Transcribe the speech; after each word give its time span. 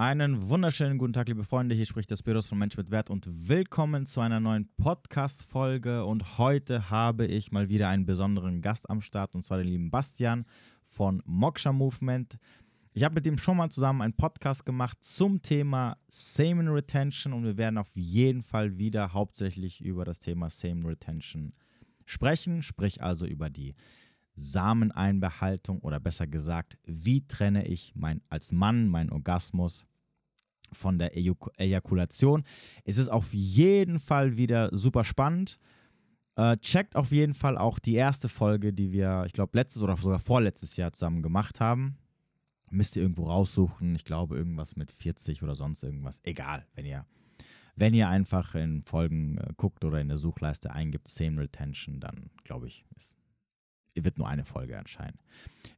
Einen 0.00 0.48
wunderschönen 0.48 0.96
guten 0.96 1.12
Tag, 1.12 1.28
liebe 1.28 1.44
Freunde. 1.44 1.74
Hier 1.74 1.84
spricht 1.84 2.10
das 2.10 2.22
Büros 2.22 2.46
von 2.46 2.56
Mensch 2.56 2.74
mit 2.74 2.90
Wert 2.90 3.10
und 3.10 3.28
willkommen 3.50 4.06
zu 4.06 4.22
einer 4.22 4.40
neuen 4.40 4.66
Podcast-Folge. 4.78 6.06
Und 6.06 6.38
heute 6.38 6.88
habe 6.88 7.26
ich 7.26 7.52
mal 7.52 7.68
wieder 7.68 7.90
einen 7.90 8.06
besonderen 8.06 8.62
Gast 8.62 8.88
am 8.88 9.02
Start 9.02 9.34
und 9.34 9.44
zwar 9.44 9.58
den 9.58 9.66
lieben 9.66 9.90
Bastian 9.90 10.46
von 10.86 11.22
Moksha 11.26 11.70
Movement. 11.70 12.38
Ich 12.94 13.04
habe 13.04 13.16
mit 13.16 13.26
ihm 13.26 13.36
schon 13.36 13.58
mal 13.58 13.68
zusammen 13.68 14.00
einen 14.00 14.14
Podcast 14.14 14.64
gemacht 14.64 15.04
zum 15.04 15.42
Thema 15.42 15.98
Semen 16.08 16.68
Retention 16.68 17.34
und 17.34 17.44
wir 17.44 17.58
werden 17.58 17.76
auf 17.76 17.94
jeden 17.94 18.42
Fall 18.42 18.78
wieder 18.78 19.12
hauptsächlich 19.12 19.82
über 19.82 20.06
das 20.06 20.18
Thema 20.18 20.48
Semen 20.48 20.86
Retention 20.86 21.52
sprechen, 22.06 22.62
sprich 22.62 23.02
also 23.02 23.26
über 23.26 23.50
die 23.50 23.74
Sameneinbehaltung 24.34 25.80
oder 25.80 26.00
besser 26.00 26.26
gesagt, 26.26 26.78
wie 26.86 27.26
trenne 27.26 27.66
ich 27.66 27.92
mein, 27.94 28.22
als 28.30 28.50
Mann 28.50 28.88
meinen 28.88 29.10
Orgasmus 29.10 29.86
von 30.72 30.98
der 30.98 31.16
Ejuk 31.16 31.50
Ejakulation. 31.56 32.44
Es 32.84 32.98
ist 32.98 33.08
auf 33.08 33.32
jeden 33.32 33.98
Fall 33.98 34.36
wieder 34.36 34.70
super 34.76 35.04
spannend. 35.04 35.58
Äh, 36.36 36.56
checkt 36.58 36.96
auf 36.96 37.10
jeden 37.12 37.34
Fall 37.34 37.58
auch 37.58 37.78
die 37.78 37.94
erste 37.94 38.28
Folge, 38.28 38.72
die 38.72 38.92
wir, 38.92 39.24
ich 39.26 39.32
glaube, 39.32 39.56
letztes 39.58 39.82
oder 39.82 39.96
sogar 39.96 40.20
vorletztes 40.20 40.76
Jahr 40.76 40.92
zusammen 40.92 41.22
gemacht 41.22 41.60
haben. 41.60 41.98
Müsst 42.70 42.96
ihr 42.96 43.02
irgendwo 43.02 43.24
raussuchen. 43.24 43.94
Ich 43.94 44.04
glaube, 44.04 44.36
irgendwas 44.36 44.76
mit 44.76 44.92
40 44.92 45.42
oder 45.42 45.54
sonst 45.54 45.82
irgendwas. 45.82 46.20
Egal, 46.22 46.66
wenn 46.74 46.86
ihr, 46.86 47.04
wenn 47.74 47.94
ihr 47.94 48.08
einfach 48.08 48.54
in 48.54 48.82
Folgen 48.84 49.38
äh, 49.38 49.52
guckt 49.56 49.84
oder 49.84 50.00
in 50.00 50.08
der 50.08 50.18
Suchleiste 50.18 50.72
eingibt, 50.72 51.08
Same 51.08 51.40
Retention, 51.40 52.00
dann 52.00 52.30
glaube 52.44 52.68
ich, 52.68 52.84
ist, 52.96 53.16
wird 53.94 54.16
nur 54.16 54.28
eine 54.28 54.44
Folge 54.44 54.74
erscheinen. 54.74 55.18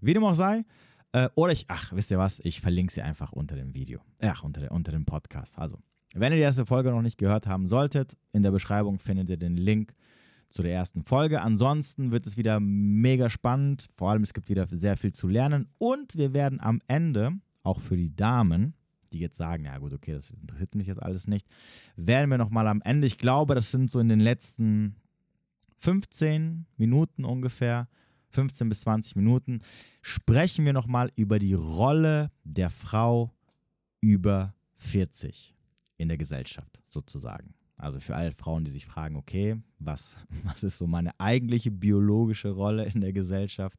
Wie 0.01 0.13
dem 0.13 0.23
auch 0.23 0.35
sei, 0.35 0.65
äh, 1.13 1.29
oder 1.35 1.53
ich, 1.53 1.67
ach, 1.69 1.93
wisst 1.93 2.11
ihr 2.11 2.19
was? 2.19 2.41
Ich 2.41 2.61
verlinke 2.61 2.93
sie 2.93 3.03
einfach 3.03 3.33
unter 3.33 3.57
dem 3.57 3.75
Video. 3.75 4.01
Ach, 4.21 4.43
unter, 4.43 4.71
unter 4.73 4.93
dem 4.93 5.05
Podcast. 5.05 5.59
Also, 5.59 5.79
wenn 6.15 6.33
ihr 6.33 6.37
die 6.37 6.43
erste 6.43 6.67
Folge 6.67 6.91
noch 6.91 7.03
nicht 7.03 7.19
gehört 7.19 7.47
haben 7.47 7.67
solltet, 7.67 8.17
in 8.33 8.43
der 8.43 8.51
Beschreibung 8.51 8.99
findet 8.99 9.31
ihr 9.31 9.37
den 9.37 9.57
Link 9.57 9.95
zu 10.49 10.63
der 10.63 10.75
ersten 10.75 11.03
Folge. 11.03 11.41
Ansonsten 11.41 12.11
wird 12.11 12.27
es 12.27 12.37
wieder 12.37 12.61
mega 12.61 13.31
spannend. 13.31 13.87
Vor 13.97 14.11
allem, 14.11 14.23
es 14.23 14.35
gibt 14.35 14.49
wieder 14.49 14.67
sehr 14.71 14.97
viel 14.97 15.13
zu 15.13 15.27
lernen. 15.27 15.69
Und 15.79 16.17
wir 16.17 16.35
werden 16.35 16.61
am 16.61 16.81
Ende, 16.87 17.33
auch 17.63 17.81
für 17.81 17.97
die 17.97 18.15
Damen, 18.15 18.75
die 19.13 19.19
jetzt 19.19 19.37
sagen, 19.37 19.65
ja 19.65 19.79
gut, 19.79 19.93
okay, 19.93 20.13
das 20.13 20.31
interessiert 20.31 20.75
mich 20.75 20.87
jetzt 20.87 21.03
alles 21.03 21.27
nicht, 21.27 21.47
werden 21.97 22.31
wir 22.31 22.39
nochmal 22.39 22.67
am 22.67 22.83
Ende, 22.83 23.07
ich 23.07 23.19
glaube, 23.19 23.55
das 23.55 23.71
sind 23.71 23.91
so 23.91 24.01
in 24.01 24.09
den 24.09 24.21
letzten 24.21 24.97
15 25.79 26.67
Minuten 26.77 27.25
ungefähr, 27.25 27.89
15 28.33 28.69
bis 28.69 28.83
20 28.83 29.17
Minuten, 29.17 29.61
sprechen 30.01 30.65
wir 30.65 30.73
nochmal 30.73 31.13
über 31.17 31.39
die 31.39 31.55
Rolle 31.55 32.31
der 32.45 32.71
Frau 32.71 33.33
über 34.01 34.55
40 34.79 35.55
in 35.97 36.09
der 36.09 36.19
Gesellschaft 36.19 36.83
sozusagen. 36.91 37.55
Also 37.77 37.99
für 37.99 38.15
alle 38.15 38.33
Frauen, 38.33 38.65
die 38.65 38.71
sich 38.71 38.87
fragen, 38.87 39.17
okay, 39.17 39.57
was, 39.79 40.17
was 40.45 40.63
ist 40.63 40.79
so 40.79 40.87
meine 40.87 41.19
eigentliche 41.19 41.71
biologische 41.71 42.51
Rolle 42.51 42.85
in 42.87 43.01
der 43.01 43.13
Gesellschaft, 43.13 43.79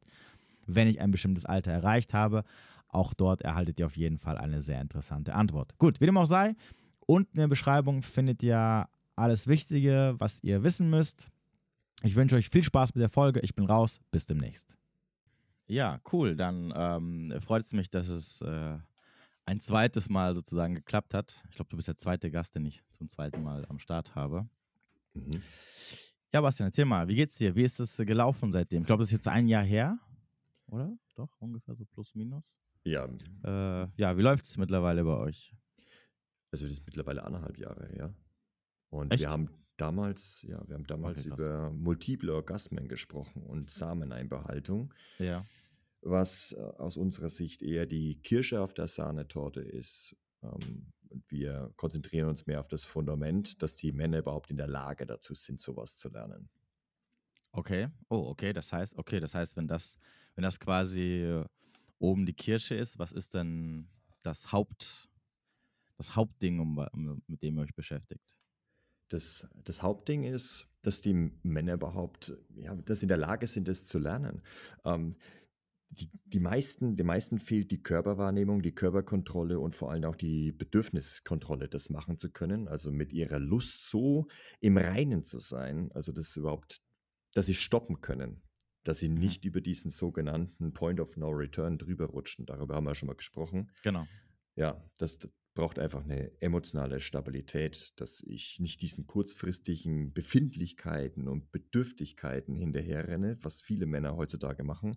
wenn 0.66 0.88
ich 0.88 1.00
ein 1.00 1.10
bestimmtes 1.10 1.46
Alter 1.46 1.72
erreicht 1.72 2.14
habe. 2.14 2.44
Auch 2.88 3.12
dort 3.12 3.42
erhaltet 3.42 3.80
ihr 3.80 3.86
auf 3.86 3.96
jeden 3.96 4.18
Fall 4.18 4.38
eine 4.38 4.62
sehr 4.62 4.80
interessante 4.80 5.34
Antwort. 5.34 5.76
Gut, 5.78 6.00
wie 6.00 6.06
dem 6.06 6.16
auch 6.16 6.26
sei, 6.26 6.54
unten 7.06 7.36
in 7.36 7.40
der 7.40 7.48
Beschreibung 7.48 8.02
findet 8.02 8.42
ihr 8.42 8.86
alles 9.16 9.46
Wichtige, 9.46 10.14
was 10.18 10.42
ihr 10.42 10.62
wissen 10.62 10.90
müsst. 10.90 11.30
Ich 12.02 12.14
wünsche 12.14 12.36
euch 12.36 12.48
viel 12.48 12.64
Spaß 12.64 12.94
mit 12.94 13.02
der 13.02 13.08
Folge. 13.08 13.40
Ich 13.40 13.54
bin 13.54 13.64
raus. 13.64 14.00
Bis 14.10 14.26
demnächst. 14.26 14.76
Ja, 15.66 16.00
cool. 16.12 16.36
Dann 16.36 16.72
ähm, 16.76 17.40
freut 17.40 17.64
es 17.64 17.72
mich, 17.72 17.88
dass 17.88 18.08
es 18.08 18.40
äh, 18.42 18.78
ein 19.46 19.60
zweites 19.60 20.08
Mal 20.08 20.34
sozusagen 20.34 20.74
geklappt 20.74 21.14
hat. 21.14 21.42
Ich 21.48 21.56
glaube, 21.56 21.70
du 21.70 21.76
bist 21.76 21.88
der 21.88 21.96
zweite 21.96 22.30
Gast, 22.30 22.54
den 22.54 22.66
ich 22.66 22.82
zum 22.98 23.08
zweiten 23.08 23.42
Mal 23.42 23.64
am 23.68 23.78
Start 23.78 24.14
habe. 24.14 24.46
Mhm. 25.14 25.42
Ja, 26.32 26.40
Bastian, 26.40 26.68
erzähl 26.68 26.84
mal, 26.84 27.06
wie 27.06 27.14
geht's 27.14 27.36
dir? 27.36 27.54
Wie 27.54 27.62
ist 27.62 27.78
es 27.78 27.96
gelaufen 27.96 28.50
seitdem? 28.50 28.82
Ich 28.82 28.86
glaube, 28.86 29.02
das 29.02 29.08
ist 29.08 29.12
jetzt 29.12 29.28
ein 29.28 29.46
Jahr 29.46 29.62
her, 29.62 29.98
oder? 30.66 30.92
Doch, 31.14 31.30
ungefähr 31.38 31.76
so 31.76 31.84
plus 31.84 32.14
minus. 32.14 32.44
Ja. 32.82 33.08
Äh, 33.44 33.88
ja, 33.96 34.16
wie 34.16 34.22
läuft 34.22 34.44
es 34.44 34.58
mittlerweile 34.58 35.04
bei 35.04 35.16
euch? 35.16 35.54
Also, 36.50 36.64
das 36.64 36.74
ist 36.74 36.86
mittlerweile 36.86 37.22
anderthalb 37.22 37.56
Jahre 37.56 37.86
her. 37.86 38.14
Und 38.90 39.12
Echt? 39.12 39.22
wir 39.22 39.30
haben 39.30 39.48
damals, 39.76 40.42
ja, 40.42 40.66
wir 40.66 40.74
haben 40.74 40.86
damals 40.86 41.26
okay, 41.26 41.34
über 41.34 41.70
multiple 41.70 42.32
Orgasmen 42.34 42.88
gesprochen 42.88 43.42
und 43.42 43.70
Sameneinbehaltung. 43.70 44.92
Ja. 45.18 45.44
Was 46.02 46.52
äh, 46.52 46.60
aus 46.60 46.96
unserer 46.96 47.28
Sicht 47.28 47.62
eher 47.62 47.86
die 47.86 48.20
Kirsche 48.22 48.60
auf 48.60 48.74
der 48.74 48.88
Sahnetorte 48.88 49.60
ist. 49.60 50.16
Ähm, 50.42 50.92
wir 51.28 51.72
konzentrieren 51.76 52.28
uns 52.28 52.46
mehr 52.46 52.60
auf 52.60 52.68
das 52.68 52.84
Fundament, 52.84 53.62
dass 53.62 53.76
die 53.76 53.92
Männer 53.92 54.18
überhaupt 54.18 54.50
in 54.50 54.56
der 54.56 54.66
Lage 54.66 55.06
dazu 55.06 55.34
sind, 55.34 55.60
sowas 55.60 55.96
zu 55.96 56.08
lernen. 56.08 56.48
Okay. 57.52 57.88
Oh, 58.08 58.26
okay. 58.28 58.52
Das 58.52 58.72
heißt, 58.72 58.98
okay, 58.98 59.20
das 59.20 59.34
heißt, 59.34 59.56
wenn 59.56 59.68
das, 59.68 59.96
wenn 60.34 60.42
das 60.42 60.58
quasi 60.58 61.22
äh, 61.22 61.44
oben 61.98 62.26
die 62.26 62.34
Kirsche 62.34 62.74
ist, 62.74 62.98
was 62.98 63.12
ist 63.12 63.34
denn 63.34 63.88
das 64.22 64.50
Haupt, 64.50 65.08
das 65.96 66.16
Hauptding, 66.16 66.58
um, 66.58 67.22
mit 67.26 67.42
dem 67.42 67.56
ihr 67.56 67.62
euch 67.62 67.74
beschäftigt? 67.74 68.34
Das, 69.08 69.48
das 69.64 69.82
Hauptding 69.82 70.24
ist, 70.24 70.68
dass 70.82 71.00
die 71.00 71.30
Männer 71.42 71.74
überhaupt, 71.74 72.36
ja, 72.56 72.74
dass 72.74 73.00
sie 73.00 73.04
in 73.04 73.08
der 73.08 73.16
Lage 73.16 73.46
sind, 73.46 73.68
das 73.68 73.84
zu 73.84 73.98
lernen. 73.98 74.42
Ähm, 74.84 75.14
die, 75.90 76.10
die 76.24 76.40
meisten, 76.40 76.96
den 76.96 77.06
meisten 77.06 77.38
fehlt 77.38 77.70
die 77.70 77.82
Körperwahrnehmung, 77.82 78.62
die 78.62 78.74
Körperkontrolle 78.74 79.58
und 79.60 79.74
vor 79.74 79.90
allem 79.90 80.04
auch 80.04 80.16
die 80.16 80.52
Bedürfniskontrolle, 80.52 81.68
das 81.68 81.90
machen 81.90 82.18
zu 82.18 82.30
können. 82.30 82.68
Also 82.68 82.90
mit 82.90 83.12
ihrer 83.12 83.38
Lust 83.38 83.88
so 83.88 84.26
im 84.60 84.76
Reinen 84.76 85.24
zu 85.24 85.38
sein, 85.38 85.90
also 85.92 86.12
das 86.12 86.36
überhaupt, 86.36 86.82
dass 87.34 87.46
sie 87.46 87.54
stoppen 87.54 88.00
können, 88.00 88.42
dass 88.82 88.98
sie 88.98 89.08
mhm. 89.08 89.18
nicht 89.18 89.44
über 89.44 89.60
diesen 89.60 89.90
sogenannten 89.90 90.72
Point 90.72 91.00
of 91.00 91.16
No 91.16 91.30
Return 91.30 91.78
drüber 91.78 92.06
rutschen. 92.06 92.46
Darüber 92.46 92.74
haben 92.74 92.84
wir 92.84 92.94
schon 92.94 93.06
mal 93.06 93.16
gesprochen. 93.16 93.70
Genau. 93.82 94.06
Ja, 94.56 94.82
das, 94.98 95.18
braucht 95.54 95.78
einfach 95.78 96.04
eine 96.04 96.30
emotionale 96.40 97.00
Stabilität, 97.00 97.92
dass 98.00 98.22
ich 98.22 98.58
nicht 98.60 98.82
diesen 98.82 99.06
kurzfristigen 99.06 100.12
Befindlichkeiten 100.12 101.28
und 101.28 101.52
Bedürftigkeiten 101.52 102.54
hinterherrenne, 102.56 103.38
was 103.40 103.60
viele 103.60 103.86
Männer 103.86 104.16
heutzutage 104.16 104.64
machen, 104.64 104.96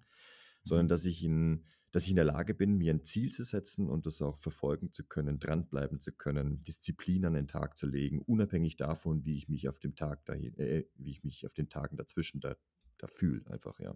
sondern 0.63 0.88
mhm. 0.88 0.90
dass 0.90 1.06
ich 1.06 1.23
in, 1.23 1.63
dass 1.91 2.03
ich 2.03 2.09
in 2.09 2.16
der 2.16 2.25
Lage 2.25 2.56
bin, 2.56 2.78
mir 2.78 2.91
ein 2.91 3.06
Ziel 3.06 3.31
zu 3.31 3.44
setzen 3.44 3.88
und 3.88 4.07
das 4.07 4.22
auch 4.22 4.35
verfolgen 4.35 4.91
zu 4.91 5.06
können, 5.06 5.40
dranbleiben 5.40 6.01
zu 6.01 6.12
können, 6.12 6.63
Disziplin 6.63 7.25
an 7.25 7.34
den 7.34 7.47
Tag 7.47 7.78
zu 7.78 7.85
legen, 7.85 8.22
unabhängig 8.24 8.78
davon, 8.78 9.25
wie 9.25 9.38
ich 9.38 9.50
mich 9.50 9.69
auf 9.69 9.78
dem 9.78 9.95
Tag 9.95 10.25
dahin, 10.25 10.57
äh, 10.57 10.85
wie 10.95 11.12
ich 11.12 11.24
mich 11.24 11.45
auf 11.45 11.53
den 11.53 11.69
Tagen 11.69 11.97
dazwischen 11.97 12.41
da, 12.41 12.56
da 12.97 13.07
fühle, 13.07 13.45
einfach, 13.51 13.79
ja. 13.79 13.95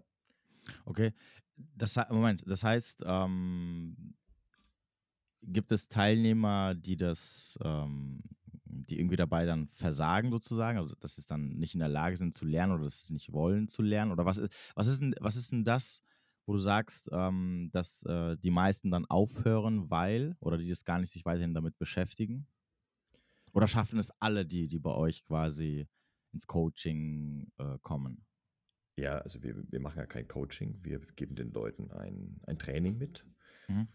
Okay, 0.84 1.12
das 1.56 1.96
Moment, 2.08 2.44
das 2.46 2.62
heißt, 2.62 3.02
ähm, 3.04 4.14
Gibt 5.42 5.72
es 5.72 5.88
Teilnehmer, 5.88 6.74
die 6.74 6.96
das, 6.96 7.58
ähm, 7.62 8.22
die 8.64 8.98
irgendwie 8.98 9.16
dabei 9.16 9.44
dann 9.44 9.68
versagen 9.68 10.30
sozusagen, 10.30 10.78
also 10.78 10.94
dass 10.94 11.16
sie 11.16 11.24
dann 11.26 11.48
nicht 11.58 11.74
in 11.74 11.80
der 11.80 11.88
Lage 11.88 12.16
sind 12.16 12.34
zu 12.34 12.44
lernen 12.44 12.72
oder 12.72 12.84
dass 12.84 13.06
sie 13.06 13.12
nicht 13.12 13.32
wollen 13.32 13.68
zu 13.68 13.82
lernen? 13.82 14.12
Oder 14.12 14.24
was 14.24 14.38
ist, 14.38 14.52
was 14.74 14.86
ist 14.86 15.00
denn, 15.00 15.14
was 15.20 15.36
ist 15.36 15.52
denn 15.52 15.64
das, 15.64 16.02
wo 16.46 16.52
du 16.52 16.58
sagst, 16.58 17.08
ähm, 17.12 17.70
dass 17.72 18.04
äh, 18.04 18.36
die 18.38 18.50
meisten 18.50 18.90
dann 18.90 19.04
aufhören, 19.06 19.90
weil, 19.90 20.36
oder 20.40 20.58
die 20.58 20.68
das 20.68 20.84
gar 20.84 20.98
nicht 20.98 21.10
sich 21.10 21.24
weiterhin 21.24 21.54
damit 21.54 21.78
beschäftigen? 21.78 22.46
Oder 23.52 23.68
schaffen 23.68 23.98
es 23.98 24.10
alle, 24.20 24.46
die, 24.46 24.68
die 24.68 24.78
bei 24.78 24.92
euch 24.92 25.24
quasi 25.24 25.86
ins 26.32 26.46
Coaching 26.46 27.52
äh, 27.58 27.78
kommen? 27.82 28.24
Ja, 28.96 29.18
also 29.18 29.42
wir, 29.42 29.56
wir 29.70 29.80
machen 29.80 29.98
ja 29.98 30.06
kein 30.06 30.28
Coaching, 30.28 30.78
wir 30.82 31.00
geben 31.16 31.34
den 31.34 31.52
Leuten 31.52 31.90
ein, 31.90 32.40
ein 32.46 32.58
Training 32.58 32.98
mit. 32.98 33.26
Mhm. 33.68 33.88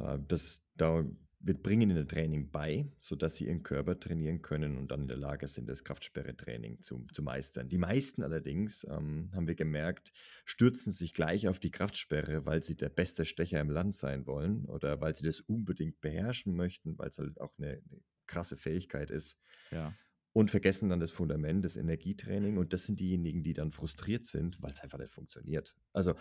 Äh, 0.00 0.18
das, 0.28 0.62
da, 0.76 1.04
wir 1.40 1.54
bringen 1.54 1.90
ihnen 1.90 2.06
Training 2.06 2.50
bei, 2.50 2.90
sodass 2.98 3.36
sie 3.36 3.46
ihren 3.46 3.62
Körper 3.62 3.98
trainieren 3.98 4.42
können 4.42 4.76
und 4.76 4.90
dann 4.90 5.02
in 5.02 5.08
der 5.08 5.16
Lage 5.16 5.48
sind, 5.48 5.68
das 5.68 5.84
Kraftsperre-Training 5.84 6.82
zu, 6.82 7.06
zu 7.12 7.22
meistern. 7.22 7.68
Die 7.68 7.78
meisten 7.78 8.22
allerdings, 8.22 8.84
ähm, 8.84 9.30
haben 9.34 9.46
wir 9.46 9.54
gemerkt, 9.54 10.12
stürzen 10.44 10.92
sich 10.92 11.14
gleich 11.14 11.48
auf 11.48 11.58
die 11.58 11.70
Kraftsperre, 11.70 12.46
weil 12.46 12.62
sie 12.62 12.76
der 12.76 12.90
beste 12.90 13.24
Stecher 13.24 13.60
im 13.60 13.70
Land 13.70 13.96
sein 13.96 14.26
wollen 14.26 14.66
oder 14.66 15.00
weil 15.00 15.14
sie 15.14 15.24
das 15.24 15.40
unbedingt 15.40 16.00
beherrschen 16.00 16.54
möchten, 16.54 16.98
weil 16.98 17.08
es 17.08 17.18
halt 17.18 17.40
auch 17.40 17.56
eine, 17.58 17.68
eine 17.68 18.02
krasse 18.26 18.56
Fähigkeit 18.56 19.10
ist. 19.10 19.38
Ja 19.70 19.94
und 20.32 20.50
vergessen 20.50 20.88
dann 20.88 21.00
das 21.00 21.10
Fundament, 21.10 21.64
das 21.64 21.76
Energietraining. 21.76 22.56
Und 22.56 22.72
das 22.72 22.86
sind 22.86 23.00
diejenigen, 23.00 23.42
die 23.42 23.52
dann 23.52 23.72
frustriert 23.72 24.26
sind, 24.26 24.62
weil 24.62 24.72
es 24.72 24.80
einfach 24.80 24.98
nicht 24.98 25.10
funktioniert. 25.10 25.76
Also 25.92 26.14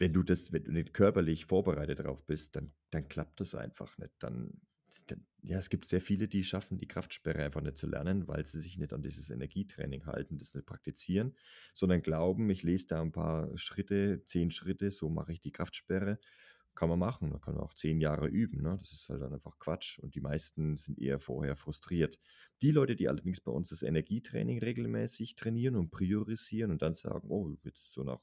wenn 0.00 0.14
du 0.14 0.22
das, 0.22 0.50
wenn 0.50 0.64
du 0.64 0.72
nicht 0.72 0.94
körperlich 0.94 1.44
vorbereitet 1.44 2.00
darauf 2.00 2.26
bist, 2.26 2.56
dann, 2.56 2.72
dann 2.90 3.06
klappt 3.08 3.38
das 3.38 3.54
einfach 3.54 3.98
nicht. 3.98 4.10
Dann, 4.18 4.50
dann, 5.06 5.26
ja, 5.42 5.58
es 5.58 5.68
gibt 5.68 5.84
sehr 5.84 6.00
viele, 6.00 6.26
die 6.26 6.42
schaffen, 6.42 6.78
die 6.78 6.88
Kraftsperre 6.88 7.44
einfach 7.44 7.60
nicht 7.60 7.76
zu 7.76 7.86
lernen, 7.86 8.26
weil 8.26 8.46
sie 8.46 8.60
sich 8.60 8.78
nicht 8.78 8.94
an 8.94 9.02
dieses 9.02 9.28
Energietraining 9.28 10.06
halten, 10.06 10.38
das 10.38 10.54
nicht 10.54 10.66
praktizieren, 10.66 11.36
sondern 11.74 12.00
glauben, 12.00 12.48
ich 12.48 12.62
lese 12.62 12.86
da 12.88 13.02
ein 13.02 13.12
paar 13.12 13.54
Schritte, 13.58 14.24
zehn 14.24 14.50
Schritte, 14.50 14.90
so 14.90 15.10
mache 15.10 15.32
ich 15.32 15.40
die 15.40 15.52
Kraftsperre. 15.52 16.18
kann 16.74 16.88
man 16.88 16.98
machen. 16.98 17.28
Man 17.28 17.42
kann 17.42 17.58
auch 17.58 17.74
zehn 17.74 18.00
Jahre 18.00 18.28
üben. 18.28 18.62
Ne? 18.62 18.76
Das 18.78 18.92
ist 18.92 19.10
halt 19.10 19.20
dann 19.20 19.34
einfach 19.34 19.58
Quatsch. 19.58 19.98
Und 19.98 20.14
die 20.14 20.22
meisten 20.22 20.78
sind 20.78 20.98
eher 20.98 21.18
vorher 21.18 21.56
frustriert. 21.56 22.18
Die 22.62 22.70
Leute, 22.70 22.96
die 22.96 23.08
allerdings 23.08 23.42
bei 23.42 23.52
uns 23.52 23.68
das 23.68 23.82
Energietraining 23.82 24.60
regelmäßig 24.60 25.34
trainieren 25.34 25.76
und 25.76 25.90
priorisieren 25.90 26.70
und 26.70 26.80
dann 26.80 26.94
sagen, 26.94 27.28
oh, 27.28 27.54
jetzt 27.64 27.92
so 27.92 28.02
nach 28.02 28.22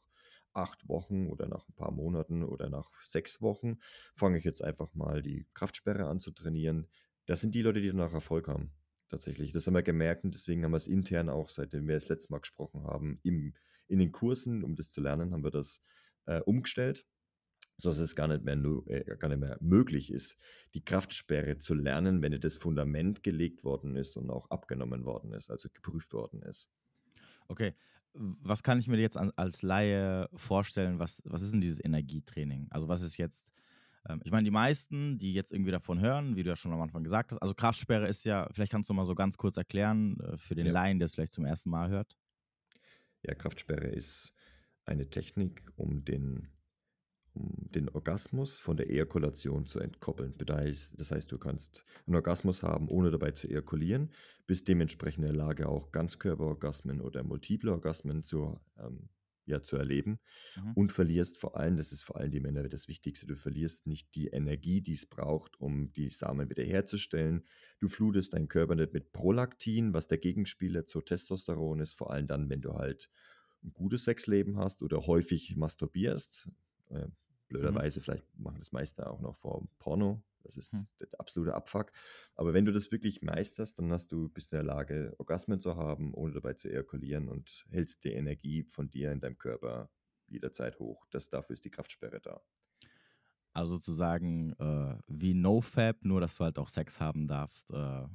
acht 0.57 0.87
Wochen 0.89 1.27
oder 1.27 1.47
nach 1.47 1.67
ein 1.67 1.75
paar 1.75 1.91
Monaten 1.91 2.43
oder 2.43 2.69
nach 2.69 2.91
sechs 3.03 3.41
Wochen 3.41 3.77
fange 4.13 4.37
ich 4.37 4.43
jetzt 4.43 4.63
einfach 4.63 4.93
mal 4.93 5.21
die 5.21 5.45
Kraftsperre 5.53 6.07
an 6.07 6.19
zu 6.19 6.31
trainieren. 6.31 6.87
Das 7.25 7.41
sind 7.41 7.55
die 7.55 7.61
Leute, 7.61 7.81
die 7.81 7.87
danach 7.87 8.13
Erfolg 8.13 8.47
haben. 8.47 8.71
Tatsächlich. 9.09 9.53
Das 9.53 9.65
haben 9.67 9.73
wir 9.73 9.83
gemerkt 9.83 10.25
und 10.25 10.35
deswegen 10.35 10.65
haben 10.65 10.71
wir 10.71 10.77
es 10.77 10.87
intern 10.87 11.29
auch, 11.29 11.47
seitdem 11.47 11.87
wir 11.87 11.95
das 11.95 12.09
letzte 12.09 12.33
Mal 12.33 12.39
gesprochen 12.39 12.83
haben, 12.83 13.19
im, 13.23 13.53
in 13.87 13.99
den 13.99 14.11
Kursen, 14.11 14.63
um 14.63 14.75
das 14.75 14.91
zu 14.91 14.99
lernen, 14.99 15.31
haben 15.31 15.45
wir 15.45 15.51
das 15.51 15.81
äh, 16.25 16.41
umgestellt 16.41 17.05
sodass 17.77 17.99
es 17.99 18.15
gar 18.15 18.27
nicht, 18.27 18.43
mehr, 18.43 18.57
äh, 18.87 19.15
gar 19.17 19.29
nicht 19.29 19.39
mehr 19.39 19.57
möglich 19.61 20.11
ist, 20.11 20.37
die 20.73 20.83
Kraftsperre 20.83 21.59
zu 21.59 21.75
lernen, 21.75 22.21
wenn 22.21 22.39
das 22.39 22.57
Fundament 22.57 23.23
gelegt 23.23 23.63
worden 23.63 23.95
ist 23.95 24.17
und 24.17 24.29
auch 24.31 24.49
abgenommen 24.49 25.05
worden 25.05 25.31
ist, 25.31 25.51
also 25.51 25.69
geprüft 25.69 26.11
worden 26.13 26.41
ist. 26.41 26.71
Okay, 27.47 27.75
was 28.13 28.63
kann 28.63 28.79
ich 28.79 28.87
mir 28.87 28.97
jetzt 28.97 29.17
als 29.17 29.61
Laie 29.61 30.29
vorstellen? 30.33 30.99
Was, 30.99 31.21
was 31.25 31.41
ist 31.41 31.53
denn 31.53 31.61
dieses 31.61 31.83
Energietraining? 31.83 32.67
Also 32.69 32.87
was 32.87 33.01
ist 33.01 33.17
jetzt, 33.17 33.45
ähm, 34.07 34.21
ich 34.23 34.31
meine, 34.31 34.43
die 34.43 34.51
meisten, 34.51 35.17
die 35.17 35.33
jetzt 35.33 35.51
irgendwie 35.51 35.71
davon 35.71 35.99
hören, 35.99 36.35
wie 36.35 36.43
du 36.43 36.49
ja 36.49 36.55
schon 36.55 36.73
am 36.73 36.81
Anfang 36.81 37.03
gesagt 37.03 37.31
hast, 37.31 37.39
also 37.39 37.53
Kraftsperre 37.53 38.07
ist 38.07 38.25
ja, 38.25 38.47
vielleicht 38.51 38.71
kannst 38.71 38.89
du 38.89 38.93
mal 38.93 39.05
so 39.05 39.15
ganz 39.15 39.37
kurz 39.37 39.57
erklären 39.57 40.19
äh, 40.19 40.37
für 40.37 40.55
den 40.55 40.67
ja. 40.67 40.71
Laien, 40.71 40.99
der 40.99 41.05
es 41.05 41.15
vielleicht 41.15 41.33
zum 41.33 41.45
ersten 41.45 41.69
Mal 41.69 41.89
hört. 41.89 42.17
Ja, 43.23 43.33
Kraftsperre 43.35 43.87
ist 43.87 44.33
eine 44.85 45.09
Technik, 45.09 45.63
um 45.75 46.05
den 46.05 46.49
den 47.39 47.89
Orgasmus 47.89 48.57
von 48.57 48.77
der 48.77 48.89
Ejakulation 48.89 49.65
zu 49.65 49.79
entkoppeln. 49.79 50.33
Das 50.37 51.11
heißt, 51.11 51.31
du 51.31 51.37
kannst 51.37 51.85
einen 52.05 52.15
Orgasmus 52.15 52.63
haben, 52.63 52.87
ohne 52.87 53.11
dabei 53.11 53.31
zu 53.31 53.47
ejakulieren, 53.47 54.11
bist 54.45 54.67
dementsprechend 54.67 55.25
in 55.25 55.33
der 55.33 55.45
Lage, 55.45 55.67
auch 55.67 55.91
Ganzkörperorgasmen 55.91 57.01
oder 57.01 57.23
multiple 57.23 57.71
Orgasmen 57.71 58.23
zu, 58.23 58.59
ähm, 58.77 59.09
ja, 59.45 59.63
zu 59.63 59.77
erleben 59.77 60.19
mhm. 60.55 60.73
und 60.73 60.91
verlierst 60.91 61.37
vor 61.37 61.57
allem, 61.57 61.77
das 61.77 61.91
ist 61.91 62.03
vor 62.03 62.17
allem 62.17 62.31
die 62.31 62.39
Männer 62.39 62.67
das 62.67 62.87
Wichtigste, 62.87 63.27
du 63.27 63.35
verlierst 63.35 63.87
nicht 63.87 64.13
die 64.15 64.27
Energie, 64.27 64.81
die 64.81 64.93
es 64.93 65.05
braucht, 65.05 65.59
um 65.59 65.91
die 65.93 66.09
Samen 66.09 66.49
wiederherzustellen. 66.49 67.45
Du 67.79 67.87
flutest 67.87 68.33
deinen 68.33 68.47
Körper 68.47 68.75
nicht 68.75 68.93
mit 68.93 69.13
Prolaktin, 69.13 69.93
was 69.93 70.07
der 70.07 70.17
Gegenspieler 70.17 70.85
zu 70.85 71.01
Testosteron 71.01 71.79
ist, 71.79 71.93
vor 71.93 72.11
allem 72.11 72.27
dann, 72.27 72.49
wenn 72.49 72.61
du 72.61 72.73
halt 72.73 73.09
ein 73.63 73.73
gutes 73.73 74.03
Sexleben 74.05 74.57
hast 74.57 74.81
oder 74.81 75.07
häufig 75.07 75.55
masturbierst. 75.55 76.49
Äh. 76.89 77.07
Blöderweise, 77.47 77.99
mhm. 77.99 78.03
vielleicht 78.03 78.39
machen 78.39 78.59
das 78.59 78.71
meiste 78.71 79.09
auch 79.09 79.21
noch 79.21 79.35
vor 79.35 79.67
Porno. 79.79 80.21
Das 80.43 80.57
ist 80.57 80.73
mhm. 80.73 80.87
der 80.99 81.07
absolute 81.19 81.53
Abfuck. 81.53 81.91
Aber 82.35 82.53
wenn 82.53 82.65
du 82.65 82.71
das 82.71 82.91
wirklich 82.91 83.21
meisterst, 83.21 83.79
dann 83.79 83.91
hast 83.91 84.11
du, 84.11 84.29
bist 84.29 84.51
in 84.51 84.57
der 84.57 84.63
Lage, 84.63 85.13
Orgasmen 85.17 85.59
zu 85.59 85.75
haben, 85.75 86.13
ohne 86.13 86.33
dabei 86.33 86.53
zu 86.53 86.69
ejakulieren 86.69 87.27
und 87.27 87.65
hältst 87.69 88.03
die 88.03 88.13
Energie 88.13 88.63
von 88.63 88.89
dir 88.89 89.11
in 89.11 89.19
deinem 89.19 89.37
Körper 89.37 89.89
jederzeit 90.27 90.79
hoch. 90.79 91.05
Das, 91.09 91.29
dafür 91.29 91.53
ist 91.53 91.65
die 91.65 91.69
Kraftsperre 91.69 92.21
da. 92.21 92.41
Also 93.53 93.73
sozusagen 93.73 94.53
äh, 94.53 94.97
wie 95.07 95.33
NoFab, 95.33 96.05
nur 96.05 96.21
dass 96.21 96.37
du 96.37 96.43
halt 96.43 96.59
auch 96.59 96.69
Sex 96.69 97.01
haben 97.01 97.27
darfst 97.27 97.69
äh, 97.71 98.05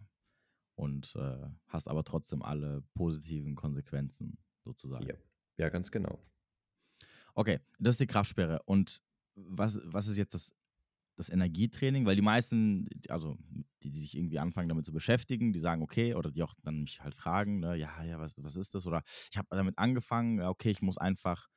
und 0.76 1.14
äh, 1.17 1.49
hast 1.67 1.88
aber 1.88 2.05
trotzdem 2.05 2.43
alle 2.43 2.82
positiven 2.94 3.56
Konsequenzen 3.56 4.38
sozusagen. 4.64 5.06
Ja, 5.06 5.14
ja 5.56 5.69
ganz 5.69 5.90
genau. 5.90 6.19
Okay, 7.35 7.61
das 7.78 7.94
ist 7.94 8.00
die 8.00 8.06
Kraftsperre. 8.06 8.62
Und 8.64 9.02
was, 9.34 9.81
was 9.84 10.08
ist 10.08 10.17
jetzt 10.17 10.34
das, 10.34 10.52
das 11.17 11.29
Energietraining? 11.29 12.06
Weil 12.06 12.17
die 12.17 12.23
meisten, 12.23 12.88
also 13.08 13.37
die, 13.82 13.90
die 13.90 14.00
sich 14.00 14.17
irgendwie 14.17 14.38
anfangen 14.38 14.69
damit 14.69 14.87
zu 14.87 14.93
beschäftigen, 14.93 15.52
die 15.52 15.58
sagen, 15.58 15.82
okay, 15.82 16.14
oder 16.14 16.31
die 16.31 16.43
auch 16.43 16.55
dann 16.62 16.82
mich 16.82 17.00
halt 17.00 17.14
fragen, 17.14 17.61
ne, 17.61 17.76
ja, 17.76 18.02
ja, 18.05 18.19
was, 18.19 18.34
was 18.43 18.56
ist 18.56 18.75
das? 18.75 18.87
Oder 18.87 19.02
ich 19.31 19.38
habe 19.38 19.49
damit 19.50 19.79
angefangen, 19.79 20.40
okay, 20.40 20.70
ich 20.70 20.82
muss 20.82 20.99
einfach, 20.99 21.49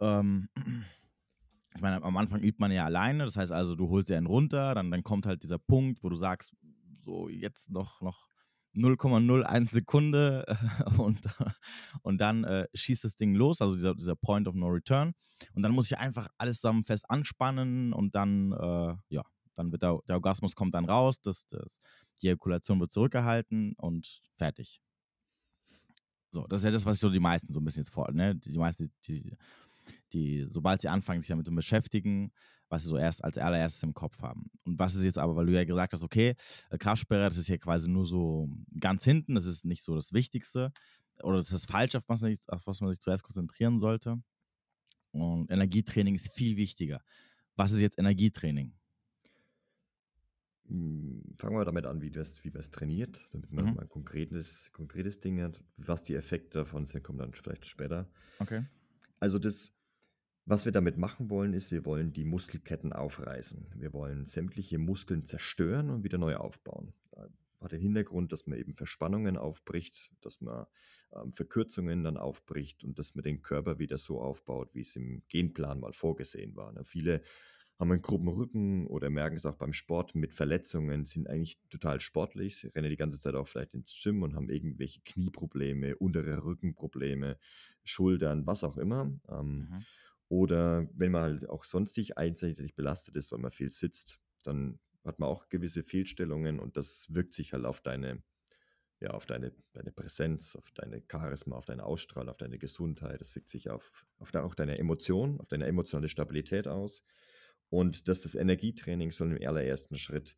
ähm, 0.00 0.48
ich 1.74 1.80
meine, 1.80 2.02
am 2.02 2.16
Anfang 2.16 2.42
übt 2.42 2.58
man 2.58 2.72
ja 2.72 2.84
alleine, 2.84 3.24
das 3.24 3.36
heißt 3.36 3.52
also, 3.52 3.74
du 3.74 3.88
holst 3.88 4.10
ja 4.10 4.16
einen 4.16 4.26
runter, 4.26 4.74
dann, 4.74 4.90
dann 4.90 5.02
kommt 5.02 5.26
halt 5.26 5.42
dieser 5.42 5.58
Punkt, 5.58 6.02
wo 6.02 6.08
du 6.08 6.16
sagst, 6.16 6.54
so 7.00 7.28
jetzt 7.28 7.70
noch, 7.70 8.00
noch 8.00 8.29
0,01 8.74 9.70
Sekunde 9.70 10.44
und, 10.98 11.20
und 12.02 12.20
dann 12.20 12.44
äh, 12.44 12.66
schießt 12.74 13.04
das 13.04 13.16
Ding 13.16 13.34
los, 13.34 13.60
also 13.60 13.74
dieser, 13.74 13.94
dieser 13.94 14.16
Point 14.16 14.46
of 14.48 14.54
No 14.54 14.68
Return. 14.68 15.12
Und 15.54 15.62
dann 15.62 15.72
muss 15.72 15.86
ich 15.86 15.98
einfach 15.98 16.28
alles 16.38 16.60
zusammen 16.60 16.84
fest 16.84 17.08
anspannen 17.08 17.92
und 17.92 18.14
dann, 18.14 18.52
äh, 18.52 18.94
ja, 19.08 19.22
dann 19.54 19.72
wird 19.72 19.82
der, 19.82 19.98
der 20.06 20.16
Orgasmus 20.16 20.54
kommt 20.54 20.74
dann 20.74 20.84
raus, 20.84 21.20
das, 21.20 21.46
das, 21.48 21.80
die 22.22 22.28
Ejakulation 22.28 22.80
wird 22.80 22.90
zurückgehalten 22.90 23.74
und 23.76 24.22
fertig. 24.36 24.80
So, 26.32 26.46
das 26.46 26.60
ist 26.60 26.64
ja 26.64 26.70
das, 26.70 26.86
was 26.86 26.96
ich 26.96 27.00
so 27.00 27.10
die 27.10 27.18
meisten 27.20 27.52
so 27.52 27.60
ein 27.60 27.64
bisschen 27.64 27.82
jetzt 27.82 27.92
vor, 27.92 28.10
ne? 28.12 28.36
Die, 28.36 28.52
die 28.52 28.58
meisten, 28.58 28.92
die, 29.08 29.36
die, 30.12 30.46
sobald 30.50 30.80
sie 30.80 30.88
anfangen, 30.88 31.20
sich 31.20 31.28
damit 31.28 31.46
zu 31.46 31.54
beschäftigen, 31.54 32.32
was 32.70 32.84
sie 32.84 32.88
so 32.88 32.96
erst 32.96 33.22
als 33.22 33.36
allererstes 33.36 33.82
im 33.82 33.92
Kopf 33.92 34.22
haben. 34.22 34.50
Und 34.64 34.78
was 34.78 34.94
ist 34.94 35.04
jetzt 35.04 35.18
aber, 35.18 35.36
weil 35.36 35.46
du 35.46 35.52
ja 35.52 35.64
gesagt 35.64 35.92
hast, 35.92 36.02
okay, 36.02 36.34
äh, 36.70 36.78
Kraftsperre, 36.78 37.28
das 37.28 37.36
ist 37.36 37.48
hier 37.48 37.58
quasi 37.58 37.90
nur 37.90 38.06
so 38.06 38.48
ganz 38.78 39.04
hinten, 39.04 39.34
das 39.34 39.44
ist 39.44 39.64
nicht 39.64 39.82
so 39.82 39.94
das 39.94 40.12
Wichtigste 40.12 40.72
oder 41.22 41.36
das 41.36 41.52
ist 41.52 41.70
falsch, 41.70 41.96
auf 41.96 42.08
was 42.08 42.22
man 42.22 42.34
sich, 42.34 42.48
auf 42.48 42.66
was 42.66 42.80
man 42.80 42.92
sich 42.92 43.00
zuerst 43.00 43.24
konzentrieren 43.24 43.78
sollte. 43.78 44.22
Und 45.12 45.50
Energietraining 45.50 46.14
ist 46.14 46.32
viel 46.32 46.56
wichtiger. 46.56 47.02
Was 47.56 47.72
ist 47.72 47.80
jetzt 47.80 47.98
Energietraining? 47.98 48.72
Hm, 50.68 51.34
fangen 51.36 51.56
wir 51.56 51.64
damit 51.64 51.84
an, 51.84 52.00
wie, 52.00 52.10
das, 52.10 52.44
wie 52.44 52.50
man 52.50 52.60
es 52.60 52.70
trainiert, 52.70 53.28
damit 53.32 53.52
man 53.52 53.64
mhm. 53.64 53.74
mal 53.74 53.82
ein 53.82 53.88
konkretes, 53.88 54.70
konkretes 54.72 55.18
Ding 55.18 55.42
hat. 55.42 55.60
Was 55.76 56.04
die 56.04 56.14
Effekte 56.14 56.58
davon 56.58 56.86
sind, 56.86 57.02
kommt 57.02 57.20
dann 57.20 57.32
vielleicht 57.32 57.66
später. 57.66 58.08
Okay. 58.38 58.64
Also 59.18 59.38
das 59.38 59.74
was 60.50 60.64
wir 60.64 60.72
damit 60.72 60.98
machen 60.98 61.30
wollen, 61.30 61.54
ist, 61.54 61.70
wir 61.70 61.84
wollen 61.84 62.12
die 62.12 62.24
Muskelketten 62.24 62.92
aufreißen. 62.92 63.66
Wir 63.76 63.92
wollen 63.92 64.26
sämtliche 64.26 64.78
Muskeln 64.78 65.24
zerstören 65.24 65.90
und 65.90 66.02
wieder 66.02 66.18
neu 66.18 66.36
aufbauen. 66.36 66.92
Hat 67.60 67.72
den 67.72 67.80
Hintergrund, 67.80 68.32
dass 68.32 68.46
man 68.46 68.58
eben 68.58 68.74
Verspannungen 68.74 69.36
aufbricht, 69.36 70.10
dass 70.22 70.40
man 70.40 70.66
ähm, 71.14 71.32
Verkürzungen 71.32 72.02
dann 72.02 72.16
aufbricht 72.16 72.84
und 72.84 72.98
dass 72.98 73.14
man 73.14 73.22
den 73.22 73.42
Körper 73.42 73.78
wieder 73.78 73.98
so 73.98 74.20
aufbaut, 74.20 74.74
wie 74.74 74.80
es 74.80 74.96
im 74.96 75.22
Genplan 75.28 75.78
mal 75.78 75.92
vorgesehen 75.92 76.56
war. 76.56 76.72
Ne? 76.72 76.84
Viele 76.84 77.22
haben 77.78 77.92
einen 77.92 78.02
groben 78.02 78.28
Rücken 78.28 78.86
oder 78.86 79.10
merken 79.10 79.36
es 79.36 79.46
auch 79.46 79.56
beim 79.56 79.74
Sport 79.74 80.14
mit 80.14 80.34
Verletzungen, 80.34 81.04
sind 81.04 81.28
eigentlich 81.28 81.58
total 81.68 82.00
sportlich, 82.00 82.66
rennen 82.74 82.90
die 82.90 82.96
ganze 82.96 83.18
Zeit 83.18 83.34
auch 83.34 83.46
vielleicht 83.46 83.74
ins 83.74 83.98
Gym 84.02 84.22
und 84.22 84.34
haben 84.34 84.48
irgendwelche 84.48 85.00
Knieprobleme, 85.02 85.96
untere 85.96 86.44
Rückenprobleme, 86.44 87.38
Schultern, 87.84 88.46
was 88.46 88.64
auch 88.64 88.78
immer. 88.78 89.12
Ähm, 89.28 89.68
mhm. 89.70 89.84
Oder 90.30 90.88
wenn 90.94 91.10
man 91.10 91.22
halt 91.22 91.48
auch 91.48 91.64
sonstig 91.64 92.16
einseitig 92.16 92.76
belastet 92.76 93.16
ist, 93.16 93.32
weil 93.32 93.40
man 93.40 93.50
viel 93.50 93.72
sitzt, 93.72 94.20
dann 94.44 94.78
hat 95.04 95.18
man 95.18 95.28
auch 95.28 95.48
gewisse 95.48 95.82
Fehlstellungen 95.82 96.60
und 96.60 96.76
das 96.76 97.12
wirkt 97.12 97.34
sich 97.34 97.52
halt 97.52 97.64
auf 97.64 97.80
deine, 97.80 98.22
ja, 99.00 99.10
auf 99.10 99.26
deine, 99.26 99.52
deine 99.72 99.90
Präsenz, 99.90 100.54
auf 100.54 100.70
deine 100.70 101.02
Charisma, 101.10 101.56
auf 101.56 101.64
deine 101.64 101.84
Ausstrahlung, 101.84 102.28
auf 102.28 102.36
deine 102.36 102.58
Gesundheit. 102.58 103.20
Das 103.20 103.34
wirkt 103.34 103.48
sich 103.48 103.70
auf, 103.70 104.06
auf 104.18 104.32
auch 104.36 104.54
deine 104.54 104.78
Emotion, 104.78 105.40
auf 105.40 105.48
deine 105.48 105.66
emotionale 105.66 106.08
Stabilität 106.08 106.68
aus. 106.68 107.02
Und 107.68 108.06
dass 108.06 108.20
das 108.20 108.36
Energietraining 108.36 109.10
soll 109.10 109.32
im 109.32 109.48
allerersten 109.48 109.96
Schritt 109.96 110.36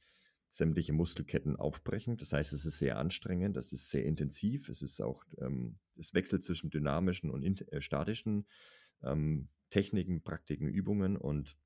sämtliche 0.48 0.94
Muskelketten 0.94 1.56
aufbrechen. 1.56 2.16
Das 2.16 2.32
heißt, 2.32 2.54
es 2.54 2.64
ist 2.64 2.78
sehr 2.78 2.96
anstrengend, 2.96 3.58
es 3.58 3.74
ist 3.74 3.90
sehr 3.90 4.06
intensiv, 4.06 4.70
es 4.70 4.80
ist 4.80 5.02
auch 5.02 5.22
ähm, 5.38 5.78
das 5.96 6.14
Wechsel 6.14 6.40
zwischen 6.40 6.70
dynamischen 6.70 7.30
und 7.30 7.70
äh, 7.70 7.82
statischen 7.82 8.46
ähm, 9.02 9.50
Techniken, 9.72 10.22
Praktiken, 10.22 10.68
Übungen 10.68 11.16
und 11.16 11.56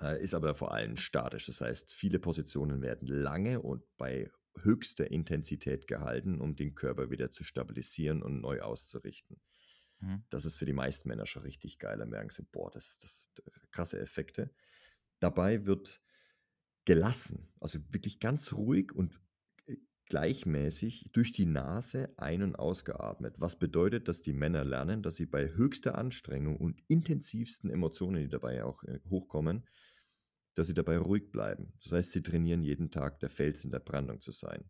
äh, 0.00 0.22
ist 0.22 0.34
aber 0.34 0.54
vor 0.54 0.72
allem 0.72 0.96
statisch. 0.96 1.46
Das 1.46 1.60
heißt, 1.62 1.94
viele 1.94 2.18
Positionen 2.18 2.82
werden 2.82 3.08
lange 3.08 3.60
und 3.60 3.84
bei 3.96 4.30
höchster 4.58 5.10
Intensität 5.10 5.86
gehalten, 5.86 6.40
um 6.40 6.56
den 6.56 6.74
Körper 6.74 7.10
wieder 7.10 7.30
zu 7.30 7.44
stabilisieren 7.44 8.22
und 8.22 8.40
neu 8.40 8.60
auszurichten. 8.60 9.40
Mhm. 10.00 10.24
Das 10.28 10.44
ist 10.44 10.56
für 10.56 10.66
die 10.66 10.72
meisten 10.72 11.08
Männer 11.08 11.24
schon 11.26 11.42
richtig 11.42 11.78
geil. 11.78 11.96
Da 11.96 12.04
merken 12.04 12.30
sie, 12.30 12.42
boah, 12.42 12.70
das, 12.70 12.98
das 12.98 13.30
krasse 13.70 13.98
Effekte. 13.98 14.50
Dabei 15.20 15.64
wird 15.64 16.02
gelassen, 16.84 17.52
also 17.60 17.78
wirklich 17.90 18.18
ganz 18.18 18.52
ruhig 18.52 18.92
und 18.92 19.20
gleichmäßig 20.12 21.08
durch 21.12 21.32
die 21.32 21.46
Nase 21.46 22.12
ein- 22.18 22.42
und 22.42 22.54
ausgeatmet. 22.54 23.36
Was 23.38 23.58
bedeutet, 23.58 24.08
dass 24.08 24.20
die 24.20 24.34
Männer 24.34 24.62
lernen, 24.62 25.02
dass 25.02 25.16
sie 25.16 25.24
bei 25.24 25.48
höchster 25.54 25.96
Anstrengung 25.96 26.58
und 26.58 26.82
intensivsten 26.86 27.70
Emotionen, 27.70 28.20
die 28.20 28.28
dabei 28.28 28.62
auch 28.62 28.84
äh, 28.84 29.00
hochkommen, 29.08 29.64
dass 30.52 30.66
sie 30.66 30.74
dabei 30.74 30.98
ruhig 30.98 31.32
bleiben. 31.32 31.72
Das 31.82 31.92
heißt, 31.92 32.12
sie 32.12 32.22
trainieren 32.22 32.62
jeden 32.62 32.90
Tag, 32.90 33.20
der 33.20 33.30
Fels 33.30 33.64
in 33.64 33.70
der 33.70 33.78
Brandung 33.78 34.20
zu 34.20 34.32
sein. 34.32 34.68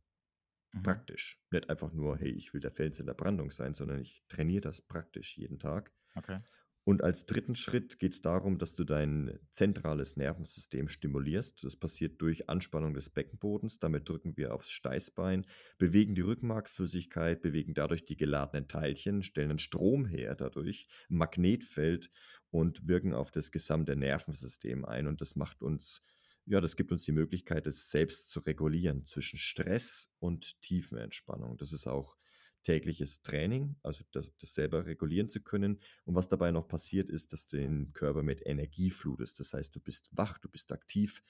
Mhm. 0.74 0.84
Praktisch. 0.84 1.42
Nicht 1.50 1.68
einfach 1.68 1.92
nur, 1.92 2.18
hey, 2.18 2.30
ich 2.30 2.54
will 2.54 2.60
der 2.60 2.70
Fels 2.70 3.00
in 3.00 3.06
der 3.06 3.14
Brandung 3.14 3.50
sein, 3.50 3.74
sondern 3.74 3.98
ich 3.98 4.22
trainiere 4.28 4.60
das 4.60 4.80
praktisch 4.80 5.36
jeden 5.36 5.58
Tag. 5.58 5.90
Okay. 6.14 6.38
Und 6.84 7.04
als 7.04 7.26
dritten 7.26 7.54
Schritt 7.54 8.00
geht 8.00 8.12
es 8.12 8.22
darum, 8.22 8.58
dass 8.58 8.74
du 8.74 8.82
dein 8.82 9.38
zentrales 9.50 10.16
Nervensystem 10.16 10.88
stimulierst. 10.88 11.62
Das 11.62 11.76
passiert 11.76 12.20
durch 12.20 12.48
Anspannung 12.48 12.92
des 12.92 13.08
Beckenbodens. 13.08 13.78
Damit 13.78 14.08
drücken 14.08 14.36
wir 14.36 14.52
aufs 14.52 14.70
Steißbein, 14.72 15.46
bewegen 15.78 16.16
die 16.16 16.22
Rückenmarksflüssigkeit, 16.22 17.40
bewegen 17.40 17.74
dadurch 17.74 18.04
die 18.04 18.16
geladenen 18.16 18.66
Teilchen, 18.66 19.22
stellen 19.22 19.50
einen 19.50 19.58
Strom 19.60 20.06
her 20.06 20.34
dadurch, 20.34 20.88
Magnetfeld 21.08 22.10
und 22.50 22.88
wirken 22.88 23.14
auf 23.14 23.30
das 23.30 23.52
gesamte 23.52 23.94
Nervensystem 23.94 24.84
ein. 24.84 25.06
Und 25.06 25.20
das 25.20 25.36
macht 25.36 25.62
uns, 25.62 26.02
ja, 26.46 26.60
das 26.60 26.74
gibt 26.74 26.90
uns 26.90 27.04
die 27.04 27.12
Möglichkeit, 27.12 27.68
es 27.68 27.92
selbst 27.92 28.28
zu 28.32 28.40
regulieren 28.40 29.06
zwischen 29.06 29.38
Stress 29.38 30.12
und 30.18 30.60
Tiefenentspannung. 30.62 31.56
Das 31.58 31.72
ist 31.72 31.86
auch 31.86 32.16
tägliches 32.62 33.22
Training, 33.22 33.76
also 33.82 34.04
das, 34.12 34.32
das, 34.38 34.54
selber 34.54 34.86
regulieren 34.86 35.28
zu 35.28 35.40
können. 35.42 35.78
Und 36.04 36.14
was 36.14 36.28
dabei 36.28 36.50
noch 36.50 36.68
passiert 36.68 37.10
ist, 37.10 37.32
dass 37.32 37.46
du 37.46 37.56
den 37.56 37.92
Körper 37.92 38.22
mit 38.22 38.44
Energie 38.46 38.90
flutest. 38.90 39.40
Das 39.40 39.52
heißt, 39.52 39.74
du 39.74 39.80
bist 39.80 40.08
wach, 40.12 40.38
du 40.38 40.48
bist 40.48 40.72
aktiv, 40.72 41.22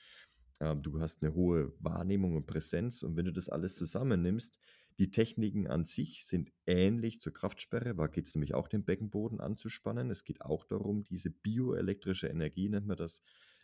äh, 0.61 0.77
du 0.77 1.01
hast 1.01 1.23
eine 1.23 1.35
hohe 1.35 1.73
Wahrnehmung 1.81 2.37
und 2.37 2.47
Präsenz. 2.47 3.03
Und 3.03 3.17
wenn 3.17 3.25
du 3.25 3.33
das 3.33 3.49
alles 3.49 3.77
zusammennimmst, 3.77 4.61
die 4.99 5.11
Techniken 5.11 5.67
an 5.67 5.87
sich 5.87 6.27
sind 6.27 6.53
ähnlich 6.67 7.21
zur 7.21 7.33
Kraftsperre, 7.33 7.95
da 7.95 8.07
geht 8.07 8.27
es 8.27 8.35
nämlich 8.35 8.55
auch 8.55 8.69
den 8.69 8.85
Beckenboden 8.85 9.41
anzuspannen. 9.41 10.11
Es 10.11 10.25
geht 10.25 10.43
auch 10.43 10.65
darum, 10.65 11.05
diese 11.05 11.31
bioelektrische 11.31 12.29
Energie, 12.29 12.69
nennt 12.69 12.87
man 12.87 12.97
das, 12.97 13.23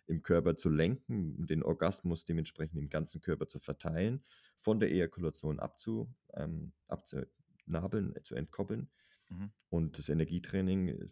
im 0.08 0.22
Körper 0.22 0.56
zu 0.56 0.70
lenken 0.70 1.36
und 1.36 1.50
den 1.50 1.62
Orgasmus 1.62 2.24
dementsprechend 2.24 2.78
im 2.78 2.88
ganzen 2.88 3.20
Körper 3.20 3.46
zu 3.46 3.58
verteilen, 3.58 4.24
von 4.56 4.80
der 4.80 4.90
Ejakulation 4.90 5.60
abzu, 5.60 6.08
ähm, 6.34 6.72
abzu, 6.88 7.18
Nabeln 7.68 8.14
äh, 8.16 8.22
zu 8.22 8.34
entkoppeln. 8.34 8.88
Mhm. 9.28 9.50
Und 9.68 9.98
das 9.98 10.08
Energietraining 10.08 10.88
äh, 10.88 11.08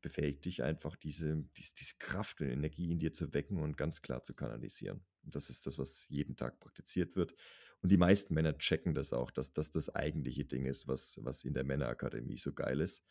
befähigt 0.00 0.44
dich 0.44 0.62
einfach, 0.62 0.96
diese, 0.96 1.44
diese, 1.56 1.74
diese, 1.74 1.94
Kraft 1.98 2.40
und 2.40 2.48
Energie 2.48 2.90
in 2.90 2.98
dir 2.98 3.12
zu 3.12 3.32
wecken 3.34 3.58
und 3.58 3.76
ganz 3.76 4.02
klar 4.02 4.22
zu 4.22 4.34
kanalisieren. 4.34 5.04
Und 5.24 5.34
das 5.34 5.50
ist 5.50 5.66
das, 5.66 5.78
was 5.78 6.08
jeden 6.08 6.36
Tag 6.36 6.60
praktiziert 6.60 7.16
wird. 7.16 7.34
Und 7.80 7.90
die 7.90 7.96
meisten 7.96 8.34
Männer 8.34 8.58
checken 8.58 8.94
das 8.94 9.12
auch, 9.12 9.30
dass 9.30 9.52
das 9.52 9.70
das 9.70 9.94
eigentliche 9.94 10.44
Ding 10.44 10.66
ist, 10.66 10.88
was, 10.88 11.18
was 11.22 11.44
in 11.44 11.54
der 11.54 11.64
Männerakademie 11.64 12.38
so 12.38 12.52
geil 12.52 12.80
ist. 12.80 13.04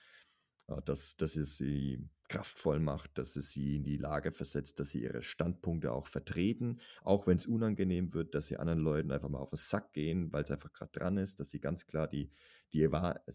Äh, 0.68 0.82
dass, 0.84 1.18
dass 1.18 1.36
es 1.36 1.58
sie 1.58 2.08
kraftvoll 2.30 2.80
macht, 2.80 3.18
dass 3.18 3.36
es 3.38 3.52
sie 3.52 3.78
in 3.78 3.84
die 3.84 3.98
Lage 3.98 4.32
versetzt, 4.32 4.80
dass 4.80 4.90
sie 4.90 5.02
ihre 5.04 5.24
Standpunkte 5.24 5.94
auch 5.94 6.08
vertreten, 6.08 6.82
auch 7.04 7.26
wenn 7.26 7.38
es 7.38 7.48
unangenehm 7.48 8.14
wird, 8.14 8.36
dass 8.36 8.48
sie 8.48 8.58
anderen 8.58 8.80
Leuten 8.80 9.12
einfach 9.12 9.30
mal 9.30 9.40
auf 9.40 9.52
den 9.52 9.58
Sack 9.58 9.94
gehen, 9.94 10.32
weil 10.34 10.44
es 10.44 10.52
einfach 10.52 10.74
gerade 10.74 10.92
dran 10.92 11.18
ist, 11.18 11.40
dass 11.40 11.50
sie 11.50 11.62
ganz 11.62 11.86
klar 11.86 12.08
die, 12.08 12.30
die, 12.74 12.90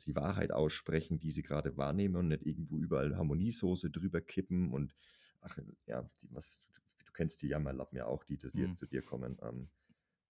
die 0.07 0.17
Wahrheit 0.17 0.53
aussprechen, 0.53 1.19
die 1.19 1.31
sie 1.31 1.43
gerade 1.43 1.77
wahrnehmen 1.77 2.17
und 2.17 2.29
nicht 2.29 2.47
irgendwo 2.47 2.79
überall 2.79 3.17
Harmoniesoße 3.17 3.91
drüber 3.91 4.21
kippen 4.21 4.73
und 4.73 4.95
ach 5.41 5.59
ja, 5.87 6.09
die, 6.21 6.33
was, 6.33 6.63
du 7.05 7.13
kennst 7.13 7.43
die 7.43 7.49
Jammerlappen 7.49 7.97
ja 7.97 8.07
auch, 8.07 8.25
die, 8.25 8.39
die 8.39 8.67
mhm. 8.67 8.77
zu 8.77 8.87
dir 8.87 9.03
kommen, 9.03 9.39
ähm, 9.43 9.69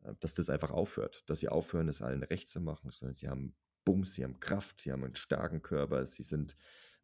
äh, 0.03 0.15
dass 0.21 0.35
das 0.35 0.51
einfach 0.51 0.71
aufhört, 0.71 1.29
dass 1.29 1.41
sie 1.41 1.49
aufhören, 1.49 1.89
es 1.89 2.03
allen 2.03 2.23
recht 2.23 2.49
zu 2.49 2.61
machen, 2.61 2.91
sondern 2.91 3.15
sie 3.15 3.29
haben 3.29 3.55
Bums, 3.85 4.15
sie 4.15 4.25
haben 4.25 4.41
Kraft, 4.41 4.81
sie 4.81 4.93
haben 4.93 5.05
einen 5.05 5.17
starken 5.17 5.63
Körper, 5.63 6.07
sie 6.07 6.23
sind 6.23 6.57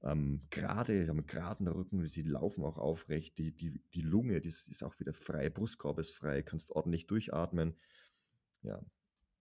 ähm, 0.03 0.47
gerade, 0.51 1.09
haben 1.09 1.19
einen 1.19 1.27
geraden 1.27 1.67
Rücken, 1.67 2.07
sie 2.07 2.23
laufen 2.23 2.65
auch 2.65 2.79
aufrecht, 2.79 3.37
die, 3.39 3.53
die, 3.53 3.83
die 3.93 4.03
Lunge, 4.03 4.41
die 4.41 4.49
ist 4.49 4.85
auch 4.85 4.99
wieder 5.01 5.13
frei, 5.13 5.51
Brustkorb 5.51 5.99
ist 5.99 6.15
frei, 6.15 6.43
kannst 6.43 6.71
ordentlich 6.71 7.07
durchatmen. 7.07 7.77
Ja, 8.63 8.81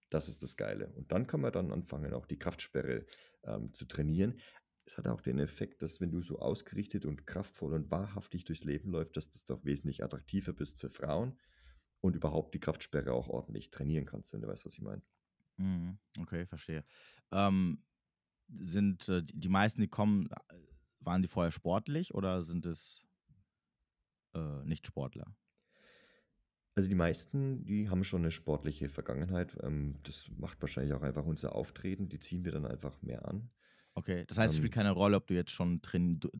das 0.09 0.29
ist 0.29 0.43
das 0.43 0.57
Geile. 0.57 0.89
Und 0.93 1.11
dann 1.11 1.27
kann 1.27 1.41
man 1.41 1.51
dann 1.51 1.71
anfangen, 1.71 2.13
auch 2.13 2.25
die 2.25 2.39
Kraftsperre 2.39 3.05
ähm, 3.43 3.73
zu 3.73 3.85
trainieren. 3.85 4.39
Es 4.85 4.97
hat 4.97 5.07
auch 5.07 5.21
den 5.21 5.39
Effekt, 5.39 5.81
dass 5.81 5.99
wenn 5.99 6.11
du 6.11 6.21
so 6.21 6.39
ausgerichtet 6.39 7.05
und 7.05 7.27
kraftvoll 7.27 7.73
und 7.73 7.91
wahrhaftig 7.91 8.45
durchs 8.45 8.63
Leben 8.63 8.91
läufst, 8.91 9.17
dass 9.17 9.29
das 9.29 9.43
doch 9.43 9.65
wesentlich 9.65 10.03
attraktiver 10.03 10.53
bist 10.53 10.79
für 10.79 10.89
Frauen 10.89 11.37
und 11.99 12.15
überhaupt 12.15 12.53
die 12.53 12.59
Kraftsperre 12.59 13.11
auch 13.11 13.27
ordentlich 13.27 13.69
trainieren 13.69 14.05
kannst, 14.05 14.31
wenn 14.31 14.41
du 14.41 14.47
weißt, 14.47 14.65
was 14.65 14.73
ich 14.73 14.81
meine. 14.81 15.01
Mhm, 15.57 15.97
okay, 16.19 16.45
verstehe. 16.45 16.85
Ähm, 17.31 17.83
sind 18.47 19.09
äh, 19.09 19.23
die 19.23 19.49
meisten, 19.49 19.81
die 19.81 19.89
kommen, 19.89 20.29
äh, 20.31 20.55
waren 20.99 21.21
die 21.21 21.27
vorher 21.27 21.51
sportlich 21.51 22.13
oder 22.13 22.43
sind 22.43 22.65
es 22.65 23.03
äh, 24.33 24.63
Nicht-Sportler? 24.63 25.35
Also 26.77 26.89
die 26.89 26.95
meisten, 26.95 27.65
die 27.65 27.89
haben 27.89 28.03
schon 28.03 28.21
eine 28.21 28.29
sportliche 28.29 28.87
Vergangenheit. 28.87 29.57
Ähm, 29.63 29.95
das 30.03 30.29
macht 30.37 30.61
wahrscheinlich 30.61 30.93
auch 30.93 31.01
einfach 31.01 31.25
unser 31.25 31.55
Auftreten. 31.55 32.07
Die 32.07 32.19
ziehen 32.19 32.45
wir 32.45 32.51
dann 32.51 32.67
einfach 32.67 33.01
mehr 33.01 33.27
an. 33.27 33.49
Okay, 33.95 34.25
das 34.27 34.37
heißt, 34.37 34.51
es 34.51 34.57
spielt 34.57 34.73
ähm, 34.73 34.75
keine 34.75 34.91
Rolle, 34.91 35.17
ob 35.17 35.25
du 35.25 35.33
jetzt 35.33 35.49
schon 35.49 35.81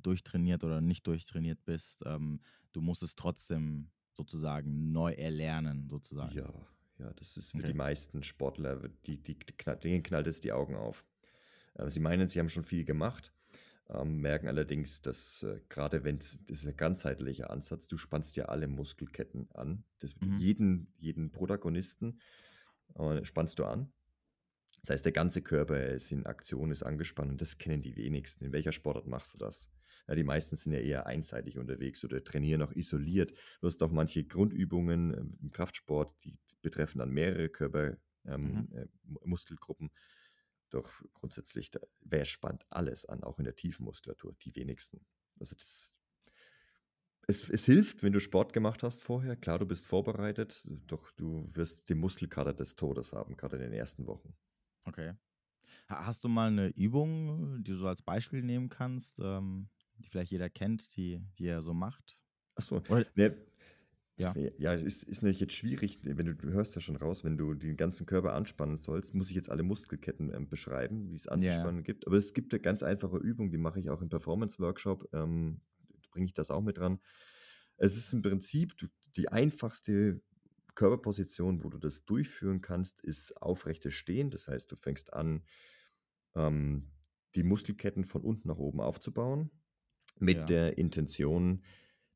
durchtrainiert 0.03 0.63
oder 0.63 0.79
nicht 0.79 1.08
durchtrainiert 1.08 1.65
bist. 1.65 2.03
Ähm, 2.06 2.39
du 2.72 2.82
musst 2.82 3.01
es 3.01 3.15
trotzdem 3.15 3.89
sozusagen 4.13 4.91
neu 4.91 5.13
erlernen, 5.13 5.88
sozusagen. 5.89 6.36
Ja, 6.36 6.53
ja, 7.00 7.12
das 7.13 7.36
ist 7.36 7.53
für 7.53 7.58
okay. 7.58 7.67
die 7.70 7.74
meisten 7.74 8.22
Sportler, 8.22 8.77
die, 9.08 9.17
die, 9.17 9.39
die, 9.39 9.56
denen 9.84 10.03
knallt 10.03 10.27
es 10.27 10.39
die 10.39 10.51
Augen 10.51 10.75
auf. 10.75 11.03
Äh, 11.74 11.89
sie 11.89 12.00
meinen, 12.00 12.27
sie 12.27 12.38
haben 12.38 12.50
schon 12.50 12.63
viel 12.63 12.86
gemacht, 12.86 13.34
ähm, 13.89 14.20
merken 14.20 14.48
allerdings, 14.48 15.01
dass 15.01 15.44
äh, 15.44 15.62
gerade 15.70 16.03
wenn 16.03 16.17
das 16.17 16.39
ist 16.50 16.67
ein 16.67 16.75
ganzheitlicher 16.75 17.50
Ansatz, 17.50 17.88
du 17.88 17.98
spannst 17.98 18.36
ja 18.36 18.46
alle 18.46 18.67
Muskelketten 18.67 19.50
an. 19.53 19.84
Das, 20.00 20.12
mhm. 20.20 20.38
jeden, 20.38 20.94
jeden 20.98 21.32
Protagonisten 21.32 22.20
äh, 22.96 23.24
spannst 23.24 23.60
du 23.60 23.65
an. 23.65 23.91
Das 24.82 24.91
heißt, 24.91 25.06
der 25.06 25.12
ganze 25.12 25.41
Körper 25.41 25.88
ist 25.88 26.12
in 26.12 26.25
Aktion, 26.25 26.72
ist 26.72 26.84
angespannt 26.84 27.32
und 27.32 27.41
das 27.41 27.58
kennen 27.58 27.82
die 27.82 27.96
wenigsten. 27.96 28.46
In 28.46 28.53
welcher 28.53 28.72
Sportart 28.72 29.08
machst 29.08 29.34
du 29.34 29.38
das? 29.38 29.72
Ja, 30.08 30.15
die 30.15 30.24
meisten 30.24 30.56
sind 30.56 30.74
ja 30.74 30.79
eher 30.79 31.06
einseitig 31.06 31.58
unterwegs 31.58 32.03
oder 32.06 32.24
trainieren 32.24 32.62
auch 32.62 32.72
isoliert. 32.74 33.34
Du 33.60 33.67
hast 33.67 33.82
auch 33.84 33.91
manche 33.91 34.24
Grundübungen 34.24 35.13
ähm, 35.13 35.38
im 35.41 35.51
Kraftsport, 35.51 36.13
die 36.24 36.38
betreffen 36.62 37.00
dann 37.00 37.12
mehrere 37.12 37.50
Körper, 37.50 37.98
ähm, 38.25 38.67
mhm. 38.70 38.77
äh, 38.77 38.88
Muskelgruppen. 39.25 39.91
Doch 40.69 40.89
grundsätzlich, 41.13 41.71
wer 42.01 42.25
spannt 42.25 42.65
alles 42.69 43.05
an, 43.05 43.24
auch 43.24 43.39
in 43.39 43.45
der 43.45 43.55
tiefen 43.55 43.86
Muskulatur? 43.86 44.36
Die 44.41 44.55
wenigsten. 44.55 45.05
Also 45.39 45.55
das, 45.55 45.93
es, 47.27 47.50
es, 47.50 47.65
hilft, 47.65 48.03
wenn 48.03 48.13
du 48.13 48.19
Sport 48.19 48.53
gemacht 48.53 48.83
hast 48.83 49.01
vorher. 49.01 49.36
Klar, 49.36 49.59
du 49.59 49.65
bist 49.65 49.86
vorbereitet, 49.86 50.67
doch 50.88 51.12
du 51.12 51.50
wirst 51.53 51.89
den 51.89 52.00
Muskelkater 52.00 52.53
des 52.53 52.75
Todes 52.75 53.13
haben, 53.13 53.38
gerade 53.38 53.57
in 53.57 53.63
den 53.63 53.74
ersten 53.74 54.07
Wochen. 54.07 54.33
Okay. 54.83 55.13
Hast 55.88 56.24
du 56.24 56.29
mal 56.29 56.47
eine 56.47 56.67
Übung, 56.69 57.63
die 57.63 57.71
du 57.71 57.77
so 57.77 57.88
als 57.88 58.01
Beispiel 58.01 58.43
nehmen 58.43 58.69
kannst, 58.69 59.19
ähm, 59.19 59.69
die 59.97 60.09
vielleicht 60.09 60.31
jeder 60.31 60.50
kennt, 60.50 60.95
die, 60.95 61.21
die 61.38 61.47
er 61.47 61.62
so 61.62 61.74
macht? 61.74 62.17
Achso, 62.55 62.81
ne, 63.15 63.38
ja. 64.17 64.33
Ja, 64.57 64.74
es 64.74 64.81
ist, 64.81 65.03
ist 65.03 65.21
natürlich 65.21 65.39
jetzt 65.39 65.53
schwierig, 65.53 66.00
wenn 66.03 66.25
du, 66.25 66.33
du 66.33 66.50
hörst 66.50 66.74
ja 66.75 66.81
schon 66.81 66.95
raus, 66.95 67.24
wenn 67.24 67.38
du 67.38 67.53
den 67.53 67.77
ganzen 67.77 68.05
Körper 68.05 68.33
anspannen 68.33 68.77
sollst, 68.77 69.13
muss 69.13 69.29
ich 69.29 69.36
jetzt 69.36 69.50
alle 69.50 69.63
Muskelketten 69.63 70.33
ähm, 70.33 70.50
beschreiben, 70.50 71.07
wie 71.09 71.15
es 71.15 71.27
anzuspannen 71.27 71.77
ja. 71.77 71.83
gibt. 71.83 72.07
Aber 72.07 72.17
es 72.17 72.33
gibt 72.33 72.51
eine 72.53 72.59
ganz 72.59 72.81
einfache 72.81 73.17
Übung, 73.17 73.51
die 73.51 73.57
mache 73.57 73.79
ich 73.79 73.89
auch 73.89 74.01
im 74.01 74.09
Performance-Workshop, 74.09 75.09
ähm, 75.13 75.62
bringe 76.12 76.25
ich 76.25 76.33
das 76.33 76.50
auch 76.50 76.62
mit 76.62 76.79
dran. 76.79 77.00
Es 77.77 77.95
ist 77.95 78.12
im 78.12 78.24
Prinzip 78.24 78.75
die 79.15 79.29
einfachste 79.29 80.19
Körperposition, 80.74 81.63
wo 81.63 81.69
du 81.69 81.77
das 81.77 82.05
durchführen 82.05 82.62
kannst, 82.62 83.01
ist 83.01 83.39
aufrechtes 83.41 83.93
Stehen. 83.93 84.31
Das 84.31 84.47
heißt, 84.47 84.71
du 84.71 84.75
fängst 84.75 85.13
an, 85.13 85.43
ähm, 86.36 86.91
die 87.36 87.43
Muskelketten 87.43 88.03
von 88.03 88.24
unten 88.24 88.47
nach 88.47 88.57
oben 88.57 88.79
aufzubauen, 88.79 89.51
mit 90.19 90.38
ja. 90.38 90.45
der 90.45 90.77
Intention, 90.79 91.63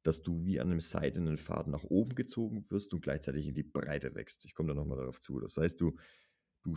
dass 0.04 0.22
du 0.22 0.46
wie 0.46 0.60
an 0.60 0.72
einem 0.72 0.82
seidenen 0.82 1.38
Faden 1.38 1.72
nach 1.72 1.84
oben 1.84 2.16
gezogen 2.16 2.70
wirst 2.70 2.94
und 2.94 3.02
gleichzeitig 3.02 3.48
in 3.48 3.54
die 3.54 3.64
Breite 3.64 4.16
wächst. 4.16 4.46
Ich 4.46 4.56
komme 4.56 4.70
da 4.70 4.74
nochmal 4.74 4.98
darauf 4.98 5.22
zu. 5.22 5.40
Das 5.40 5.58
heißt, 5.58 5.80
du, 5.80 5.96
du, 6.64 6.76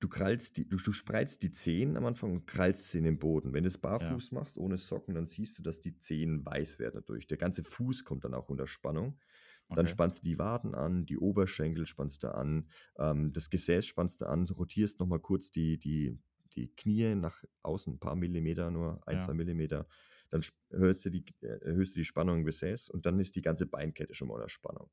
du 0.00 0.08
krallst 0.08 0.56
die, 0.56 0.68
du, 0.68 0.76
du 0.76 0.92
spreizt 0.92 1.42
die 1.42 1.52
Zehen 1.52 1.96
am 1.96 2.04
Anfang 2.04 2.32
und 2.32 2.46
krallst 2.46 2.90
sie 2.90 2.98
in 2.98 3.04
den 3.04 3.18
Boden. 3.18 3.52
Wenn 3.52 3.64
du 3.64 3.68
es 3.68 3.78
barfuß 3.78 4.30
ja. 4.30 4.38
machst, 4.38 4.56
ohne 4.56 4.78
Socken, 4.78 5.14
dann 5.14 5.26
siehst 5.26 5.58
du, 5.58 5.62
dass 5.62 5.80
die 5.80 5.98
Zehen 5.98 6.44
weiß 6.44 6.78
werden 6.78 6.94
dadurch. 6.94 7.26
Der 7.26 7.38
ganze 7.38 7.64
Fuß 7.64 8.04
kommt 8.04 8.24
dann 8.24 8.34
auch 8.34 8.48
unter 8.48 8.66
Spannung. 8.66 9.18
Okay. 9.68 9.76
Dann 9.76 9.88
spannst 9.88 10.18
du 10.20 10.24
die 10.24 10.38
Waden 10.38 10.74
an, 10.74 11.06
die 11.06 11.16
Oberschenkel 11.16 11.86
spannst 11.86 12.24
du 12.24 12.34
an, 12.34 12.68
ähm, 12.98 13.32
das 13.32 13.48
Gesäß 13.48 13.86
spannst 13.86 14.20
du 14.20 14.26
an, 14.26 14.46
rotierst 14.46 15.00
nochmal 15.00 15.20
kurz 15.20 15.50
die, 15.50 15.78
die, 15.78 16.18
die 16.54 16.68
Knie 16.74 17.14
nach 17.14 17.42
außen, 17.62 17.94
ein 17.94 17.98
paar 17.98 18.16
Millimeter 18.16 18.70
nur, 18.70 19.00
ein, 19.06 19.14
ja. 19.14 19.20
zwei 19.20 19.34
Millimeter 19.34 19.86
dann 20.32 20.42
erhöhst 20.70 21.04
du 21.04 21.10
die, 21.10 21.24
äh, 21.42 21.58
erhöhst 21.60 21.94
du 21.94 22.00
die 22.00 22.04
Spannung 22.04 22.38
im 22.38 22.44
Gesäß 22.44 22.88
und 22.88 23.06
dann 23.06 23.20
ist 23.20 23.36
die 23.36 23.42
ganze 23.42 23.66
Beinkette 23.66 24.14
schon 24.14 24.28
mal 24.28 24.34
unter 24.34 24.48
Spannung. 24.48 24.90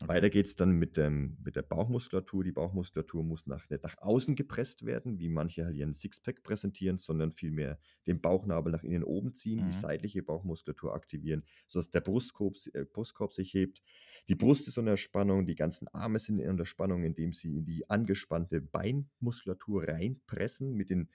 Okay. 0.00 0.08
Weiter 0.10 0.30
geht 0.30 0.46
es 0.46 0.54
dann 0.54 0.72
mit, 0.72 0.96
dem, 0.96 1.36
mit 1.42 1.56
der 1.56 1.62
Bauchmuskulatur. 1.62 2.44
Die 2.44 2.52
Bauchmuskulatur 2.52 3.24
muss 3.24 3.46
nach, 3.48 3.68
nicht 3.68 3.82
nach 3.82 3.96
außen 3.98 4.36
gepresst 4.36 4.86
werden, 4.86 5.18
wie 5.18 5.28
manche 5.28 5.64
halt 5.64 5.74
ihren 5.74 5.92
Sixpack 5.92 6.44
präsentieren, 6.44 6.98
sondern 6.98 7.32
vielmehr 7.32 7.80
den 8.06 8.20
Bauchnabel 8.20 8.70
nach 8.70 8.84
innen 8.84 9.02
oben 9.02 9.34
ziehen, 9.34 9.62
mhm. 9.62 9.66
die 9.66 9.72
seitliche 9.72 10.22
Bauchmuskulatur 10.22 10.94
aktivieren, 10.94 11.42
sodass 11.66 11.90
der 11.90 12.00
Brustkorb, 12.00 12.54
äh, 12.74 12.84
Brustkorb 12.84 13.32
sich 13.32 13.52
hebt. 13.54 13.82
Die 14.28 14.36
Brust 14.36 14.68
ist 14.68 14.78
unter 14.78 14.96
Spannung, 14.96 15.46
die 15.46 15.56
ganzen 15.56 15.88
Arme 15.88 16.20
sind 16.20 16.40
unter 16.40 16.66
Spannung, 16.66 17.02
indem 17.02 17.32
sie 17.32 17.56
in 17.56 17.64
die 17.64 17.88
angespannte 17.90 18.60
Beinmuskulatur 18.60 19.88
reinpressen 19.88 20.74
mit 20.74 20.90
den 20.90 21.08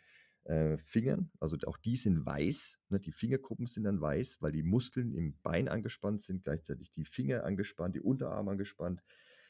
äh, 0.46 0.78
Fingern. 0.78 1.32
Also 1.40 1.58
auch 1.66 1.78
die 1.78 1.96
sind 1.96 2.26
weiß. 2.26 2.80
Ne? 2.90 3.00
Die 3.00 3.12
Fingerkuppen 3.12 3.68
sind 3.68 3.84
dann 3.84 4.02
weiß, 4.02 4.38
weil 4.42 4.52
die 4.52 4.64
Muskeln 4.64 5.14
im 5.14 5.36
Bein 5.42 5.68
angespannt 5.68 6.22
sind, 6.22 6.44
gleichzeitig 6.44 6.92
die 6.92 7.06
Finger 7.06 7.44
angespannt, 7.44 7.96
die 7.96 8.02
Unterarme 8.02 8.52
angespannt, 8.52 9.02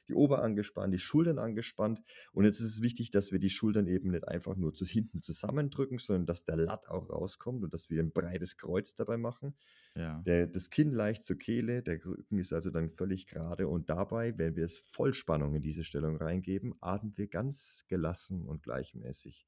die 0.10 0.14
Ober 0.14 0.44
angespannt, 0.44 0.94
die 0.94 1.00
Schultern 1.00 1.40
angespannt. 1.40 2.02
Und 2.34 2.46
jetzt 2.46 2.60
ist 2.60 2.68
es 2.68 2.82
wichtig, 2.82 3.12
dass 3.12 3.32
wir 3.32 3.40
die 3.40 3.50
Schultern 3.50 3.88
eben 3.88 4.12
nicht 4.12 4.28
einfach 4.28 4.56
nur 4.56 4.74
zu 4.74 4.86
hinten 4.86 5.22
zusammendrücken, 5.22 5.98
sondern 5.98 6.26
dass 6.26 6.44
der 6.44 6.58
Latt 6.58 6.88
auch 6.90 7.10
rauskommt 7.10 7.64
und 7.64 7.74
dass 7.74 7.90
wir 7.90 8.02
ein 8.02 8.12
breites 8.12 8.58
Kreuz 8.58 8.96
dabei 8.96 9.18
machen. 9.18 9.56
Ja. 9.96 10.22
Der, 10.26 10.48
das 10.48 10.70
Kinn 10.70 10.92
leicht 10.92 11.24
zur 11.24 11.38
Kehle, 11.38 11.84
der 11.84 12.04
Rücken 12.04 12.38
ist 12.38 12.52
also 12.52 12.70
dann 12.70 12.90
völlig 12.90 13.28
gerade. 13.28 13.68
Und 13.68 13.90
dabei, 13.90 14.38
wenn 14.38 14.56
wir 14.56 14.66
es 14.66 14.78
Vollspannung 14.78 15.56
in 15.56 15.62
diese 15.62 15.84
Stellung 15.84 16.18
reingeben, 16.18 16.76
atmen 16.82 17.18
wir 17.18 17.28
ganz 17.28 17.86
gelassen 17.88 18.46
und 18.46 18.64
gleichmäßig. 18.64 19.48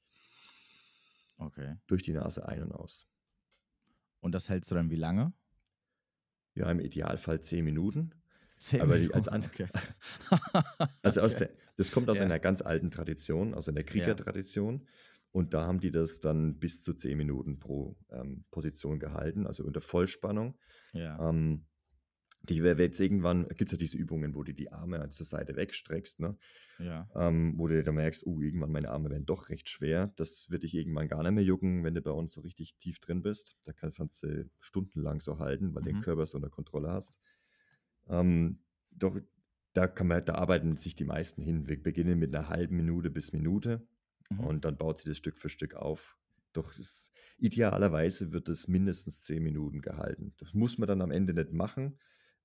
Okay. 1.37 1.75
Durch 1.87 2.03
die 2.03 2.13
Nase 2.13 2.47
ein 2.47 2.63
und 2.63 2.71
aus. 2.71 3.07
Und 4.19 4.33
das 4.33 4.49
hältst 4.49 4.71
du 4.71 4.75
dann 4.75 4.89
wie 4.89 4.95
lange? 4.95 5.33
Ja, 6.53 6.71
im 6.71 6.79
Idealfall 6.79 7.41
zehn 7.41 7.65
Minuten. 7.65 8.11
Zehn 8.57 8.81
aber 8.81 8.95
Minuten. 8.95 9.13
als 9.13 9.27
an, 9.27 9.43
okay. 9.43 9.67
also 11.03 11.21
aus 11.21 11.37
der, 11.37 11.49
das 11.77 11.91
kommt 11.91 12.09
aus 12.09 12.19
ja. 12.19 12.25
einer 12.25 12.39
ganz 12.39 12.61
alten 12.61 12.89
Tradition, 12.89 13.53
aus 13.53 13.67
einer 13.67 13.83
Kriegertradition. 13.83 14.79
Ja. 14.79 14.87
Und 15.31 15.53
da 15.53 15.65
haben 15.65 15.81
die 15.81 15.91
das 15.91 16.21
dann 16.21 16.59
bis 16.59 16.81
zu 16.81 16.93
zehn 16.93 17.17
Minuten 17.17 17.59
pro 17.59 17.97
ähm, 18.09 18.45
Position 18.51 18.99
gehalten, 18.99 19.45
also 19.45 19.65
unter 19.65 19.81
Vollspannung. 19.81 20.57
Ja. 20.93 21.29
Ähm, 21.29 21.65
die 22.49 22.57
jetzt 22.57 22.99
irgendwann, 22.99 23.47
gibt 23.49 23.63
es 23.63 23.71
ja 23.71 23.77
diese 23.77 23.97
Übungen, 23.97 24.35
wo 24.35 24.43
du 24.43 24.53
die 24.53 24.71
Arme 24.71 25.09
zur 25.09 25.25
Seite 25.25 25.55
wegstreckst, 25.55 26.19
ne? 26.19 26.37
Ja. 26.79 27.09
Ähm, 27.15 27.53
wo 27.57 27.67
du 27.67 27.81
dann 27.83 27.95
merkst, 27.95 28.25
uh, 28.25 28.41
irgendwann 28.41 28.71
meine 28.71 28.89
Arme 28.89 29.09
werden 29.09 29.25
doch 29.25 29.49
recht 29.49 29.69
schwer. 29.69 30.11
Das 30.17 30.49
wird 30.49 30.63
dich 30.63 30.73
irgendwann 30.73 31.07
gar 31.07 31.23
nicht 31.23 31.31
mehr 31.31 31.43
jucken, 31.43 31.83
wenn 31.83 31.93
du 31.93 32.01
bei 32.01 32.11
uns 32.11 32.33
so 32.33 32.41
richtig 32.41 32.75
tief 32.77 32.99
drin 32.99 33.21
bist. 33.21 33.57
Da 33.63 33.71
kannst, 33.71 33.99
du 33.99 34.49
stundenlang 34.59 35.21
so 35.21 35.39
halten, 35.39 35.73
weil 35.73 35.83
mhm. 35.83 35.87
den 35.87 35.99
Körper 36.01 36.25
so 36.25 36.37
unter 36.37 36.49
Kontrolle 36.49 36.91
hast. 36.91 37.17
Ähm, 38.09 38.59
doch 38.91 39.17
da 39.73 39.87
kann 39.87 40.07
man, 40.07 40.23
da 40.23 40.35
arbeiten 40.35 40.77
sich 40.77 40.95
die 40.95 41.03
meisten 41.03 41.41
hin. 41.41 41.67
Wir 41.67 41.81
beginnen 41.81 42.17
mit 42.17 42.33
einer 42.33 42.49
halben 42.49 42.77
Minute 42.77 43.09
bis 43.09 43.33
Minute 43.33 43.85
mhm. 44.29 44.39
und 44.39 44.65
dann 44.65 44.77
baut 44.77 44.97
sich 44.97 45.05
das 45.05 45.17
Stück 45.17 45.37
für 45.37 45.49
Stück 45.49 45.75
auf. 45.75 46.17
Doch 46.53 46.73
idealerweise 47.37 48.31
wird 48.31 48.47
es 48.47 48.67
mindestens 48.69 49.21
zehn 49.21 49.43
Minuten 49.43 49.81
gehalten. 49.81 50.33
Das 50.37 50.53
muss 50.53 50.77
man 50.77 50.87
dann 50.87 51.01
am 51.01 51.11
Ende 51.11 51.33
nicht 51.33 51.51
machen. 51.51 51.99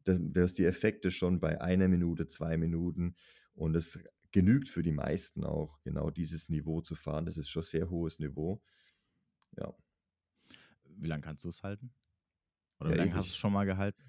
Da 0.05 0.45
ist 0.45 0.59
die 0.59 0.65
Effekte 0.65 1.11
schon 1.11 1.41
bei 1.41 1.61
einer 1.61 1.89
Minute, 1.89 2.27
zwei 2.27 2.57
Minuten 2.57 3.17
und 3.55 3.75
es 3.77 4.03
genügt 4.33 4.69
für 4.69 4.83
die 4.83 4.93
meisten 4.93 5.45
auch, 5.45 5.81
genau 5.83 6.11
dieses 6.11 6.49
Niveau 6.49 6.81
zu 6.81 6.95
fahren. 6.95 7.27
Das 7.27 7.37
ist 7.37 7.49
schon 7.49 7.63
sehr 7.63 7.91
hohes 7.91 8.19
Niveau. 8.19 8.63
Ja. 9.57 9.75
Wie 10.85 11.09
lange 11.09 11.23
kannst 11.23 11.45
du 11.45 11.49
es 11.49 11.63
halten? 11.63 11.93
Oder 12.79 12.91
ja, 12.91 12.95
wie 12.95 12.99
lange 12.99 13.15
hast 13.15 13.29
du 13.29 13.33
es 13.33 13.37
schon 13.37 13.53
mal 13.53 13.67
gehalten? 13.67 14.03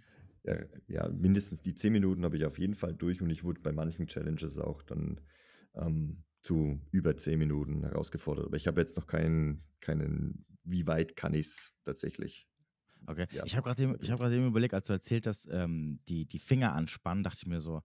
ja, 0.44 0.58
ja, 0.88 1.10
mindestens 1.10 1.62
die 1.62 1.76
zehn 1.76 1.94
Minuten 1.94 2.24
habe 2.24 2.38
ich 2.38 2.46
auf 2.46 2.58
jeden 2.58 2.76
Fall 2.76 2.96
durch 2.96 3.22
und 3.22 3.30
ich 3.30 3.44
wurde 3.44 3.62
bei 3.62 3.72
manchen 3.72 4.08
Challenges 4.08 4.58
auch 4.58 4.82
dann 4.84 5.22
ähm, 5.76 6.24
zu 6.42 6.82
über 6.92 7.16
zehn 7.18 7.38
Minuten 7.38 7.84
herausgefordert. 7.84 8.48
Aber 8.48 8.58
ich 8.58 8.68
habe 8.68 8.82
jetzt 8.82 8.98
noch 8.98 9.06
keinen, 9.06 9.64
keinen, 9.80 10.46
wie 10.64 10.88
weit 10.88 11.16
kann 11.16 11.34
ich 11.34 11.48
es 11.48 11.74
tatsächlich. 11.84 12.48
Okay. 13.08 13.28
Ja, 13.32 13.44
ich 13.46 13.56
habe 13.56 13.66
gerade 13.66 13.82
eben, 13.82 13.94
hab 13.94 14.22
eben 14.32 14.48
überlegt, 14.48 14.74
als 14.74 14.88
du 14.88 14.94
erzählt 14.94 15.28
hast, 15.28 15.48
ähm, 15.52 16.00
die, 16.08 16.26
die 16.26 16.40
Finger 16.40 16.74
anspannen, 16.74 17.24
dachte 17.24 17.40
ich 17.42 17.48
mir 17.48 17.62
so, 17.62 17.82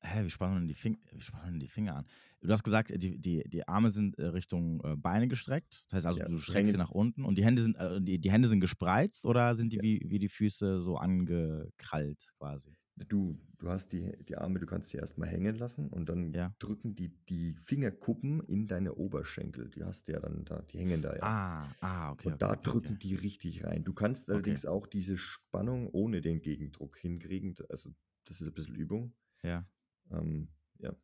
hä, 0.00 0.24
wie 0.24 0.30
spannen 0.30 0.56
denn 0.56 0.68
die, 0.68 0.74
Fing 0.74 0.98
wie 1.12 1.20
spannen 1.20 1.52
denn 1.52 1.60
die 1.60 1.68
Finger 1.68 1.96
an? 1.96 2.06
Du 2.40 2.52
hast 2.52 2.62
gesagt, 2.62 2.90
die, 2.94 3.18
die, 3.18 3.42
die 3.46 3.66
Arme 3.66 3.90
sind 3.90 4.18
äh, 4.18 4.26
Richtung 4.26 4.80
äh, 4.84 4.96
Beine 4.96 5.28
gestreckt. 5.28 5.84
Das 5.88 5.98
heißt 5.98 6.06
also, 6.06 6.20
ja, 6.20 6.28
du 6.28 6.38
streckst 6.38 6.72
sie 6.72 6.78
nach 6.78 6.90
unten 6.90 7.24
und 7.24 7.36
die 7.36 7.44
Hände 7.44 7.62
sind, 7.62 7.76
äh, 7.76 8.00
die, 8.00 8.18
die 8.18 8.30
Hände 8.30 8.48
sind 8.48 8.60
gespreizt 8.60 9.26
oder 9.26 9.54
sind 9.54 9.72
die 9.72 9.76
ja. 9.76 9.82
wie, 9.82 10.02
wie 10.06 10.18
die 10.18 10.28
Füße 10.28 10.80
so 10.80 10.96
angekrallt 10.96 12.26
quasi? 12.38 12.76
Du, 13.08 13.38
du 13.58 13.68
hast 13.68 13.92
die, 13.92 14.10
die 14.24 14.36
Arme, 14.36 14.58
du 14.58 14.64
kannst 14.64 14.90
sie 14.90 14.96
erstmal 14.96 15.28
hängen 15.28 15.56
lassen 15.56 15.88
und 15.88 16.08
dann 16.08 16.32
ja. 16.32 16.54
drücken 16.58 16.96
die, 16.96 17.10
die 17.28 17.54
Fingerkuppen 17.54 18.40
in 18.40 18.68
deine 18.68 18.94
Oberschenkel. 18.94 19.68
Die 19.68 19.84
hast 19.84 20.08
du 20.08 20.12
ja 20.12 20.20
dann 20.20 20.46
da, 20.46 20.62
die 20.62 20.78
hängen 20.78 21.02
da 21.02 21.14
ja. 21.14 21.22
Ah, 21.22 21.74
ah, 21.80 22.12
okay. 22.12 22.28
Und 22.28 22.34
okay, 22.34 22.38
da 22.40 22.52
okay, 22.52 22.60
drücken 22.62 22.94
okay. 22.94 22.98
die 23.02 23.14
richtig 23.16 23.64
rein. 23.64 23.84
Du 23.84 23.92
kannst 23.92 24.30
allerdings 24.30 24.64
auch 24.64 24.86
diese 24.86 25.18
Spannung 25.18 25.90
ohne 25.90 26.22
den 26.22 26.40
Gegendruck 26.40 26.96
hinkriegen. 26.96 27.54
Also 27.68 27.90
das 28.24 28.40
ist 28.40 28.46
ein 28.46 28.54
bisschen 28.54 28.74
Übung. 28.74 29.12
Ja. 29.42 29.68
Ähm, 30.10 30.48
ja. 30.78 30.94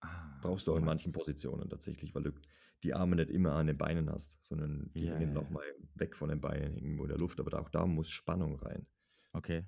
Ah, 0.00 0.38
Brauchst 0.40 0.66
du 0.66 0.72
auch 0.72 0.78
in 0.78 0.84
manchen 0.84 1.12
Positionen 1.12 1.68
tatsächlich, 1.68 2.14
weil 2.14 2.22
du 2.22 2.32
die 2.82 2.94
Arme 2.94 3.16
nicht 3.16 3.30
immer 3.30 3.52
an 3.52 3.66
den 3.66 3.76
Beinen 3.76 4.10
hast, 4.10 4.38
sondern 4.42 4.90
die 4.94 5.04
ja, 5.04 5.14
hängen 5.14 5.34
ja. 5.34 5.42
nochmal 5.42 5.64
weg 5.94 6.16
von 6.16 6.28
den 6.28 6.40
Beinen, 6.40 6.76
irgendwo 6.76 7.02
in 7.04 7.08
der 7.08 7.18
Luft. 7.18 7.40
Aber 7.40 7.60
auch 7.60 7.68
da 7.68 7.86
muss 7.86 8.08
Spannung 8.08 8.56
rein. 8.56 8.86
Okay. 9.32 9.64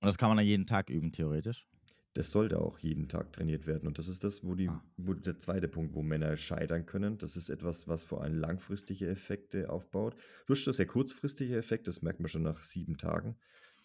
Und 0.00 0.06
das 0.06 0.18
kann 0.18 0.28
man 0.28 0.36
dann 0.38 0.46
jeden 0.46 0.66
Tag 0.66 0.90
üben, 0.90 1.12
theoretisch? 1.12 1.66
Das 2.14 2.30
sollte 2.30 2.60
auch 2.60 2.78
jeden 2.78 3.08
Tag 3.08 3.32
trainiert 3.32 3.66
werden. 3.66 3.86
Und 3.86 3.98
das 3.98 4.08
ist 4.08 4.24
das, 4.24 4.42
wo, 4.44 4.54
die, 4.54 4.68
ah. 4.68 4.82
wo 4.96 5.14
der 5.14 5.38
zweite 5.38 5.68
Punkt, 5.68 5.94
wo 5.94 6.02
Männer 6.02 6.36
scheitern 6.36 6.86
können. 6.86 7.18
Das 7.18 7.36
ist 7.36 7.48
etwas, 7.48 7.86
was 7.86 8.04
vor 8.04 8.22
allem 8.22 8.38
langfristige 8.38 9.08
Effekte 9.08 9.70
aufbaut. 9.70 10.16
Du 10.46 10.54
hast 10.54 10.66
das 10.66 10.76
sehr 10.76 10.86
kurzfristige 10.86 11.56
Effekt, 11.56 11.86
das 11.86 12.02
merkt 12.02 12.20
man 12.20 12.28
schon 12.28 12.42
nach 12.42 12.62
sieben 12.62 12.96
Tagen 12.96 13.36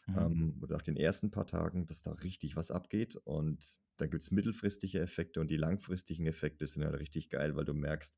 mhm. 0.07 0.17
ähm, 0.17 0.57
oder 0.61 0.75
nach 0.75 0.81
den 0.81 0.97
ersten 0.97 1.31
paar 1.31 1.47
Tagen, 1.47 1.85
dass 1.85 2.01
da 2.01 2.11
richtig 2.11 2.55
was 2.55 2.71
abgeht. 2.71 3.15
Und 3.17 3.65
dann 3.97 4.09
gibt 4.09 4.23
es 4.23 4.31
mittelfristige 4.31 4.99
Effekte 4.99 5.39
und 5.39 5.49
die 5.51 5.57
langfristigen 5.57 6.25
Effekte 6.25 6.65
sind 6.65 6.83
halt 6.83 6.99
richtig 6.99 7.29
geil, 7.29 7.55
weil 7.55 7.65
du 7.65 7.73
merkst, 7.73 8.17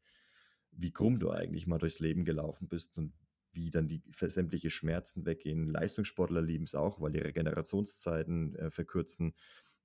wie 0.72 0.92
krumm 0.92 1.20
du 1.20 1.32
eigentlich 1.32 1.68
mal 1.68 1.78
durchs 1.78 2.00
Leben 2.00 2.26
gelaufen 2.26 2.68
bist 2.68 2.96
und 2.98 3.14
wie 3.56 3.70
dann 3.70 3.88
die 3.88 4.04
sämtliche 4.12 4.70
Schmerzen 4.70 5.26
weggehen. 5.26 5.70
Leistungssportler 5.70 6.42
lieben 6.42 6.66
es 6.66 6.76
auch, 6.76 7.02
weil 7.02 7.12
die 7.12 7.20
Regenerationszeiten 7.20 8.56
äh, 8.56 8.70
verkürzen, 8.70 9.34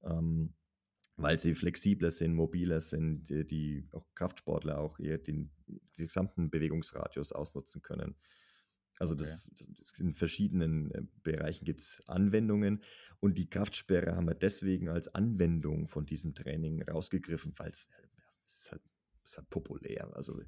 ähm, 0.03 0.55
weil 1.17 1.39
sie 1.39 1.55
flexibler 1.55 2.11
sind, 2.11 2.35
mobiler 2.35 2.81
sind, 2.81 3.29
die, 3.29 3.47
die 3.47 3.89
auch 3.93 4.07
Kraftsportler 4.15 4.79
auch 4.79 4.99
eher 4.99 5.19
den, 5.19 5.51
den 5.67 5.81
gesamten 5.97 6.51
Bewegungsradius 6.51 7.33
ausnutzen 7.33 7.83
können. 7.83 8.17
Also 8.99 9.15
das, 9.15 9.51
okay. 9.53 9.73
das 9.79 9.99
in 9.99 10.15
verschiedenen 10.15 10.91
äh, 10.93 11.03
Bereichen 11.23 11.65
gibt 11.65 11.81
es 11.81 12.03
Anwendungen 12.07 12.83
und 13.21 13.39
die 13.39 13.49
Kraftsperre 13.49 14.15
haben 14.15 14.27
wir 14.27 14.35
deswegen 14.35 14.89
als 14.89 15.09
Anwendung 15.15 15.89
von 15.89 16.05
diesem 16.05 16.35
Training 16.35 16.83
rausgegriffen, 16.83 17.55
weil 17.57 17.71
es 17.71 17.89
ist 18.47 18.73
halt, 18.73 18.83
ist 19.25 19.39
halt 19.39 19.49
populär. 19.49 20.11
Also 20.15 20.43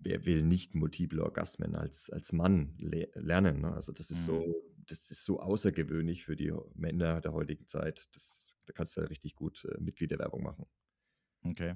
wer 0.00 0.24
will 0.24 0.42
nicht 0.42 0.74
multiple 0.74 1.22
Orgasmen 1.22 1.74
als, 1.74 2.10
als 2.10 2.32
Mann 2.32 2.74
le 2.78 3.08
lernen? 3.14 3.60
Ne? 3.60 3.72
Also 3.72 3.92
das 3.92 4.10
ist 4.10 4.22
mhm. 4.22 4.32
so, 4.32 4.64
das 4.86 5.10
ist 5.10 5.24
so 5.24 5.40
außergewöhnlich 5.40 6.24
für 6.24 6.36
die 6.36 6.52
Männer 6.74 7.20
der 7.20 7.32
heutigen 7.32 7.66
Zeit. 7.66 8.08
Das, 8.14 8.54
da 8.66 8.72
kannst 8.72 8.96
du 8.96 9.00
ja 9.00 9.06
richtig 9.06 9.34
gut 9.34 9.64
äh, 9.64 9.80
Mitgliederwerbung 9.80 10.42
machen. 10.42 10.66
Okay. 11.42 11.74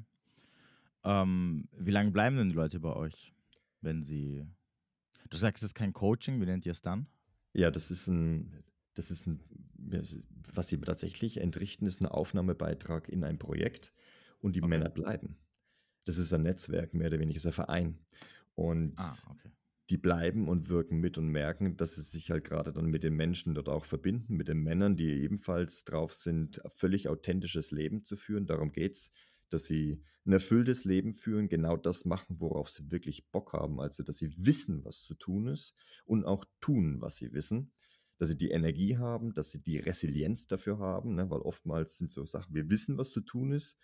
Ähm, 1.04 1.68
wie 1.72 1.90
lange 1.90 2.11
bleiben 2.11 2.37
denn 2.37 2.50
die 2.50 2.54
Leute 2.54 2.80
bei 2.80 2.94
euch, 2.94 3.35
wenn 3.80 4.04
sie 4.04 4.46
Du 5.32 5.38
sagst, 5.38 5.62
es 5.62 5.70
ist 5.70 5.74
kein 5.74 5.94
Coaching, 5.94 6.42
wie 6.42 6.44
nennt 6.44 6.66
ihr 6.66 6.72
es 6.72 6.82
dann? 6.82 7.06
Ja, 7.54 7.70
das 7.70 7.90
ist 7.90 8.06
ein, 8.06 8.52
das 8.92 9.11
ist 9.11 9.26
ein, 9.26 9.40
was 10.52 10.68
sie 10.68 10.78
tatsächlich 10.78 11.38
entrichten, 11.38 11.87
ist 11.87 12.02
ein 12.02 12.06
Aufnahmebeitrag 12.06 13.08
in 13.08 13.24
ein 13.24 13.38
Projekt 13.38 13.94
und 14.40 14.56
die 14.56 14.61
okay. 14.61 14.68
Männer 14.68 14.90
bleiben. 14.90 15.38
Das 16.04 16.18
ist 16.18 16.32
ein 16.32 16.42
Netzwerk, 16.42 16.94
mehr 16.94 17.08
oder 17.08 17.20
weniger, 17.20 17.36
ist 17.36 17.46
ein 17.46 17.52
Verein. 17.52 17.98
Und 18.54 18.94
ah, 18.96 19.14
okay. 19.30 19.50
die 19.90 19.96
bleiben 19.96 20.48
und 20.48 20.68
wirken 20.68 20.98
mit 20.98 21.16
und 21.18 21.28
merken, 21.28 21.76
dass 21.76 21.94
sie 21.94 22.02
sich 22.02 22.30
halt 22.30 22.44
gerade 22.44 22.72
dann 22.72 22.86
mit 22.86 23.02
den 23.02 23.14
Menschen 23.14 23.54
dort 23.54 23.68
auch 23.68 23.84
verbinden, 23.84 24.36
mit 24.36 24.48
den 24.48 24.62
Männern, 24.62 24.96
die 24.96 25.10
ebenfalls 25.22 25.84
drauf 25.84 26.14
sind, 26.14 26.60
völlig 26.68 27.08
authentisches 27.08 27.70
Leben 27.70 28.04
zu 28.04 28.16
führen. 28.16 28.46
Darum 28.46 28.72
geht 28.72 28.96
es 28.96 29.10
dass 29.52 29.66
sie 29.66 30.02
ein 30.24 30.32
erfülltes 30.32 30.84
Leben 30.84 31.14
führen, 31.14 31.48
genau 31.48 31.76
das 31.76 32.04
machen, 32.04 32.36
worauf 32.40 32.70
sie 32.70 32.90
wirklich 32.90 33.28
Bock 33.30 33.52
haben. 33.52 33.80
Also, 33.80 34.02
dass 34.02 34.18
sie 34.18 34.32
wissen, 34.38 34.84
was 34.84 35.02
zu 35.02 35.14
tun 35.14 35.48
ist 35.48 35.74
und 36.04 36.24
auch 36.24 36.44
tun, 36.60 37.00
was 37.00 37.16
sie 37.16 37.32
wissen. 37.32 37.72
Dass 38.18 38.28
sie 38.28 38.36
die 38.36 38.50
Energie 38.50 38.98
haben, 38.98 39.34
dass 39.34 39.50
sie 39.50 39.60
die 39.60 39.78
Resilienz 39.78 40.46
dafür 40.46 40.78
haben, 40.78 41.16
ne? 41.16 41.28
weil 41.28 41.40
oftmals 41.40 41.98
sind 41.98 42.12
so 42.12 42.24
Sachen, 42.24 42.54
wir 42.54 42.70
wissen, 42.70 42.96
was 42.96 43.10
zu 43.10 43.20
tun 43.20 43.52
ist, 43.52 43.76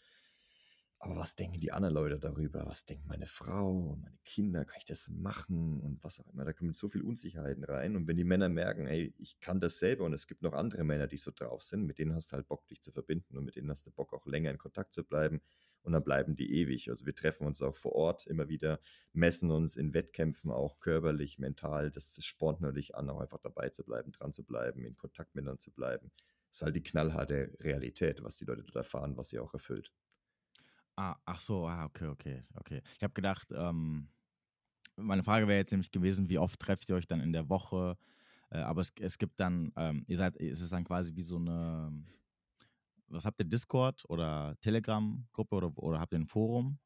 aber 1.00 1.16
was 1.16 1.36
denken 1.36 1.60
die 1.60 1.70
anderen 1.70 1.94
Leute 1.94 2.18
darüber? 2.18 2.66
Was 2.66 2.84
denkt 2.84 3.06
meine 3.06 3.26
Frau 3.26 3.90
und 3.92 4.02
meine 4.02 4.18
Kinder? 4.24 4.64
Kann 4.64 4.78
ich 4.78 4.84
das 4.84 5.08
machen? 5.08 5.80
Und 5.80 6.02
was 6.02 6.18
auch 6.18 6.26
immer. 6.32 6.44
Da 6.44 6.52
kommen 6.52 6.74
so 6.74 6.88
viele 6.88 7.04
Unsicherheiten 7.04 7.62
rein. 7.62 7.94
Und 7.94 8.08
wenn 8.08 8.16
die 8.16 8.24
Männer 8.24 8.48
merken, 8.48 8.88
ey, 8.88 9.14
ich 9.16 9.38
kann 9.38 9.60
das 9.60 9.78
selber 9.78 10.04
und 10.04 10.12
es 10.12 10.26
gibt 10.26 10.42
noch 10.42 10.54
andere 10.54 10.82
Männer, 10.82 11.06
die 11.06 11.16
so 11.16 11.30
drauf 11.30 11.62
sind, 11.62 11.86
mit 11.86 11.98
denen 12.00 12.14
hast 12.14 12.32
du 12.32 12.36
halt 12.36 12.48
Bock, 12.48 12.66
dich 12.66 12.82
zu 12.82 12.90
verbinden 12.90 13.36
und 13.36 13.44
mit 13.44 13.54
denen 13.54 13.70
hast 13.70 13.86
du 13.86 13.92
Bock, 13.92 14.12
auch 14.12 14.26
länger 14.26 14.50
in 14.50 14.58
Kontakt 14.58 14.92
zu 14.92 15.04
bleiben. 15.04 15.40
Und 15.82 15.92
dann 15.92 16.02
bleiben 16.02 16.34
die 16.34 16.52
ewig. 16.52 16.90
Also 16.90 17.06
wir 17.06 17.14
treffen 17.14 17.46
uns 17.46 17.62
auch 17.62 17.76
vor 17.76 17.92
Ort 17.92 18.26
immer 18.26 18.48
wieder, 18.48 18.80
messen 19.12 19.52
uns 19.52 19.76
in 19.76 19.94
Wettkämpfen 19.94 20.50
auch 20.50 20.80
körperlich, 20.80 21.38
mental. 21.38 21.92
Das, 21.92 22.18
spornt 22.24 22.60
natürlich 22.60 22.96
an, 22.96 23.08
auch 23.08 23.20
einfach 23.20 23.38
dabei 23.38 23.68
zu 23.68 23.84
bleiben, 23.84 24.10
dran 24.10 24.32
zu 24.32 24.44
bleiben, 24.44 24.84
in 24.84 24.96
Kontakt 24.96 25.36
miteinander 25.36 25.60
zu 25.60 25.70
bleiben. 25.70 26.10
Das 26.48 26.58
ist 26.58 26.62
halt 26.62 26.74
die 26.74 26.82
knallharte 26.82 27.56
Realität, 27.60 28.22
was 28.24 28.36
die 28.36 28.46
Leute 28.46 28.62
dort 28.62 28.76
erfahren, 28.76 29.16
was 29.16 29.28
sie 29.28 29.38
auch 29.38 29.52
erfüllt. 29.52 29.92
Ah, 30.98 31.16
ach 31.26 31.38
so, 31.38 31.68
ah, 31.68 31.84
okay, 31.84 32.08
okay, 32.08 32.42
okay. 32.54 32.82
Ich 32.96 33.04
habe 33.04 33.14
gedacht, 33.14 33.52
ähm, 33.52 34.08
meine 34.96 35.22
Frage 35.22 35.46
wäre 35.46 35.60
jetzt 35.60 35.70
nämlich 35.70 35.92
gewesen, 35.92 36.28
wie 36.28 36.38
oft 36.38 36.58
trefft 36.58 36.88
ihr 36.88 36.96
euch 36.96 37.06
dann 37.06 37.20
in 37.20 37.32
der 37.32 37.48
Woche? 37.48 37.96
Äh, 38.50 38.58
aber 38.58 38.80
es, 38.80 38.92
es 38.98 39.16
gibt 39.16 39.38
dann, 39.38 39.72
ähm, 39.76 40.04
ihr 40.08 40.16
seid, 40.16 40.36
es 40.36 40.60
ist 40.60 40.72
dann 40.72 40.82
quasi 40.82 41.14
wie 41.14 41.22
so 41.22 41.36
eine, 41.36 41.92
was 43.06 43.24
habt 43.24 43.40
ihr, 43.40 43.44
Discord 43.44 44.10
oder 44.10 44.56
Telegram-Gruppe 44.60 45.54
oder, 45.54 45.78
oder 45.78 46.00
habt 46.00 46.14
ihr 46.14 46.18
ein 46.18 46.26
Forum? 46.26 46.80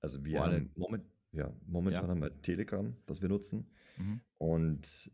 Also 0.00 0.24
wir 0.24 0.40
haben 0.40 0.72
moment, 0.74 1.04
ja, 1.30 1.48
momentan 1.64 2.06
ja. 2.06 2.08
haben 2.08 2.22
wir 2.22 2.42
Telegram, 2.42 2.92
was 3.06 3.22
wir 3.22 3.28
nutzen. 3.28 3.70
Mhm. 3.98 4.20
Und 4.38 5.12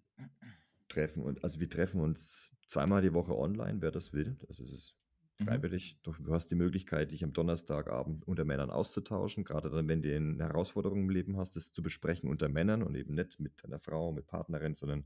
treffen 0.89 1.23
und 1.23 1.45
also 1.45 1.61
wir 1.61 1.69
treffen 1.69 2.01
uns 2.01 2.51
zweimal 2.69 3.03
die 3.03 3.13
Woche 3.13 3.37
online, 3.37 3.83
wer 3.83 3.91
das 3.91 4.15
will. 4.15 4.39
Also 4.49 4.65
es 4.65 4.73
ist. 4.73 4.97
Freiwillig. 5.45 5.99
Mhm. 6.07 6.25
Du 6.25 6.35
hast 6.35 6.51
die 6.51 6.55
Möglichkeit, 6.55 7.13
dich 7.13 7.25
am 7.25 7.33
Donnerstagabend 7.33 8.27
unter 8.27 8.45
Männern 8.45 8.71
auszutauschen, 8.71 9.45
gerade 9.45 9.71
dann, 9.71 9.89
wenn 9.89 10.03
du 10.03 10.15
eine 10.15 10.45
Herausforderung 10.45 11.01
im 11.01 11.11
Leben 11.11 11.37
hast, 11.37 11.57
das 11.57 11.73
zu 11.73 11.83
besprechen 11.83 12.29
unter 12.29 12.49
Männern 12.49 12.83
und 12.83 12.95
eben 12.95 13.15
nicht 13.15 13.41
mit 13.41 13.63
deiner 13.65 13.79
Frau, 13.79 14.13
mit 14.13 14.27
Partnerin, 14.27 14.75
sondern 14.75 15.05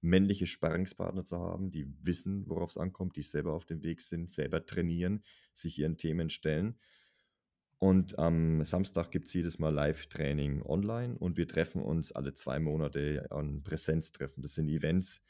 männliche 0.00 0.46
Sparringspartner 0.46 1.24
zu 1.24 1.38
haben, 1.38 1.70
die 1.70 1.86
wissen, 2.02 2.48
worauf 2.48 2.70
es 2.70 2.76
ankommt, 2.76 3.16
die 3.16 3.22
selber 3.22 3.52
auf 3.54 3.64
dem 3.64 3.82
Weg 3.82 4.00
sind, 4.00 4.28
selber 4.28 4.66
trainieren, 4.66 5.22
sich 5.54 5.78
ihren 5.78 5.96
Themen 5.96 6.28
stellen. 6.28 6.78
Und 7.78 8.18
am 8.18 8.64
Samstag 8.64 9.10
gibt 9.10 9.26
es 9.26 9.34
jedes 9.34 9.58
Mal 9.58 9.74
Live-Training 9.74 10.62
online 10.62 11.16
und 11.18 11.36
wir 11.36 11.48
treffen 11.48 11.82
uns 11.82 12.12
alle 12.12 12.34
zwei 12.34 12.60
Monate 12.60 13.26
an 13.30 13.62
Präsenztreffen. 13.62 14.42
Das 14.42 14.54
sind 14.54 14.68
Events, 14.68 15.22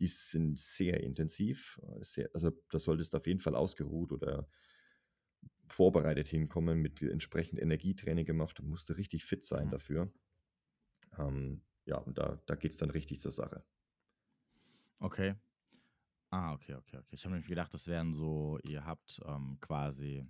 die 0.00 0.06
sind 0.06 0.58
sehr 0.58 1.00
intensiv. 1.00 1.80
Sehr, 2.00 2.30
also 2.32 2.50
da 2.70 2.78
solltest 2.78 3.12
du 3.12 3.18
auf 3.18 3.26
jeden 3.26 3.40
Fall 3.40 3.54
ausgeruht 3.54 4.12
oder 4.12 4.48
vorbereitet 5.68 6.26
hinkommen, 6.28 6.80
mit 6.80 7.00
entsprechend 7.02 7.60
Energietraining 7.60 8.24
gemacht. 8.24 8.58
Da 8.58 8.62
musst 8.62 8.88
du 8.88 8.94
richtig 8.94 9.24
fit 9.24 9.44
sein 9.44 9.66
mhm. 9.66 9.70
dafür. 9.70 10.12
Ähm, 11.18 11.62
ja, 11.84 11.98
und 11.98 12.18
da, 12.18 12.40
da 12.46 12.54
geht 12.54 12.72
es 12.72 12.78
dann 12.78 12.90
richtig 12.90 13.20
zur 13.20 13.30
Sache. 13.30 13.64
Okay. 14.98 15.34
Ah, 16.30 16.52
okay, 16.54 16.74
okay, 16.74 16.96
okay. 16.96 17.14
Ich 17.14 17.24
habe 17.24 17.34
nämlich 17.34 17.48
gedacht, 17.48 17.74
das 17.74 17.86
wären 17.86 18.14
so, 18.14 18.58
ihr 18.62 18.84
habt 18.84 19.20
ähm, 19.26 19.58
quasi, 19.60 20.24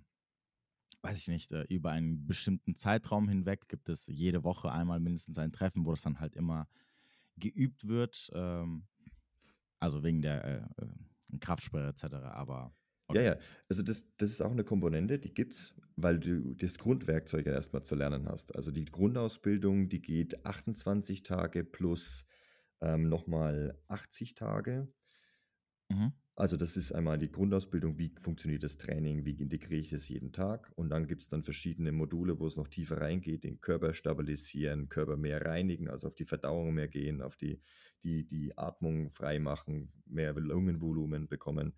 weiß 1.01 1.17
ich 1.17 1.27
nicht, 1.27 1.51
äh, 1.51 1.63
über 1.63 1.91
einen 1.91 2.25
bestimmten 2.25 2.75
Zeitraum 2.75 3.29
hinweg 3.29 3.67
gibt 3.69 3.87
es 3.87 4.07
jede 4.07 4.43
Woche 4.43 4.71
einmal 4.71 4.99
mindestens 4.99 5.37
ein 5.37 5.51
Treffen, 5.53 5.85
wo 5.85 5.91
das 5.91 6.01
dann 6.01 6.19
halt 6.19 6.35
immer 6.35 6.67
geübt 7.37 7.87
wird. 7.87 8.31
Ähm, 8.33 8.87
also 9.81 10.03
wegen 10.03 10.21
der 10.21 10.45
äh, 10.45 10.57
äh, 10.57 11.37
Kraftsperre 11.39 11.89
etc. 11.89 12.13
Aber 12.31 12.73
okay. 13.07 13.25
Ja, 13.25 13.33
ja. 13.33 13.39
Also 13.67 13.81
das, 13.81 14.05
das 14.17 14.29
ist 14.29 14.41
auch 14.41 14.51
eine 14.51 14.63
Komponente, 14.63 15.19
die 15.19 15.33
gibt 15.33 15.55
es, 15.55 15.75
weil 15.95 16.19
du 16.19 16.53
das 16.53 16.77
Grundwerkzeug 16.77 17.45
ja 17.45 17.53
erstmal 17.53 17.83
zu 17.83 17.95
lernen 17.95 18.29
hast. 18.29 18.55
Also 18.55 18.71
die 18.71 18.85
Grundausbildung, 18.85 19.89
die 19.89 20.01
geht 20.01 20.45
28 20.45 21.23
Tage 21.23 21.63
plus 21.63 22.25
ähm, 22.79 23.09
nochmal 23.09 23.77
80 23.87 24.35
Tage. 24.35 24.87
Mhm. 25.89 26.13
Also 26.35 26.55
das 26.57 26.77
ist 26.77 26.93
einmal 26.93 27.19
die 27.19 27.29
Grundausbildung, 27.29 27.97
wie 27.97 28.15
funktioniert 28.19 28.63
das 28.63 28.77
Training, 28.77 29.25
wie 29.25 29.33
integriere 29.33 29.81
ich 29.81 29.93
es 29.93 30.07
jeden 30.07 30.31
Tag. 30.31 30.71
Und 30.75 30.89
dann 30.89 31.05
gibt 31.05 31.21
es 31.21 31.29
dann 31.29 31.43
verschiedene 31.43 31.91
Module, 31.91 32.39
wo 32.39 32.47
es 32.47 32.55
noch 32.55 32.67
tiefer 32.67 33.01
reingeht, 33.01 33.43
den 33.43 33.59
Körper 33.59 33.93
stabilisieren, 33.93 34.87
Körper 34.87 35.17
mehr 35.17 35.45
reinigen, 35.45 35.89
also 35.89 36.07
auf 36.07 36.15
die 36.15 36.25
Verdauung 36.25 36.73
mehr 36.73 36.87
gehen, 36.87 37.21
auf 37.21 37.35
die, 37.35 37.61
die, 38.03 38.25
die 38.25 38.57
Atmung 38.57 39.11
frei 39.11 39.39
machen, 39.39 39.91
mehr 40.05 40.33
Lungenvolumen 40.33 41.27
bekommen. 41.27 41.75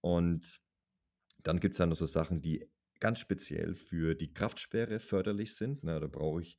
Und 0.00 0.62
dann 1.42 1.58
gibt 1.58 1.74
es 1.74 1.78
dann 1.78 1.88
noch 1.88 1.96
so 1.96 2.06
Sachen, 2.06 2.40
die 2.40 2.70
ganz 3.00 3.18
speziell 3.18 3.74
für 3.74 4.14
die 4.14 4.32
Kraftsperre 4.32 5.00
förderlich 5.00 5.56
sind. 5.56 5.82
Na, 5.82 5.98
da 5.98 6.06
brauche 6.06 6.40
ich 6.40 6.58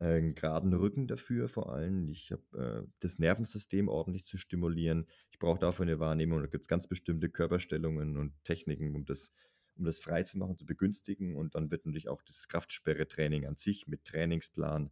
einen 0.00 0.34
geraden 0.34 0.72
Rücken 0.72 1.06
dafür 1.06 1.48
vor 1.48 1.72
allem. 1.72 2.08
Ich 2.08 2.32
habe 2.32 2.84
äh, 2.86 2.90
das 3.00 3.18
Nervensystem 3.18 3.88
ordentlich 3.88 4.24
zu 4.24 4.38
stimulieren. 4.38 5.06
Ich 5.30 5.38
brauche 5.38 5.58
dafür 5.58 5.84
eine 5.84 6.00
Wahrnehmung. 6.00 6.40
Da 6.40 6.46
gibt 6.46 6.64
es 6.64 6.68
ganz 6.68 6.86
bestimmte 6.86 7.28
Körperstellungen 7.28 8.16
und 8.16 8.32
Techniken, 8.44 8.94
um 8.94 9.04
das, 9.04 9.32
um 9.76 9.84
das 9.84 10.00
frei 10.00 10.22
zu 10.22 10.38
machen, 10.38 10.56
zu 10.56 10.64
begünstigen. 10.64 11.36
Und 11.36 11.54
dann 11.54 11.70
wird 11.70 11.84
natürlich 11.84 12.08
auch 12.08 12.22
das 12.22 12.48
Kraftsperre-Training 12.48 13.46
an 13.46 13.56
sich 13.56 13.86
mit 13.88 14.04
Trainingsplan 14.04 14.90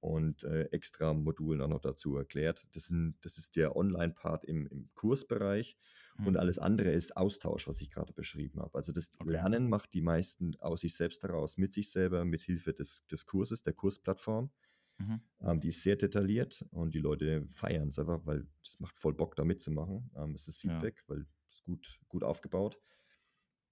und 0.00 0.44
äh, 0.44 0.64
extra 0.70 1.12
Modulen 1.12 1.60
auch 1.60 1.68
noch 1.68 1.80
dazu 1.80 2.16
erklärt. 2.16 2.66
Das, 2.72 2.86
sind, 2.86 3.16
das 3.20 3.36
ist 3.36 3.56
der 3.56 3.76
Online-Part 3.76 4.44
im, 4.44 4.66
im 4.68 4.88
Kursbereich. 4.94 5.76
Und 6.18 6.32
mhm. 6.32 6.36
alles 6.36 6.58
andere 6.58 6.90
ist 6.90 7.16
Austausch, 7.16 7.68
was 7.68 7.80
ich 7.80 7.90
gerade 7.90 8.12
beschrieben 8.12 8.60
habe. 8.60 8.74
Also 8.74 8.92
das 8.92 9.10
okay. 9.18 9.32
Lernen 9.32 9.68
macht 9.68 9.92
die 9.92 10.00
meisten 10.00 10.56
aus 10.60 10.80
sich 10.80 10.96
selbst 10.96 11.22
heraus, 11.22 11.58
mit 11.58 11.72
sich 11.72 11.90
selber, 11.90 12.24
mit 12.24 12.42
Hilfe 12.42 12.72
des, 12.72 13.04
des 13.06 13.26
Kurses, 13.26 13.62
der 13.62 13.74
Kursplattform. 13.74 14.50
Mhm. 14.98 15.20
Ähm, 15.40 15.60
die 15.60 15.68
ist 15.68 15.82
sehr 15.82 15.96
detailliert 15.96 16.64
und 16.70 16.94
die 16.94 17.00
Leute 17.00 17.46
feiern 17.48 17.88
es 17.88 17.98
einfach, 17.98 18.24
weil 18.24 18.46
es 18.62 18.80
macht 18.80 18.96
voll 18.96 19.12
Bock, 19.12 19.36
da 19.36 19.44
mitzumachen. 19.44 20.10
Ähm, 20.16 20.32
es 20.34 20.48
ist 20.48 20.58
Feedback, 20.58 21.04
ja. 21.06 21.14
weil 21.14 21.26
es 21.50 21.62
gut, 21.64 22.00
gut 22.08 22.24
aufgebaut. 22.24 22.78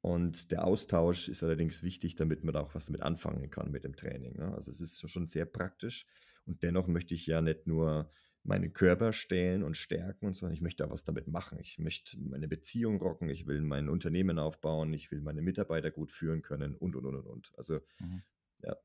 Und 0.03 0.51
der 0.51 0.67
Austausch 0.67 1.31
ist 1.31 1.43
allerdings 1.43 1.83
wichtig, 1.83 2.15
damit 2.15 2.45
man 2.45 2.55
auch 2.57 2.75
was 2.75 2.87
damit 2.87 3.01
anfangen 3.01 3.49
kann 3.49 3.71
mit 3.71 3.85
dem 3.85 3.97
Training. 3.97 4.37
Ne? 4.37 4.55
Also 4.55 4.71
es 4.71 4.83
ist 4.83 5.09
schon 5.09 5.27
sehr 5.29 5.47
praktisch. 5.47 6.07
Und 6.45 6.63
dennoch 6.63 6.89
möchte 6.89 7.15
ich 7.15 7.27
ja 7.27 7.41
nicht 7.41 7.67
nur 7.67 8.13
meinen 8.45 8.75
Körper 8.75 9.13
stellen 9.13 9.63
und 9.63 9.77
stärken 9.77 10.27
und 10.27 10.35
so. 10.35 10.47
Ich 10.49 10.61
möchte 10.61 10.87
auch 10.87 10.91
was 10.91 11.05
damit 11.05 11.29
machen. 11.29 11.59
Ich 11.61 11.79
möchte 11.79 12.21
meine 12.21 12.47
Beziehung 12.47 13.01
rocken, 13.01 13.31
ich 13.31 13.47
will 13.47 13.63
mein 13.63 13.89
Unternehmen 13.89 14.39
aufbauen, 14.39 14.93
ich 14.93 15.11
will 15.11 15.23
meine 15.23 15.41
Mitarbeiter 15.41 15.91
gut 15.91 16.13
führen 16.13 16.43
können 16.43 16.77
und, 16.77 16.95
und, 16.95 17.07
und, 17.07 17.17
und, 17.17 17.27
und. 17.27 17.53
Also, 17.57 17.81
mhm. 17.99 18.23
ja. 18.63 18.77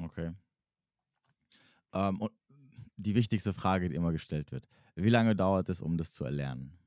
Okay. 0.00 0.32
Ähm, 1.92 2.20
und 2.20 2.32
die 2.96 3.14
wichtigste 3.14 3.52
Frage, 3.52 3.88
die 3.88 3.96
immer 3.96 4.12
gestellt 4.12 4.50
wird. 4.50 4.66
Wie 4.94 5.10
lange 5.10 5.36
dauert 5.36 5.68
es, 5.68 5.80
um 5.80 5.98
das 5.98 6.12
zu 6.12 6.24
erlernen? 6.24 6.78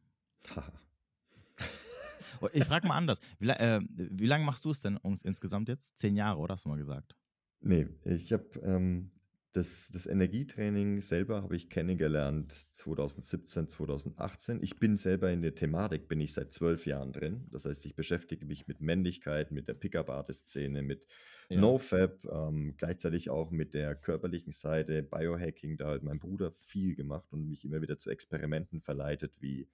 ich 2.54 2.66
frage 2.66 2.88
mal 2.88 2.98
anders. 2.98 3.20
Wie, 3.40 3.50
äh, 3.50 3.82
wie 3.90 4.28
lange 4.28 4.46
machst 4.46 4.66
du 4.66 4.72
es 4.72 4.80
denn 4.80 4.98
um, 4.98 5.18
insgesamt 5.24 5.70
jetzt? 5.70 5.98
Zehn 5.98 6.16
Jahre, 6.16 6.40
oder 6.40 6.54
hast 6.54 6.66
du 6.66 6.70
mal 6.70 6.78
gesagt? 6.78 7.16
Nee, 7.62 7.88
ich 8.04 8.34
habe 8.34 8.60
ähm, 8.62 9.12
das, 9.54 9.90
das 9.94 10.08
Energietraining 10.08 11.00
selber 11.00 11.44
habe 11.44 11.56
ich 11.56 11.70
kennengelernt 11.70 12.52
2017, 12.52 13.70
2018. 13.70 14.60
Ich 14.64 14.80
bin 14.80 14.98
selber 14.98 15.32
in 15.32 15.44
der 15.44 15.54
Thematik, 15.54 16.08
bin 16.08 16.20
ich 16.20 16.34
seit 16.34 16.52
zwölf 16.52 16.88
Jahren 16.88 17.14
drin. 17.14 17.48
Das 17.52 17.66
heißt, 17.66 17.86
ich 17.86 17.96
beschäftige 17.96 18.48
mich 18.48 18.68
mit 18.68 18.82
Männlichkeit, 18.82 19.52
mit 19.52 19.68
der 19.68 19.76
Pickup-Artist-Szene, 19.76 20.82
mit 20.82 21.06
ja. 21.50 21.62
NoFab, 21.62 22.26
ähm, 22.26 22.74
gleichzeitig 22.78 23.30
auch 23.30 23.52
mit 23.52 23.76
der 23.76 23.94
körperlichen 23.96 24.54
Seite, 24.54 25.04
Biohacking. 25.04 25.78
Da 25.78 25.92
hat 25.92 26.04
mein 26.04 26.20
Bruder 26.20 26.52
viel 26.52 26.96
gemacht 26.96 27.32
und 27.32 27.48
mich 27.48 27.64
immer 27.64 27.82
wieder 27.82 28.00
zu 28.00 28.10
Experimenten 28.10 28.82
verleitet, 28.82 29.34
wie 29.40 29.70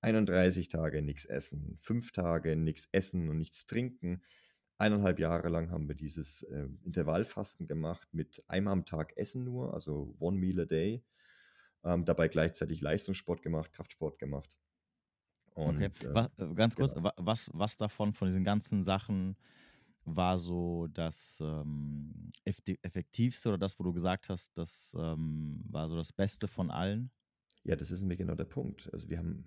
31 0.00 0.68
Tage 0.68 1.02
nichts 1.02 1.26
essen, 1.26 1.76
fünf 1.82 2.12
Tage 2.12 2.56
nichts 2.56 2.88
essen 2.92 3.28
und 3.28 3.36
nichts 3.36 3.66
trinken 3.66 4.22
eineinhalb 4.82 5.18
Jahre 5.18 5.48
lang 5.48 5.70
haben 5.70 5.88
wir 5.88 5.94
dieses 5.94 6.42
äh, 6.42 6.68
Intervallfasten 6.84 7.66
gemacht 7.66 8.08
mit 8.12 8.42
einmal 8.48 8.72
am 8.72 8.84
Tag 8.84 9.16
Essen 9.16 9.44
nur, 9.44 9.72
also 9.72 10.14
one 10.18 10.38
meal 10.38 10.60
a 10.60 10.64
day. 10.64 11.04
Ähm, 11.84 12.04
dabei 12.04 12.28
gleichzeitig 12.28 12.80
Leistungssport 12.80 13.42
gemacht, 13.42 13.72
Kraftsport 13.72 14.18
gemacht. 14.18 14.56
Und, 15.54 15.76
okay, 15.76 15.86
äh, 15.86 16.14
was, 16.14 16.26
äh, 16.38 16.54
ganz 16.54 16.76
kurz, 16.76 16.94
genau. 16.94 17.10
was, 17.16 17.50
was 17.54 17.76
davon, 17.76 18.12
von 18.12 18.28
diesen 18.28 18.44
ganzen 18.44 18.84
Sachen 18.84 19.36
war 20.04 20.38
so 20.38 20.88
das 20.88 21.38
ähm, 21.40 22.30
effektivste 22.44 23.50
oder 23.50 23.58
das, 23.58 23.78
wo 23.78 23.84
du 23.84 23.92
gesagt 23.92 24.28
hast, 24.28 24.56
das 24.56 24.96
ähm, 24.98 25.60
war 25.68 25.88
so 25.88 25.96
das 25.96 26.12
Beste 26.12 26.48
von 26.48 26.70
allen? 26.70 27.10
Ja, 27.64 27.76
das 27.76 27.90
ist 27.90 28.02
mir 28.02 28.16
genau 28.16 28.34
der 28.34 28.44
Punkt. 28.44 28.92
Also 28.92 29.08
wir 29.08 29.18
haben 29.18 29.44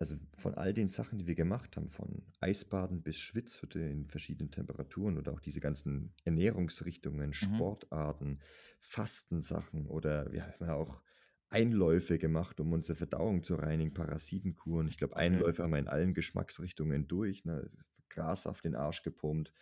also 0.00 0.16
von 0.38 0.54
all 0.54 0.72
den 0.72 0.88
Sachen, 0.88 1.18
die 1.18 1.26
wir 1.26 1.34
gemacht 1.34 1.76
haben, 1.76 1.90
von 1.90 2.22
Eisbaden 2.40 3.02
bis 3.02 3.18
Schwitzhütte 3.18 3.80
in 3.80 4.08
verschiedenen 4.08 4.50
Temperaturen 4.50 5.18
oder 5.18 5.32
auch 5.32 5.40
diese 5.40 5.60
ganzen 5.60 6.14
Ernährungsrichtungen, 6.24 7.28
mhm. 7.28 7.34
Sportarten, 7.34 8.40
Fastensachen 8.80 9.86
oder 9.86 10.32
wir 10.32 10.46
haben 10.46 10.66
ja 10.66 10.74
auch 10.74 11.02
Einläufe 11.50 12.18
gemacht, 12.18 12.60
um 12.60 12.72
unsere 12.72 12.96
Verdauung 12.96 13.42
zu 13.42 13.56
reinigen, 13.56 13.92
Parasitenkuren. 13.92 14.88
Ich 14.88 14.96
glaube, 14.96 15.16
Einläufe 15.16 15.62
haben 15.62 15.72
wir 15.72 15.78
in 15.78 15.88
allen 15.88 16.14
Geschmacksrichtungen 16.14 17.06
durch. 17.06 17.44
Ne? 17.44 17.70
Gras 18.08 18.46
auf 18.46 18.62
den 18.62 18.74
Arsch 18.74 19.02
gepumpt, 19.02 19.52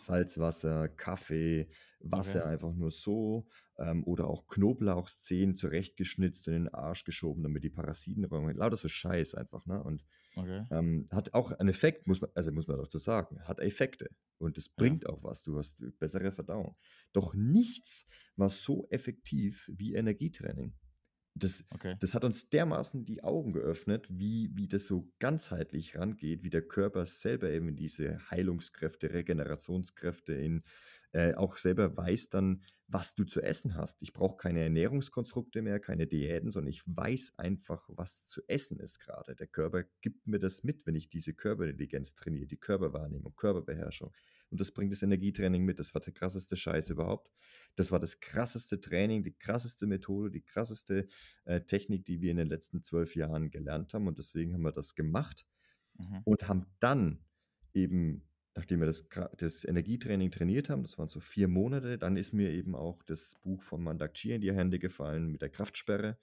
Salzwasser, 0.00 0.88
Kaffee, 0.88 1.68
Wasser 2.00 2.40
okay. 2.40 2.48
einfach 2.48 2.74
nur 2.74 2.90
so 2.90 3.46
ähm, 3.78 4.04
oder 4.04 4.28
auch 4.28 4.46
Knoblauchzehen 4.46 5.56
zurechtgeschnitzt 5.56 6.48
und 6.48 6.54
in 6.54 6.64
den 6.64 6.74
Arsch 6.74 7.04
geschoben, 7.04 7.42
damit 7.42 7.64
die 7.64 7.70
Parasiten 7.70 8.24
räumen. 8.24 8.56
Lauter 8.56 8.76
so 8.76 8.88
Scheiß 8.88 9.34
einfach, 9.34 9.66
ne? 9.66 9.82
Und 9.82 10.04
okay. 10.36 10.64
ähm, 10.70 11.08
hat 11.10 11.34
auch 11.34 11.52
einen 11.52 11.68
Effekt, 11.68 12.06
muss 12.06 12.20
man, 12.20 12.30
also 12.34 12.52
muss 12.52 12.68
man 12.68 12.78
dazu 12.78 12.98
sagen, 12.98 13.40
hat 13.44 13.60
Effekte 13.60 14.10
und 14.38 14.56
es 14.58 14.68
bringt 14.68 15.04
ja. 15.04 15.10
auch 15.10 15.24
was. 15.24 15.42
Du 15.42 15.58
hast 15.58 15.82
bessere 15.98 16.32
Verdauung. 16.32 16.76
Doch 17.12 17.34
nichts 17.34 18.08
war 18.36 18.48
so 18.48 18.86
effektiv 18.90 19.70
wie 19.74 19.94
Energietraining. 19.94 20.74
Das, 21.38 21.64
okay. 21.70 21.96
das 22.00 22.14
hat 22.14 22.24
uns 22.24 22.50
dermaßen 22.50 23.04
die 23.04 23.22
Augen 23.22 23.52
geöffnet, 23.52 24.06
wie, 24.10 24.50
wie 24.54 24.68
das 24.68 24.86
so 24.86 25.12
ganzheitlich 25.18 25.96
rangeht, 25.96 26.42
wie 26.42 26.50
der 26.50 26.62
Körper 26.62 27.06
selber 27.06 27.50
eben 27.50 27.76
diese 27.76 28.18
Heilungskräfte, 28.30 29.12
Regenerationskräfte 29.12 30.34
in 30.34 30.62
äh, 31.12 31.34
auch 31.34 31.56
selber 31.56 31.96
weiß 31.96 32.30
dann, 32.30 32.62
was 32.86 33.14
du 33.14 33.24
zu 33.24 33.42
essen 33.42 33.74
hast. 33.76 34.02
Ich 34.02 34.12
brauche 34.12 34.36
keine 34.36 34.62
Ernährungskonstrukte 34.62 35.62
mehr, 35.62 35.78
keine 35.78 36.06
Diäten, 36.06 36.50
sondern 36.50 36.70
ich 36.70 36.82
weiß 36.86 37.34
einfach, 37.36 37.88
was 37.88 38.26
zu 38.26 38.42
essen 38.46 38.78
ist 38.80 38.98
gerade. 38.98 39.34
Der 39.34 39.46
Körper 39.46 39.84
gibt 40.00 40.26
mir 40.26 40.38
das 40.38 40.64
mit, 40.64 40.86
wenn 40.86 40.94
ich 40.94 41.08
diese 41.08 41.34
Körperintelligenz 41.34 42.14
trainiere, 42.14 42.46
die 42.46 42.56
Körperwahrnehmung, 42.56 43.34
Körperbeherrschung. 43.36 44.12
Und 44.50 44.60
das 44.60 44.72
bringt 44.72 44.92
das 44.92 45.02
Energietraining 45.02 45.64
mit. 45.64 45.78
Das 45.78 45.94
war 45.94 46.00
der 46.00 46.12
krasseste 46.12 46.56
Scheiß 46.56 46.90
überhaupt. 46.90 47.30
Das 47.76 47.92
war 47.92 48.00
das 48.00 48.20
krasseste 48.20 48.80
Training, 48.80 49.22
die 49.22 49.32
krasseste 49.32 49.86
Methode, 49.86 50.30
die 50.30 50.42
krasseste 50.42 51.06
äh, 51.44 51.60
Technik, 51.60 52.06
die 52.06 52.20
wir 52.20 52.30
in 52.30 52.38
den 52.38 52.48
letzten 52.48 52.82
zwölf 52.82 53.14
Jahren 53.14 53.50
gelernt 53.50 53.94
haben. 53.94 54.06
Und 54.06 54.18
deswegen 54.18 54.54
haben 54.54 54.62
wir 54.62 54.72
das 54.72 54.94
gemacht 54.94 55.46
mhm. 55.98 56.22
und 56.24 56.48
haben 56.48 56.66
dann 56.80 57.24
eben 57.74 58.24
nachdem 58.58 58.80
wir 58.80 58.86
das, 58.86 59.08
das, 59.36 59.64
Energietraining 59.64 60.32
trainiert 60.32 60.68
haben, 60.68 60.82
das 60.82 60.98
waren 60.98 61.08
so 61.08 61.20
vier 61.20 61.46
Monate, 61.46 61.96
dann 61.96 62.16
ist 62.16 62.32
mir 62.32 62.50
eben 62.50 62.74
auch 62.74 63.04
das 63.04 63.36
Buch 63.44 63.62
von 63.62 63.80
Mandak 63.80 64.14
Chia 64.14 64.34
in 64.34 64.40
die 64.40 64.52
Hände 64.52 64.80
gefallen 64.80 65.30
mit 65.30 65.42
der 65.42 65.48
Kraftsperre. 65.48 66.18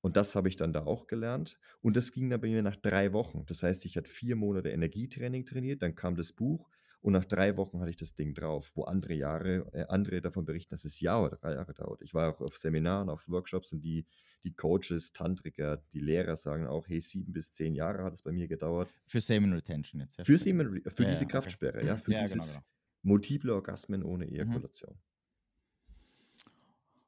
Und 0.00 0.16
das 0.16 0.34
habe 0.34 0.48
ich 0.48 0.56
dann 0.56 0.72
da 0.72 0.84
auch 0.84 1.06
gelernt. 1.06 1.60
Und 1.80 1.96
das 1.96 2.12
ging 2.12 2.28
dann 2.28 2.40
bei 2.40 2.48
mir 2.48 2.62
nach 2.62 2.74
drei 2.74 3.12
Wochen. 3.12 3.44
Das 3.46 3.62
heißt, 3.62 3.84
ich 3.84 3.96
hatte 3.96 4.10
vier 4.10 4.34
Monate 4.34 4.70
Energietraining 4.70 5.44
trainiert, 5.44 5.82
dann 5.82 5.94
kam 5.94 6.16
das 6.16 6.32
Buch 6.32 6.68
und 7.02 7.14
nach 7.14 7.24
drei 7.24 7.56
Wochen 7.56 7.80
hatte 7.80 7.90
ich 7.90 7.96
das 7.96 8.14
Ding 8.14 8.34
drauf, 8.34 8.72
wo 8.74 8.84
andere 8.84 9.14
Jahre, 9.14 9.66
äh, 9.72 9.86
andere 9.88 10.20
davon 10.20 10.44
berichten, 10.44 10.70
dass 10.70 10.84
es 10.84 11.00
Jahr 11.00 11.24
oder 11.24 11.36
drei 11.36 11.54
Jahre 11.54 11.72
dauert. 11.72 12.02
Ich 12.02 12.12
war 12.12 12.34
auch 12.34 12.40
auf 12.40 12.58
Seminaren, 12.58 13.08
auf 13.08 13.26
Workshops 13.28 13.72
und 13.72 13.80
die, 13.80 14.06
die 14.44 14.52
Coaches, 14.52 15.12
Tantriker, 15.12 15.78
die 15.92 16.00
Lehrer 16.00 16.36
sagen 16.36 16.66
auch, 16.66 16.86
hey, 16.88 17.00
sieben 17.00 17.32
bis 17.32 17.52
zehn 17.52 17.74
Jahre 17.74 18.04
hat 18.04 18.12
es 18.12 18.22
bei 18.22 18.32
mir 18.32 18.48
gedauert. 18.48 18.92
Für 19.06 19.20
Semen 19.20 19.52
Retention 19.54 20.02
jetzt. 20.02 20.18
Ja? 20.18 20.24
Für, 20.24 20.38
Semen, 20.38 20.82
für 20.86 21.04
ja, 21.04 21.10
diese 21.10 21.24
ja, 21.24 21.30
Kraftsperre, 21.30 21.78
okay. 21.78 21.86
ja, 21.86 21.96
für 21.96 22.12
ja, 22.12 22.22
dieses 22.22 22.36
genau, 22.36 22.54
genau. 22.54 22.64
multiple 23.02 23.54
Orgasmen 23.54 24.02
ohne 24.02 24.26
mhm. 24.26 24.34
Ejakulation. 24.34 24.98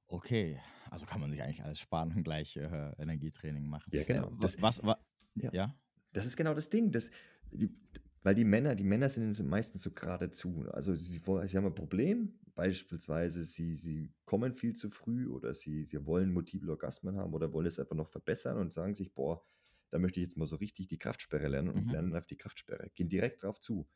Okay, 0.07 0.61
also 0.90 1.07
kann 1.07 1.20
man 1.20 1.31
sich 1.31 1.42
eigentlich 1.42 1.64
alles 1.64 1.78
sparen 1.78 2.12
und 2.14 2.22
gleich 2.22 2.57
äh, 2.57 2.92
Energietraining 2.98 3.66
machen. 3.66 3.90
Ja, 3.94 4.05
genau. 4.05 4.28
Äh, 4.28 4.33
was, 4.37 4.61
was, 4.61 4.83
was 4.83 4.96
ja. 5.35 5.50
ja. 5.52 5.74
Das 6.12 6.26
ist 6.26 6.37
genau 6.37 6.55
das 6.55 6.68
Ding. 6.68 6.92
Das, 6.92 7.11
die, 7.50 7.74
weil 8.22 8.35
die 8.35 8.44
Männer, 8.44 8.74
die 8.74 8.85
Männer 8.85 9.08
sind 9.08 9.42
meistens 9.44 9.82
so 9.82 9.90
geradezu. 9.90 10.64
Also 10.72 10.94
sie, 10.94 11.20
sie 11.20 11.56
haben 11.56 11.66
ein 11.66 11.74
Problem, 11.74 12.38
beispielsweise 12.54 13.44
sie, 13.44 13.76
sie 13.76 14.12
kommen 14.24 14.54
viel 14.54 14.74
zu 14.74 14.90
früh 14.90 15.26
oder 15.26 15.54
sie, 15.54 15.85
sie 15.85 16.04
wollen 16.06 16.32
multiple 16.32 16.70
Orgasmen 16.70 17.16
haben 17.16 17.35
oder 17.35 17.52
wollen 17.52 17.66
es 17.66 17.78
einfach 17.78 17.96
noch 17.96 18.08
verbessern 18.08 18.58
und 18.58 18.72
sagen 18.72 18.94
sich, 18.94 19.12
boah, 19.12 19.42
da 19.90 19.98
möchte 19.98 20.20
ich 20.20 20.24
jetzt 20.24 20.37
mal 20.37 20.46
so 20.46 20.56
richtig 20.56 20.88
die 20.88 20.98
Kraftsperre 20.98 21.48
lernen 21.48 21.70
und 21.70 21.87
mhm. 21.87 21.92
lernen 21.92 22.14
einfach 22.14 22.28
die 22.28 22.38
Kraftsperre. 22.38 22.90
Gehen 22.94 23.08
direkt 23.08 23.42
drauf 23.42 23.61
zu. 23.61 23.88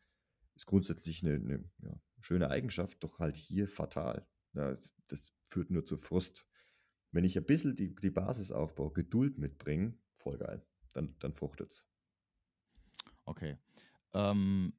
Ist 0.54 0.66
grundsätzlich 0.66 1.22
eine, 1.22 1.34
eine 1.34 1.64
ja, 1.82 2.00
schöne 2.20 2.50
Eigenschaft, 2.50 3.02
doch 3.02 3.18
halt 3.18 3.36
hier 3.36 3.68
fatal. 3.68 4.26
Ja, 4.54 4.74
das 5.06 5.34
führt 5.46 5.70
nur 5.70 5.84
zu 5.84 5.98
Frust. 5.98 6.46
Wenn 7.12 7.24
ich 7.24 7.36
ein 7.36 7.44
bisschen 7.44 7.74
die, 7.74 7.94
die 7.94 8.10
Basis 8.10 8.50
aufbaue, 8.50 8.92
Geduld 8.92 9.38
mitbringe, 9.38 9.94
voll 10.16 10.38
geil, 10.38 10.66
dann, 10.92 11.14
dann 11.18 11.32
fruchtet 11.32 11.70
es. 11.70 11.88
Okay. 13.24 13.56
Ähm, 14.16 14.72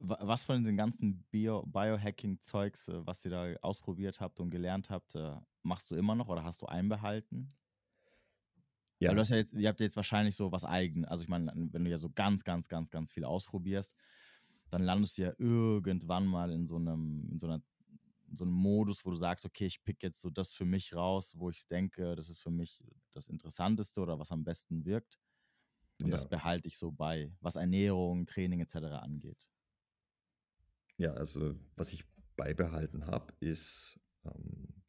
was 0.00 0.44
von 0.44 0.62
den 0.62 0.76
ganzen 0.76 1.24
Bio 1.30 1.64
Biohacking-Zeugs, 1.66 2.88
äh, 2.88 3.06
was 3.06 3.24
ihr 3.24 3.30
da 3.30 3.52
ausprobiert 3.62 4.20
habt 4.20 4.38
und 4.38 4.50
gelernt 4.50 4.90
habt, 4.90 5.14
äh, 5.14 5.36
machst 5.62 5.90
du 5.90 5.96
immer 5.96 6.14
noch 6.14 6.28
oder 6.28 6.44
hast 6.44 6.62
du 6.62 6.66
einbehalten? 6.66 7.48
Ja. 9.00 9.08
Weil 9.08 9.16
du 9.16 9.20
hast 9.20 9.30
ja 9.30 9.36
jetzt, 9.36 9.54
ihr 9.54 9.68
habt 9.68 9.80
jetzt 9.80 9.96
wahrscheinlich 9.96 10.36
so 10.36 10.52
was 10.52 10.64
eigen. 10.64 11.04
Also 11.04 11.22
ich 11.22 11.28
meine, 11.28 11.52
wenn 11.54 11.84
du 11.84 11.90
ja 11.90 11.98
so 11.98 12.10
ganz, 12.10 12.44
ganz, 12.44 12.68
ganz, 12.68 12.90
ganz 12.90 13.12
viel 13.12 13.24
ausprobierst, 13.24 13.94
dann 14.70 14.82
landest 14.82 15.18
du 15.18 15.22
ja 15.22 15.32
irgendwann 15.38 16.26
mal 16.26 16.50
in 16.52 16.66
so 16.66 16.76
einem, 16.76 17.28
in 17.30 17.38
so 17.38 17.46
einer 17.46 17.62
in 18.30 18.36
so 18.36 18.44
einem 18.44 18.52
Modus, 18.52 19.06
wo 19.06 19.10
du 19.10 19.16
sagst, 19.16 19.46
okay, 19.46 19.64
ich 19.64 19.82
pick 19.82 20.02
jetzt 20.02 20.20
so 20.20 20.28
das 20.28 20.52
für 20.52 20.66
mich 20.66 20.94
raus, 20.94 21.34
wo 21.38 21.48
ich 21.48 21.66
denke, 21.66 22.14
das 22.14 22.28
ist 22.28 22.40
für 22.40 22.50
mich 22.50 22.84
das 23.10 23.28
Interessanteste 23.30 24.02
oder 24.02 24.18
was 24.18 24.30
am 24.30 24.44
besten 24.44 24.84
wirkt. 24.84 25.18
Und 26.00 26.08
ja. 26.08 26.12
das 26.12 26.28
behalte 26.28 26.68
ich 26.68 26.78
so 26.78 26.92
bei, 26.92 27.32
was 27.40 27.56
Ernährung, 27.56 28.26
Training 28.26 28.60
etc. 28.60 28.76
angeht. 28.76 29.48
Ja, 30.96 31.12
also 31.14 31.54
was 31.76 31.92
ich 31.92 32.04
beibehalten 32.36 33.06
habe, 33.06 33.32
ist 33.40 34.00
ähm, 34.24 34.82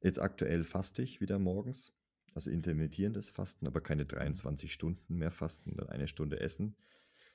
jetzt 0.00 0.18
aktuell 0.18 0.64
faste 0.64 1.02
ich 1.02 1.20
wieder 1.20 1.38
morgens. 1.38 1.92
Also 2.34 2.50
intermittierendes 2.50 3.30
Fasten, 3.30 3.66
aber 3.68 3.80
keine 3.80 4.06
23 4.06 4.68
mhm. 4.68 4.72
Stunden 4.72 5.14
mehr 5.16 5.30
fasten, 5.30 5.76
dann 5.76 5.88
eine 5.88 6.08
Stunde 6.08 6.40
essen. 6.40 6.76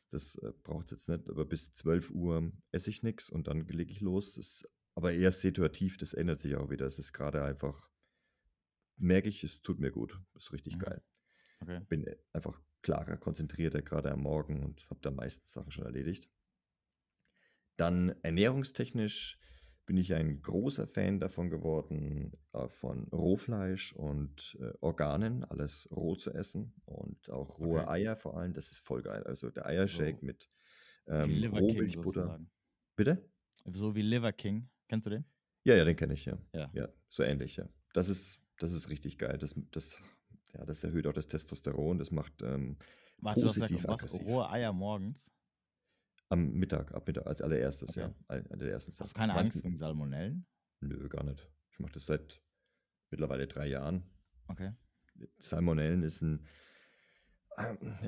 Das 0.09 0.35
äh, 0.35 0.51
braucht 0.63 0.85
es 0.85 0.91
jetzt 0.91 1.09
nicht, 1.09 1.29
aber 1.29 1.45
bis 1.45 1.73
12 1.73 2.11
Uhr 2.11 2.51
esse 2.71 2.89
ich 2.89 3.03
nichts 3.03 3.29
und 3.29 3.47
dann 3.47 3.65
lege 3.67 3.91
ich 3.91 4.01
los. 4.01 4.35
Das, 4.35 4.67
aber 4.95 5.13
eher 5.13 5.31
situativ, 5.31 5.97
das 5.97 6.13
ändert 6.13 6.41
sich 6.41 6.55
auch 6.55 6.69
wieder. 6.69 6.85
Es 6.85 6.99
ist 6.99 7.13
gerade 7.13 7.43
einfach, 7.43 7.89
merke 8.97 9.29
ich, 9.29 9.43
es 9.43 9.61
tut 9.61 9.79
mir 9.79 9.91
gut. 9.91 10.19
Ist 10.35 10.51
richtig 10.51 10.75
mhm. 10.75 10.79
geil. 10.79 11.01
Okay. 11.61 11.81
Bin 11.87 12.05
einfach 12.33 12.61
klarer, 12.81 13.17
konzentrierter 13.17 13.81
gerade 13.81 14.11
am 14.11 14.21
Morgen 14.21 14.63
und 14.63 14.89
habe 14.89 14.99
da 15.01 15.11
meistens 15.11 15.51
Sachen 15.51 15.71
schon 15.71 15.85
erledigt. 15.85 16.29
Dann 17.75 18.09
ernährungstechnisch 18.23 19.39
bin 19.85 19.97
ich 19.97 20.13
ein 20.13 20.41
großer 20.41 20.85
Fan 20.85 21.19
davon 21.19 21.49
geworden, 21.49 22.33
äh, 22.53 22.67
von 22.67 23.07
Rohfleisch 23.07 23.93
und 23.93 24.55
äh, 24.61 24.71
Organen, 24.81 25.43
alles 25.45 25.89
roh 25.91 26.15
zu 26.15 26.31
essen 26.31 26.75
und 26.85 27.29
auch 27.31 27.57
rohe 27.57 27.81
okay. 27.81 27.89
Eier 27.89 28.15
vor 28.15 28.37
allem, 28.37 28.53
das 28.53 28.69
ist 28.71 28.85
voll 28.85 29.01
geil. 29.01 29.23
Also 29.23 29.49
der 29.49 29.65
Eiershake 29.65 30.19
so. 30.19 30.25
mit 30.25 30.49
ähm, 31.07 31.43
Rohmilchbutter. 31.43 32.39
Bitte? 32.95 33.29
So 33.65 33.95
wie 33.95 34.03
Liver 34.03 34.31
King. 34.31 34.69
Kennst 34.87 35.07
du 35.07 35.09
den? 35.09 35.25
Ja, 35.63 35.75
ja, 35.75 35.85
den 35.85 35.95
kenne 35.95 36.13
ich, 36.13 36.25
ja. 36.25 36.37
ja. 36.53 36.69
Ja, 36.73 36.89
so 37.09 37.23
ähnlich, 37.23 37.55
ja. 37.55 37.67
Das 37.93 38.09
ist, 38.09 38.39
das 38.59 38.73
ist 38.73 38.89
richtig 38.89 39.17
geil. 39.17 39.37
Das, 39.39 39.55
das 39.71 39.97
ja, 40.53 40.65
das 40.65 40.83
erhöht 40.83 41.07
auch 41.07 41.13
das 41.13 41.27
Testosteron, 41.27 41.97
das 41.97 42.11
macht 42.11 42.41
ähm, 42.41 42.77
Warte, 43.17 43.41
positiv 43.41 43.81
du 43.81 43.87
hast 43.89 44.01
gesagt, 44.01 44.21
was, 44.21 44.27
rohe 44.27 44.49
Eier 44.49 44.73
morgens? 44.73 45.31
Am 46.29 46.51
Mittag, 46.51 46.93
ab 46.93 47.07
Mittag, 47.07 47.25
als 47.25 47.41
allererstes, 47.41 47.97
okay. 47.97 48.01
ja. 48.01 48.13
Eine 48.27 48.57
der 48.57 48.71
ersten 48.71 48.91
Hast 48.91 49.11
du 49.11 49.13
keine 49.13 49.33
Manchen, 49.33 49.47
Angst 49.47 49.63
wegen 49.63 49.77
Salmonellen? 49.77 50.45
Nö, 50.81 51.09
gar 51.09 51.23
nicht. 51.23 51.49
Ich 51.71 51.79
mache 51.79 51.93
das 51.93 52.05
seit 52.05 52.41
mittlerweile 53.09 53.47
drei 53.47 53.67
Jahren. 53.67 54.03
Okay. 54.47 54.73
Salmonellen 55.37 56.03
ist 56.03 56.21
ein, 56.21 56.45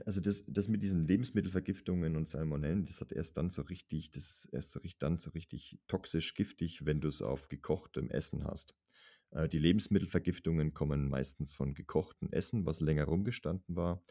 also 0.05 0.21
das, 0.21 0.45
das 0.47 0.67
mit 0.67 0.81
diesen 0.81 1.07
Lebensmittelvergiftungen 1.07 2.15
und 2.15 2.29
Salmonellen, 2.29 2.85
das 2.85 3.01
hat 3.01 3.11
erst 3.11 3.37
dann 3.37 3.49
so 3.49 3.63
richtig, 3.63 4.11
das 4.11 4.23
ist 4.29 4.45
erst 4.53 4.71
so 4.71 4.79
richtig, 4.79 4.99
dann 4.99 5.17
so 5.17 5.31
richtig 5.31 5.79
toxisch 5.87 6.35
giftig, 6.35 6.85
wenn 6.85 7.01
du 7.01 7.09
es 7.09 7.21
auf 7.21 7.47
gekochtem 7.47 8.09
Essen 8.09 8.45
hast. 8.45 8.75
Äh, 9.31 9.49
die 9.49 9.59
Lebensmittelvergiftungen 9.59 10.73
kommen 10.73 11.09
meistens 11.09 11.53
von 11.53 11.73
gekochtem 11.73 12.29
Essen, 12.31 12.65
was 12.65 12.79
länger 12.79 13.05
rumgestanden 13.05 13.75
war. 13.75 14.01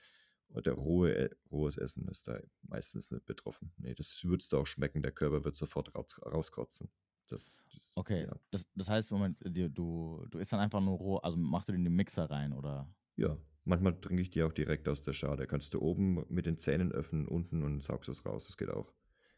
Der 0.48 0.72
rohe, 0.72 1.14
äh, 1.14 1.30
rohes 1.50 1.76
Essen 1.76 2.08
ist 2.08 2.26
da 2.26 2.40
meistens 2.62 3.10
nicht 3.10 3.24
betroffen. 3.24 3.72
Nee, 3.76 3.94
das 3.94 4.24
würdest 4.24 4.52
du 4.52 4.58
auch 4.58 4.66
schmecken. 4.66 5.02
Der 5.02 5.12
Körper 5.12 5.44
wird 5.44 5.56
sofort 5.56 5.94
raus, 5.94 6.20
rauskotzen. 6.24 6.90
Das, 7.28 7.56
das, 7.72 7.92
okay, 7.94 8.24
ja. 8.24 8.36
das, 8.50 8.68
das 8.74 8.88
heißt, 8.88 9.12
Moment, 9.12 9.38
du, 9.40 10.26
du 10.28 10.38
isst 10.38 10.52
dann 10.52 10.58
einfach 10.58 10.80
nur 10.80 10.98
roh, 10.98 11.16
also 11.18 11.38
machst 11.38 11.68
du 11.68 11.72
den 11.72 11.82
in 11.82 11.84
den 11.84 11.94
Mixer 11.94 12.28
rein, 12.28 12.52
oder? 12.52 12.92
Ja, 13.14 13.38
manchmal 13.64 14.00
trinke 14.00 14.22
ich 14.22 14.30
die 14.30 14.42
auch 14.42 14.52
direkt 14.52 14.88
aus 14.88 15.02
der 15.02 15.12
Schale. 15.12 15.46
Kannst 15.46 15.74
du 15.74 15.80
oben 15.80 16.24
mit 16.28 16.46
den 16.46 16.58
Zähnen 16.58 16.90
öffnen, 16.90 17.28
unten 17.28 17.62
und 17.62 17.84
saugst 17.84 18.08
es 18.08 18.26
raus. 18.26 18.46
Das 18.46 18.56
geht 18.56 18.70
auch. 18.70 18.92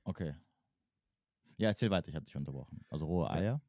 Okay. 0.04 0.34
Ja, 1.58 1.68
erzähl 1.68 1.90
weiter, 1.90 2.08
ich 2.08 2.14
habe 2.14 2.24
dich 2.24 2.36
unterbrochen. 2.36 2.82
Also 2.88 3.04
rohe 3.04 3.30
Eier? 3.30 3.60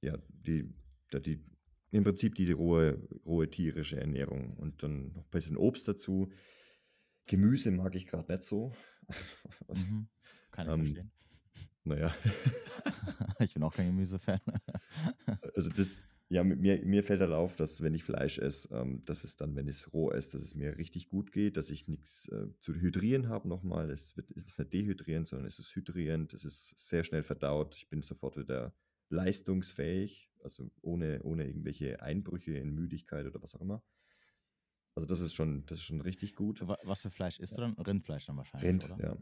Ja, 0.00 0.16
die 0.28 0.74
die, 1.18 1.42
im 1.90 2.04
Prinzip 2.04 2.34
die 2.36 2.52
rohe, 2.52 3.02
rohe 3.26 3.50
tierische 3.50 3.98
Ernährung 3.98 4.56
und 4.56 4.82
dann 4.82 5.12
noch 5.12 5.24
ein 5.24 5.30
bisschen 5.30 5.56
Obst 5.56 5.88
dazu. 5.88 6.30
Gemüse 7.26 7.70
mag 7.70 7.94
ich 7.94 8.06
gerade 8.06 8.30
nicht 8.32 8.44
so. 8.44 8.72
Mhm. 9.68 10.08
Kann 10.50 10.66
ich 10.66 10.72
ähm, 10.72 10.80
verstehen. 10.80 11.12
Naja. 11.84 12.14
ich 13.40 13.54
bin 13.54 13.62
auch 13.62 13.74
kein 13.74 13.86
Gemüsefan. 13.86 14.40
also 15.54 15.68
das, 15.70 16.02
ja, 16.28 16.44
mir, 16.44 16.84
mir 16.84 17.02
fällt 17.02 17.20
halt 17.20 17.32
auf, 17.32 17.56
dass 17.56 17.82
wenn 17.82 17.94
ich 17.94 18.04
Fleisch 18.04 18.38
esse, 18.38 18.72
ähm, 18.74 19.04
dass 19.04 19.24
es 19.24 19.36
dann, 19.36 19.56
wenn 19.56 19.66
es 19.66 19.92
roh 19.92 20.10
ist, 20.10 20.34
dass 20.34 20.42
es 20.42 20.54
mir 20.54 20.78
richtig 20.78 21.08
gut 21.08 21.32
geht, 21.32 21.56
dass 21.56 21.70
ich 21.70 21.88
nichts 21.88 22.28
äh, 22.28 22.46
zu 22.60 22.74
hydrieren 22.74 23.28
habe 23.28 23.48
nochmal. 23.48 23.90
Es 23.90 24.16
wird, 24.16 24.30
es 24.36 24.44
ist 24.44 24.58
nicht 24.58 24.72
dehydrierend, 24.72 25.26
sondern 25.26 25.46
es 25.46 25.58
ist 25.58 25.74
hydrierend. 25.74 26.32
Es 26.34 26.44
ist 26.44 26.78
sehr 26.78 27.02
schnell 27.02 27.22
verdaut. 27.22 27.74
Ich 27.76 27.88
bin 27.88 28.02
sofort 28.02 28.36
wieder 28.36 28.74
leistungsfähig, 29.08 30.29
also 30.42 30.70
ohne, 30.82 31.22
ohne 31.22 31.46
irgendwelche 31.46 32.02
Einbrüche 32.02 32.56
in 32.56 32.70
Müdigkeit 32.74 33.26
oder 33.26 33.42
was 33.42 33.54
auch 33.54 33.60
immer. 33.60 33.82
Also 34.94 35.06
das 35.06 35.20
ist 35.20 35.34
schon, 35.34 35.64
das 35.66 35.78
ist 35.78 35.84
schon 35.84 36.00
richtig 36.00 36.34
gut. 36.34 36.66
Was 36.66 37.02
für 37.02 37.10
Fleisch 37.10 37.38
isst 37.38 37.52
ja. 37.52 37.68
du 37.68 37.74
dann? 37.74 37.84
Rindfleisch 37.84 38.26
dann 38.26 38.36
wahrscheinlich, 38.36 38.68
Rind, 38.68 38.84
oder? 38.84 38.98
ja. 39.02 39.16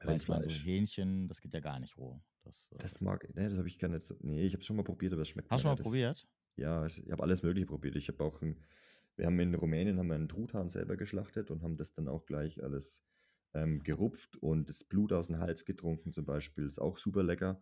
Weil 0.00 0.10
Rindfleisch. 0.10 0.22
Ich 0.22 0.28
meine, 0.28 0.50
so 0.50 0.64
Hähnchen, 0.64 1.28
das 1.28 1.40
geht 1.40 1.54
ja 1.54 1.60
gar 1.60 1.78
nicht 1.78 1.96
roh. 1.96 2.20
Das, 2.42 2.70
äh 2.72 2.78
das 2.78 3.00
mag, 3.00 3.22
ne, 3.34 3.48
das 3.48 3.58
habe 3.58 3.68
ich 3.68 3.78
gar 3.78 3.88
nicht 3.88 4.02
so, 4.02 4.16
nee, 4.20 4.44
ich 4.44 4.52
habe 4.52 4.60
es 4.60 4.66
schon 4.66 4.76
mal 4.76 4.82
probiert, 4.82 5.12
aber 5.12 5.22
es 5.22 5.28
schmeckt 5.28 5.50
Hast 5.50 5.64
du 5.64 5.68
mal 5.68 5.76
das, 5.76 5.84
probiert? 5.84 6.26
Ja, 6.56 6.84
ich 6.84 7.02
habe 7.10 7.22
alles 7.22 7.42
mögliche 7.42 7.66
probiert. 7.66 7.96
Ich 7.96 8.08
habe 8.08 8.22
auch, 8.24 8.42
ein, 8.42 8.58
wir 9.16 9.26
haben 9.26 9.38
in 9.38 9.54
Rumänien 9.54 9.98
haben 9.98 10.08
wir 10.08 10.14
einen 10.14 10.28
Truthahn 10.28 10.68
selber 10.68 10.96
geschlachtet 10.96 11.50
und 11.50 11.62
haben 11.62 11.76
das 11.76 11.92
dann 11.92 12.08
auch 12.08 12.26
gleich 12.26 12.62
alles 12.62 13.04
ähm, 13.54 13.82
gerupft 13.82 14.36
und 14.36 14.68
das 14.68 14.84
Blut 14.84 15.12
aus 15.12 15.28
dem 15.28 15.38
Hals 15.38 15.64
getrunken 15.64 16.12
zum 16.12 16.24
Beispiel, 16.24 16.66
ist 16.66 16.78
auch 16.78 16.96
super 16.98 17.22
lecker. 17.22 17.60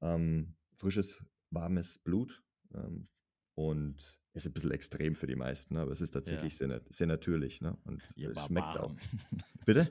Ähm, 0.00 0.54
frisches, 0.76 1.22
warmes 1.52 1.98
Blut. 1.98 2.42
Ähm, 2.74 3.08
und 3.54 3.96
ist 4.34 4.46
ein 4.46 4.52
bisschen 4.52 4.70
extrem 4.70 5.14
für 5.14 5.26
die 5.26 5.36
meisten, 5.36 5.76
aber 5.76 5.90
es 5.90 6.00
ist 6.00 6.12
tatsächlich 6.12 6.58
ja. 6.58 6.68
sehr, 6.68 6.80
sehr 6.88 7.06
natürlich. 7.06 7.60
Ne? 7.60 7.76
Und 7.84 8.02
Ihr 8.16 8.30
es 8.30 8.46
schmeckt 8.46 8.78
auch. 8.78 8.94
Bitte? 9.66 9.88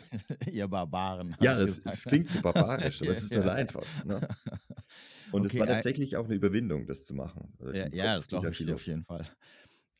Ihr 0.51 0.67
Barbaren. 0.67 1.35
Ja, 1.39 1.53
das, 1.53 1.81
das, 1.81 2.03
klingt 2.05 2.29
so 2.29 2.41
barbarisch, 2.41 3.01
aber 3.01 3.11
es 3.11 3.23
ist 3.23 3.33
total 3.33 3.47
ja. 3.47 3.53
einfach. 3.53 4.05
Ne? 4.05 4.15
Und 5.31 5.45
okay, 5.45 5.53
es 5.53 5.59
war 5.59 5.67
tatsächlich 5.67 6.17
auch 6.17 6.25
eine 6.25 6.33
Überwindung, 6.33 6.87
das 6.87 7.05
zu 7.05 7.13
machen. 7.13 7.53
Also 7.59 7.73
ja, 7.73 7.87
ja, 7.89 8.15
das 8.15 8.27
glaube 8.27 8.49
ich 8.49 8.73
auf 8.73 8.85
jeden 8.85 9.05
Fall. 9.05 9.25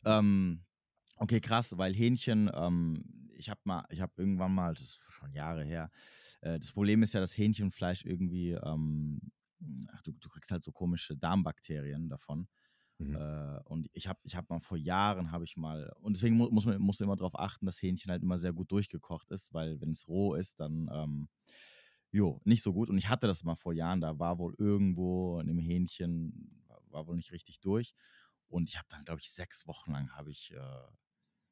Ähm, 0.04 0.64
okay, 1.18 1.40
krass, 1.40 1.78
weil 1.78 1.94
Hähnchen, 1.94 2.50
ähm, 2.54 3.30
ich 3.36 3.50
habe 3.50 3.62
mal, 3.64 3.86
ich 3.90 4.02
habe 4.02 4.12
irgendwann 4.18 4.54
mal, 4.54 4.74
das 4.74 4.84
ist 4.84 5.00
schon 5.08 5.32
Jahre 5.32 5.64
her, 5.64 5.90
äh, 6.42 6.60
das 6.60 6.72
Problem 6.72 7.02
ist 7.04 7.14
ja, 7.14 7.20
dass 7.20 7.38
Hähnchenfleisch 7.38 8.06
irgendwie, 8.06 8.52
ähm, 8.52 9.22
ach, 9.94 10.02
du, 10.04 10.12
du 10.14 10.30
kriegst 10.30 10.52
halt 10.52 10.64
so 10.64 10.72
komische 10.72 11.16
Darmbakterien 11.18 12.10
davon. 12.10 12.48
Mhm. 13.00 13.16
Äh, 13.16 13.60
und 13.66 13.90
ich 13.94 14.08
habe 14.08 14.20
ich 14.24 14.36
hab 14.36 14.50
mal 14.50 14.60
vor 14.62 14.78
Jahren, 14.78 15.32
habe 15.32 15.44
ich 15.46 15.58
mal, 15.58 15.92
und 16.02 16.16
deswegen 16.18 16.38
mu 16.38 16.50
muss 16.52 16.66
man 16.66 16.80
muss 16.82 17.02
immer 17.02 17.16
darauf 17.16 17.38
achten, 17.40 17.66
dass 17.66 17.82
Hähnchen 17.82 18.12
halt 18.12 18.24
immer 18.24 18.38
sehr 18.40 18.54
gut 18.54 18.72
durchgekocht 18.72 19.32
ist, 19.32 19.54
weil 19.54 19.82
wenn 19.82 19.92
es 19.92 20.08
roh 20.08 20.36
ist, 20.36 20.60
dann, 20.60 20.90
ähm, 20.94 21.30
jo, 22.12 22.42
nicht 22.46 22.64
so 22.64 22.74
gut. 22.74 22.90
Und 22.90 22.98
ich 22.98 23.10
hatte 23.10 23.28
das 23.28 23.44
mal 23.44 23.56
vor 23.56 23.74
Jahren, 23.74 24.02
da 24.02 24.20
war 24.20 24.40
wohl 24.40 24.56
irgendwo 24.58 25.40
in 25.40 25.48
dem 25.48 25.60
Hähnchen, 25.60 26.64
war 26.90 27.08
wohl 27.08 27.16
nicht 27.16 27.32
richtig 27.32 27.60
durch. 27.62 27.94
Und 28.48 28.70
ich 28.70 28.78
habe 28.78 28.88
dann, 28.90 29.06
glaube 29.06 29.22
ich, 29.22 29.32
sechs 29.32 29.66
Wochen 29.68 29.92
lang 29.94 30.12
habe 30.16 30.32
ich 30.32 30.52
äh, 30.54 30.88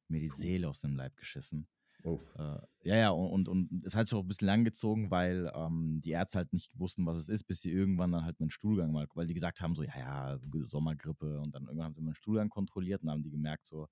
mir 0.10 0.20
die 0.20 0.30
Seele 0.30 0.70
aus 0.70 0.80
dem 0.80 0.96
Leib 0.96 1.16
geschissen. 1.18 1.68
Oh. 2.04 2.20
Äh, 2.38 2.60
ja, 2.84 2.96
ja, 2.96 3.10
und, 3.10 3.48
und, 3.48 3.50
und 3.50 3.86
es 3.86 3.96
hat 3.96 4.08
sich 4.08 4.18
auch 4.18 4.22
ein 4.22 4.28
bisschen 4.28 4.48
lang 4.48 4.64
gezogen, 4.64 5.12
weil 5.12 5.52
ähm, 5.54 6.00
die 6.02 6.12
Ärzte 6.12 6.38
halt 6.38 6.54
nicht 6.54 6.72
wussten, 6.80 7.06
was 7.06 7.18
es 7.18 7.28
ist, 7.28 7.44
bis 7.44 7.62
sie 7.62 7.72
irgendwann 7.72 8.12
dann 8.12 8.24
halt 8.24 8.40
meinen 8.40 8.52
Stuhlgang 8.52 8.92
mal, 8.92 9.08
weil 9.16 9.28
die 9.28 9.34
gesagt 9.34 9.60
haben, 9.60 9.76
so, 9.76 9.84
ja, 9.84 9.98
ja, 9.98 10.40
Sommergrippe 10.68 11.40
und 11.42 11.54
dann 11.54 11.64
irgendwann 11.64 11.88
haben 11.88 11.94
sie 11.96 12.02
meinen 12.02 12.16
Stuhlgang 12.16 12.50
kontrolliert 12.50 13.04
und 13.04 13.10
haben 13.10 13.24
die 13.24 13.32
gemerkt, 13.32 13.66
so, 13.66 13.88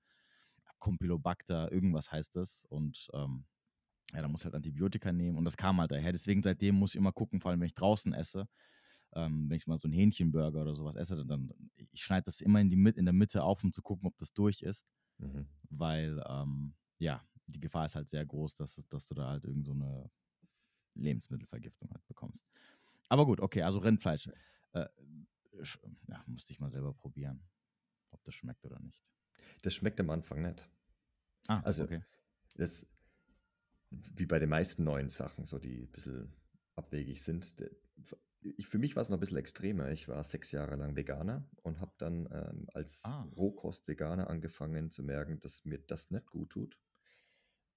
Campylobacter, 0.79 1.71
irgendwas 1.71 2.11
heißt 2.11 2.35
das 2.35 2.65
und 2.69 3.07
ähm, 3.13 3.45
ja, 4.13 4.21
da 4.21 4.27
muss 4.27 4.45
halt 4.45 4.55
Antibiotika 4.55 5.11
nehmen 5.11 5.37
und 5.37 5.43
das 5.43 5.57
kam 5.57 5.79
halt 5.79 5.91
daher. 5.91 6.11
Deswegen 6.11 6.41
seitdem 6.41 6.75
muss 6.75 6.91
ich 6.91 6.97
immer 6.97 7.11
gucken, 7.11 7.41
vor 7.41 7.51
allem 7.51 7.59
wenn 7.59 7.67
ich 7.67 7.73
draußen 7.73 8.13
esse, 8.13 8.47
ähm, 9.13 9.49
wenn 9.49 9.57
ich 9.57 9.67
mal 9.67 9.79
so 9.79 9.87
einen 9.87 9.93
Hähnchenburger 9.93 10.61
oder 10.61 10.75
sowas 10.75 10.95
esse, 10.95 11.17
dann, 11.17 11.27
dann 11.27 11.51
ich 11.75 12.03
schneide 12.03 12.25
das 12.25 12.39
immer 12.41 12.61
in, 12.61 12.69
die, 12.69 12.75
in 12.75 13.05
der 13.05 13.13
Mitte 13.13 13.43
auf, 13.43 13.63
um 13.63 13.73
zu 13.73 13.81
gucken, 13.81 14.07
ob 14.07 14.17
das 14.17 14.33
durch 14.33 14.61
ist, 14.61 14.85
mhm. 15.17 15.47
weil 15.69 16.23
ähm, 16.27 16.73
ja, 16.99 17.21
die 17.47 17.59
Gefahr 17.59 17.85
ist 17.85 17.95
halt 17.95 18.09
sehr 18.09 18.25
groß, 18.25 18.55
dass, 18.55 18.81
dass 18.89 19.07
du 19.07 19.15
da 19.15 19.29
halt 19.29 19.45
irgend 19.45 19.65
so 19.65 19.71
eine 19.71 20.09
Lebensmittelvergiftung 20.95 21.89
halt 21.91 22.05
bekommst. 22.07 22.45
Aber 23.09 23.25
gut, 23.25 23.39
okay, 23.39 23.61
also 23.61 23.79
Rindfleisch. 23.79 24.29
Äh, 24.73 24.87
ja, 26.07 26.23
musste 26.27 26.53
ich 26.53 26.59
mal 26.59 26.69
selber 26.69 26.93
probieren, 26.93 27.41
ob 28.11 28.23
das 28.25 28.35
schmeckt 28.35 28.65
oder 28.65 28.79
nicht. 28.79 29.01
Das 29.61 29.73
schmeckt 29.73 29.99
am 29.99 30.09
Anfang 30.09 30.41
nicht. 30.41 30.69
Ah, 31.47 31.61
also 31.61 31.83
okay. 31.83 32.03
Das, 32.55 32.85
wie 33.89 34.25
bei 34.25 34.39
den 34.39 34.49
meisten 34.49 34.83
neuen 34.83 35.09
Sachen, 35.09 35.45
so 35.45 35.57
die 35.57 35.83
ein 35.83 35.91
bisschen 35.91 36.33
abwegig 36.75 37.23
sind. 37.23 37.55
Ich, 38.41 38.67
für 38.67 38.77
mich 38.77 38.95
war 38.95 39.01
es 39.01 39.09
noch 39.09 39.17
ein 39.17 39.19
bisschen 39.19 39.37
extremer. 39.37 39.89
Ich 39.89 40.07
war 40.07 40.23
sechs 40.23 40.51
Jahre 40.51 40.75
lang 40.75 40.95
Veganer 40.95 41.49
und 41.63 41.79
habe 41.79 41.93
dann 41.97 42.27
ähm, 42.31 42.69
als 42.73 43.03
ah. 43.05 43.23
Rohkost-Veganer 43.35 44.29
angefangen 44.29 44.91
zu 44.91 45.01
merken, 45.01 45.39
dass 45.39 45.65
mir 45.65 45.79
das 45.79 46.11
nicht 46.11 46.29
gut 46.29 46.51
tut 46.51 46.79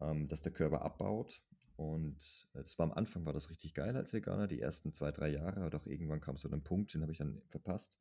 ähm, 0.00 0.28
dass 0.28 0.42
der 0.42 0.52
Körper 0.52 0.82
abbaut. 0.82 1.42
Und 1.76 2.48
äh, 2.54 2.62
das 2.62 2.78
war 2.78 2.84
am 2.84 2.92
Anfang 2.92 3.24
war 3.24 3.32
das 3.32 3.50
richtig 3.50 3.74
geil 3.74 3.96
als 3.96 4.12
Veganer, 4.12 4.46
die 4.46 4.60
ersten 4.60 4.92
zwei, 4.92 5.10
drei 5.12 5.28
Jahre, 5.28 5.70
doch 5.70 5.86
irgendwann 5.86 6.20
kam 6.20 6.36
so 6.36 6.48
ein 6.50 6.62
Punkt, 6.62 6.94
den 6.94 7.02
habe 7.02 7.12
ich 7.12 7.18
dann 7.18 7.40
verpasst. 7.48 7.98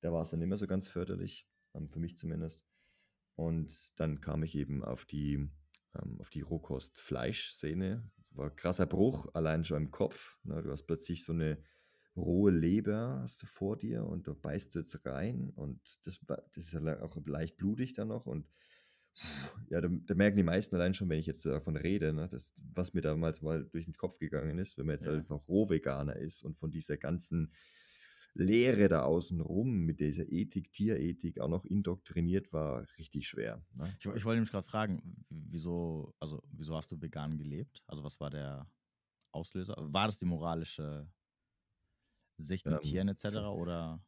Da 0.00 0.12
war 0.12 0.22
es 0.22 0.30
dann 0.30 0.40
mehr 0.40 0.58
so 0.58 0.66
ganz 0.66 0.88
förderlich, 0.88 1.48
ähm, 1.74 1.88
für 1.88 1.98
mich 2.00 2.16
zumindest. 2.16 2.66
Und 3.36 3.92
dann 3.96 4.20
kam 4.20 4.42
ich 4.42 4.54
eben 4.54 4.84
auf 4.84 5.06
die, 5.06 5.34
ähm, 5.94 6.20
auf 6.20 6.30
die 6.30 6.42
Rohkost-Fleisch-Szene. 6.42 8.10
War 8.30 8.50
krasser 8.50 8.86
Bruch, 8.86 9.28
allein 9.34 9.64
schon 9.64 9.84
im 9.84 9.90
Kopf. 9.90 10.38
Ne? 10.44 10.62
Du 10.62 10.70
hast 10.70 10.84
plötzlich 10.84 11.24
so 11.24 11.32
eine 11.32 11.58
rohe 12.16 12.52
Leber 12.52 13.20
hast 13.22 13.42
du 13.42 13.46
vor 13.46 13.76
dir 13.76 14.04
und 14.04 14.28
da 14.28 14.34
beißt 14.34 14.74
du 14.74 14.80
jetzt 14.80 15.04
rein 15.04 15.50
und 15.56 15.80
das, 16.06 16.20
das 16.26 16.66
ist 16.66 16.72
ja 16.72 17.02
auch 17.02 17.16
leicht 17.26 17.56
blutig 17.56 17.92
dann 17.92 18.08
noch 18.08 18.26
und 18.26 18.46
ja, 19.70 19.80
da, 19.80 19.88
da, 19.88 20.14
merken 20.14 20.36
die 20.36 20.42
meisten 20.42 20.74
allein 20.74 20.94
schon, 20.94 21.08
wenn 21.08 21.18
ich 21.18 21.26
jetzt 21.26 21.46
davon 21.46 21.76
rede, 21.76 22.12
ne, 22.12 22.28
das, 22.28 22.54
was 22.74 22.94
mir 22.94 23.00
damals 23.00 23.42
mal 23.42 23.64
durch 23.64 23.84
den 23.84 23.96
Kopf 23.96 24.18
gegangen 24.18 24.58
ist, 24.58 24.76
wenn 24.76 24.86
man 24.86 24.94
jetzt 24.94 25.06
ja. 25.06 25.12
alles 25.12 25.28
noch 25.28 25.46
Rohveganer 25.48 26.16
ist 26.16 26.42
und 26.42 26.58
von 26.58 26.70
dieser 26.70 26.96
ganzen 26.96 27.52
Lehre 28.34 28.88
da 28.88 29.04
außen 29.04 29.40
rum 29.40 29.84
mit 29.84 30.00
dieser 30.00 30.30
Ethik, 30.30 30.72
Tierethik 30.72 31.38
auch 31.38 31.48
noch 31.48 31.64
indoktriniert 31.64 32.52
war, 32.52 32.84
richtig 32.98 33.28
schwer. 33.28 33.64
Ne? 33.74 33.96
Ich, 34.00 34.06
ich 34.06 34.24
wollte 34.24 34.40
mich 34.40 34.50
gerade 34.50 34.66
fragen, 34.66 35.24
wieso, 35.28 36.14
also 36.18 36.42
wieso 36.50 36.76
hast 36.76 36.90
du 36.90 37.00
vegan 37.00 37.38
gelebt? 37.38 37.84
Also 37.86 38.02
was 38.02 38.18
war 38.18 38.30
der 38.30 38.68
Auslöser? 39.30 39.76
War 39.78 40.06
das 40.06 40.18
die 40.18 40.24
moralische 40.24 41.08
Sicht 42.36 42.66
mit 42.66 42.74
ähm, 42.74 42.80
Tieren 42.80 43.08
etc. 43.08 43.36
oder? 43.36 44.04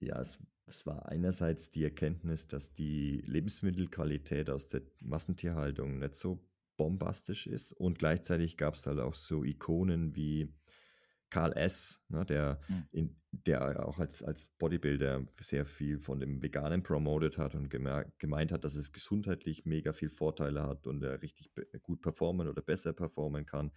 Ja, 0.00 0.20
es 0.20 0.38
es 0.70 0.86
war 0.86 1.06
einerseits 1.06 1.70
die 1.70 1.84
Erkenntnis, 1.84 2.48
dass 2.48 2.72
die 2.72 3.22
Lebensmittelqualität 3.26 4.48
aus 4.48 4.68
der 4.68 4.82
Massentierhaltung 5.00 5.98
nicht 5.98 6.14
so 6.14 6.40
bombastisch 6.76 7.46
ist 7.46 7.72
und 7.72 7.98
gleichzeitig 7.98 8.56
gab 8.56 8.74
es 8.74 8.86
halt 8.86 9.00
auch 9.00 9.14
so 9.14 9.44
Ikonen 9.44 10.14
wie 10.16 10.54
Karl 11.28 11.52
S., 11.52 12.02
ne, 12.08 12.24
der, 12.24 12.60
mhm. 12.68 12.84
in, 12.90 13.16
der 13.32 13.86
auch 13.86 13.98
als, 13.98 14.22
als 14.22 14.46
Bodybuilder 14.58 15.24
sehr 15.40 15.66
viel 15.66 15.98
von 15.98 16.18
dem 16.18 16.42
Veganen 16.42 16.82
promoted 16.82 17.36
hat 17.38 17.54
und 17.54 17.68
gemeint 17.68 18.50
hat, 18.50 18.64
dass 18.64 18.74
es 18.74 18.92
gesundheitlich 18.92 19.66
mega 19.66 19.92
viel 19.92 20.10
Vorteile 20.10 20.62
hat 20.62 20.86
und 20.86 21.02
er 21.02 21.22
richtig 21.22 21.52
gut 21.82 22.00
performen 22.00 22.48
oder 22.48 22.62
besser 22.62 22.92
performen 22.92 23.44
kann. 23.44 23.70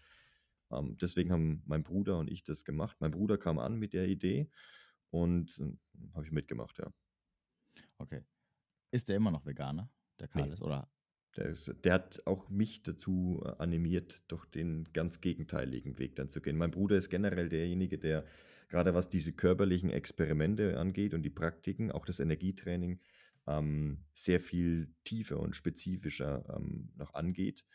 Ähm, 0.72 0.98
deswegen 1.00 1.32
haben 1.32 1.62
mein 1.66 1.84
Bruder 1.84 2.18
und 2.18 2.32
ich 2.32 2.44
das 2.44 2.66
gemacht. 2.66 2.98
Mein 3.00 3.12
Bruder 3.12 3.38
kam 3.38 3.60
an 3.60 3.78
mit 3.78 3.94
der 3.94 4.08
Idee 4.08 4.50
und 5.13 5.60
äh, 5.60 6.12
habe 6.15 6.26
ich 6.26 6.32
mitgemacht, 6.32 6.80
ja. 6.80 6.91
Okay. 7.99 8.23
Ist 8.91 9.10
der 9.10 9.17
immer 9.17 9.32
noch 9.32 9.45
Veganer, 9.45 9.91
der 10.19 10.28
Karl 10.28 10.47
nee. 10.47 10.54
ist, 10.54 10.62
oder? 10.62 10.91
Der, 11.36 11.45
ist, 11.45 11.71
der, 11.84 11.93
hat 11.93 12.21
auch 12.26 12.49
mich 12.49 12.82
dazu 12.82 13.41
äh, 13.45 13.49
animiert, 13.60 14.23
doch 14.28 14.45
den 14.45 14.91
ganz 14.91 15.21
gegenteiligen 15.21 15.99
Weg 15.99 16.15
dann 16.15 16.30
zu 16.30 16.41
gehen. 16.41 16.58
Mein 16.58 16.71
Bruder 16.71 16.97
ist 16.97 17.10
generell 17.10 17.49
derjenige, 17.49 17.99
der 17.99 18.26
gerade 18.69 18.95
was 18.95 19.10
diese 19.10 19.34
körperlichen 19.34 19.91
Experimente 19.91 20.80
angeht 20.80 21.13
und 21.13 21.21
die 21.21 21.30
Praktiken, 21.30 21.91
auch 21.91 22.06
das 22.06 22.19
Energietraining, 22.19 22.99
ähm, 23.45 24.06
sehr 24.13 24.39
viel 24.39 24.95
tiefer 25.04 25.39
und 25.39 25.56
spezifischer 25.56 26.43
ähm, 26.56 26.91
noch 26.95 27.13
angeht 27.13 27.65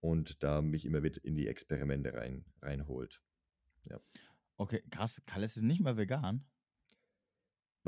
und 0.00 0.42
da 0.42 0.62
mich 0.62 0.86
immer 0.86 1.02
wieder 1.02 1.22
in 1.22 1.36
die 1.36 1.48
Experimente 1.48 2.14
rein, 2.14 2.46
reinholt. 2.62 3.20
Ja. 3.90 4.00
Okay, 4.56 4.82
krass. 4.90 5.22
Karl 5.26 5.42
ist 5.42 5.60
nicht 5.60 5.80
mehr 5.80 5.98
vegan? 5.98 6.46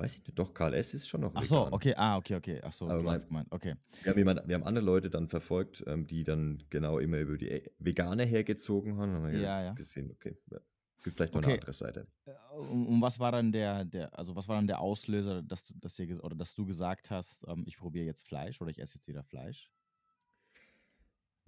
Weiß 0.01 0.17
ich 0.17 0.27
nicht. 0.27 0.39
Doch, 0.39 0.55
Karl 0.55 0.73
S. 0.73 0.95
ist 0.95 1.07
schon 1.07 1.21
noch 1.21 1.33
Ach 1.35 1.45
so, 1.45 1.71
okay, 1.71 1.95
ah, 1.95 2.17
okay, 2.17 2.37
okay. 2.37 2.59
Ach 2.63 2.73
so, 2.73 2.89
Aber 2.89 3.03
du 3.03 3.11
hast 3.11 3.29
gemeint, 3.29 3.49
okay. 3.51 3.75
Wir 4.03 4.11
haben, 4.11 4.19
jemand, 4.19 4.49
wir 4.49 4.55
haben 4.55 4.65
andere 4.65 4.85
Leute 4.85 5.11
dann 5.11 5.29
verfolgt, 5.29 5.85
ähm, 5.87 6.07
die 6.07 6.25
dann 6.25 6.63
genau 6.71 6.99
immer 6.99 7.19
über 7.19 7.37
die 7.37 7.51
äh, 7.51 7.71
Vegane 7.79 8.25
hergezogen 8.25 8.97
haben. 8.97 9.13
Haben 9.13 9.35
ja, 9.35 9.63
ja. 9.63 9.73
gesehen, 9.75 10.11
okay, 10.11 10.39
gibt 11.03 11.17
vielleicht 11.17 11.35
noch 11.35 11.41
okay. 11.41 11.53
eine 11.53 11.61
andere 11.61 11.75
Seite. 11.75 12.07
Äh, 12.25 12.33
und, 12.57 12.87
und, 12.87 13.03
was 13.03 13.19
war 13.21 13.33
dann 13.33 13.53
der, 13.53 13.85
der, 13.85 14.19
also 14.19 14.35
was 14.35 14.49
war 14.49 14.57
dann 14.57 14.67
der 14.67 14.81
Auslöser, 14.81 15.43
dass 15.43 15.65
du, 15.65 15.75
dass 15.75 15.99
ihr, 15.99 16.25
oder 16.25 16.35
dass 16.35 16.55
du 16.55 16.65
gesagt 16.65 17.11
hast, 17.11 17.47
ähm, 17.47 17.65
ich 17.67 17.77
probiere 17.77 18.07
jetzt 18.07 18.27
Fleisch 18.27 18.59
oder 18.63 18.71
ich 18.71 18.81
esse 18.81 18.97
jetzt 18.97 19.07
wieder 19.07 19.23
Fleisch? 19.23 19.71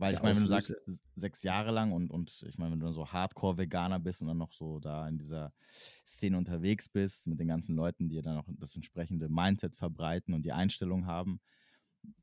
Weil 0.03 0.15
ich 0.15 0.23
meine, 0.23 0.35
wenn 0.35 0.43
du 0.43 0.49
sagst, 0.49 0.75
sechs 1.15 1.45
Jahre 1.45 1.71
lang 1.71 1.93
und, 1.93 2.11
und 2.11 2.45
ich 2.49 2.59
meine, 2.59 2.73
wenn 2.73 2.81
du 2.81 2.91
so 2.91 3.13
Hardcore-Veganer 3.13 4.01
bist 4.01 4.21
und 4.21 4.27
dann 4.27 4.37
noch 4.37 4.53
so 4.53 4.81
da 4.81 5.07
in 5.07 5.17
dieser 5.17 5.53
Szene 6.05 6.37
unterwegs 6.37 6.89
bist 6.89 7.29
mit 7.29 7.39
den 7.39 7.47
ganzen 7.47 7.77
Leuten, 7.77 8.09
die 8.09 8.21
dann 8.21 8.39
auch 8.39 8.45
das 8.49 8.75
entsprechende 8.75 9.29
Mindset 9.29 9.77
verbreiten 9.77 10.35
und 10.35 10.43
die 10.43 10.51
Einstellung 10.51 11.07
haben, 11.07 11.41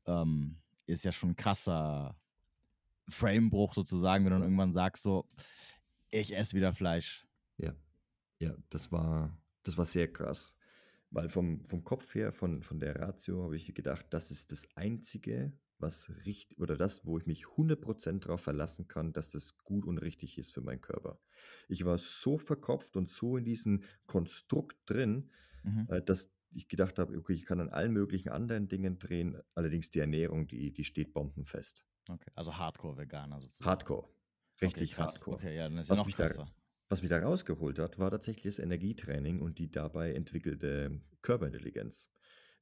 ähm, 0.04 0.58
ist 0.84 1.04
ja 1.04 1.12
schon 1.12 1.30
ein 1.30 1.36
krasser 1.36 2.18
Framebruch 3.08 3.72
sozusagen, 3.72 4.26
wenn 4.26 4.32
du 4.32 4.36
dann 4.36 4.44
irgendwann 4.44 4.74
sagst, 4.74 5.02
so, 5.02 5.26
ich 6.10 6.36
esse 6.36 6.54
wieder 6.54 6.74
Fleisch. 6.74 7.26
Ja, 7.56 7.72
ja, 8.40 8.54
das 8.68 8.92
war, 8.92 9.34
das 9.62 9.78
war 9.78 9.86
sehr 9.86 10.12
krass. 10.12 10.54
Weil 11.10 11.30
vom, 11.30 11.64
vom 11.64 11.82
Kopf 11.82 12.14
her, 12.14 12.30
von, 12.30 12.62
von 12.62 12.78
der 12.78 12.96
Ratio, 12.96 13.44
habe 13.44 13.56
ich 13.56 13.74
gedacht, 13.74 14.04
das 14.10 14.30
ist 14.30 14.52
das 14.52 14.68
Einzige, 14.76 15.54
was 15.80 16.10
richtig 16.26 16.60
oder 16.60 16.76
das, 16.76 17.04
wo 17.04 17.18
ich 17.18 17.26
mich 17.26 17.44
100% 17.44 18.20
darauf 18.20 18.40
verlassen 18.40 18.88
kann, 18.88 19.12
dass 19.12 19.30
das 19.30 19.58
gut 19.58 19.84
und 19.84 19.98
richtig 19.98 20.38
ist 20.38 20.52
für 20.52 20.60
meinen 20.60 20.80
Körper. 20.80 21.20
Ich 21.68 21.84
war 21.84 21.98
so 21.98 22.38
verkopft 22.38 22.96
und 22.96 23.10
so 23.10 23.36
in 23.36 23.44
diesem 23.44 23.82
Konstrukt 24.06 24.76
drin, 24.86 25.30
mhm. 25.62 25.86
äh, 25.88 26.02
dass 26.02 26.32
ich 26.52 26.68
gedacht 26.68 26.98
habe, 26.98 27.16
okay, 27.16 27.32
ich 27.32 27.44
kann 27.44 27.60
an 27.60 27.68
allen 27.68 27.92
möglichen 27.92 28.30
anderen 28.30 28.68
Dingen 28.68 28.98
drehen, 28.98 29.40
allerdings 29.54 29.90
die 29.90 30.00
Ernährung, 30.00 30.46
die, 30.46 30.72
die 30.72 30.84
steht 30.84 31.12
bombenfest. 31.12 31.84
Okay, 32.08 32.30
also 32.34 32.56
Hardcore-Veganer 32.56 33.40
sozusagen. 33.40 33.70
Hardcore. 33.70 34.08
Richtig 34.60 34.94
okay, 34.94 35.02
Hardcore. 35.02 35.36
Okay, 35.36 35.56
ja, 35.56 35.68
dann 35.68 35.78
ist 35.78 35.88
ja 35.88 35.96
noch 35.96 36.10
krasser. 36.10 36.44
Da, 36.44 36.52
was 36.88 37.02
mich 37.02 37.10
da 37.10 37.20
rausgeholt 37.20 37.78
hat, 37.78 37.98
war 37.98 38.10
tatsächlich 38.10 38.44
das 38.44 38.58
Energietraining 38.58 39.40
und 39.40 39.58
die 39.58 39.70
dabei 39.70 40.12
entwickelte 40.12 41.00
Körperintelligenz. 41.22 42.12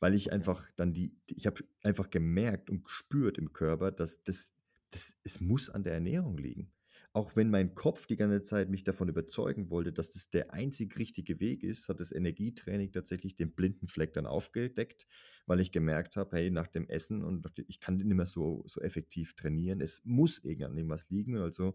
Weil 0.00 0.14
ich 0.14 0.32
einfach 0.32 0.68
dann 0.76 0.92
die, 0.92 1.16
ich 1.26 1.46
habe 1.46 1.64
einfach 1.82 2.10
gemerkt 2.10 2.70
und 2.70 2.84
gespürt 2.84 3.38
im 3.38 3.52
Körper, 3.52 3.90
dass 3.90 4.22
das, 4.22 4.52
das, 4.90 5.16
es 5.24 5.40
muss 5.40 5.70
an 5.70 5.82
der 5.82 5.94
Ernährung 5.94 6.38
liegen. 6.38 6.70
Auch 7.14 7.36
wenn 7.36 7.50
mein 7.50 7.74
Kopf 7.74 8.06
die 8.06 8.16
ganze 8.16 8.42
Zeit 8.42 8.68
mich 8.68 8.84
davon 8.84 9.08
überzeugen 9.08 9.70
wollte, 9.70 9.92
dass 9.92 10.10
das 10.10 10.30
der 10.30 10.52
einzig 10.52 10.98
richtige 10.98 11.40
Weg 11.40 11.64
ist, 11.64 11.88
hat 11.88 12.00
das 12.00 12.12
Energietraining 12.12 12.92
tatsächlich 12.92 13.34
den 13.34 13.52
blinden 13.52 13.88
Fleck 13.88 14.12
dann 14.12 14.26
aufgedeckt, 14.26 15.06
weil 15.46 15.58
ich 15.60 15.72
gemerkt 15.72 16.16
habe, 16.16 16.36
hey, 16.36 16.50
nach 16.50 16.66
dem 16.66 16.86
Essen 16.88 17.24
und 17.24 17.46
ich 17.66 17.80
kann 17.80 17.96
nicht 17.96 18.06
mehr 18.06 18.26
so, 18.26 18.62
so 18.66 18.80
effektiv 18.82 19.34
trainieren. 19.34 19.80
Es 19.80 20.02
muss 20.04 20.44
irgendwas 20.44 21.08
liegen. 21.08 21.38
Also 21.38 21.74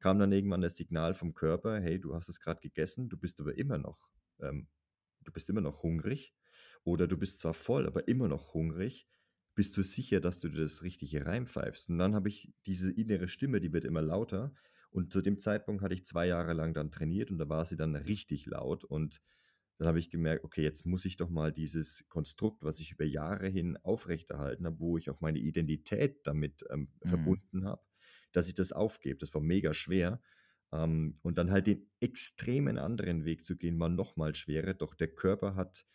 kam 0.00 0.18
dann 0.18 0.32
irgendwann 0.32 0.60
das 0.60 0.76
Signal 0.76 1.14
vom 1.14 1.32
Körper, 1.32 1.80
hey, 1.80 1.98
du 1.98 2.14
hast 2.14 2.28
es 2.28 2.38
gerade 2.38 2.60
gegessen, 2.60 3.08
du 3.08 3.16
bist 3.16 3.40
aber 3.40 3.56
immer 3.56 3.78
noch, 3.78 4.10
ähm, 4.40 4.68
du 5.24 5.32
bist 5.32 5.48
immer 5.48 5.62
noch 5.62 5.82
hungrig. 5.82 6.34
Oder 6.84 7.08
du 7.08 7.16
bist 7.16 7.38
zwar 7.38 7.54
voll, 7.54 7.86
aber 7.86 8.06
immer 8.08 8.28
noch 8.28 8.54
hungrig. 8.54 9.08
Bist 9.54 9.76
du 9.76 9.82
sicher, 9.82 10.20
dass 10.20 10.40
du 10.40 10.48
dir 10.48 10.60
das 10.60 10.82
Richtige 10.82 11.26
reinpfeifst? 11.26 11.88
Und 11.88 11.98
dann 11.98 12.14
habe 12.14 12.28
ich 12.28 12.52
diese 12.66 12.92
innere 12.92 13.28
Stimme, 13.28 13.60
die 13.60 13.72
wird 13.72 13.84
immer 13.84 14.02
lauter. 14.02 14.52
Und 14.90 15.12
zu 15.12 15.22
dem 15.22 15.40
Zeitpunkt 15.40 15.82
hatte 15.82 15.94
ich 15.94 16.04
zwei 16.04 16.26
Jahre 16.26 16.52
lang 16.52 16.74
dann 16.74 16.90
trainiert 16.90 17.30
und 17.30 17.38
da 17.38 17.48
war 17.48 17.64
sie 17.64 17.76
dann 17.76 17.96
richtig 17.96 18.46
laut. 18.46 18.84
Und 18.84 19.20
dann 19.78 19.88
habe 19.88 19.98
ich 19.98 20.10
gemerkt, 20.10 20.44
okay, 20.44 20.62
jetzt 20.62 20.86
muss 20.86 21.04
ich 21.04 21.16
doch 21.16 21.30
mal 21.30 21.52
dieses 21.52 22.06
Konstrukt, 22.08 22.62
was 22.62 22.80
ich 22.80 22.92
über 22.92 23.04
Jahre 23.04 23.48
hin 23.48 23.76
aufrechterhalten 23.82 24.66
habe, 24.66 24.80
wo 24.80 24.96
ich 24.96 25.10
auch 25.10 25.20
meine 25.20 25.38
Identität 25.38 26.24
damit 26.26 26.64
ähm, 26.70 26.88
mhm. 27.02 27.08
verbunden 27.08 27.64
habe, 27.64 27.82
dass 28.32 28.46
ich 28.46 28.54
das 28.54 28.72
aufgebe. 28.72 29.18
Das 29.18 29.34
war 29.34 29.40
mega 29.40 29.74
schwer. 29.74 30.20
Ähm, 30.72 31.18
und 31.22 31.38
dann 31.38 31.50
halt 31.50 31.66
den 31.66 31.90
extremen 32.00 32.78
anderen 32.78 33.24
Weg 33.24 33.44
zu 33.44 33.56
gehen, 33.56 33.78
war 33.80 33.88
noch 33.88 34.16
mal 34.16 34.34
schwerer. 34.34 34.74
Doch 34.74 34.94
der 34.94 35.08
Körper 35.08 35.56
hat 35.56 35.86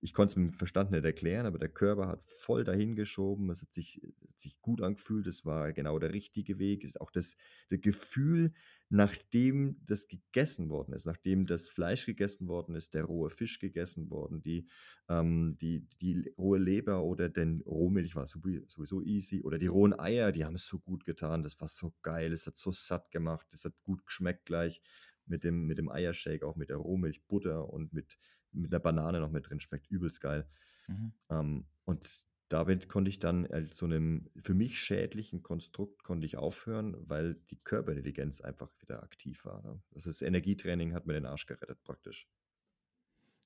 ich 0.00 0.12
konnte 0.12 0.32
es 0.32 0.36
mit 0.36 0.52
dem 0.52 0.58
Verstand 0.58 0.90
nicht 0.90 1.04
erklären, 1.04 1.46
aber 1.46 1.58
der 1.58 1.70
Körper 1.70 2.06
hat 2.06 2.22
voll 2.24 2.64
dahin 2.64 2.96
geschoben. 2.96 3.50
Es 3.50 3.62
hat 3.62 3.72
sich, 3.72 4.00
hat 4.28 4.38
sich 4.38 4.60
gut 4.60 4.82
angefühlt. 4.82 5.26
Es 5.26 5.44
war 5.44 5.72
genau 5.72 5.98
der 5.98 6.12
richtige 6.12 6.58
Weg. 6.58 6.84
Ist 6.84 7.00
auch 7.00 7.10
das, 7.10 7.36
das 7.70 7.80
Gefühl, 7.80 8.52
nachdem 8.88 9.80
das 9.86 10.06
gegessen 10.06 10.68
worden 10.68 10.92
ist, 10.92 11.06
nachdem 11.06 11.46
das 11.46 11.68
Fleisch 11.68 12.04
gegessen 12.06 12.46
worden 12.46 12.74
ist, 12.74 12.94
der 12.94 13.04
rohe 13.04 13.30
Fisch 13.30 13.58
gegessen 13.58 14.10
worden, 14.10 14.42
die, 14.42 14.68
ähm, 15.08 15.56
die, 15.60 15.88
die 16.00 16.30
rohe 16.36 16.58
Leber 16.58 17.02
oder 17.02 17.28
den 17.28 17.62
Rohmilch 17.62 18.14
war 18.14 18.26
sowieso 18.26 19.02
easy 19.02 19.42
oder 19.42 19.58
die 19.58 19.66
rohen 19.66 19.98
Eier, 19.98 20.30
die 20.30 20.44
haben 20.44 20.56
es 20.56 20.66
so 20.66 20.78
gut 20.78 21.04
getan. 21.04 21.42
Das 21.42 21.58
war 21.60 21.68
so 21.68 21.94
geil. 22.02 22.32
Es 22.32 22.46
hat 22.46 22.56
so 22.56 22.70
satt 22.70 23.10
gemacht. 23.10 23.46
Es 23.52 23.64
hat 23.64 23.74
gut 23.82 24.04
geschmeckt 24.04 24.44
gleich 24.44 24.82
mit 25.24 25.42
dem, 25.42 25.66
mit 25.66 25.78
dem 25.78 25.88
Eiershake, 25.88 26.46
auch 26.46 26.56
mit 26.56 26.68
der 26.68 26.76
Rohmilch, 26.76 27.24
Butter 27.26 27.68
und 27.68 27.92
mit 27.92 28.18
mit 28.52 28.72
einer 28.72 28.80
Banane 28.80 29.20
noch 29.20 29.30
mit 29.30 29.48
drin, 29.48 29.60
schmeckt 29.60 29.90
übelst 29.90 30.20
geil. 30.20 30.46
Mhm. 30.88 31.12
Ähm, 31.30 31.64
und 31.84 32.26
damit 32.48 32.88
konnte 32.88 33.08
ich 33.08 33.18
dann 33.18 33.46
als 33.46 33.76
so 33.76 33.86
einem 33.86 34.30
für 34.40 34.54
mich 34.54 34.78
schädlichen 34.78 35.42
Konstrukt 35.42 36.04
konnte 36.04 36.26
ich 36.26 36.36
aufhören, 36.36 36.96
weil 37.08 37.34
die 37.50 37.56
Körperintelligenz 37.56 38.40
einfach 38.40 38.70
wieder 38.80 39.02
aktiv 39.02 39.44
war. 39.44 39.62
Ne? 39.62 39.80
Also 39.94 40.10
das 40.10 40.22
Energietraining 40.22 40.94
hat 40.94 41.06
mir 41.06 41.14
den 41.14 41.26
Arsch 41.26 41.46
gerettet 41.46 41.82
praktisch. 41.82 42.28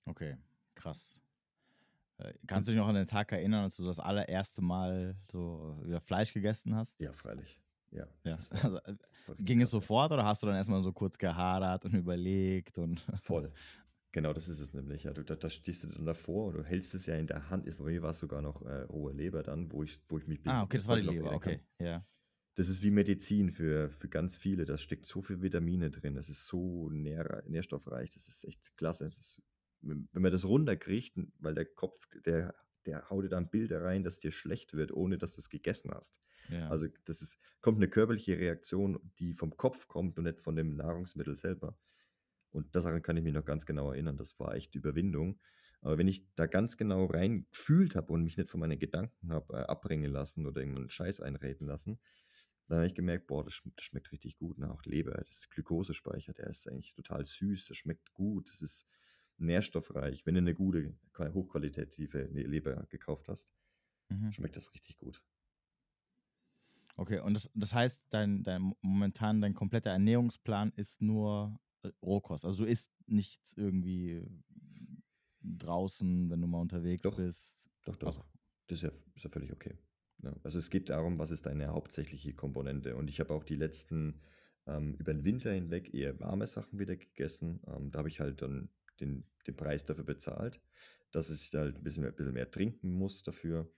Okay, 0.05 0.37
krass. 0.75 1.19
Äh, 2.19 2.35
kannst 2.47 2.69
du 2.69 2.73
dich 2.73 2.81
noch 2.81 2.89
an 2.89 2.95
den 2.95 3.07
Tag 3.07 3.33
erinnern, 3.33 3.65
als 3.65 3.77
du 3.77 3.85
das 3.85 4.01
allererste 4.01 4.61
Mal 4.61 5.17
so 5.31 5.81
wieder 5.85 6.01
Fleisch 6.01 6.35
gegessen 6.35 6.75
hast? 6.75 7.01
Ja, 7.01 7.13
freilich. 7.13 7.59
Ja. 7.91 8.07
ja. 8.25 8.39
War, 8.51 8.65
also, 8.65 8.79
äh, 8.85 8.95
ging 9.39 9.61
es 9.63 9.71
sofort 9.71 10.13
oder 10.13 10.25
hast 10.25 10.43
du 10.43 10.47
dann 10.47 10.57
erstmal 10.57 10.83
so 10.83 10.93
kurz 10.93 11.19
gehadert 11.19 11.85
und 11.85 11.95
überlegt 11.95 12.79
und 12.79 13.01
voll. 13.23 13.53
Genau, 14.13 14.33
das 14.33 14.49
ist 14.49 14.61
es 14.61 14.75
nämlich. 14.75 15.05
Ja, 15.05 15.13
du, 15.13 15.23
da, 15.23 15.37
da 15.37 15.49
stehst 15.49 15.85
du 15.85 15.89
dann 15.89 16.05
davor 16.05 16.49
und 16.49 16.55
du 16.57 16.65
hältst 16.65 16.95
es 16.95 17.07
ja 17.07 17.17
in 17.17 17.27
der 17.27 17.49
Hand. 17.49 17.67
Bei 17.79 17.85
mir 17.85 18.03
war 18.03 18.11
es 18.11 18.19
sogar 18.19 18.43
noch 18.43 18.63
äh, 18.63 18.83
rohe 18.83 19.13
Leber 19.13 19.43
dann, 19.43 19.71
wo 19.71 19.85
ich, 19.85 20.01
wo 20.09 20.19
ich 20.19 20.27
mich. 20.27 20.41
Ah, 20.47 20.63
okay, 20.63 20.79
das 20.79 20.89
war 20.89 20.97
die 20.97 21.07
Leber, 21.07 21.33
okay, 21.33 21.61
ja. 21.79 22.05
Das 22.57 22.69
ist 22.69 22.83
wie 22.83 22.91
Medizin 22.91 23.53
für, 23.53 23.91
für 23.91 24.09
ganz 24.09 24.37
viele. 24.37 24.65
Da 24.65 24.77
steckt 24.77 25.07
so 25.07 25.23
viel 25.23 25.41
Vitamine 25.41 25.91
drin. 25.91 26.15
Das 26.15 26.29
ist 26.29 26.47
so 26.47 26.91
nähr, 26.91 27.45
nährstoffreich. 27.47 28.11
Das 28.11 28.27
ist 28.27 28.45
echt 28.45 28.77
klasse. 28.77 29.07
Ist, 29.07 29.41
wenn, 29.81 30.09
wenn 30.13 30.23
man 30.23 30.33
das 30.33 30.45
runterkriegt, 30.45 31.17
weil 31.39 31.55
der 31.55 31.65
Kopf, 31.65 32.09
der, 32.27 32.55
der 32.87 33.09
haut 33.09 33.25
dir 33.25 33.29
dann 33.29 33.49
Bilder 33.49 33.83
rein, 33.85 34.03
dass 34.03 34.19
dir 34.19 34.33
schlecht 34.33 34.75
wird, 34.75 34.93
ohne 34.93 35.17
dass 35.17 35.37
du 35.37 35.41
es 35.41 35.49
gegessen 35.49 35.93
hast. 35.93 36.21
Ja. 36.49 36.69
Also 36.69 36.89
das 37.05 37.23
ist, 37.23 37.39
kommt 37.61 37.79
eine 37.79 37.89
körperliche 37.89 38.39
Reaktion, 38.39 38.99
die 39.21 39.35
vom 39.35 39.57
Kopf 39.57 39.87
kommt 39.87 40.19
und 40.19 40.25
nicht 40.25 40.41
von 40.41 40.57
dem 40.57 40.75
Nahrungsmittel 40.77 41.37
selber. 41.37 41.79
Und 42.51 42.75
daran 42.75 43.03
kann 43.03 43.17
ich 43.17 43.23
mich 43.23 43.35
noch 43.35 43.45
ganz 43.45 43.67
genau 43.67 43.93
erinnern. 43.93 44.17
Das 44.17 44.39
war 44.39 44.55
echt 44.55 44.75
Überwindung. 44.75 45.39
Aber 45.83 45.97
wenn 45.99 46.09
ich 46.09 46.27
da 46.35 46.47
ganz 46.47 46.77
genau 46.77 47.07
rein 47.07 47.47
gefühlt 47.51 47.95
habe 47.95 48.13
und 48.13 48.23
mich 48.23 48.37
nicht 48.37 48.51
von 48.51 48.61
meinen 48.61 48.79
Gedanken 48.79 49.33
habe 49.33 49.55
äh, 49.55 49.63
abbringen 49.63 50.11
lassen 50.11 50.47
oder 50.47 50.61
irgendeinen 50.61 50.91
Scheiß 50.91 51.21
einreden 51.21 51.67
lassen, 51.67 51.99
dann 52.69 52.79
habe 52.79 52.87
ich 52.87 52.95
gemerkt, 52.95 53.27
boah, 53.27 53.45
das, 53.45 53.63
das 53.77 53.85
schmeckt 53.85 54.13
richtig 54.13 54.37
gut. 54.37 54.59
Ne? 54.59 54.71
Auch 54.71 54.85
Leber, 54.85 55.13
das 55.13 55.39
ist 55.39 55.51
Glukosespeicher, 55.51 56.35
der 56.35 56.49
ist 56.49 56.69
eigentlich 56.69 56.95
total 56.95 57.25
süß, 57.25 57.67
das 57.67 57.77
schmeckt 57.77 58.13
gut, 58.13 58.51
das 58.51 58.63
ist 58.63 58.87
nährstoffreich. 59.39 60.27
Wenn 60.27 60.35
du 60.35 60.41
eine 60.41 60.55
gute, 60.55 60.95
hochqualitative 61.19 62.25
Leber 62.27 62.87
gekauft 62.89 63.29
hast, 63.29 63.55
mhm. 64.09 64.33
schmeckt 64.33 64.57
das 64.57 64.73
richtig 64.75 64.99
gut. 64.99 65.23
Okay, 66.97 67.21
und 67.21 67.35
das, 67.35 67.51
das 67.55 67.75
heißt, 67.75 68.05
dein, 68.11 68.43
dein 68.45 68.75
momentan 68.83 69.41
dein 69.41 69.55
kompletter 69.55 69.91
Ernährungsplan 69.91 70.73
ist 70.77 71.01
nur 71.01 71.59
Rohkost. 72.03 72.45
Also 72.45 72.65
du 72.65 72.71
isst 72.71 72.93
nicht 73.07 73.55
irgendwie 73.57 74.23
draußen, 75.43 76.31
wenn 76.31 76.41
du 76.41 76.47
mal 76.47 76.61
unterwegs 76.61 77.03
doch, 77.03 77.17
bist. 77.17 77.59
Doch, 77.85 77.97
doch. 77.97 78.09
Also. 78.09 78.25
Das 78.67 78.79
ist 78.79 78.83
ja, 78.83 78.91
ist 79.15 79.25
ja 79.25 79.31
völlig 79.31 79.53
okay. 79.53 79.77
Ja, 80.23 80.35
also 80.43 80.59
es 80.59 80.71
geht 80.71 80.91
darum, 80.91 81.19
was 81.19 81.31
ist 81.31 81.47
deine 81.47 81.69
hauptsächliche 81.69 82.35
Komponente. 82.35 82.97
Und 82.97 83.09
ich 83.09 83.21
habe 83.21 83.33
auch 83.33 83.45
die 83.45 83.57
letzten, 83.57 84.21
ähm, 84.67 84.95
über 84.95 85.13
den 85.13 85.25
Winter 85.25 85.53
hinweg 85.53 85.95
eher 85.95 86.19
warme 86.21 86.47
Sachen 86.47 86.79
wieder 86.79 86.97
gegessen. 86.97 87.61
Ähm, 87.67 87.91
da 87.91 87.99
habe 87.99 88.09
ich 88.09 88.21
halt 88.21 88.43
dann 88.43 88.69
den, 89.01 89.25
den 89.47 89.57
Preis 89.57 89.85
dafür 89.85 90.05
bezahlt, 90.05 90.61
dass 91.11 91.31
ich 91.31 91.53
halt 91.55 91.77
ein 91.77 91.83
bisschen 91.83 92.03
mehr, 92.03 92.13
ein 92.13 92.17
bisschen 92.17 92.35
mehr 92.35 92.51
trinken 92.51 92.93
muss 92.93 93.23
dafür. 93.23 93.73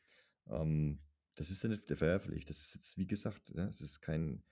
Ähm, 0.49 0.99
das 1.37 1.51
ist 1.51 1.63
ja 1.63 1.69
nicht 1.69 1.87
verwerflich. 1.87 2.45
Das 2.45 2.61
ist 2.61 2.75
jetzt, 2.75 2.99
wie 2.99 3.07
gesagt, 3.07 3.51
ja, 3.51 3.67
es 3.69 3.81
ist 3.81 4.01
kein, 4.01 4.43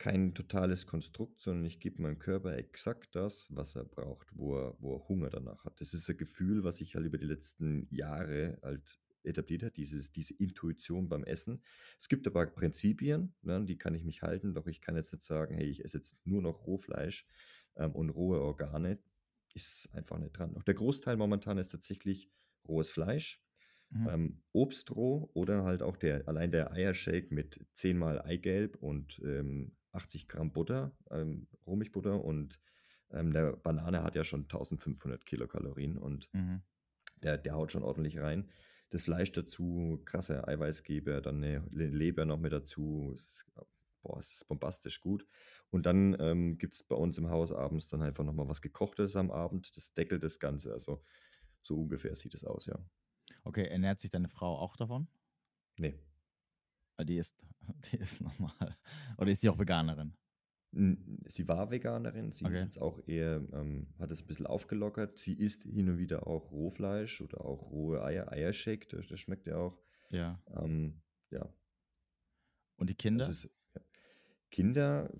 kein 0.00 0.34
totales 0.34 0.86
Konstrukt, 0.86 1.40
sondern 1.40 1.66
ich 1.66 1.78
gebe 1.78 2.00
meinem 2.00 2.18
Körper 2.18 2.56
exakt 2.56 3.14
das, 3.14 3.54
was 3.54 3.76
er 3.76 3.84
braucht, 3.84 4.34
wo 4.34 4.56
er, 4.56 4.74
wo 4.80 4.96
er 4.96 5.08
Hunger 5.08 5.28
danach 5.28 5.62
hat. 5.66 5.78
Das 5.78 5.92
ist 5.92 6.08
ein 6.08 6.16
Gefühl, 6.16 6.64
was 6.64 6.78
sich 6.78 6.94
halt 6.94 7.04
über 7.04 7.18
die 7.18 7.26
letzten 7.26 7.86
Jahre 7.90 8.58
halt 8.62 8.98
etabliert 9.24 9.62
hat, 9.62 9.76
dieses, 9.76 10.10
diese 10.10 10.32
Intuition 10.32 11.10
beim 11.10 11.22
Essen. 11.22 11.62
Es 11.98 12.08
gibt 12.08 12.26
aber 12.26 12.46
Prinzipien, 12.46 13.34
ne, 13.42 13.62
die 13.66 13.76
kann 13.76 13.94
ich 13.94 14.02
mich 14.02 14.22
halten, 14.22 14.54
doch 14.54 14.66
ich 14.66 14.80
kann 14.80 14.96
jetzt 14.96 15.12
nicht 15.12 15.22
sagen, 15.22 15.54
hey, 15.54 15.66
ich 15.66 15.84
esse 15.84 15.98
jetzt 15.98 16.16
nur 16.24 16.40
noch 16.40 16.66
Rohfleisch 16.66 17.26
ähm, 17.76 17.92
und 17.92 18.08
rohe 18.08 18.40
Organe. 18.40 18.98
Ist 19.52 19.90
einfach 19.92 20.18
nicht 20.18 20.32
dran. 20.32 20.56
Auch 20.56 20.62
der 20.62 20.74
Großteil 20.74 21.18
momentan 21.18 21.58
ist 21.58 21.70
tatsächlich 21.70 22.30
rohes 22.66 22.88
Fleisch. 22.88 23.44
Mhm. 23.90 24.08
Ähm, 24.08 24.42
Obstroh 24.52 25.28
oder 25.34 25.64
halt 25.64 25.82
auch 25.82 25.98
der, 25.98 26.26
allein 26.26 26.52
der 26.52 26.72
Eiershake 26.72 27.34
mit 27.34 27.60
zehnmal 27.74 28.22
Eigelb 28.22 28.76
und 28.76 29.20
ähm, 29.24 29.76
80 29.92 30.28
Gramm 30.28 30.52
Butter, 30.52 30.92
ähm, 31.10 31.46
Rohmilchbutter 31.66 32.22
und 32.22 32.60
ähm, 33.10 33.32
der 33.32 33.56
Banane 33.56 34.02
hat 34.02 34.14
ja 34.14 34.24
schon 34.24 34.42
1500 34.42 35.24
Kilokalorien 35.26 35.98
und 35.98 36.32
mhm. 36.32 36.62
der, 37.22 37.38
der 37.38 37.54
haut 37.54 37.72
schon 37.72 37.82
ordentlich 37.82 38.18
rein. 38.18 38.48
Das 38.90 39.02
Fleisch 39.02 39.32
dazu, 39.32 40.02
krasse 40.04 40.46
Eiweißgeber, 40.46 41.20
dann 41.20 41.36
eine 41.36 41.64
Leber 41.70 42.24
noch 42.24 42.38
mit 42.38 42.52
dazu. 42.52 43.12
Ist, 43.14 43.46
boah, 44.02 44.18
es 44.18 44.32
ist 44.32 44.48
bombastisch 44.48 45.00
gut. 45.00 45.26
Und 45.70 45.86
dann 45.86 46.16
ähm, 46.18 46.58
gibt 46.58 46.74
es 46.74 46.82
bei 46.82 46.96
uns 46.96 47.16
im 47.18 47.30
Haus 47.30 47.52
abends 47.52 47.88
dann 47.88 48.02
einfach 48.02 48.24
nochmal 48.24 48.48
was 48.48 48.60
Gekochtes 48.60 49.14
am 49.14 49.30
Abend. 49.30 49.76
Das 49.76 49.94
deckelt 49.94 50.24
das 50.24 50.40
Ganze. 50.40 50.72
Also 50.72 51.04
so 51.62 51.80
ungefähr 51.80 52.14
sieht 52.14 52.34
es 52.34 52.44
aus, 52.44 52.66
ja. 52.66 52.78
Okay, 53.44 53.66
ernährt 53.66 54.00
sich 54.00 54.10
deine 54.10 54.28
Frau 54.28 54.58
auch 54.58 54.76
davon? 54.76 55.06
Nee. 55.76 55.94
Die 57.04 57.16
ist, 57.16 57.36
die 57.92 57.96
ist 57.96 58.20
normal. 58.20 58.76
Oder 59.18 59.30
ist 59.30 59.42
die 59.42 59.48
auch 59.48 59.58
Veganerin? 59.58 60.14
Sie 60.72 61.48
war 61.48 61.72
Veganerin, 61.72 62.30
sie 62.30 62.44
okay. 62.44 62.54
ist 62.54 62.60
jetzt 62.60 62.78
auch 62.80 63.00
eher, 63.08 63.42
ähm, 63.52 63.88
hat 63.98 64.12
es 64.12 64.20
ein 64.20 64.26
bisschen 64.26 64.46
aufgelockert. 64.46 65.18
Sie 65.18 65.34
isst 65.34 65.64
hin 65.64 65.88
und 65.88 65.98
wieder 65.98 66.28
auch 66.28 66.52
Rohfleisch 66.52 67.20
oder 67.20 67.44
auch 67.44 67.72
rohe 67.72 68.04
Eier, 68.04 68.30
Eiershake, 68.30 68.86
das, 68.88 69.08
das 69.08 69.18
schmeckt 69.18 69.46
ja 69.46 69.56
auch. 69.56 69.76
Ja. 70.10 70.40
Ähm, 70.54 71.02
ja. 71.30 71.52
Und 72.76 72.88
die 72.88 72.94
Kinder? 72.94 73.28
Ist, 73.28 73.50
ja. 73.74 73.80
Kinder 74.52 75.10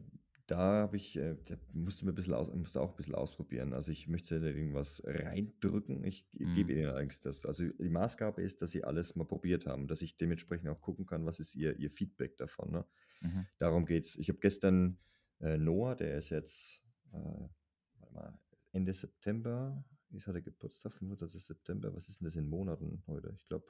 da 0.51 0.83
habe 0.83 0.97
ich, 0.97 1.17
äh, 1.17 1.37
da 1.45 1.55
musste 1.73 2.05
mir 2.05 2.13
ein 2.13 2.17
bisschen 2.17 2.35
aus, 2.35 2.53
musste 2.53 2.81
auch 2.81 2.91
ein 2.91 2.97
bisschen 2.97 3.15
ausprobieren. 3.15 3.73
Also 3.73 3.93
ich 3.93 4.09
möchte 4.09 4.41
da 4.41 4.49
irgendwas 4.49 5.01
reindrücken. 5.07 6.03
Ich 6.03 6.27
mhm. 6.33 6.55
gebe 6.55 6.73
ihnen 6.73 6.91
eigentlich 6.91 7.21
das. 7.21 7.47
Also 7.47 7.69
die 7.69 7.89
Maßgabe 7.89 8.43
ist, 8.43 8.61
dass 8.61 8.73
sie 8.73 8.83
alles 8.83 9.15
mal 9.15 9.25
probiert 9.25 9.67
haben, 9.67 9.87
dass 9.87 10.03
ich 10.03 10.17
dementsprechend 10.17 10.69
auch 10.69 10.81
gucken 10.81 11.07
kann, 11.07 11.25
was 11.25 11.39
ist 11.39 11.55
ihr, 11.55 11.79
ihr 11.79 11.91
Feedback 11.91 12.37
davon. 12.37 12.73
Ne? 12.73 12.85
Mhm. 13.21 13.47
Darum 13.59 13.87
geht 13.87 14.07
es. 14.07 14.17
Ich 14.17 14.29
habe 14.29 14.41
gestern 14.41 14.99
äh, 15.41 15.57
Noah, 15.57 15.95
der 15.95 16.19
ist 16.19 16.31
jetzt 16.31 16.83
äh, 17.13 17.49
Ende 18.73 18.93
September, 18.93 19.85
ich 20.11 20.27
hatte 20.27 20.43
Geburtstag, 20.43 20.95
25. 20.95 21.43
September, 21.43 21.95
was 21.95 22.09
ist 22.09 22.21
denn 22.21 22.27
das 22.27 22.35
in 22.35 22.49
Monaten 22.49 23.03
heute? 23.07 23.33
Ich 23.37 23.47
glaube, 23.47 23.67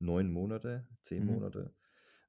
neun 0.00 0.32
Monate, 0.32 0.86
zehn 1.02 1.24
mhm. 1.24 1.32
Monate. 1.34 1.74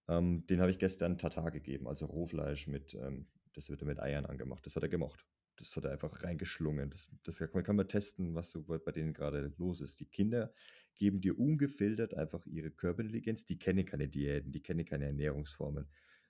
Ähm, 0.07 0.45
den 0.47 0.59
habe 0.61 0.71
ich 0.71 0.79
gestern 0.79 1.17
Tatar 1.17 1.51
gegeben, 1.51 1.87
also 1.87 2.05
Rohfleisch 2.05 2.67
mit, 2.67 2.95
ähm, 2.95 3.27
das 3.53 3.69
wird 3.69 3.81
mit 3.83 3.99
Eiern 3.99 4.25
angemacht. 4.25 4.65
Das 4.65 4.75
hat 4.75 4.83
er 4.83 4.89
gemacht. 4.89 5.25
Das 5.57 5.75
hat 5.75 5.83
er 5.83 5.91
einfach 5.91 6.23
reingeschlungen. 6.23 6.89
Das, 6.89 7.07
das 7.23 7.37
kann, 7.37 7.63
kann 7.63 7.75
man 7.75 7.87
testen, 7.87 8.33
was 8.35 8.51
so 8.51 8.63
bei 8.63 8.91
denen 8.91 9.13
gerade 9.13 9.53
los 9.57 9.81
ist. 9.81 9.99
Die 9.99 10.05
Kinder 10.05 10.53
geben 10.95 11.21
dir 11.21 11.37
ungefiltert 11.37 12.13
einfach 12.13 12.45
ihre 12.45 12.71
Körperintelligenz. 12.71 13.45
Die 13.45 13.59
kennen 13.59 13.85
keine 13.85 14.07
Diäten, 14.07 14.51
die 14.51 14.61
kennen 14.61 14.85
keine 14.85 15.05
Ernährungsformen. 15.05 15.87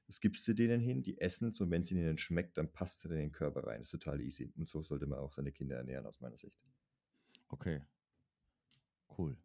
Das 0.08 0.20
gibst 0.22 0.48
du 0.48 0.54
denen 0.54 0.80
hin, 0.80 1.04
die 1.04 1.20
essen 1.22 1.50
es 1.50 1.62
und 1.62 1.70
wenn 1.70 1.82
es 1.82 1.92
ihnen 1.92 2.18
schmeckt, 2.18 2.58
dann 2.58 2.72
passt 2.72 3.06
es 3.06 3.12
in 3.12 3.18
den 3.18 3.32
Körper 3.32 3.68
rein. 3.68 3.78
Das 3.78 3.88
ist 3.88 3.92
total 3.92 4.22
easy. 4.22 4.52
Und 4.58 4.68
so 4.68 4.82
sollte 4.82 5.06
man 5.06 5.20
auch 5.20 5.32
seine 5.32 5.52
Kinder 5.52 5.78
ernähren, 5.78 6.08
aus 6.08 6.20
meiner 6.20 6.38
Sicht. 6.38 6.58
Okay. 7.50 7.82
Cool. 9.16 9.38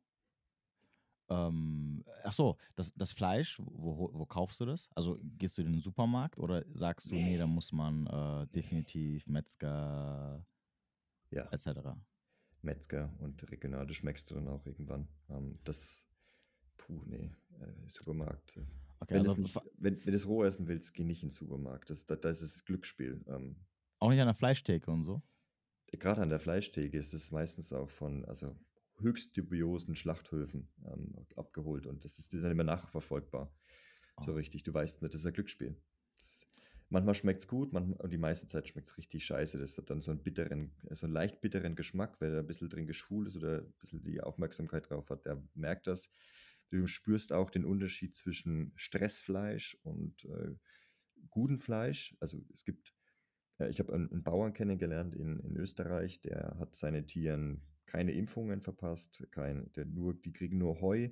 Ähm, 1.29 2.05
ach 2.23 2.33
so, 2.33 2.57
das, 2.77 2.93
das 2.95 3.13
Fleisch, 3.13 3.59
wo, 3.59 4.11
wo 4.13 4.27
kaufst 4.27 4.61
du 4.61 4.67
das? 4.67 4.91
Also 4.95 5.19
gehst 5.39 5.57
du 5.57 5.63
in 5.63 5.73
den 5.73 5.81
Supermarkt 5.81 6.39
oder 6.39 6.65
sagst 6.75 7.11
du, 7.11 7.15
nee, 7.15 7.39
da 7.39 7.47
muss 7.47 7.73
man 7.73 8.07
äh, 8.07 8.47
definitiv 8.49 9.27
Metzger 9.27 10.45
ja. 11.31 11.49
etc. 11.51 11.81
Metzger 12.63 13.13
und 13.19 13.51
regional, 13.51 13.87
du 13.87 13.95
schmeckst 13.95 14.31
du 14.31 14.35
dann 14.35 14.49
auch 14.49 14.65
irgendwann. 14.67 15.09
Ähm, 15.31 15.59
das, 15.65 16.07
puh, 16.77 17.03
nee, 17.07 17.33
äh, 17.61 17.89
Supermarkt. 17.89 18.57
Äh, 18.57 18.61
okay, 19.01 19.15
wenn, 19.15 19.19
also, 19.19 19.35
nicht, 19.41 19.55
wenn, 19.79 19.99
wenn 19.99 20.07
du 20.07 20.13
es 20.13 20.27
roh 20.27 20.45
essen 20.45 20.69
willst, 20.69 20.95
geh 20.95 21.05
nicht 21.05 21.23
in 21.23 21.31
den 21.31 21.35
Supermarkt. 21.35 21.91
Das, 21.91 22.07
das, 22.07 22.21
das 22.21 22.43
ist 22.43 22.67
Glücksspiel. 22.67 23.25
Ähm, 23.29 23.57
auch 23.99 24.11
nicht 24.11 24.21
an 24.21 24.27
der 24.27 24.35
Fleischtheke 24.35 24.91
und 24.91 25.05
so? 25.05 25.23
Gerade 25.93 26.23
an 26.23 26.29
der 26.29 26.41
Fleischtheke 26.41 26.99
ist 26.99 27.15
es 27.15 27.31
meistens 27.31 27.73
auch 27.73 27.89
von, 27.89 28.25
also 28.25 28.57
höchst 29.01 29.37
dubiosen 29.37 29.97
Schlachthöfen 29.97 30.69
ähm, 30.87 31.15
abgeholt 31.37 31.87
und 31.87 32.05
das 32.05 32.19
ist 32.19 32.33
dann 32.33 32.51
immer 32.51 32.65
nachverfolgbar. 32.65 33.53
Oh. 34.17 34.23
So 34.23 34.35
richtig, 34.35 34.63
du 34.63 34.73
weißt 34.73 35.03
nicht, 35.03 35.15
das 35.15 35.23
ist 35.23 35.27
ein 35.27 35.33
Glücksspiel. 35.33 35.77
Das, 36.19 36.47
manchmal 36.89 37.15
schmeckt 37.15 37.41
es 37.41 37.49
gut, 37.49 37.73
manchmal, 37.73 38.01
und 38.01 38.13
die 38.13 38.19
meiste 38.19 38.47
Zeit 38.47 38.69
schmeckt 38.69 38.87
es 38.87 38.97
richtig 38.97 39.25
scheiße. 39.25 39.59
Das 39.59 39.77
hat 39.77 39.91
dann 39.91 40.01
so 40.01 40.11
einen 40.11 40.23
bitteren, 40.23 40.73
so 40.91 41.07
einen 41.07 41.13
leicht 41.13 41.41
bitteren 41.41 41.75
Geschmack, 41.75 42.21
weil 42.21 42.33
er 42.33 42.41
ein 42.41 42.47
bisschen 42.47 42.69
drin 42.69 42.87
geschwult 42.87 43.29
ist 43.29 43.37
oder 43.37 43.63
ein 43.63 43.73
bisschen 43.81 44.03
die 44.03 44.21
Aufmerksamkeit 44.21 44.89
drauf 44.89 45.11
hat, 45.11 45.27
der 45.27 45.43
merkt 45.55 45.87
das. 45.87 46.11
Du 46.71 46.87
spürst 46.87 47.33
auch 47.33 47.51
den 47.51 47.65
Unterschied 47.65 48.17
zwischen 48.17 48.73
Stressfleisch 48.75 49.77
und 49.83 50.25
äh, 50.25 50.55
gutem 51.31 51.59
Fleisch. 51.59 52.17
Also 52.21 52.45
es 52.53 52.65
gibt, 52.65 52.95
äh, 53.59 53.69
ich 53.69 53.79
habe 53.81 53.93
einen, 53.93 54.11
einen, 54.11 54.23
Bauern 54.23 54.55
kennengelernt 54.55 55.15
in, 55.15 55.41
in 55.41 55.57
Österreich, 55.57 56.21
der 56.21 56.57
hat 56.59 56.75
seine 56.75 57.07
Tieren 57.07 57.63
keine 57.95 58.11
Impfungen 58.11 58.61
verpasst, 58.61 59.25
kein, 59.31 59.71
der 59.75 59.85
nur, 59.85 60.15
die 60.15 60.33
kriegen 60.33 60.59
nur 60.59 60.81
Heu 60.81 61.11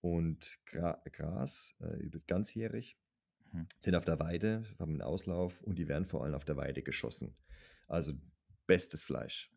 und 0.00 0.58
Gra 0.64 1.02
Gras, 1.12 1.74
äh, 1.80 2.08
ganzjährig, 2.26 2.98
mhm. 3.52 3.66
sind 3.78 3.94
auf 3.94 4.06
der 4.06 4.18
Weide, 4.18 4.64
haben 4.78 4.92
einen 4.92 5.02
Auslauf 5.02 5.62
und 5.62 5.78
die 5.78 5.88
werden 5.88 6.06
vor 6.06 6.24
allem 6.24 6.32
auf 6.32 6.46
der 6.46 6.56
Weide 6.56 6.82
geschossen. 6.82 7.36
Also 7.86 8.14
bestes 8.66 9.02
Fleisch. 9.02 9.52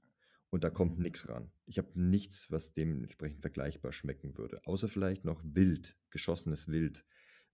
Und 0.49 0.65
da 0.65 0.69
kommt 0.69 0.97
mhm. 0.97 1.03
nichts 1.03 1.29
ran. 1.29 1.49
Ich 1.65 1.77
habe 1.77 1.97
nichts, 1.97 2.51
was 2.51 2.73
dementsprechend 2.73 3.39
vergleichbar 3.39 3.93
schmecken 3.93 4.37
würde. 4.37 4.59
Außer 4.65 4.89
vielleicht 4.89 5.23
noch 5.23 5.41
Wild, 5.45 5.95
geschossenes 6.09 6.67
Wild. 6.67 7.05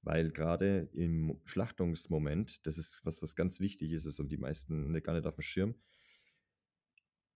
Weil 0.01 0.31
gerade 0.31 0.89
im 0.93 1.39
Schlachtungsmoment, 1.45 2.65
das 2.65 2.79
ist 2.79 3.01
was, 3.03 3.21
was 3.21 3.35
ganz 3.35 3.59
wichtig 3.59 3.91
ist, 3.91 4.05
ist 4.05 4.19
und 4.19 4.31
die 4.31 4.37
meisten 4.37 4.91
gar 5.03 5.13
nicht 5.13 5.27
auf 5.27 5.35
dem 5.35 5.43
Schirm, 5.43 5.75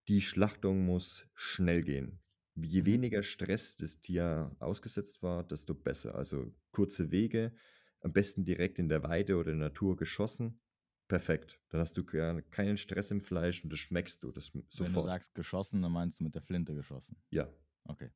die 0.09 0.21
Schlachtung 0.21 0.85
muss 0.85 1.27
schnell 1.35 1.83
gehen. 1.83 2.19
Je 2.55 2.81
mhm. 2.81 2.85
weniger 2.87 3.23
Stress 3.23 3.75
das 3.77 4.01
Tier 4.01 4.55
ausgesetzt 4.59 5.21
war, 5.21 5.43
desto 5.43 5.75
besser. 5.75 6.15
Also 6.15 6.51
kurze 6.71 7.11
Wege, 7.11 7.53
am 8.01 8.11
besten 8.11 8.43
direkt 8.43 8.79
in 8.79 8.89
der 8.89 9.03
Weide 9.03 9.37
oder 9.37 9.51
in 9.51 9.59
der 9.59 9.69
Natur 9.69 9.95
geschossen. 9.95 10.59
Perfekt. 11.07 11.59
Dann 11.69 11.79
hast 11.79 11.95
du 11.95 12.03
keinen 12.03 12.77
Stress 12.77 13.11
im 13.11 13.21
Fleisch 13.21 13.63
und 13.63 13.71
das 13.71 13.79
schmeckst 13.79 14.23
du 14.23 14.31
das 14.31 14.47
sofort. 14.47 14.79
Wenn 14.79 14.93
du 14.93 15.01
sagst 15.01 15.35
geschossen, 15.35 15.81
dann 15.81 15.91
meinst 15.91 16.19
du 16.19 16.23
mit 16.23 16.35
der 16.35 16.41
Flinte 16.41 16.73
geschossen. 16.73 17.17
Ja. 17.29 17.47
Okay. 17.85 18.09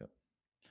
Ja. 0.00 0.08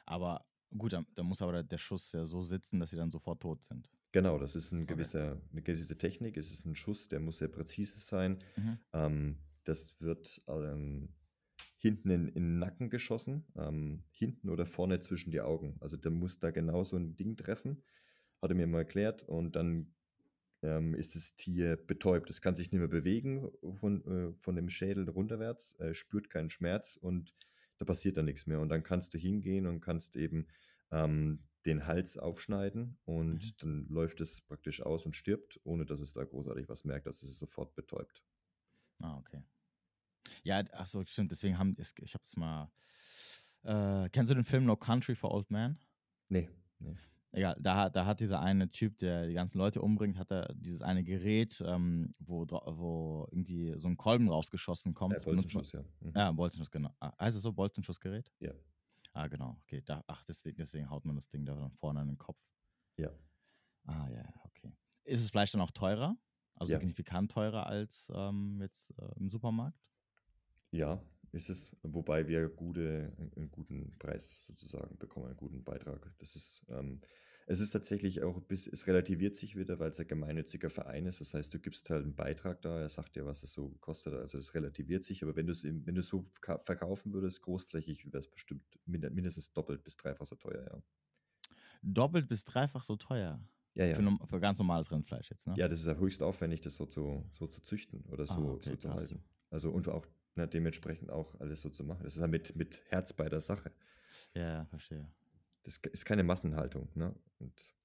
Aber 0.06 0.46
gut, 0.76 0.94
dann, 0.94 1.06
dann 1.16 1.26
muss 1.28 1.42
aber 1.42 1.64
der 1.64 1.78
Schuss 1.78 2.12
ja 2.12 2.26
so 2.26 2.42
sitzen, 2.42 2.80
dass 2.80 2.90
sie 2.90 2.98
dann 2.98 3.10
sofort 3.10 3.42
tot 3.42 3.64
sind. 3.64 3.90
Genau, 4.12 4.40
das 4.40 4.56
ist 4.56 4.72
ein 4.72 4.88
gewisser, 4.88 5.34
okay. 5.34 5.42
eine 5.52 5.62
gewisse 5.62 5.98
Technik. 5.98 6.38
Es 6.38 6.52
ist 6.52 6.66
ein 6.66 6.76
Schuss, 6.76 7.10
der 7.10 7.20
muss 7.20 7.40
sehr 7.40 7.48
präzise 7.48 8.00
sein. 8.00 8.44
Mhm. 8.56 8.80
Ähm, 8.94 9.38
das 9.66 10.00
wird 10.00 10.42
ähm, 10.48 11.10
hinten 11.78 12.10
in, 12.10 12.28
in, 12.30 12.34
den 12.34 12.60
Nacken 12.60 12.90
geschossen, 12.90 13.46
ähm, 13.56 14.04
hinten 14.12 14.50
oder 14.50 14.66
vorne 14.66 15.00
zwischen 15.02 15.32
die 15.32 15.42
Augen. 15.42 15.78
Also 15.82 15.98
der 15.98 16.12
muss 16.12 16.40
da 16.40 16.52
genau 16.52 16.84
so 16.84 16.96
ein 16.96 17.16
Ding 17.16 17.36
treffen, 17.36 17.84
hat 18.42 18.52
er 18.52 18.56
mir 18.56 18.68
mal 18.68 18.80
erklärt. 18.80 19.24
Und 19.24 19.56
dann 19.56 19.94
ähm, 20.64 20.96
ist 20.96 21.16
das 21.16 21.36
Tier 21.36 21.76
betäubt. 21.76 22.30
Es 22.30 22.42
kann 22.42 22.56
sich 22.56 22.72
nicht 22.72 22.80
mehr 22.80 22.88
bewegen 22.88 23.50
von, 23.80 24.06
äh, 24.06 24.34
von 24.42 24.56
dem 24.56 24.70
Schädel 24.70 25.10
runterwärts, 25.10 25.80
äh, 25.80 25.94
spürt 25.94 26.30
keinen 26.30 26.50
Schmerz 26.50 26.98
und 26.98 27.36
da 27.78 27.86
passiert 27.86 28.18
dann 28.18 28.26
nichts 28.26 28.48
mehr. 28.48 28.60
Und 28.60 28.70
dann 28.70 28.84
kannst 28.84 29.14
du 29.14 29.18
hingehen 29.18 29.68
und 29.68 29.82
kannst 29.82 30.16
eben 30.16 30.48
ähm, 30.92 31.44
den 31.66 31.88
Hals 31.88 32.18
aufschneiden 32.18 32.98
und 33.06 33.44
mhm. 33.44 33.56
dann 33.60 33.88
läuft 33.90 34.22
es 34.22 34.42
praktisch 34.42 34.82
aus 34.82 35.06
und 35.06 35.16
stirbt, 35.16 35.60
ohne 35.64 35.86
dass 35.86 36.00
es 36.00 36.14
da 36.14 36.24
großartig 36.24 36.70
was 36.70 36.86
merkt. 36.86 37.08
dass 37.08 37.24
es 37.24 37.38
sofort 37.38 37.76
betäubt. 37.76 38.24
Ah, 39.00 39.18
okay. 39.18 39.42
Ja, 40.44 40.64
ach 40.74 40.88
so, 40.88 41.04
stimmt. 41.06 41.32
Deswegen 41.32 41.58
haben 41.58 41.76
ich 41.78 42.14
habe 42.14 42.24
es 42.24 42.38
mal. 42.38 42.72
Äh, 43.64 44.10
kennst 44.10 44.30
du 44.30 44.36
den 44.36 44.44
Film 44.44 44.66
No 44.66 44.76
Country 44.76 45.16
for 45.16 45.32
Old 45.32 45.50
Men? 45.50 45.78
Nee. 46.30 46.50
nee. 46.80 46.96
Egal, 47.32 47.58
da, 47.60 47.90
da 47.90 48.06
hat 48.06 48.22
dieser 48.22 48.40
eine 48.40 48.72
Typ, 48.72 48.98
der 49.00 49.28
die 49.28 49.34
ganzen 49.34 49.58
Leute 49.58 49.82
umbringt, 49.82 50.18
hat 50.18 50.32
er 50.32 50.54
dieses 50.56 50.82
eine 50.82 51.04
Gerät, 51.04 51.62
ähm, 51.66 52.16
wo, 52.20 52.48
wo 52.48 53.28
irgendwie 53.30 53.78
so 53.78 53.90
ein 53.90 53.98
Kolben 53.98 54.30
rausgeschossen 54.30 54.94
kommt. 54.94 55.20
Ja, 55.20 55.26
Bolzenschuss, 55.26 55.74
ja. 55.74 55.82
Mhm. 56.00 56.14
Ja, 56.16 56.32
Bolzenschuss, 56.32 56.72
genau. 56.72 56.96
Ah, 57.02 57.12
heißt 57.20 57.36
es 57.36 57.42
so, 57.44 57.52
Bolzenschussgerät? 57.52 58.32
Ja. 58.40 58.54
Ah, 59.12 59.28
genau. 59.28 59.58
Okay, 59.64 59.82
da, 59.86 60.02
ach, 60.08 60.24
deswegen, 60.24 60.56
deswegen 60.56 60.90
haut 60.90 61.04
man 61.04 61.16
das 61.16 61.28
Ding 61.28 61.46
da 61.46 61.70
vorne 61.80 62.00
an 62.00 62.08
den 62.08 62.18
Kopf. 62.18 62.40
Ja. 62.96 63.10
Ah, 63.86 64.08
ja, 64.10 64.24
okay. 64.44 64.72
Ist 65.04 65.22
das 65.22 65.32
Fleisch 65.32 65.52
dann 65.52 65.62
auch 65.62 65.72
teurer? 65.72 66.18
Also 66.56 66.72
ja. 66.72 66.80
signifikant 66.80 67.32
teurer 67.32 67.66
als 67.68 68.10
ähm, 68.16 68.62
jetzt 68.62 68.98
äh, 68.98 69.12
im 69.18 69.30
Supermarkt? 69.30 69.78
Ja, 70.76 71.02
ist 71.32 71.50
es, 71.50 71.76
wobei 71.84 72.28
wir 72.28 72.50
gute, 72.50 73.12
einen 73.36 73.52
guten 73.52 73.96
Preis 74.00 74.38
sozusagen 74.48 74.98
bekommen, 74.98 75.28
einen 75.28 75.38
guten 75.38 75.64
Beitrag. 75.64 76.12
Das 76.20 76.36
ist, 76.36 76.66
ähm, 76.70 77.02
es 77.48 77.60
ist 77.60 77.72
tatsächlich 77.72 78.24
auch, 78.24 78.42
bis, 78.42 78.68
es 78.68 78.88
relativiert 78.88 79.36
sich 79.36 79.56
wieder, 79.56 79.78
weil 79.80 79.92
es 79.92 80.00
ein 80.00 80.08
gemeinnütziger 80.08 80.70
Verein 80.70 81.06
ist. 81.06 81.22
Das 81.22 81.34
heißt, 81.34 81.54
du 81.54 81.60
gibst 81.60 81.90
halt 81.90 82.04
einen 82.04 82.16
Beitrag 82.16 82.62
da, 82.62 82.80
er 82.80 82.90
sagt 82.90 83.16
dir, 83.16 83.26
was 83.26 83.44
es 83.44 83.54
so 83.54 83.70
kostet. 83.82 84.14
Also 84.14 84.38
es 84.38 84.54
relativiert 84.56 85.04
sich, 85.04 85.24
aber 85.24 85.36
wenn 85.36 85.46
du 85.46 85.52
es 85.52 85.64
wenn 85.64 85.96
du 85.96 86.02
so 86.02 86.26
verkaufen 86.64 87.14
würdest, 87.14 87.42
großflächig, 87.42 88.06
wäre 88.06 88.20
es 88.20 88.28
bestimmt 88.28 88.64
mindestens 88.86 89.52
doppelt 89.54 89.84
bis 89.84 89.98
dreifach 89.98 90.26
so 90.26 90.36
teuer, 90.36 90.64
ja. 90.64 90.82
Doppelt 91.84 92.28
bis 92.28 92.46
dreifach 92.46 92.84
so 92.84 92.96
teuer? 92.96 93.40
Ja, 93.76 93.86
ja. 93.86 93.96
Für, 93.96 94.28
für 94.28 94.40
ganz 94.40 94.58
normales 94.58 94.90
Rindfleisch 94.90 95.30
jetzt, 95.30 95.46
ne? 95.46 95.54
Ja, 95.58 95.68
das 95.68 95.82
ist 95.82 95.86
ja 95.86 95.96
höchst 95.96 96.24
aufwendig, 96.24 96.62
das 96.62 96.76
so 96.76 96.86
zu, 96.86 97.30
so 97.34 97.46
zu 97.46 97.62
züchten 97.62 98.06
oder 98.06 98.26
so, 98.26 98.34
ah, 98.34 98.52
okay, 98.54 98.70
so 98.72 98.76
zu 98.78 98.90
halten. 98.90 99.24
Also 99.52 99.70
und 99.70 99.88
auch 99.90 100.08
ne, 100.36 100.48
dementsprechend 100.48 101.10
auch 101.10 101.40
alles 101.40 101.62
so 101.62 101.70
zu 101.70 101.84
machen. 101.84 102.04
Das 102.04 102.16
ist 102.16 102.22
halt 102.22 102.32
mit, 102.32 102.56
mit 102.56 102.82
Herz 102.90 103.14
bei 103.14 103.30
der 103.30 103.42
Sache. 103.42 103.72
Ja, 104.34 104.66
verstehe. 104.66 105.10
Das 105.64 105.78
ist 105.78 106.06
keine 106.06 106.24
Massenhaltung, 106.24 106.90
ne? 106.96 107.16
Und 107.40 107.76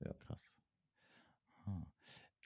ja. 0.00 0.12
Krass. 0.14 0.50
Ah. 1.66 1.86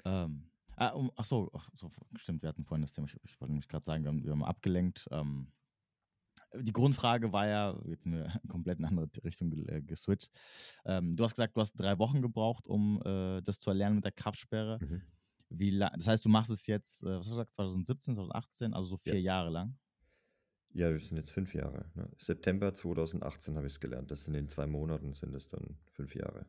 Ähm, 0.04 0.50
ah, 0.76 0.88
um, 0.88 1.12
ach 1.16 1.24
so, 1.24 1.50
ach 1.54 1.68
so, 1.74 1.90
stimmt, 2.16 2.42
wir 2.42 2.48
hatten 2.48 2.64
vorhin 2.64 2.82
das 2.82 2.92
Thema, 2.92 3.06
ich, 3.06 3.16
ich 3.24 3.40
wollte 3.40 3.52
nämlich 3.52 3.68
gerade 3.68 3.84
sagen, 3.84 4.04
wir 4.04 4.08
haben, 4.08 4.24
wir 4.24 4.32
haben 4.32 4.44
abgelenkt. 4.44 5.06
Ähm, 5.10 5.52
die 6.54 6.72
Grundfrage 6.72 7.32
war 7.32 7.46
ja, 7.46 7.78
jetzt 7.84 8.04
sind 8.04 8.12
wir 8.12 8.32
komplett 8.48 8.78
in 8.78 8.84
eine 8.84 9.00
andere 9.00 9.24
Richtung 9.24 9.52
äh, 9.52 9.82
geswitcht. 9.82 10.30
Ähm, 10.84 11.16
du 11.16 11.24
hast 11.24 11.32
gesagt, 11.32 11.56
du 11.56 11.60
hast 11.60 11.74
drei 11.74 11.98
Wochen 11.98 12.22
gebraucht, 12.22 12.66
um 12.66 13.02
äh, 13.04 13.40
das 13.42 13.58
zu 13.58 13.70
erlernen 13.70 13.96
mit 13.96 14.04
der 14.04 14.12
Kraftsperre. 14.12 14.78
Mhm. 14.80 15.02
Wie 15.54 15.70
lang, 15.70 15.92
das 15.96 16.08
heißt, 16.08 16.24
du 16.24 16.28
machst 16.28 16.50
es 16.50 16.66
jetzt, 16.66 17.02
äh, 17.02 17.06
was 17.06 17.26
hast 17.26 17.32
du 17.32 17.36
gesagt, 17.36 17.54
2017, 17.54 18.14
2018, 18.14 18.74
also 18.74 18.88
so 18.88 18.96
vier 18.96 19.14
ja. 19.14 19.36
Jahre 19.36 19.50
lang? 19.50 19.76
Ja, 20.74 20.90
das 20.90 21.06
sind 21.06 21.18
jetzt 21.18 21.30
fünf 21.30 21.54
Jahre. 21.54 21.84
Ne? 21.94 22.08
September 22.16 22.72
2018 22.72 23.56
habe 23.56 23.66
ich 23.66 23.74
es 23.74 23.80
gelernt. 23.80 24.10
Das 24.10 24.24
sind 24.24 24.34
in 24.34 24.48
zwei 24.48 24.66
Monaten 24.66 25.12
sind 25.12 25.34
es 25.34 25.48
dann 25.48 25.76
fünf 25.90 26.14
Jahre. 26.14 26.46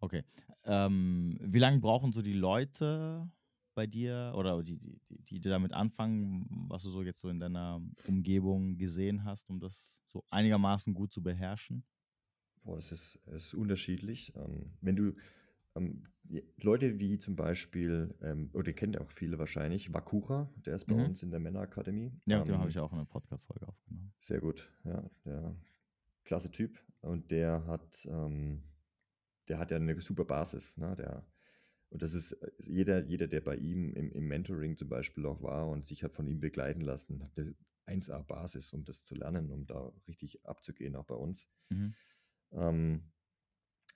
Okay. 0.00 0.22
Ähm, 0.64 1.38
wie 1.40 1.58
lange 1.58 1.80
brauchen 1.80 2.12
so 2.12 2.20
die 2.20 2.34
Leute 2.34 3.30
bei 3.74 3.86
dir 3.86 4.32
oder 4.36 4.62
die, 4.62 4.76
die, 4.78 5.00
die, 5.08 5.40
die 5.40 5.48
damit 5.48 5.72
anfangen, 5.72 6.46
was 6.68 6.82
du 6.82 6.90
so 6.90 7.02
jetzt 7.02 7.20
so 7.20 7.28
in 7.28 7.40
deiner 7.40 7.80
Umgebung 8.06 8.76
gesehen 8.76 9.24
hast, 9.24 9.48
um 9.48 9.60
das 9.60 10.04
so 10.08 10.24
einigermaßen 10.30 10.94
gut 10.94 11.12
zu 11.12 11.22
beherrschen? 11.22 11.84
Boah, 12.64 12.76
das 12.76 12.92
ist, 12.92 13.16
ist 13.26 13.54
unterschiedlich. 13.54 14.32
Ähm, 14.36 14.72
wenn 14.80 14.96
du 14.96 15.14
ähm, 15.78 16.04
Leute 16.58 16.98
wie 16.98 17.18
zum 17.18 17.36
Beispiel, 17.36 18.14
ähm, 18.20 18.50
oder 18.52 18.72
kennt 18.72 19.00
auch 19.00 19.10
viele 19.10 19.38
wahrscheinlich, 19.38 19.94
Wakura, 19.94 20.50
der 20.66 20.74
ist 20.74 20.86
bei 20.86 20.94
mhm. 20.94 21.06
uns 21.06 21.22
in 21.22 21.30
der 21.30 21.40
Männerakademie. 21.40 22.12
Ja, 22.26 22.40
ähm, 22.40 22.44
den 22.44 22.58
habe 22.58 22.70
ich 22.70 22.78
auch 22.78 22.92
in 22.92 22.98
einer 22.98 23.06
Podcast-Folge 23.06 23.66
aufgenommen. 23.66 24.12
Sehr 24.18 24.40
gut, 24.40 24.70
ja, 24.84 25.08
der 25.24 25.56
klasse 26.24 26.50
Typ. 26.50 26.78
Und 27.00 27.30
der 27.30 27.66
hat, 27.66 28.06
ähm, 28.10 28.62
der 29.48 29.58
hat 29.58 29.70
ja 29.70 29.78
eine 29.78 29.98
super 30.00 30.24
Basis, 30.24 30.76
ne? 30.76 30.94
Der, 30.96 31.24
und 31.90 32.02
das 32.02 32.12
ist 32.12 32.32
äh, 32.32 32.50
jeder, 32.60 33.04
jeder, 33.04 33.26
der 33.26 33.40
bei 33.40 33.56
ihm 33.56 33.94
im, 33.94 34.12
im 34.12 34.28
Mentoring 34.28 34.76
zum 34.76 34.88
Beispiel 34.88 35.24
auch 35.24 35.42
war 35.42 35.68
und 35.68 35.86
sich 35.86 36.02
hat 36.02 36.14
von 36.14 36.26
ihm 36.26 36.40
begleiten 36.40 36.82
lassen, 36.82 37.22
hat 37.22 37.38
eine 37.38 37.54
1A-Basis, 37.86 38.72
um 38.74 38.84
das 38.84 39.04
zu 39.04 39.14
lernen, 39.14 39.50
um 39.50 39.64
da 39.64 39.92
richtig 40.06 40.44
abzugehen, 40.44 40.96
auch 40.96 41.06
bei 41.06 41.14
uns. 41.14 41.48
Mhm. 41.70 41.94
Ähm, 42.52 43.02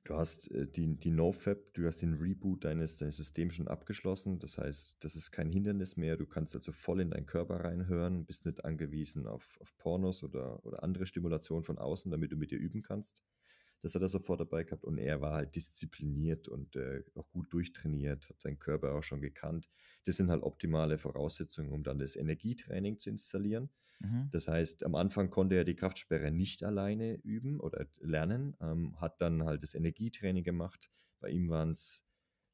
Du 0.04 0.14
hast 0.16 0.50
äh, 0.50 0.66
die, 0.66 0.96
die 0.96 1.10
NoFap, 1.10 1.74
du 1.74 1.86
hast 1.86 2.02
den 2.02 2.14
Reboot 2.14 2.64
deines, 2.64 2.98
deines 2.98 3.16
Systems 3.16 3.54
schon 3.54 3.68
abgeschlossen. 3.68 4.38
Das 4.40 4.58
heißt, 4.58 5.02
das 5.04 5.14
ist 5.14 5.30
kein 5.30 5.48
Hindernis 5.48 5.96
mehr. 5.96 6.16
Du 6.16 6.26
kannst 6.26 6.56
also 6.56 6.72
voll 6.72 7.00
in 7.00 7.10
deinen 7.10 7.26
Körper 7.26 7.64
reinhören, 7.64 8.24
bist 8.24 8.44
nicht 8.44 8.64
angewiesen 8.64 9.26
auf, 9.26 9.58
auf 9.60 9.76
Pornos 9.78 10.24
oder, 10.24 10.64
oder 10.66 10.82
andere 10.82 11.06
Stimulation 11.06 11.62
von 11.62 11.78
außen, 11.78 12.10
damit 12.10 12.32
du 12.32 12.36
mit 12.36 12.50
dir 12.50 12.58
üben 12.58 12.82
kannst. 12.82 13.22
Das 13.80 13.94
hat 13.94 14.02
er 14.02 14.08
sofort 14.08 14.40
dabei 14.40 14.62
gehabt 14.64 14.84
und 14.84 14.98
er 14.98 15.20
war 15.20 15.34
halt 15.34 15.56
diszipliniert 15.56 16.48
und 16.48 16.76
äh, 16.76 17.02
auch 17.16 17.28
gut 17.30 17.52
durchtrainiert, 17.52 18.28
hat 18.28 18.40
seinen 18.40 18.58
Körper 18.58 18.94
auch 18.94 19.02
schon 19.02 19.20
gekannt. 19.20 19.68
Das 20.04 20.16
sind 20.16 20.30
halt 20.30 20.42
optimale 20.42 20.98
Voraussetzungen, 20.98 21.72
um 21.72 21.82
dann 21.82 21.98
das 21.98 22.14
Energietraining 22.14 22.98
zu 22.98 23.10
installieren. 23.10 23.70
Mhm. 24.02 24.28
Das 24.32 24.48
heißt, 24.48 24.84
am 24.84 24.94
Anfang 24.94 25.30
konnte 25.30 25.54
er 25.54 25.64
die 25.64 25.76
Kraftsperre 25.76 26.30
nicht 26.30 26.64
alleine 26.64 27.14
üben 27.22 27.60
oder 27.60 27.86
lernen, 28.00 28.56
ähm, 28.60 29.00
hat 29.00 29.20
dann 29.20 29.44
halt 29.44 29.62
das 29.62 29.74
Energietraining 29.74 30.44
gemacht. 30.44 30.90
Bei 31.20 31.30
ihm 31.30 31.48
waren 31.48 31.70
es 31.70 32.04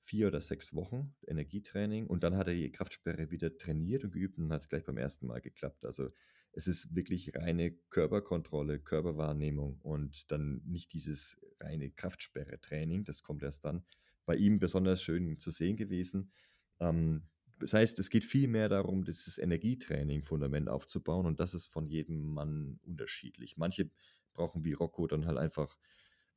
vier 0.03 0.29
oder 0.29 0.41
sechs 0.41 0.75
Wochen 0.75 1.15
Energietraining 1.27 2.07
und 2.07 2.23
dann 2.23 2.37
hat 2.37 2.49
er 2.49 2.55
die 2.55 2.71
Kraftsperre 2.71 3.31
wieder 3.31 3.57
trainiert 3.57 4.05
und 4.05 4.13
geübt 4.13 4.39
und 4.39 4.53
hat 4.53 4.63
es 4.63 4.69
gleich 4.69 4.85
beim 4.85 4.97
ersten 4.97 5.27
Mal 5.27 5.41
geklappt. 5.41 5.85
Also 5.85 6.11
es 6.53 6.67
ist 6.67 6.95
wirklich 6.95 7.35
reine 7.35 7.73
Körperkontrolle, 7.91 8.79
Körperwahrnehmung 8.81 9.79
und 9.83 10.31
dann 10.33 10.63
nicht 10.65 10.93
dieses 10.93 11.39
reine 11.61 11.91
Kraftsperre-Training, 11.91 13.05
das 13.05 13.23
kommt 13.23 13.43
erst 13.43 13.65
dann. 13.65 13.85
Bei 14.25 14.35
ihm 14.35 14.59
besonders 14.59 15.03
schön 15.03 15.39
zu 15.39 15.51
sehen 15.51 15.77
gewesen. 15.77 16.33
Ähm, 16.81 17.23
das 17.61 17.73
heißt, 17.73 17.99
es 17.99 18.11
geht 18.11 18.25
viel 18.25 18.49
mehr 18.49 18.69
darum, 18.69 19.05
dieses 19.05 19.39
Energietraining-Fundament 19.39 20.69
aufzubauen 20.69 21.27
und 21.27 21.41
das 21.41 21.55
ist 21.55 21.67
von 21.67 21.87
jedem 21.87 22.35
Mann 22.35 22.79
unterschiedlich. 22.85 23.57
Manche 23.57 23.91
brauchen 24.33 24.65
wie 24.65 24.73
Rocco 24.73 25.07
dann 25.07 25.27
halt 25.27 25.39
einfach 25.39 25.77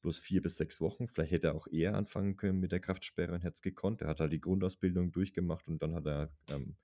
bloß 0.02 0.18
vier 0.18 0.42
bis 0.42 0.58
sechs 0.58 0.82
Wochen. 0.82 1.08
Vielleicht 1.08 1.32
hätte 1.32 1.48
er 1.48 1.56
auch 1.56 1.68
eher 1.68 1.96
anfangen 1.96 2.36
können 2.36 2.60
mit 2.60 2.72
der 2.72 2.80
Kraftsperre 2.80 3.34
und 3.34 3.44
hätte 3.44 3.54
es 3.54 3.62
gekonnt. 3.62 4.02
Er 4.02 4.08
hat 4.08 4.20
halt 4.20 4.34
die 4.34 4.42
Grundausbildung 4.42 5.12
durchgemacht 5.12 5.68
und 5.68 5.82
dann 5.82 5.94
hat 5.94 6.08
er 6.08 6.36
ähm, 6.50 6.76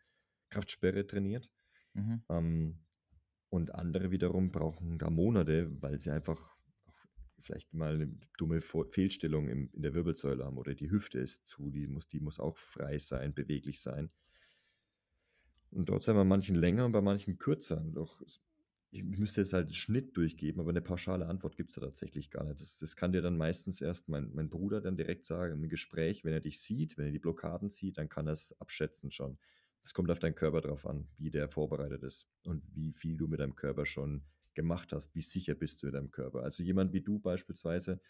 Kraftsperre 0.49 1.05
trainiert. 1.05 1.49
Mhm. 1.93 2.21
Ähm, 2.29 2.79
und 3.49 3.73
andere 3.73 4.11
wiederum 4.11 4.51
brauchen 4.51 4.99
da 4.99 5.09
Monate, 5.09 5.69
weil 5.81 5.99
sie 5.99 6.11
einfach 6.11 6.57
vielleicht 7.41 7.73
mal 7.73 7.95
eine 7.95 8.13
dumme 8.37 8.61
Fehlstellung 8.61 9.47
in 9.47 9.69
der 9.73 9.93
Wirbelsäule 9.93 10.43
haben 10.43 10.57
oder 10.57 10.75
die 10.75 10.91
Hüfte 10.91 11.19
ist 11.19 11.47
zu, 11.47 11.69
die 11.69 11.87
muss, 11.87 12.07
die 12.07 12.19
muss 12.19 12.39
auch 12.39 12.57
frei 12.57 12.99
sein, 12.99 13.33
beweglich 13.33 13.81
sein. 13.81 14.09
Und 15.71 15.89
dort 15.89 16.03
sind 16.03 16.15
bei 16.15 16.23
manchen 16.23 16.55
länger 16.55 16.85
und 16.85 16.91
bei 16.91 17.01
manchen 17.01 17.37
kürzer. 17.37 17.83
Doch 17.93 18.21
ich 18.89 19.03
müsste 19.03 19.41
jetzt 19.41 19.53
halt 19.53 19.65
einen 19.65 19.73
Schnitt 19.73 20.15
durchgeben, 20.15 20.61
aber 20.61 20.69
eine 20.69 20.81
pauschale 20.81 21.27
Antwort 21.27 21.57
gibt 21.57 21.69
es 21.69 21.75
da 21.75 21.81
tatsächlich 21.81 22.31
gar 22.31 22.45
nicht. 22.45 22.61
Das, 22.61 22.77
das 22.77 22.95
kann 22.95 23.11
dir 23.11 23.21
dann 23.21 23.37
meistens 23.37 23.81
erst 23.81 24.07
mein, 24.07 24.31
mein 24.33 24.49
Bruder 24.49 24.81
dann 24.81 24.95
direkt 24.95 25.25
sagen 25.25 25.61
im 25.61 25.69
Gespräch, 25.69 26.23
wenn 26.23 26.33
er 26.33 26.39
dich 26.39 26.61
sieht, 26.61 26.97
wenn 26.97 27.05
er 27.05 27.11
die 27.11 27.19
Blockaden 27.19 27.69
sieht, 27.69 27.97
dann 27.97 28.09
kann 28.09 28.27
er 28.27 28.33
es 28.33 28.59
abschätzen 28.61 29.11
schon. 29.11 29.37
Es 29.83 29.93
kommt 29.93 30.09
auf 30.09 30.19
deinen 30.19 30.35
Körper 30.35 30.61
drauf 30.61 30.85
an, 30.85 31.07
wie 31.17 31.31
der 31.31 31.49
vorbereitet 31.49 32.03
ist 32.03 32.29
und 32.43 32.63
wie 32.73 32.93
viel 32.93 33.17
du 33.17 33.27
mit 33.27 33.39
deinem 33.39 33.55
Körper 33.55 33.85
schon 33.85 34.23
gemacht 34.53 34.91
hast, 34.91 35.13
wie 35.15 35.21
sicher 35.21 35.53
bist 35.53 35.81
du 35.81 35.87
mit 35.87 35.95
deinem 35.95 36.11
Körper. 36.11 36.43
Also 36.43 36.63
jemand 36.63 36.93
wie 36.93 37.01
du 37.01 37.19
beispielsweise, 37.19 38.01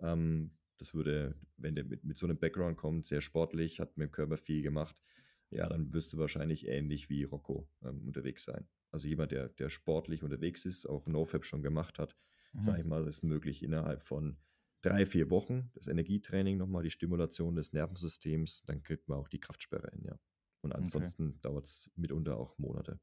ähm, 0.00 0.52
das 0.78 0.94
würde, 0.94 1.34
wenn 1.56 1.74
der 1.74 1.84
mit, 1.84 2.04
mit 2.04 2.18
so 2.18 2.26
einem 2.26 2.38
Background 2.38 2.76
kommt, 2.76 3.06
sehr 3.06 3.20
sportlich, 3.20 3.80
hat 3.80 3.96
mit 3.96 4.08
dem 4.08 4.12
Körper 4.12 4.36
viel 4.36 4.62
gemacht, 4.62 5.02
ja, 5.50 5.68
dann 5.68 5.92
wirst 5.92 6.12
du 6.12 6.18
wahrscheinlich 6.18 6.66
ähnlich 6.66 7.08
wie 7.08 7.24
Rocco 7.24 7.68
ähm, 7.82 8.06
unterwegs 8.06 8.44
sein. 8.44 8.68
Also 8.90 9.08
jemand, 9.08 9.32
der, 9.32 9.48
der 9.48 9.68
sportlich 9.68 10.22
unterwegs 10.22 10.64
ist, 10.64 10.86
auch 10.86 11.06
NoFap 11.06 11.44
schon 11.44 11.62
gemacht 11.62 11.98
hat, 11.98 12.16
mhm. 12.52 12.62
sage 12.62 12.80
ich 12.80 12.86
mal, 12.86 13.06
ist 13.06 13.22
möglich 13.22 13.62
innerhalb 13.62 14.02
von 14.02 14.38
drei, 14.82 15.06
vier 15.06 15.30
Wochen 15.30 15.70
das 15.74 15.88
Energietraining 15.88 16.56
nochmal, 16.56 16.82
die 16.82 16.90
Stimulation 16.90 17.56
des 17.56 17.72
Nervensystems, 17.72 18.64
dann 18.64 18.82
kriegt 18.82 19.08
man 19.08 19.18
auch 19.18 19.28
die 19.28 19.40
Kraftsperre 19.40 19.90
hin, 19.90 20.04
ja. 20.04 20.18
Und 20.62 20.74
ansonsten 20.74 21.28
okay. 21.28 21.38
dauert 21.42 21.66
es 21.66 21.90
mitunter 21.94 22.36
auch 22.36 22.58
Monate. 22.58 22.98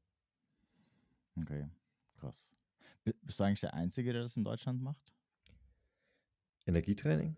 Okay, 1.36 1.66
krass. 2.18 2.50
Bist 3.22 3.40
du 3.40 3.44
eigentlich 3.44 3.60
der 3.60 3.74
Einzige, 3.74 4.12
der 4.12 4.22
das 4.22 4.36
in 4.36 4.44
Deutschland 4.44 4.82
macht? 4.82 5.14
Energietraining? 6.66 7.36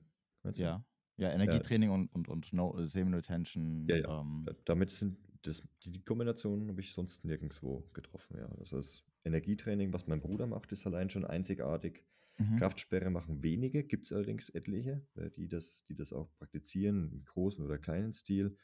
Ja. 0.54 0.84
Ja, 1.18 1.30
Energietraining 1.30 1.88
ja. 1.88 1.94
und, 1.94 2.14
und, 2.14 2.28
und 2.28 2.52
no, 2.52 2.76
Semi-Retention. 2.84 3.86
Ja, 3.88 3.96
ja. 3.96 4.20
Ähm. 4.20 4.46
Damit 4.64 4.90
sind 4.90 5.18
das, 5.42 5.62
die 5.84 6.02
Kombination 6.02 6.68
habe 6.68 6.80
ich 6.80 6.92
sonst 6.92 7.24
nirgendwo 7.24 7.88
getroffen. 7.92 8.36
Ja. 8.38 8.48
Das 8.58 8.72
heißt, 8.72 9.04
Energietraining, 9.24 9.92
was 9.92 10.06
mein 10.06 10.20
Bruder 10.20 10.46
macht, 10.46 10.72
ist 10.72 10.86
allein 10.86 11.10
schon 11.10 11.24
einzigartig. 11.24 12.04
Mhm. 12.38 12.56
Kraftsperre 12.56 13.10
machen 13.10 13.42
wenige, 13.42 13.82
gibt 13.82 14.06
es 14.06 14.12
allerdings 14.12 14.50
etliche, 14.50 15.06
äh, 15.14 15.30
die 15.30 15.48
das, 15.48 15.84
die 15.88 15.94
das 15.94 16.12
auch 16.12 16.30
praktizieren, 16.36 17.10
im 17.10 17.24
großen 17.24 17.64
oder 17.64 17.78
kleinen 17.78 18.12
Stil. 18.12 18.56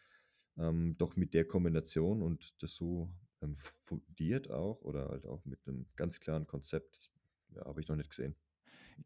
Ähm, 0.58 0.96
doch 0.98 1.16
mit 1.16 1.32
der 1.32 1.46
Kombination 1.46 2.22
und 2.22 2.62
das 2.62 2.74
so 2.74 3.10
ähm, 3.40 3.56
fundiert 3.56 4.50
auch 4.50 4.82
oder 4.82 5.08
halt 5.08 5.24
auch 5.24 5.44
mit 5.46 5.66
einem 5.66 5.86
ganz 5.96 6.20
klaren 6.20 6.46
Konzept, 6.46 7.10
ja, 7.54 7.64
habe 7.64 7.80
ich 7.80 7.88
noch 7.88 7.96
nicht 7.96 8.10
gesehen. 8.10 8.36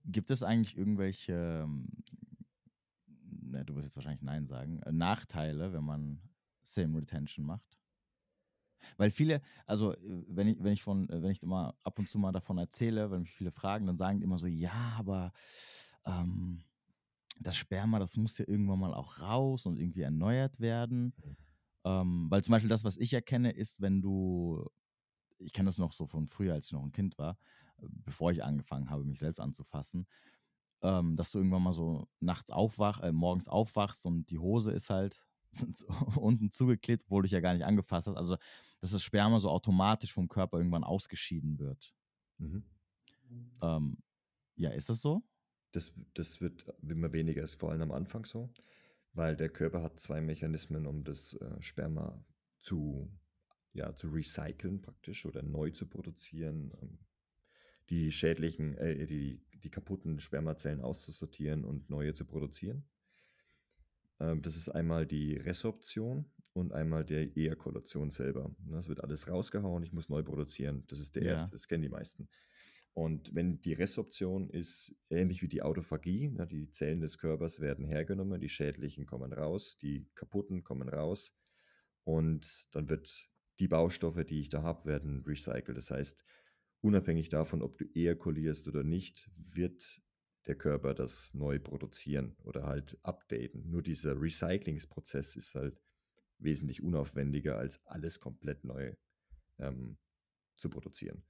Gibt 0.04 0.32
es 0.32 0.42
eigentlich 0.42 0.76
irgendwelche 0.76 1.62
ähm, 1.64 1.88
na, 3.46 3.64
du 3.64 3.74
wirst 3.74 3.86
jetzt 3.86 3.96
wahrscheinlich 3.96 4.22
Nein 4.22 4.46
sagen, 4.46 4.80
äh, 4.82 4.92
Nachteile, 4.92 5.72
wenn 5.72 5.84
man 5.84 6.20
Same 6.62 6.98
Retention 6.98 7.44
macht? 7.44 7.78
Weil 8.96 9.10
viele, 9.10 9.42
also 9.66 9.94
äh, 9.94 10.24
wenn 10.28 10.48
ich, 10.48 10.62
wenn 10.62 10.72
ich 10.72 10.82
von, 10.82 11.08
äh, 11.08 11.22
wenn 11.22 11.30
ich 11.30 11.42
immer 11.42 11.74
ab 11.82 11.98
und 11.98 12.08
zu 12.08 12.18
mal 12.18 12.32
davon 12.32 12.58
erzähle, 12.58 13.10
wenn 13.10 13.20
mich 13.20 13.32
viele 13.32 13.52
fragen, 13.52 13.86
dann 13.86 13.96
sagen 13.96 14.18
die 14.18 14.24
immer 14.24 14.38
so, 14.38 14.46
ja, 14.46 14.94
aber 14.98 15.32
ähm, 16.04 16.62
das 17.38 17.56
Sperma, 17.56 17.98
das 17.98 18.16
muss 18.16 18.38
ja 18.38 18.46
irgendwann 18.48 18.78
mal 18.78 18.94
auch 18.94 19.20
raus 19.20 19.66
und 19.66 19.78
irgendwie 19.78 20.02
erneuert 20.02 20.60
werden. 20.60 21.14
Mhm. 21.16 21.36
Ähm, 21.84 22.26
weil 22.30 22.42
zum 22.42 22.52
Beispiel 22.52 22.68
das, 22.68 22.84
was 22.84 22.96
ich 22.96 23.12
erkenne, 23.12 23.52
ist, 23.52 23.80
wenn 23.80 24.00
du, 24.02 24.68
ich 25.38 25.52
kenne 25.52 25.66
das 25.66 25.78
noch 25.78 25.92
so 25.92 26.06
von 26.06 26.26
früher, 26.28 26.54
als 26.54 26.66
ich 26.66 26.72
noch 26.72 26.82
ein 26.82 26.92
Kind 26.92 27.18
war, 27.18 27.38
bevor 27.78 28.32
ich 28.32 28.42
angefangen 28.42 28.90
habe, 28.90 29.04
mich 29.04 29.18
selbst 29.18 29.38
anzufassen, 29.38 30.06
ähm, 30.82 31.16
dass 31.16 31.32
du 31.32 31.38
irgendwann 31.38 31.62
mal 31.62 31.72
so 31.72 32.08
nachts 32.20 32.50
aufwach, 32.50 33.00
äh, 33.00 33.12
morgens 33.12 33.48
aufwachst 33.48 34.06
und 34.06 34.30
die 34.30 34.38
Hose 34.38 34.72
ist 34.72 34.90
halt 34.90 35.20
unten 36.16 36.50
zugeklebt, 36.50 37.04
obwohl 37.04 37.22
du 37.22 37.26
dich 37.26 37.32
ja 37.32 37.40
gar 37.40 37.54
nicht 37.54 37.64
angefasst 37.64 38.08
hast. 38.08 38.16
Also, 38.16 38.36
dass 38.80 38.92
das 38.92 39.02
Sperma 39.02 39.38
so 39.38 39.50
automatisch 39.50 40.12
vom 40.12 40.28
Körper 40.28 40.58
irgendwann 40.58 40.84
ausgeschieden 40.84 41.58
wird. 41.58 41.94
Mhm. 42.38 42.64
Ähm, 43.62 43.98
ja, 44.56 44.70
ist 44.70 44.88
das 44.88 45.00
so? 45.00 45.22
Das, 45.72 45.92
das 46.14 46.40
wird 46.40 46.72
immer 46.82 47.12
weniger, 47.12 47.42
ist 47.42 47.60
vor 47.60 47.70
allem 47.70 47.82
am 47.82 47.92
Anfang 47.92 48.24
so, 48.24 48.50
weil 49.12 49.36
der 49.36 49.48
Körper 49.48 49.82
hat 49.82 50.00
zwei 50.00 50.20
Mechanismen, 50.20 50.86
um 50.86 51.04
das 51.04 51.34
äh, 51.34 51.60
Sperma 51.60 52.22
zu, 52.58 53.10
ja, 53.72 53.94
zu 53.94 54.08
recyceln 54.08 54.80
praktisch 54.80 55.26
oder 55.26 55.42
neu 55.42 55.70
zu 55.70 55.86
produzieren. 55.86 56.72
Ähm, 56.80 56.98
die 57.90 58.10
schädlichen, 58.10 58.76
äh, 58.78 59.06
die, 59.06 59.40
die 59.62 59.70
kaputten 59.70 60.20
Spermazellen 60.20 60.80
auszusortieren 60.80 61.64
und 61.64 61.90
neue 61.90 62.14
zu 62.14 62.24
produzieren. 62.24 62.84
Ähm, 64.20 64.42
das 64.42 64.56
ist 64.56 64.68
einmal 64.68 65.06
die 65.06 65.36
Resorption 65.36 66.26
und 66.54 66.72
einmal 66.72 67.04
der 67.04 67.36
Ejakulation 67.36 68.10
selber. 68.10 68.54
Das 68.58 68.88
wird 68.88 69.02
alles 69.02 69.28
rausgehauen, 69.28 69.82
ich 69.82 69.92
muss 69.92 70.08
neu 70.08 70.22
produzieren. 70.22 70.84
Das 70.88 71.00
ist 71.00 71.16
der 71.16 71.24
ja. 71.24 71.30
erste, 71.32 71.52
das 71.52 71.68
kennen 71.68 71.82
die 71.82 71.88
meisten. 71.88 72.28
Und 72.94 73.34
wenn 73.34 73.60
die 73.60 73.74
Resorption 73.74 74.48
ist 74.48 74.94
ähnlich 75.10 75.42
wie 75.42 75.48
die 75.48 75.60
Autophagie, 75.60 76.30
ne, 76.30 76.46
die 76.46 76.70
Zellen 76.70 77.00
des 77.00 77.18
Körpers 77.18 77.60
werden 77.60 77.84
hergenommen, 77.84 78.40
die 78.40 78.48
schädlichen 78.48 79.04
kommen 79.04 79.34
raus, 79.34 79.76
die 79.76 80.08
kaputten 80.14 80.62
kommen 80.62 80.88
raus 80.88 81.36
und 82.04 82.68
dann 82.72 82.88
wird 82.88 83.28
die 83.58 83.68
Baustoffe, 83.68 84.24
die 84.24 84.40
ich 84.40 84.48
da 84.48 84.62
habe, 84.62 84.86
werden 84.86 85.22
recycelt. 85.26 85.76
Das 85.76 85.90
heißt, 85.90 86.24
unabhängig 86.80 87.28
davon, 87.28 87.62
ob 87.62 87.78
du 87.78 87.84
ejakulierst 87.94 88.68
oder 88.68 88.84
nicht, 88.84 89.30
wird 89.36 90.02
der 90.46 90.56
Körper 90.56 90.94
das 90.94 91.34
neu 91.34 91.58
produzieren 91.58 92.36
oder 92.44 92.64
halt 92.64 92.98
updaten. 93.02 93.68
Nur 93.70 93.82
dieser 93.82 94.20
Recyclingsprozess 94.20 95.36
ist 95.36 95.54
halt 95.54 95.80
wesentlich 96.38 96.82
unaufwendiger, 96.82 97.58
als 97.58 97.84
alles 97.86 98.20
komplett 98.20 98.64
neu 98.64 98.94
ähm, 99.58 99.98
zu 100.56 100.68
produzieren. 100.70 101.24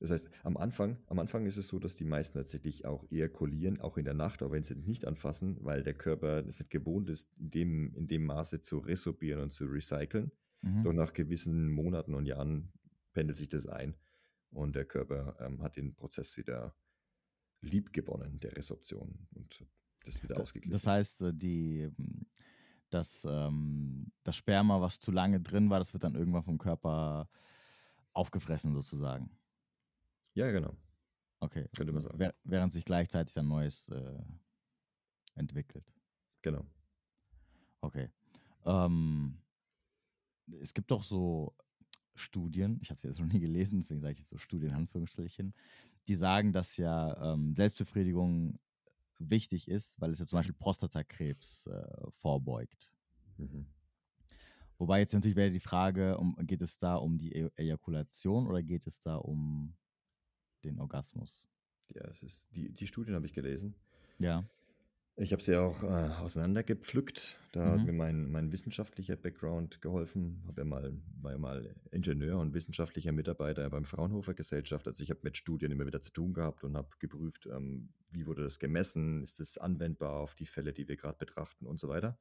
Das 0.00 0.10
heißt, 0.10 0.28
am 0.42 0.56
Anfang, 0.56 0.98
am 1.06 1.18
Anfang 1.18 1.46
ist 1.46 1.56
es 1.56 1.68
so, 1.68 1.78
dass 1.78 1.94
die 1.94 2.04
meisten 2.04 2.36
tatsächlich 2.36 2.84
auch 2.84 3.10
ejakulieren, 3.10 3.80
auch 3.80 3.96
in 3.96 4.04
der 4.04 4.14
Nacht, 4.14 4.42
auch 4.42 4.50
wenn 4.50 4.64
sie 4.64 4.74
nicht 4.74 5.06
anfassen, 5.06 5.56
weil 5.60 5.82
der 5.82 5.94
Körper 5.94 6.44
es 6.46 6.58
nicht 6.58 6.70
gewohnt 6.70 7.08
ist, 7.08 7.32
in 7.38 7.50
dem, 7.50 7.94
in 7.94 8.06
dem 8.08 8.24
Maße 8.24 8.60
zu 8.60 8.78
resorbieren 8.78 9.40
und 9.40 9.52
zu 9.52 9.66
recyceln. 9.66 10.32
Mhm. 10.62 10.82
Doch 10.82 10.92
nach 10.92 11.12
gewissen 11.12 11.70
Monaten 11.70 12.14
und 12.14 12.26
Jahren 12.26 12.72
pendelt 13.12 13.36
sich 13.36 13.48
das 13.48 13.66
ein 13.66 13.94
und 14.54 14.74
der 14.74 14.84
Körper 14.84 15.36
ähm, 15.40 15.62
hat 15.62 15.76
den 15.76 15.94
Prozess 15.94 16.36
wieder 16.36 16.74
lieb 17.60 17.92
gewonnen, 17.92 18.38
der 18.40 18.56
Resorption 18.56 19.26
und 19.32 19.66
das 20.04 20.22
wieder 20.22 20.40
ausgeglichen. 20.40 20.72
Das 20.72 20.86
heißt, 20.86 21.22
äh, 21.22 21.32
die, 21.34 21.90
das, 22.90 23.26
ähm, 23.28 24.12
das 24.22 24.36
Sperma, 24.36 24.80
was 24.80 25.00
zu 25.00 25.10
lange 25.10 25.40
drin 25.40 25.70
war, 25.70 25.78
das 25.78 25.92
wird 25.92 26.04
dann 26.04 26.14
irgendwann 26.14 26.44
vom 26.44 26.58
Körper 26.58 27.28
aufgefressen 28.12 28.74
sozusagen. 28.74 29.30
Ja, 30.34 30.50
genau. 30.50 30.76
Okay. 31.40 31.68
Könnte 31.76 31.92
man 31.92 32.02
sagen. 32.02 32.32
Während 32.44 32.72
sich 32.72 32.84
gleichzeitig 32.84 33.38
ein 33.38 33.48
neues 33.48 33.88
äh, 33.88 34.22
entwickelt. 35.34 35.92
Genau. 36.42 36.64
Okay. 37.80 38.08
Ähm, 38.64 39.38
es 40.60 40.72
gibt 40.74 40.90
doch 40.90 41.02
so 41.02 41.54
Studien, 42.14 42.78
ich 42.80 42.90
habe 42.90 43.00
sie 43.00 43.08
jetzt 43.08 43.20
noch 43.20 43.26
nie 43.26 43.40
gelesen, 43.40 43.80
deswegen 43.80 44.00
sage 44.00 44.12
ich 44.12 44.18
jetzt 44.20 44.30
so 44.30 44.38
Studien 44.38 44.70
in 44.70 44.76
Anführungsstrichen, 44.76 45.54
die 46.06 46.14
sagen, 46.14 46.52
dass 46.52 46.76
ja 46.76 47.34
ähm, 47.34 47.54
Selbstbefriedigung 47.54 48.58
wichtig 49.18 49.68
ist, 49.68 50.00
weil 50.00 50.10
es 50.10 50.18
ja 50.18 50.26
zum 50.26 50.38
Beispiel 50.38 50.54
Prostatakrebs 50.54 51.66
äh, 51.66 52.10
vorbeugt. 52.20 52.92
Mhm. 53.38 53.66
Wobei 54.78 55.00
jetzt 55.00 55.12
natürlich 55.12 55.36
wäre 55.36 55.50
die 55.50 55.60
Frage, 55.60 56.18
um, 56.18 56.36
geht 56.46 56.60
es 56.60 56.78
da 56.78 56.96
um 56.96 57.16
die 57.16 57.32
e 57.32 57.50
Ejakulation 57.56 58.46
oder 58.46 58.62
geht 58.62 58.86
es 58.86 59.00
da 59.00 59.16
um 59.16 59.74
den 60.64 60.78
Orgasmus? 60.80 61.48
Ja, 61.94 62.02
es 62.08 62.22
ist, 62.22 62.48
die, 62.54 62.72
die 62.72 62.86
Studien 62.86 63.14
habe 63.14 63.26
ich 63.26 63.32
gelesen. 63.32 63.74
Ja. 64.18 64.44
Ich 65.16 65.32
habe 65.32 65.42
sie 65.42 65.56
auch 65.56 65.84
äh, 65.84 66.10
auseinandergepflückt. 66.20 67.38
Da 67.52 67.64
mhm. 67.64 67.70
hat 67.70 67.86
mir 67.86 67.92
mein, 67.92 68.32
mein 68.32 68.50
wissenschaftlicher 68.50 69.14
Background 69.14 69.80
geholfen. 69.80 70.42
Hab 70.48 70.58
ja 70.58 70.64
mal, 70.64 70.92
war 71.20 71.30
ja 71.30 71.38
mal 71.38 71.76
Ingenieur 71.92 72.40
und 72.40 72.52
wissenschaftlicher 72.52 73.12
Mitarbeiter 73.12 73.70
beim 73.70 73.84
Fraunhofer 73.84 74.34
Gesellschaft. 74.34 74.88
Also 74.88 75.04
ich 75.04 75.10
habe 75.10 75.20
mit 75.22 75.36
Studien 75.36 75.70
immer 75.70 75.86
wieder 75.86 76.02
zu 76.02 76.10
tun 76.10 76.32
gehabt 76.32 76.64
und 76.64 76.76
habe 76.76 76.88
geprüft, 76.98 77.46
ähm, 77.46 77.90
wie 78.10 78.26
wurde 78.26 78.42
das 78.42 78.58
gemessen, 78.58 79.22
ist 79.22 79.38
es 79.38 79.56
anwendbar 79.56 80.14
auf 80.14 80.34
die 80.34 80.46
Fälle, 80.46 80.72
die 80.72 80.88
wir 80.88 80.96
gerade 80.96 81.18
betrachten 81.18 81.66
und 81.66 81.78
so 81.78 81.88
weiter. 81.88 82.18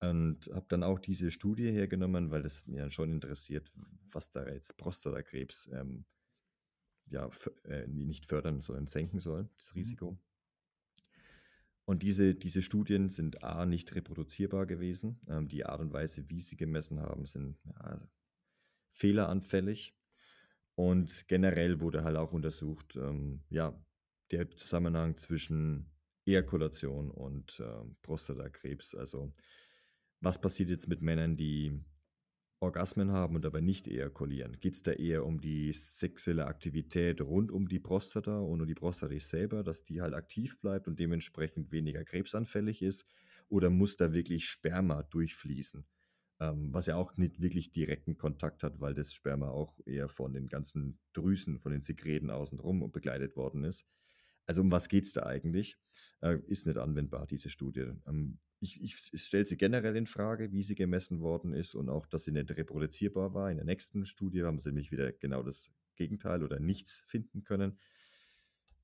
Und 0.00 0.50
habe 0.52 0.66
dann 0.68 0.82
auch 0.82 0.98
diese 0.98 1.30
Studie 1.30 1.70
hergenommen, 1.70 2.32
weil 2.32 2.42
das 2.42 2.66
mir 2.66 2.80
dann 2.80 2.90
schon 2.90 3.12
interessiert, 3.12 3.70
was 4.10 4.30
da 4.32 4.44
jetzt 4.48 4.76
Prostatakrebs 4.76 5.70
ähm, 5.72 6.04
ja, 7.06 7.30
äh, 7.64 7.86
nicht 7.86 8.26
fördern, 8.26 8.60
sondern 8.60 8.88
senken 8.88 9.20
soll, 9.20 9.48
das 9.56 9.72
mhm. 9.72 9.78
Risiko. 9.78 10.18
Und 11.86 12.02
diese, 12.02 12.34
diese 12.34 12.62
Studien 12.62 13.08
sind 13.08 13.44
A, 13.44 13.64
nicht 13.64 13.94
reproduzierbar 13.94 14.66
gewesen. 14.66 15.20
Ähm, 15.28 15.48
die 15.48 15.64
Art 15.64 15.80
und 15.80 15.92
Weise, 15.92 16.28
wie 16.28 16.40
sie 16.40 16.56
gemessen 16.56 17.00
haben, 17.00 17.26
sind 17.26 17.56
ja, 17.64 18.00
fehleranfällig. 18.90 19.96
Und 20.74 21.28
generell 21.28 21.80
wurde 21.80 22.02
halt 22.02 22.16
auch 22.16 22.32
untersucht, 22.32 22.96
ähm, 22.96 23.44
ja, 23.48 23.80
der 24.32 24.50
Zusammenhang 24.56 25.16
zwischen 25.16 25.92
Ejakulation 26.26 27.10
und 27.12 27.60
äh, 27.60 27.84
Prostatakrebs. 28.02 28.96
Also, 28.96 29.32
was 30.20 30.40
passiert 30.40 30.68
jetzt 30.68 30.88
mit 30.88 31.02
Männern, 31.02 31.36
die 31.36 31.84
Orgasmen 32.60 33.12
haben 33.12 33.36
und 33.36 33.44
dabei 33.44 33.60
nicht 33.60 33.86
ejakulieren? 33.86 34.58
Geht 34.60 34.74
es 34.74 34.82
da 34.82 34.92
eher 34.92 35.26
um 35.26 35.40
die 35.40 35.72
sexuelle 35.72 36.46
Aktivität 36.46 37.20
rund 37.20 37.52
um 37.52 37.68
die 37.68 37.78
Prostata 37.78 38.38
und 38.38 38.60
um 38.60 38.66
die 38.66 38.74
Prostata 38.74 39.18
selber, 39.18 39.62
dass 39.62 39.84
die 39.84 40.00
halt 40.00 40.14
aktiv 40.14 40.58
bleibt 40.60 40.88
und 40.88 40.98
dementsprechend 40.98 41.70
weniger 41.70 42.04
krebsanfällig 42.04 42.82
ist? 42.82 43.06
Oder 43.48 43.70
muss 43.70 43.96
da 43.96 44.12
wirklich 44.12 44.46
Sperma 44.46 45.02
durchfließen? 45.02 45.84
Ähm, 46.40 46.72
was 46.72 46.86
ja 46.86 46.96
auch 46.96 47.16
nicht 47.16 47.40
wirklich 47.40 47.72
direkten 47.72 48.16
Kontakt 48.16 48.62
hat, 48.62 48.80
weil 48.80 48.94
das 48.94 49.14
Sperma 49.14 49.48
auch 49.48 49.78
eher 49.86 50.08
von 50.08 50.32
den 50.32 50.48
ganzen 50.48 50.98
Drüsen, 51.12 51.58
von 51.58 51.72
den 51.72 51.80
Sekreten 51.82 52.30
außenrum 52.30 52.90
begleitet 52.90 53.36
worden 53.36 53.64
ist. 53.64 53.86
Also 54.46 54.62
um 54.62 54.70
was 54.70 54.88
geht 54.88 55.04
es 55.04 55.12
da 55.12 55.24
eigentlich? 55.24 55.78
Äh, 56.22 56.38
ist 56.46 56.66
nicht 56.66 56.78
anwendbar, 56.78 57.26
diese 57.26 57.50
Studie. 57.50 57.92
Ähm, 58.06 58.38
ich, 58.58 58.82
ich, 58.82 58.96
stelle 59.22 59.44
sie 59.44 59.56
generell 59.56 59.96
in 59.96 60.06
Frage, 60.06 60.50
wie 60.50 60.62
sie 60.62 60.74
gemessen 60.74 61.20
worden 61.20 61.52
ist 61.52 61.74
und 61.74 61.90
auch, 61.90 62.06
dass 62.06 62.24
sie 62.24 62.32
nicht 62.32 62.50
reproduzierbar 62.50 63.34
war. 63.34 63.50
In 63.50 63.58
der 63.58 63.66
nächsten 63.66 64.06
Studie 64.06 64.42
haben 64.42 64.58
sie 64.58 64.70
nämlich 64.70 64.90
wieder 64.90 65.12
genau 65.12 65.42
das 65.42 65.70
Gegenteil 65.94 66.42
oder 66.42 66.58
nichts 66.58 67.04
finden 67.06 67.44
können. 67.44 67.78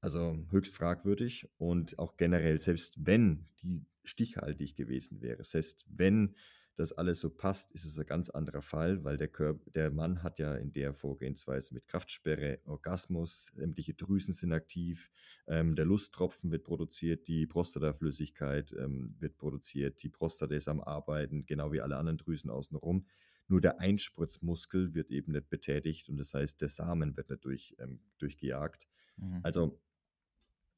Also 0.00 0.36
höchst 0.50 0.76
fragwürdig 0.76 1.48
und 1.58 1.98
auch 1.98 2.16
generell, 2.16 2.60
selbst 2.60 3.06
wenn 3.06 3.46
die 3.62 3.86
stichhaltig 4.04 4.74
gewesen 4.74 5.22
wäre, 5.22 5.44
selbst 5.44 5.86
wenn 5.88 6.34
das 6.76 6.92
alles 6.92 7.20
so 7.20 7.30
passt, 7.30 7.70
ist 7.72 7.84
es 7.84 7.98
ein 7.98 8.06
ganz 8.06 8.30
anderer 8.30 8.62
Fall, 8.62 9.04
weil 9.04 9.16
der, 9.16 9.28
Körper, 9.28 9.70
der 9.72 9.90
Mann 9.90 10.22
hat 10.22 10.38
ja 10.38 10.54
in 10.54 10.72
der 10.72 10.94
Vorgehensweise 10.94 11.74
mit 11.74 11.86
Kraftsperre 11.86 12.60
Orgasmus, 12.64 13.52
sämtliche 13.54 13.94
Drüsen 13.94 14.32
sind 14.32 14.52
aktiv, 14.52 15.10
ähm, 15.46 15.76
der 15.76 15.84
Lusttropfen 15.84 16.50
wird 16.50 16.64
produziert, 16.64 17.28
die 17.28 17.46
Prostataflüssigkeit 17.46 18.72
ähm, 18.78 19.14
wird 19.18 19.36
produziert, 19.36 20.02
die 20.02 20.08
Prostata 20.08 20.54
ist 20.54 20.68
am 20.68 20.80
Arbeiten, 20.80 21.44
genau 21.46 21.72
wie 21.72 21.80
alle 21.80 21.96
anderen 21.96 22.18
Drüsen 22.18 22.50
außenrum. 22.50 23.06
Nur 23.48 23.60
der 23.60 23.80
Einspritzmuskel 23.80 24.94
wird 24.94 25.10
eben 25.10 25.32
nicht 25.32 25.50
betätigt 25.50 26.08
und 26.08 26.16
das 26.16 26.32
heißt, 26.32 26.60
der 26.60 26.68
Samen 26.70 27.16
wird 27.16 27.28
nicht 27.28 27.44
durch, 27.44 27.76
ähm, 27.78 28.00
durchgejagt. 28.18 28.86
Mhm. 29.16 29.40
Also 29.42 29.78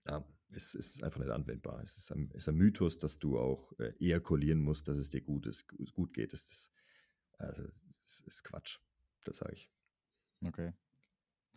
ja, 0.06 0.24
es 0.50 0.74
ist 0.74 1.02
einfach 1.02 1.20
nicht 1.20 1.30
anwendbar. 1.30 1.80
Es 1.82 1.96
ist 1.96 2.10
ein, 2.12 2.30
ist 2.32 2.48
ein 2.48 2.56
Mythos, 2.56 2.98
dass 2.98 3.18
du 3.18 3.38
auch 3.38 3.72
äh, 3.78 3.92
ejakulieren 3.98 4.60
musst, 4.60 4.88
dass 4.88 4.98
es 4.98 5.10
dir 5.10 5.20
gut, 5.20 5.46
ist, 5.46 5.66
gut 5.92 6.12
geht. 6.12 6.32
Das 6.32 6.50
ist, 6.50 6.70
also, 7.38 7.64
das 8.02 8.20
ist 8.20 8.44
Quatsch. 8.44 8.78
Das 9.24 9.38
sage 9.38 9.54
ich. 9.54 9.70
Okay. 10.46 10.72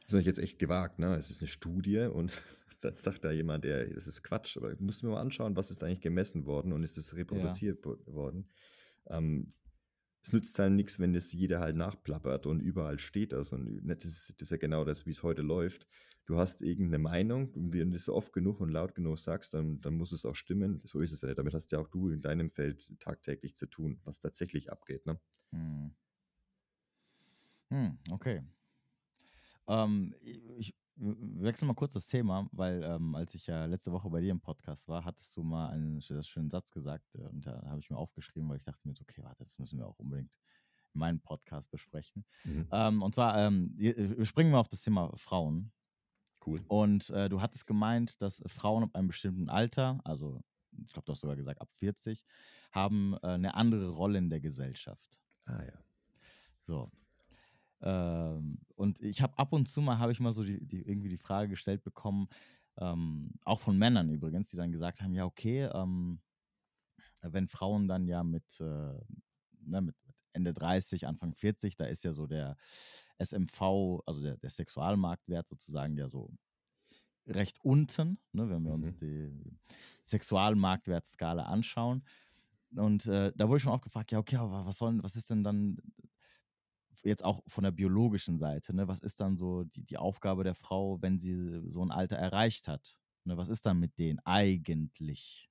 Das 0.08 0.14
ist 0.14 0.26
jetzt 0.26 0.40
echt 0.40 0.58
gewagt, 0.60 1.00
ne? 1.00 1.16
Es 1.16 1.30
ist 1.30 1.42
eine 1.42 1.48
Studie 1.48 2.00
und 2.00 2.42
dann 2.82 2.96
sagt 2.98 3.26
da 3.26 3.32
jemand, 3.32 3.66
der, 3.66 3.88
das 3.88 4.08
ist 4.08 4.24
Quatsch. 4.24 4.58
Aber 4.58 4.72
ich 4.72 4.80
muss 4.80 5.04
mir 5.04 5.10
mal 5.10 5.22
anschauen, 5.22 5.56
was 5.56 5.72
ist 5.72 5.84
eigentlich 5.84 6.02
gemessen 6.02 6.46
worden 6.46 6.72
und 6.72 6.84
ist 6.84 6.98
es 6.98 7.16
reproduziert 7.16 7.86
ja. 7.86 8.14
worden. 8.14 8.50
Ähm, 9.08 9.54
es 10.24 10.34
nützt 10.34 10.60
halt 10.60 10.74
nichts, 10.74 11.00
wenn 11.00 11.14
das 11.14 11.32
jeder 11.32 11.60
halt 11.60 11.76
nachplappert 11.76 12.46
und 12.46 12.60
überall 12.60 13.00
steht 13.00 13.32
das. 13.32 13.52
Und 13.52 13.82
das 13.86 14.06
ist, 14.06 14.34
das 14.38 14.48
ist 14.48 14.52
ja 14.52 14.58
genau 14.58 14.84
das, 14.84 15.06
wie 15.06 15.12
es 15.12 15.24
heute 15.24 15.42
läuft 15.42 15.88
du 16.28 16.38
hast 16.38 16.62
irgendeine 16.62 17.00
Meinung 17.00 17.50
und 17.54 17.74
wenn 17.74 17.90
du 17.90 17.98
das 17.98 18.10
oft 18.10 18.34
genug 18.34 18.60
und 18.60 18.70
laut 18.70 18.94
genug 18.94 19.18
sagst, 19.18 19.54
dann, 19.54 19.82
dann 19.82 19.96
muss 19.96 20.12
es 20.12 20.26
auch 20.26 20.36
stimmen. 20.36 20.80
So 20.84 21.00
ist 21.00 21.14
es 21.14 21.22
ja. 21.22 21.34
Damit 21.34 21.54
hast 21.54 21.72
ja 21.72 21.80
auch 21.80 21.88
du 21.88 22.10
in 22.10 22.22
deinem 22.22 22.52
Feld 22.52 23.00
tagtäglich 23.00 23.56
zu 23.56 23.66
tun, 23.66 24.00
was 24.04 24.20
tatsächlich 24.20 24.72
abgeht. 24.72 25.06
Ne? 25.06 25.20
Hm. 25.52 25.92
Hm, 27.70 27.98
okay. 28.12 28.44
Ähm, 29.68 30.14
ich 30.58 30.76
wechsle 30.96 31.68
mal 31.68 31.76
kurz 31.76 31.94
das 31.94 32.08
Thema, 32.08 32.48
weil 32.52 32.84
ähm, 32.84 33.16
als 33.16 33.34
ich 33.34 33.48
ja 33.48 33.66
letzte 33.66 33.92
Woche 33.92 34.10
bei 34.10 34.20
dir 34.20 34.32
im 34.32 34.42
Podcast 34.42 34.88
war, 34.90 35.06
hattest 35.06 35.36
du 35.38 35.44
mal 35.44 35.70
einen 35.70 36.02
schönen 36.02 36.50
Satz 36.50 36.72
gesagt 36.72 37.16
äh, 37.16 37.22
und 37.22 37.46
da 37.46 37.62
habe 37.68 37.80
ich 37.80 37.90
mir 37.90 37.98
aufgeschrieben, 37.98 38.50
weil 38.50 38.58
ich 38.58 38.64
dachte 38.64 38.86
mir 38.86 38.96
so, 38.96 39.04
okay, 39.04 39.24
warte, 39.24 39.44
das 39.44 39.60
müssen 39.60 39.80
wir 39.80 39.88
auch 39.88 40.00
unbedingt 40.00 40.32
in 40.94 41.00
meinem 41.00 41.22
Podcast 41.22 41.72
besprechen. 41.72 42.26
Mhm. 42.44 42.68
Ähm, 42.72 43.02
und 43.02 43.16
zwar, 43.16 43.38
ähm, 43.38 43.74
wir 43.76 44.26
springen 44.26 44.52
mal 44.52 44.60
auf 44.60 44.70
das 44.70 44.82
Thema 44.82 45.16
Frauen. 45.16 45.72
Cool. 46.46 46.60
Und 46.68 47.10
äh, 47.10 47.30
du 47.30 47.42
hattest 47.42 47.68
gemeint, 47.68 48.22
dass 48.22 48.44
Frauen 48.48 48.84
ab 48.84 48.92
einem 48.94 49.08
bestimmten 49.08 49.50
Alter, 49.50 50.00
also 50.04 50.42
ich 50.86 50.94
glaube, 50.94 51.06
du 51.06 51.12
hast 51.12 51.22
sogar 51.22 51.36
gesagt 51.36 51.62
ab 51.62 51.70
40, 51.80 52.24
haben 52.72 53.16
äh, 53.24 53.28
eine 53.28 53.56
andere 53.56 53.90
Rolle 53.90 54.20
in 54.20 54.30
der 54.30 54.40
Gesellschaft. 54.40 55.20
Ah 55.46 55.64
ja. 55.64 55.84
So. 56.62 56.92
Ähm, 57.82 58.60
und 58.76 59.02
ich 59.02 59.22
habe 59.22 59.38
ab 59.38 59.54
und 59.54 59.68
zu 59.68 59.82
mal, 59.82 60.00
habe 60.00 60.12
ich 60.12 60.20
mal 60.20 60.32
so 60.32 60.44
die, 60.44 60.66
die, 60.66 60.82
irgendwie 60.82 61.10
die 61.10 61.18
Frage 61.18 61.50
gestellt 61.50 61.84
bekommen, 61.84 62.28
ähm, 62.78 63.32
auch 63.44 63.60
von 63.60 63.78
Männern 63.78 64.10
übrigens, 64.10 64.50
die 64.50 64.58
dann 64.58 64.72
gesagt 64.72 65.02
haben, 65.02 65.14
ja, 65.16 65.26
okay, 65.26 65.70
ähm, 65.74 66.20
wenn 67.22 67.48
Frauen 67.48 67.88
dann 67.88 68.08
ja 68.08 68.24
mit, 68.24 68.46
äh, 68.60 68.94
ne, 69.62 69.82
mit 69.82 69.96
Ende 70.34 70.54
30, 70.54 71.08
Anfang 71.08 71.34
40, 71.34 71.76
da 71.76 71.86
ist 71.86 72.04
ja 72.04 72.14
so 72.14 72.28
der 72.28 72.58
SMV, 73.20 74.02
also 74.06 74.22
der, 74.22 74.38
der 74.38 74.50
Sexualmarktwert 74.50 75.48
sozusagen 75.48 75.98
ja 75.98 76.10
so 76.10 76.34
recht 77.28 77.60
unten, 77.64 78.20
ne, 78.32 78.50
wenn 78.50 78.64
wir 78.64 78.74
uns 78.74 78.94
mhm. 78.94 79.00
die 79.00 79.58
Sexualmarktwertskala 80.06 81.44
anschauen. 81.44 82.04
Und 82.76 83.06
äh, 83.08 83.32
da 83.36 83.48
wurde 83.48 83.58
ich 83.58 83.64
schon 83.64 83.74
auch 83.74 83.82
gefragt, 83.82 84.12
ja, 84.12 84.20
okay, 84.20 84.38
aber 84.38 84.66
was 84.66 84.78
soll, 84.78 85.02
was 85.02 85.16
ist 85.16 85.30
denn 85.30 85.44
dann 85.44 85.78
jetzt 87.04 87.24
auch 87.24 87.42
von 87.48 87.64
der 87.64 87.72
biologischen 87.72 88.38
Seite, 88.40 88.74
ne, 88.74 88.88
was 88.88 89.00
ist 89.00 89.20
dann 89.22 89.38
so 89.38 89.64
die, 89.64 89.84
die 89.84 89.98
Aufgabe 89.98 90.44
der 90.44 90.56
Frau, 90.56 91.02
wenn 91.02 91.20
sie 91.20 91.62
so 91.70 91.84
ein 91.84 91.92
Alter 91.92 92.18
erreicht 92.18 92.68
hat? 92.68 92.98
Ne, 93.24 93.38
was 93.38 93.50
ist 93.50 93.66
dann 93.66 93.80
mit 93.80 93.98
denen 93.98 94.20
eigentlich? 94.20 95.50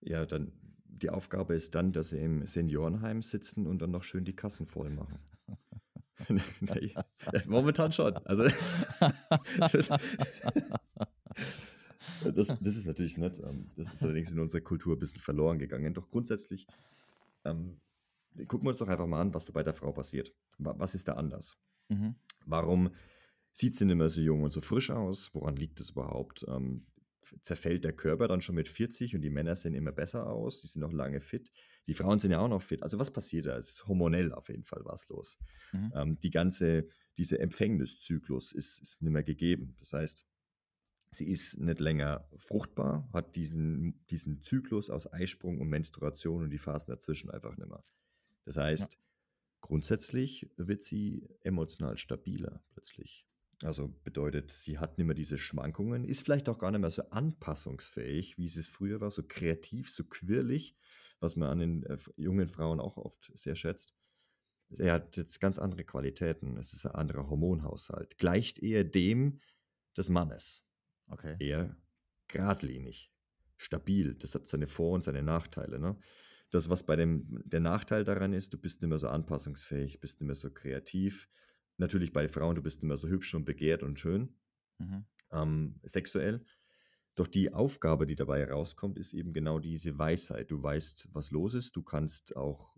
Ja, 0.00 0.26
dann 0.26 0.52
die 0.84 1.10
Aufgabe 1.10 1.54
ist 1.54 1.74
dann, 1.74 1.92
dass 1.92 2.10
sie 2.10 2.18
im 2.18 2.46
Seniorenheim 2.46 3.22
sitzen 3.22 3.66
und 3.66 3.80
dann 3.80 3.90
noch 3.90 4.02
schön 4.02 4.24
die 4.24 4.36
Kassen 4.36 4.66
voll 4.66 4.90
machen. 4.90 5.18
Nee, 6.60 6.94
momentan 7.46 7.92
schon. 7.92 8.16
Also, 8.18 8.44
das, 12.24 12.54
das, 12.60 12.76
ist 12.76 12.86
natürlich 12.86 13.18
nett. 13.18 13.38
Ähm, 13.40 13.70
das 13.76 13.92
ist 13.94 14.02
allerdings 14.02 14.30
in 14.30 14.38
unserer 14.38 14.62
Kultur 14.62 14.96
ein 14.96 14.98
bisschen 14.98 15.20
verloren 15.20 15.58
gegangen. 15.58 15.94
Doch 15.94 16.10
grundsätzlich 16.10 16.66
ähm, 17.44 17.80
gucken 18.48 18.66
wir 18.66 18.70
uns 18.70 18.78
doch 18.78 18.88
einfach 18.88 19.06
mal 19.06 19.20
an, 19.20 19.34
was 19.34 19.44
da 19.46 19.52
bei 19.52 19.62
der 19.62 19.74
Frau 19.74 19.92
passiert. 19.92 20.32
Was 20.58 20.94
ist 20.94 21.08
da 21.08 21.14
anders? 21.14 21.58
Mhm. 21.88 22.14
Warum 22.44 22.90
sieht 23.52 23.74
sie 23.74 23.84
nicht 23.84 23.96
mehr 23.96 24.08
so 24.08 24.20
jung 24.20 24.42
und 24.42 24.52
so 24.52 24.60
frisch 24.60 24.90
aus? 24.90 25.34
Woran 25.34 25.56
liegt 25.56 25.80
es 25.80 25.90
überhaupt? 25.90 26.44
Ähm, 26.48 26.86
zerfällt 27.40 27.84
der 27.84 27.92
Körper 27.92 28.28
dann 28.28 28.40
schon 28.40 28.54
mit 28.54 28.68
40 28.68 29.14
und 29.14 29.22
die 29.22 29.30
Männer 29.30 29.54
sehen 29.54 29.74
immer 29.74 29.92
besser 29.92 30.26
aus, 30.26 30.60
die 30.60 30.66
sind 30.66 30.82
noch 30.82 30.92
lange 30.92 31.20
fit. 31.20 31.50
Die 31.86 31.94
Frauen 31.94 32.18
sind 32.18 32.32
ja 32.32 32.40
auch 32.40 32.48
noch 32.48 32.62
fit. 32.62 32.82
Also 32.82 32.98
was 32.98 33.12
passiert 33.12 33.46
da? 33.46 33.56
Es 33.56 33.70
ist 33.70 33.86
hormonell 33.86 34.32
auf 34.32 34.48
jeden 34.48 34.64
Fall 34.64 34.82
was 34.84 35.08
los. 35.08 35.38
Mhm. 35.72 35.92
Ähm, 35.94 36.20
die 36.20 36.30
ganze, 36.30 36.88
diese 37.16 37.38
Empfängniszyklus 37.38 38.52
ist, 38.52 38.80
ist 38.80 39.02
nicht 39.02 39.12
mehr 39.12 39.22
gegeben. 39.22 39.76
Das 39.78 39.92
heißt, 39.92 40.26
sie 41.10 41.28
ist 41.28 41.58
nicht 41.58 41.80
länger 41.80 42.28
fruchtbar, 42.36 43.08
hat 43.12 43.36
diesen, 43.36 44.04
diesen 44.06 44.42
Zyklus 44.42 44.90
aus 44.90 45.12
Eisprung 45.12 45.60
und 45.60 45.68
Menstruation 45.68 46.44
und 46.44 46.50
die 46.50 46.58
Phasen 46.58 46.90
dazwischen 46.90 47.30
einfach 47.30 47.56
nicht 47.56 47.68
mehr. 47.68 47.82
Das 48.44 48.56
heißt, 48.56 48.94
ja. 48.94 49.00
grundsätzlich 49.60 50.50
wird 50.56 50.82
sie 50.82 51.28
emotional 51.42 51.96
stabiler 51.96 52.62
plötzlich. 52.70 53.26
Also 53.62 53.88
bedeutet, 54.04 54.52
sie 54.52 54.78
hat 54.78 54.98
nicht 54.98 55.06
mehr 55.06 55.14
diese 55.14 55.38
Schwankungen, 55.38 56.04
ist 56.04 56.22
vielleicht 56.22 56.48
auch 56.48 56.58
gar 56.58 56.70
nicht 56.70 56.80
mehr 56.80 56.90
so 56.90 57.08
anpassungsfähig, 57.10 58.36
wie 58.36 58.44
es 58.44 58.68
früher 58.68 59.00
war, 59.00 59.10
so 59.10 59.22
kreativ, 59.26 59.90
so 59.90 60.04
quirlig, 60.04 60.76
was 61.20 61.36
man 61.36 61.48
an 61.48 61.58
den 61.60 61.82
äh, 61.84 61.96
jungen 62.16 62.48
Frauen 62.48 62.80
auch 62.80 62.98
oft 62.98 63.30
sehr 63.34 63.54
schätzt. 63.54 63.94
Er 64.78 64.94
hat 64.94 65.16
jetzt 65.16 65.40
ganz 65.40 65.58
andere 65.58 65.84
Qualitäten. 65.84 66.56
Es 66.56 66.72
ist 66.72 66.84
ein 66.86 66.94
anderer 66.94 67.30
Hormonhaushalt. 67.30 68.18
Gleicht 68.18 68.58
eher 68.58 68.84
dem 68.84 69.40
des 69.96 70.08
Mannes. 70.08 70.66
Okay. 71.08 71.36
Eher 71.38 71.76
geradlinig, 72.28 73.12
stabil. 73.56 74.14
Das 74.16 74.34
hat 74.34 74.48
seine 74.48 74.66
Vor- 74.66 74.92
und 74.92 75.04
seine 75.04 75.22
Nachteile. 75.22 75.78
Ne? 75.78 75.98
Das, 76.50 76.68
was 76.68 76.84
bei 76.84 76.96
dem, 76.96 77.42
der 77.44 77.60
Nachteil 77.60 78.04
daran 78.04 78.32
ist, 78.32 78.52
du 78.52 78.58
bist 78.58 78.82
nicht 78.82 78.88
mehr 78.88 78.98
so 78.98 79.08
anpassungsfähig, 79.08 80.00
bist 80.00 80.20
nicht 80.20 80.26
mehr 80.26 80.34
so 80.34 80.50
kreativ. 80.50 81.28
Natürlich 81.78 82.12
bei 82.12 82.28
Frauen, 82.28 82.56
du 82.56 82.62
bist 82.62 82.82
mehr 82.82 82.96
so 82.96 83.08
hübsch 83.08 83.34
und 83.34 83.44
begehrt 83.44 83.82
und 83.82 83.98
schön, 83.98 84.34
mhm. 84.78 85.04
ähm, 85.30 85.80
sexuell. 85.82 86.44
Doch 87.14 87.26
die 87.26 87.52
Aufgabe, 87.52 88.06
die 88.06 88.14
dabei 88.14 88.40
herauskommt, 88.40 88.98
ist 88.98 89.14
eben 89.14 89.32
genau 89.32 89.58
diese 89.58 89.98
Weisheit. 89.98 90.50
Du 90.50 90.62
weißt, 90.62 91.08
was 91.12 91.30
los 91.30 91.54
ist. 91.54 91.74
Du 91.74 91.82
kannst 91.82 92.36
auch 92.36 92.76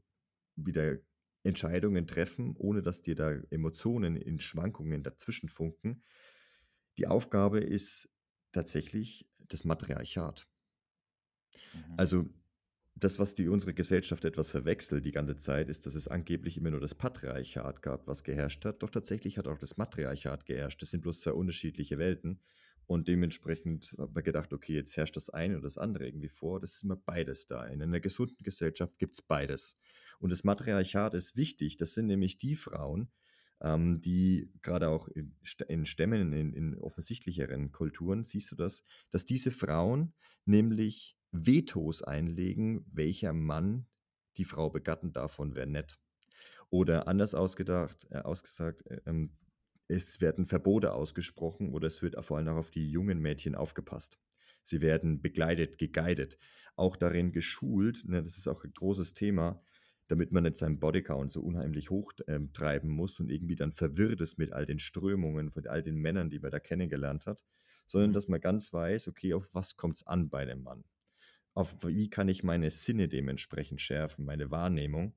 wieder 0.55 0.99
Entscheidungen 1.43 2.07
treffen, 2.07 2.55
ohne 2.57 2.83
dass 2.83 3.03
dir 3.03 3.15
da 3.15 3.31
Emotionen 3.51 4.17
in 4.17 4.39
Schwankungen 4.39 5.03
dazwischen 5.03 5.49
funken. 5.49 6.03
Die 6.99 7.07
Aufgabe 7.07 7.59
ist 7.61 8.09
tatsächlich 8.53 9.29
das 9.39 9.65
Matriarchat. 9.65 10.49
Mhm. 11.75 11.95
Also 11.97 12.29
das, 13.01 13.19
was 13.19 13.35
die 13.35 13.49
unsere 13.49 13.75
Gesellschaft 13.75 14.25
etwas 14.25 14.51
verwechselt 14.51 15.05
die 15.05 15.13
ganze 15.13 15.37
Zeit, 15.37 15.69
ist, 15.69 15.87
dass 15.87 15.95
es 15.95 16.09
angeblich 16.09 16.57
immer 16.57 16.71
nur 16.71 16.81
das 16.81 16.95
Patriarchat 16.95 17.83
gab, 17.83 18.07
was 18.07 18.25
geherrscht 18.25 18.65
hat. 18.65 18.83
Doch 18.83 18.91
tatsächlich 18.91 19.39
hat 19.39 19.47
auch 19.47 19.59
das 19.59 19.77
Matriarchat 19.77 20.47
geherrscht. 20.47 20.83
Das 20.83 20.91
sind 20.91 21.03
bloß 21.03 21.21
zwei 21.21 21.33
unterschiedliche 21.33 21.99
Welten. 21.99 22.41
Und 22.87 23.07
dementsprechend 23.07 23.95
hat 23.99 24.15
man 24.15 24.25
gedacht, 24.25 24.53
okay, 24.53 24.75
jetzt 24.75 24.97
herrscht 24.97 25.17
das 25.17 25.29
eine 25.29 25.55
oder 25.55 25.65
das 25.65 25.79
andere 25.79 26.07
irgendwie 26.07 26.29
vor. 26.29 26.59
Das 26.59 26.75
ist 26.75 26.85
immer 26.85 26.97
beides 26.97 27.47
da. 27.47 27.67
In 27.67 27.83
einer 27.83 28.01
gesunden 28.01 28.43
Gesellschaft 28.43 28.99
gibt 28.99 29.15
es 29.15 29.23
beides. 29.23 29.79
Und 30.19 30.33
das 30.33 30.43
Matriarchat 30.43 31.15
ist 31.15 31.37
wichtig. 31.37 31.77
Das 31.77 31.95
sind 31.95 32.07
nämlich 32.07 32.39
die 32.39 32.55
Frauen, 32.55 33.11
ähm, 33.61 34.01
die 34.01 34.51
gerade 34.63 34.89
auch 34.89 35.07
in, 35.09 35.37
in 35.69 35.85
Stämmen, 35.85 36.33
in, 36.33 36.55
in 36.55 36.79
offensichtlicheren 36.79 37.73
Kulturen, 37.73 38.25
siehst 38.25 38.51
du 38.53 38.57
das, 38.57 38.85
dass 39.11 39.27
diese 39.27 39.51
Frauen 39.51 40.15
nämlich 40.47 41.18
Vetos 41.31 42.03
einlegen, 42.03 42.85
welcher 42.93 43.33
Mann 43.33 43.87
die 44.37 44.45
Frau 44.45 44.71
begatten 44.71 45.13
darf 45.13 45.39
und 45.39 45.57
wer 45.57 45.67
nicht. 45.67 45.99
Oder 46.71 47.09
anders 47.09 47.35
ausgedacht, 47.35 48.07
äh, 48.11 48.19
ausgesagt, 48.19 48.87
äh, 48.87 49.01
ähm, 49.07 49.37
es 49.89 50.21
werden 50.21 50.47
Verbote 50.47 50.93
ausgesprochen 50.93 51.71
oder 51.71 51.87
es 51.87 52.03
wird 52.03 52.23
vor 52.25 52.37
allem 52.37 52.49
auch 52.49 52.57
auf 52.57 52.71
die 52.71 52.91
jungen 52.91 53.21
Mädchen 53.21 53.55
aufgepasst. 53.55 54.19
Sie 54.63 54.83
werden 54.83 55.23
begleitet, 55.23 55.79
geguidet, 55.79 56.39
auch 56.77 56.97
darin 56.97 57.33
geschult, 57.33 58.05
ne, 58.07 58.23
das 58.23 58.37
ist 58.37 58.49
auch 58.49 58.65
ein 58.65 58.73
großes 58.73 59.15
Thema, 59.15 59.63
damit 60.09 60.31
man 60.31 60.43
nicht 60.43 60.57
seinen 60.57 60.79
Bodycount 60.79 61.33
so 61.33 61.41
unheimlich 61.41 61.91
hochtreiben 61.91 62.91
ähm, 62.91 62.97
muss 62.97 63.19
und 63.19 63.31
irgendwie 63.31 63.57
dann 63.57 63.73
verwirrt 63.73 64.21
ist 64.21 64.39
mit 64.39 64.53
all 64.53 64.67
den 64.67 64.79
Strömungen 64.79 65.51
von 65.51 65.67
all 65.67 65.83
den 65.83 65.97
Männern, 65.97 66.31
die 66.31 66.39
man 66.39 66.51
da 66.51 66.61
kennengelernt 66.61 67.27
hat, 67.27 67.45
sondern 67.87 68.11
mhm. 68.11 68.15
dass 68.15 68.29
man 68.29 68.41
ganz 68.41 68.73
weiß, 68.73 69.09
okay, 69.09 69.35
auf 69.35 69.55
was 69.55 69.77
kommt 69.77 69.97
es 69.97 70.07
an 70.07 70.29
bei 70.29 70.45
dem 70.45 70.63
Mann? 70.63 70.85
Auf 71.59 71.85
wie 71.85 72.09
kann 72.09 72.29
ich 72.29 72.45
meine 72.45 72.71
Sinne 72.71 73.09
dementsprechend 73.09 73.81
schärfen, 73.81 74.25
meine 74.25 74.53
Wahrnehmung 74.53 75.17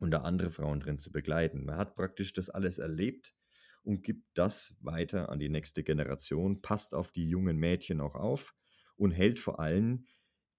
und 0.00 0.10
da 0.10 0.22
andere 0.22 0.50
Frauen 0.50 0.80
drin 0.80 0.98
zu 0.98 1.12
begleiten. 1.12 1.64
Man 1.64 1.76
hat 1.76 1.94
praktisch 1.94 2.32
das 2.32 2.50
alles 2.50 2.78
erlebt 2.78 3.36
und 3.84 4.02
gibt 4.02 4.26
das 4.34 4.76
weiter 4.80 5.28
an 5.28 5.38
die 5.38 5.48
nächste 5.48 5.84
Generation, 5.84 6.60
passt 6.60 6.92
auf 6.92 7.12
die 7.12 7.28
jungen 7.28 7.56
Mädchen 7.56 8.00
auch 8.00 8.16
auf 8.16 8.56
und 8.96 9.12
hält 9.12 9.38
vor 9.38 9.60
allem 9.60 10.06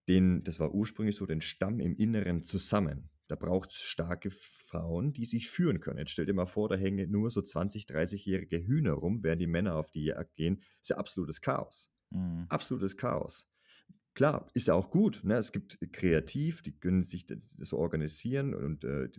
den, 0.07 0.45
das 0.45 0.61
war 0.61 0.73
ursprünglich 0.73 1.17
so, 1.17 1.25
den 1.25 1.41
Stamm 1.41 1.81
im 1.81 1.97
Inneren 1.97 2.45
zusammen. 2.45 3.09
Da 3.27 3.35
braucht 3.35 3.71
es 3.71 3.81
starke 3.81 4.29
Frauen, 4.31 5.11
die 5.11 5.25
sich 5.25 5.49
führen 5.49 5.81
können. 5.81 5.99
Jetzt 5.99 6.11
stell 6.11 6.25
dir 6.25 6.33
mal 6.33 6.45
vor, 6.45 6.69
da 6.69 6.75
hängen 6.75 7.11
nur 7.11 7.31
so 7.31 7.41
20, 7.41 7.83
30-jährige 7.83 8.65
Hühner 8.65 8.93
rum, 8.93 9.23
während 9.23 9.41
die 9.41 9.47
Männer 9.47 9.75
auf 9.75 9.91
die 9.91 10.05
Jagd 10.05 10.35
gehen. 10.35 10.61
Das 10.61 10.83
ist 10.83 10.89
ja 10.91 10.97
absolutes 10.97 11.41
Chaos. 11.41 11.93
Mhm. 12.11 12.45
Absolutes 12.47 12.95
Chaos. 12.95 13.51
Klar, 14.13 14.47
ist 14.53 14.67
ja 14.67 14.73
auch 14.73 14.91
gut. 14.91 15.21
Ne? 15.23 15.35
Es 15.37 15.51
gibt 15.51 15.79
kreativ, 15.93 16.61
die 16.61 16.77
können 16.77 17.03
sich 17.03 17.25
so 17.59 17.77
organisieren 17.77 18.53
und 18.53 18.83
äh, 18.83 19.09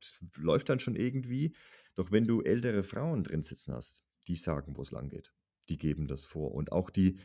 es 0.00 0.20
läuft 0.36 0.68
dann 0.68 0.78
schon 0.78 0.96
irgendwie. 0.96 1.54
Doch 1.94 2.10
wenn 2.12 2.26
du 2.26 2.42
ältere 2.42 2.82
Frauen 2.82 3.24
drin 3.24 3.42
sitzen 3.42 3.74
hast, 3.74 4.04
die 4.28 4.36
sagen, 4.36 4.76
wo 4.76 4.82
es 4.82 4.90
lang 4.90 5.08
geht. 5.08 5.32
Die 5.68 5.78
geben 5.78 6.06
das 6.06 6.24
vor. 6.24 6.52
Und 6.52 6.72
auch 6.72 6.90
die, 6.90 7.18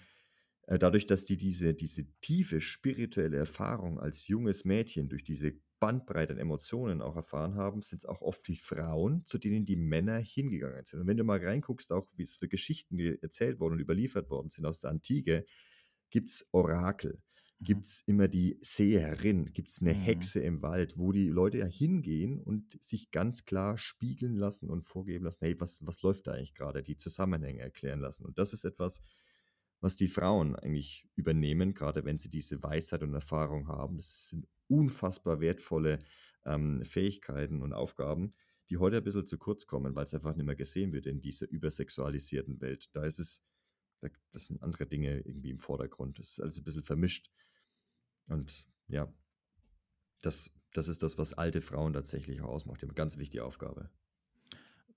äh, 0.67 0.79
dadurch, 0.79 1.05
dass 1.05 1.25
die 1.25 1.37
diese, 1.37 1.73
diese 1.73 2.05
tiefe 2.21 2.61
spirituelle 2.61 3.37
Erfahrung 3.37 3.99
als 3.99 4.27
junges 4.27 4.65
Mädchen 4.65 5.09
durch 5.09 5.23
diese 5.23 5.53
Bandbreite 5.79 6.33
an 6.33 6.39
Emotionen 6.39 7.01
auch 7.01 7.15
erfahren 7.15 7.55
haben, 7.55 7.81
sind 7.81 7.99
es 7.99 8.05
auch 8.05 8.21
oft 8.21 8.47
die 8.47 8.55
Frauen, 8.55 9.25
zu 9.25 9.37
denen 9.37 9.65
die 9.65 9.75
Männer 9.75 10.17
hingegangen 10.17 10.85
sind. 10.85 11.01
Und 11.01 11.07
wenn 11.07 11.17
du 11.17 11.23
mal 11.23 11.43
reinguckst, 11.43 11.91
auch 11.91 12.07
wie 12.15 12.23
es 12.23 12.37
für 12.37 12.47
Geschichten 12.47 12.99
erzählt 12.99 13.59
worden 13.59 13.73
und 13.73 13.79
überliefert 13.79 14.29
worden 14.29 14.49
sind 14.49 14.65
aus 14.65 14.79
der 14.79 14.89
Antike, 14.89 15.45
gibt 16.09 16.29
es 16.29 16.47
Orakel, 16.51 17.21
mhm. 17.59 17.63
gibt 17.63 17.85
es 17.85 18.01
immer 18.01 18.27
die 18.27 18.57
Seherin, 18.61 19.53
gibt 19.53 19.69
es 19.69 19.81
eine 19.81 19.93
mhm. 19.93 19.99
Hexe 19.99 20.39
im 20.41 20.61
Wald, 20.61 20.97
wo 20.97 21.11
die 21.11 21.27
Leute 21.27 21.59
ja 21.59 21.65
hingehen 21.65 22.39
und 22.39 22.81
sich 22.83 23.11
ganz 23.11 23.45
klar 23.45 23.77
spiegeln 23.77 24.35
lassen 24.35 24.69
und 24.69 24.83
vorgeben 24.83 25.25
lassen, 25.25 25.39
hey, 25.41 25.59
was, 25.59 25.85
was 25.85 26.01
läuft 26.01 26.27
da 26.27 26.33
eigentlich 26.33 26.55
gerade, 26.55 26.83
die 26.83 26.97
Zusammenhänge 26.97 27.61
erklären 27.61 27.99
lassen. 27.99 28.25
Und 28.25 28.37
das 28.37 28.53
ist 28.53 28.65
etwas, 28.65 29.01
was 29.79 29.95
die 29.95 30.07
Frauen 30.07 30.55
eigentlich 30.55 31.07
übernehmen, 31.15 31.73
gerade 31.73 32.03
wenn 32.03 32.17
sie 32.17 32.29
diese 32.29 32.61
Weisheit 32.63 33.03
und 33.03 33.13
Erfahrung 33.13 33.67
haben. 33.67 33.97
Das 33.97 34.29
sind 34.29 34.47
unfassbar 34.67 35.39
wertvolle 35.39 35.99
ähm, 36.45 36.83
Fähigkeiten 36.83 37.61
und 37.61 37.73
Aufgaben, 37.73 38.33
die 38.69 38.77
heute 38.77 38.97
ein 38.97 39.03
bisschen 39.03 39.27
zu 39.27 39.37
kurz 39.37 39.67
kommen, 39.67 39.95
weil 39.95 40.05
es 40.05 40.13
einfach 40.13 40.35
nicht 40.35 40.45
mehr 40.45 40.55
gesehen 40.55 40.93
wird 40.93 41.05
in 41.05 41.21
dieser 41.21 41.47
übersexualisierten 41.49 42.59
Welt. 42.59 42.89
Da 42.93 43.03
ist 43.05 43.19
es, 43.19 43.43
das 44.31 44.45
sind 44.45 44.61
andere 44.61 44.85
Dinge 44.85 45.19
irgendwie 45.19 45.49
im 45.49 45.59
Vordergrund. 45.59 46.19
Das 46.19 46.31
ist 46.31 46.39
alles 46.39 46.57
ein 46.59 46.63
bisschen 46.63 46.83
vermischt. 46.83 47.31
Und 48.27 48.67
ja, 48.87 49.11
das, 50.21 50.51
das 50.73 50.87
ist 50.87 51.03
das, 51.03 51.17
was 51.17 51.33
alte 51.33 51.61
Frauen 51.61 51.93
tatsächlich 51.93 52.41
auch 52.41 52.49
ausmacht. 52.49 52.83
Eine 52.83 52.93
ganz 52.93 53.17
wichtige 53.17 53.43
Aufgabe. 53.43 53.89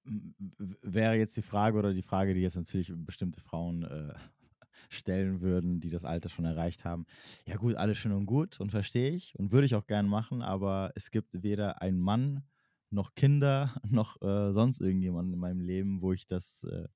Wäre 0.05 1.15
jetzt 1.15 1.37
die 1.37 1.43
Frage 1.43 1.79
oder 1.79 1.93
die 1.93 2.03
Frage, 2.03 2.35
die 2.35 2.41
jetzt 2.41 2.57
natürlich 2.57 2.93
bestimmte 2.95 3.41
Frauen 3.41 3.85
äh, 3.85 4.15
stellen 4.89 5.41
würden, 5.41 5.81
die 5.81 5.91
das 5.91 6.05
Alter 6.05 6.29
schon 6.29 6.45
erreicht 6.45 6.85
haben. 6.85 7.07
Ja 7.47 7.57
gut, 7.57 7.77
alles 7.77 7.99
schön 7.99 8.13
und 8.13 8.27
gut 8.27 8.61
und 8.61 8.71
verstehe 8.71 9.11
ich 9.11 9.39
und 9.39 9.53
würde 9.53 9.67
ich 9.67 9.75
auch 9.75 9.87
gerne 9.87 10.09
machen, 10.09 10.43
aber 10.43 10.93
es 10.95 11.11
gibt 11.11 11.43
weder 11.43 11.83
einen 11.83 12.01
Mann 12.01 12.45
noch 12.91 13.15
Kinder 13.15 13.81
noch 13.89 14.21
äh, 14.23 14.53
sonst 14.53 14.81
irgendjemanden 14.81 15.35
in 15.35 15.41
meinem 15.41 15.61
Leben, 15.61 16.03
wo 16.03 16.13
ich 16.13 16.27
das 16.27 16.65
äh, 16.65 16.89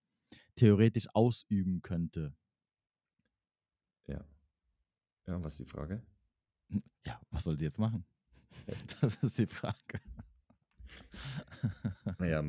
theoretisch 0.57 1.09
ausüben 1.15 1.83
könnte. 1.83 2.35
Ja. 4.07 4.25
Ja, 5.27 5.43
was 5.43 5.55
ist 5.55 5.61
die 5.61 5.71
Frage? 5.71 6.03
Hm, 6.69 6.83
ja, 7.07 7.21
was 7.31 7.45
soll 7.45 7.57
sie 7.57 7.65
jetzt 7.65 7.79
machen? 7.79 8.05
Das 9.01 9.17
ist 9.17 9.37
die 9.37 9.49
Frage. 9.49 10.01
Naja, 12.19 12.43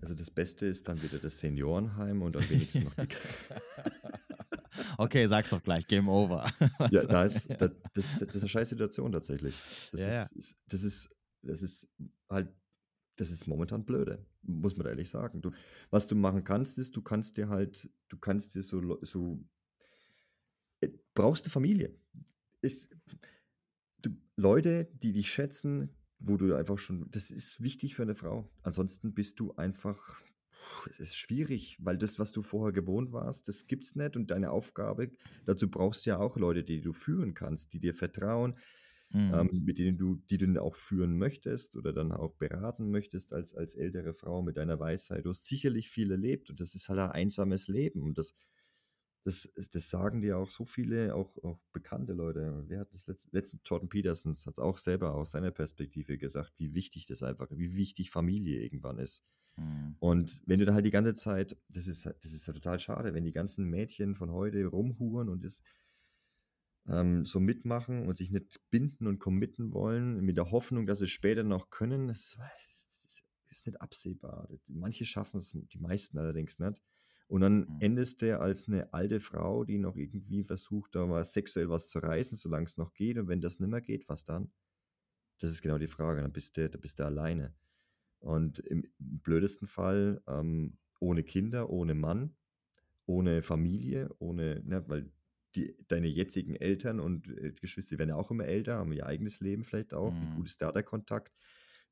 also 0.00 0.14
das 0.14 0.30
Beste 0.30 0.66
ist 0.66 0.86
dann 0.86 1.02
wieder 1.02 1.18
das 1.18 1.40
Seniorenheim 1.40 2.22
und 2.22 2.36
am 2.36 2.48
wenigsten 2.48 2.84
noch 2.84 2.94
die. 2.94 3.08
Okay, 4.96 5.26
sag's 5.26 5.50
doch 5.50 5.62
gleich, 5.62 5.86
Game 5.86 6.08
Over. 6.08 6.50
ja, 6.90 7.04
da 7.04 7.24
ist, 7.24 7.48
da, 7.50 7.68
das, 7.94 8.12
ist, 8.12 8.22
das 8.22 8.34
ist 8.34 8.42
eine 8.42 8.48
scheiß 8.48 8.68
Situation 8.68 9.10
tatsächlich. 9.10 9.60
Das, 9.90 10.00
ja, 10.00 10.22
ist, 10.22 10.50
ja. 10.50 10.56
das, 10.68 10.82
ist, 10.82 11.10
das 11.42 11.62
ist 11.62 11.88
halt 12.28 12.48
das 13.18 13.30
ist 13.30 13.48
momentan 13.48 13.84
blöde, 13.84 14.24
muss 14.42 14.76
man 14.76 14.86
ehrlich 14.86 15.08
sagen. 15.10 15.42
Du, 15.42 15.50
was 15.90 16.06
du 16.06 16.14
machen 16.14 16.44
kannst, 16.44 16.78
ist, 16.78 16.96
du 16.96 17.02
kannst 17.02 17.36
dir 17.36 17.48
halt, 17.48 17.90
du 18.08 18.16
kannst 18.16 18.54
dir 18.54 18.62
so, 18.62 18.98
so 19.02 19.44
äh, 20.80 20.88
brauchst 21.14 21.44
du 21.44 21.50
Familie. 21.50 21.94
Ist, 22.62 22.88
du, 24.02 24.10
Leute, 24.36 24.88
die 25.02 25.12
dich 25.12 25.30
schätzen, 25.30 25.90
wo 26.20 26.36
du 26.36 26.54
einfach 26.54 26.78
schon, 26.78 27.10
das 27.10 27.30
ist 27.30 27.60
wichtig 27.60 27.96
für 27.96 28.02
eine 28.02 28.14
Frau. 28.14 28.48
Ansonsten 28.62 29.14
bist 29.14 29.40
du 29.40 29.52
einfach, 29.56 30.22
es 30.90 31.00
ist 31.00 31.16
schwierig, 31.16 31.76
weil 31.80 31.98
das, 31.98 32.20
was 32.20 32.30
du 32.30 32.42
vorher 32.42 32.72
gewohnt 32.72 33.12
warst, 33.12 33.48
das 33.48 33.66
gibt 33.66 33.84
es 33.84 33.96
nicht 33.96 34.16
und 34.16 34.30
deine 34.30 34.52
Aufgabe, 34.52 35.10
dazu 35.44 35.68
brauchst 35.68 36.06
du 36.06 36.10
ja 36.10 36.18
auch 36.18 36.36
Leute, 36.36 36.62
die 36.62 36.80
du 36.80 36.92
führen 36.92 37.34
kannst, 37.34 37.72
die 37.72 37.80
dir 37.80 37.94
vertrauen, 37.94 38.56
mhm. 39.10 39.34
ähm, 39.34 39.62
mit 39.64 39.78
denen 39.78 39.98
du, 39.98 40.16
die 40.16 40.38
du 40.38 40.62
auch 40.62 40.74
führen 40.74 41.16
möchtest 41.16 41.76
oder 41.76 41.92
dann 41.92 42.12
auch 42.12 42.34
beraten 42.34 42.90
möchtest 42.90 43.32
als, 43.32 43.54
als 43.54 43.74
ältere 43.74 44.14
Frau 44.14 44.42
mit 44.42 44.56
deiner 44.56 44.78
Weisheit. 44.78 45.24
Du 45.24 45.30
hast 45.30 45.46
sicherlich 45.46 45.88
viel 45.88 46.10
erlebt 46.10 46.50
und 46.50 46.60
das 46.60 46.74
ist 46.74 46.88
halt 46.88 46.98
ein 46.98 47.10
einsames 47.10 47.68
Leben 47.68 48.02
und 48.02 48.18
das, 48.18 48.34
das, 49.24 49.52
das 49.54 49.90
sagen 49.90 50.22
dir 50.22 50.38
auch 50.38 50.50
so 50.50 50.64
viele, 50.64 51.14
auch, 51.14 51.36
auch 51.42 51.60
bekannte 51.72 52.12
Leute. 52.12 52.64
Wer 52.66 52.80
hat 52.80 52.92
das 52.92 53.06
letzte, 53.06 53.28
letzte 53.32 53.58
Jordan 53.64 53.88
Petersons 53.88 54.46
hat 54.46 54.54
es 54.54 54.58
auch 54.58 54.78
selber 54.78 55.14
aus 55.14 55.32
seiner 55.32 55.50
Perspektive 55.50 56.18
gesagt, 56.18 56.54
wie 56.58 56.74
wichtig 56.74 57.06
das 57.06 57.22
einfach, 57.22 57.48
wie 57.50 57.74
wichtig 57.74 58.10
Familie 58.10 58.60
irgendwann 58.62 58.98
ist. 58.98 59.24
Mhm. 59.56 59.96
Und 59.98 60.42
wenn 60.46 60.60
du 60.60 60.66
da 60.66 60.74
halt 60.74 60.86
die 60.86 60.90
ganze 60.90 61.14
Zeit, 61.14 61.56
das 61.68 61.86
ist, 61.86 62.06
das 62.06 62.32
ist 62.32 62.46
ja 62.46 62.52
total 62.52 62.78
schade, 62.78 63.14
wenn 63.14 63.24
die 63.24 63.32
ganzen 63.32 63.64
Mädchen 63.64 64.14
von 64.14 64.30
heute 64.30 64.64
rumhuren 64.66 65.28
und 65.28 65.44
das 65.44 65.62
ähm, 66.88 67.24
so 67.24 67.40
mitmachen 67.40 68.06
und 68.06 68.16
sich 68.16 68.30
nicht 68.30 68.60
binden 68.70 69.06
und 69.06 69.18
committen 69.18 69.72
wollen, 69.72 70.20
mit 70.24 70.36
der 70.36 70.50
Hoffnung, 70.50 70.86
dass 70.86 70.98
sie 70.98 71.06
später 71.06 71.44
noch 71.44 71.70
können, 71.70 72.08
das, 72.08 72.36
das 73.02 73.22
ist 73.50 73.66
nicht 73.66 73.80
absehbar. 73.80 74.48
Manche 74.68 75.04
schaffen 75.04 75.38
es, 75.38 75.52
die 75.52 75.78
meisten 75.78 76.18
allerdings 76.18 76.58
nicht. 76.58 76.82
Und 77.28 77.42
dann 77.42 77.60
mhm. 77.60 77.76
endest 77.80 78.22
du 78.22 78.40
als 78.40 78.68
eine 78.68 78.92
alte 78.94 79.20
Frau, 79.20 79.64
die 79.64 79.78
noch 79.78 79.96
irgendwie 79.96 80.44
versucht, 80.44 80.94
da 80.94 81.06
mal 81.06 81.24
sexuell 81.24 81.68
was 81.68 81.88
zu 81.88 81.98
reißen, 81.98 82.38
solange 82.38 82.64
es 82.64 82.78
noch 82.78 82.94
geht. 82.94 83.18
Und 83.18 83.28
wenn 83.28 83.42
das 83.42 83.60
nicht 83.60 83.68
mehr 83.68 83.82
geht, 83.82 84.08
was 84.08 84.24
dann? 84.24 84.50
Das 85.38 85.50
ist 85.50 85.60
genau 85.60 85.78
die 85.78 85.86
Frage. 85.88 86.22
Dann 86.22 86.32
bist 86.32 86.56
du, 86.56 86.68
da 86.70 86.78
bist 86.78 86.98
du 86.98 87.04
alleine. 87.04 87.54
Und 88.18 88.60
im 88.60 88.84
blödesten 88.98 89.68
Fall 89.68 90.22
ähm, 90.26 90.78
ohne 91.00 91.22
Kinder, 91.22 91.68
ohne 91.68 91.94
Mann, 91.94 92.34
ohne 93.04 93.42
Familie, 93.42 94.08
ohne, 94.18 94.62
ne, 94.64 94.84
weil 94.88 95.12
die, 95.54 95.76
deine 95.88 96.08
jetzigen 96.08 96.54
Eltern 96.54 97.00
und 97.00 97.28
äh, 97.28 97.52
Geschwister 97.52 97.98
werden 97.98 98.10
ja 98.10 98.16
auch 98.16 98.30
immer 98.30 98.44
älter, 98.44 98.76
haben 98.76 98.92
ihr 98.92 99.06
eigenes 99.06 99.40
Leben 99.40 99.64
vielleicht 99.64 99.94
auch. 99.94 100.12
Mhm. 100.12 100.20
Wie 100.20 100.36
gut 100.36 100.48
ist 100.48 100.62
da 100.62 100.72
der 100.72 100.82
Kontakt? 100.82 101.32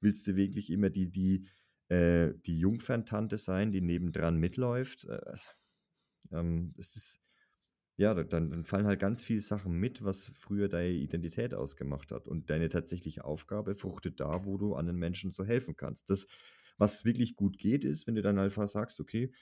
Willst 0.00 0.26
du 0.26 0.36
wirklich 0.36 0.70
immer 0.70 0.90
die, 0.90 1.10
die, 1.10 1.46
äh, 1.88 2.34
die 2.46 2.58
Jungferntante 2.58 3.38
sein, 3.38 3.72
die 3.72 3.80
nebendran 3.80 4.36
mitläuft? 4.36 5.04
Äh, 5.04 5.20
ähm, 6.32 6.74
es 6.76 6.96
ist, 6.96 7.20
ja, 7.96 8.12
dann, 8.14 8.50
dann, 8.50 8.64
fallen 8.64 8.86
halt 8.86 9.00
ganz 9.00 9.22
viele 9.22 9.40
Sachen 9.40 9.78
mit, 9.78 10.04
was 10.04 10.26
früher 10.38 10.68
deine 10.68 10.90
Identität 10.90 11.54
ausgemacht 11.54 12.12
hat. 12.12 12.28
Und 12.28 12.50
deine 12.50 12.68
tatsächliche 12.68 13.24
Aufgabe 13.24 13.74
fruchtet 13.74 14.20
da, 14.20 14.44
wo 14.44 14.58
du 14.58 14.74
anderen 14.74 14.98
Menschen 14.98 15.32
so 15.32 15.44
helfen 15.44 15.76
kannst. 15.76 16.10
Das, 16.10 16.26
was 16.76 17.06
wirklich 17.06 17.36
gut 17.36 17.58
geht, 17.58 17.84
ist, 17.84 18.06
wenn 18.06 18.16
du 18.16 18.22
dann 18.22 18.38
einfach 18.38 18.68
sagst, 18.68 19.00
okay, 19.00 19.32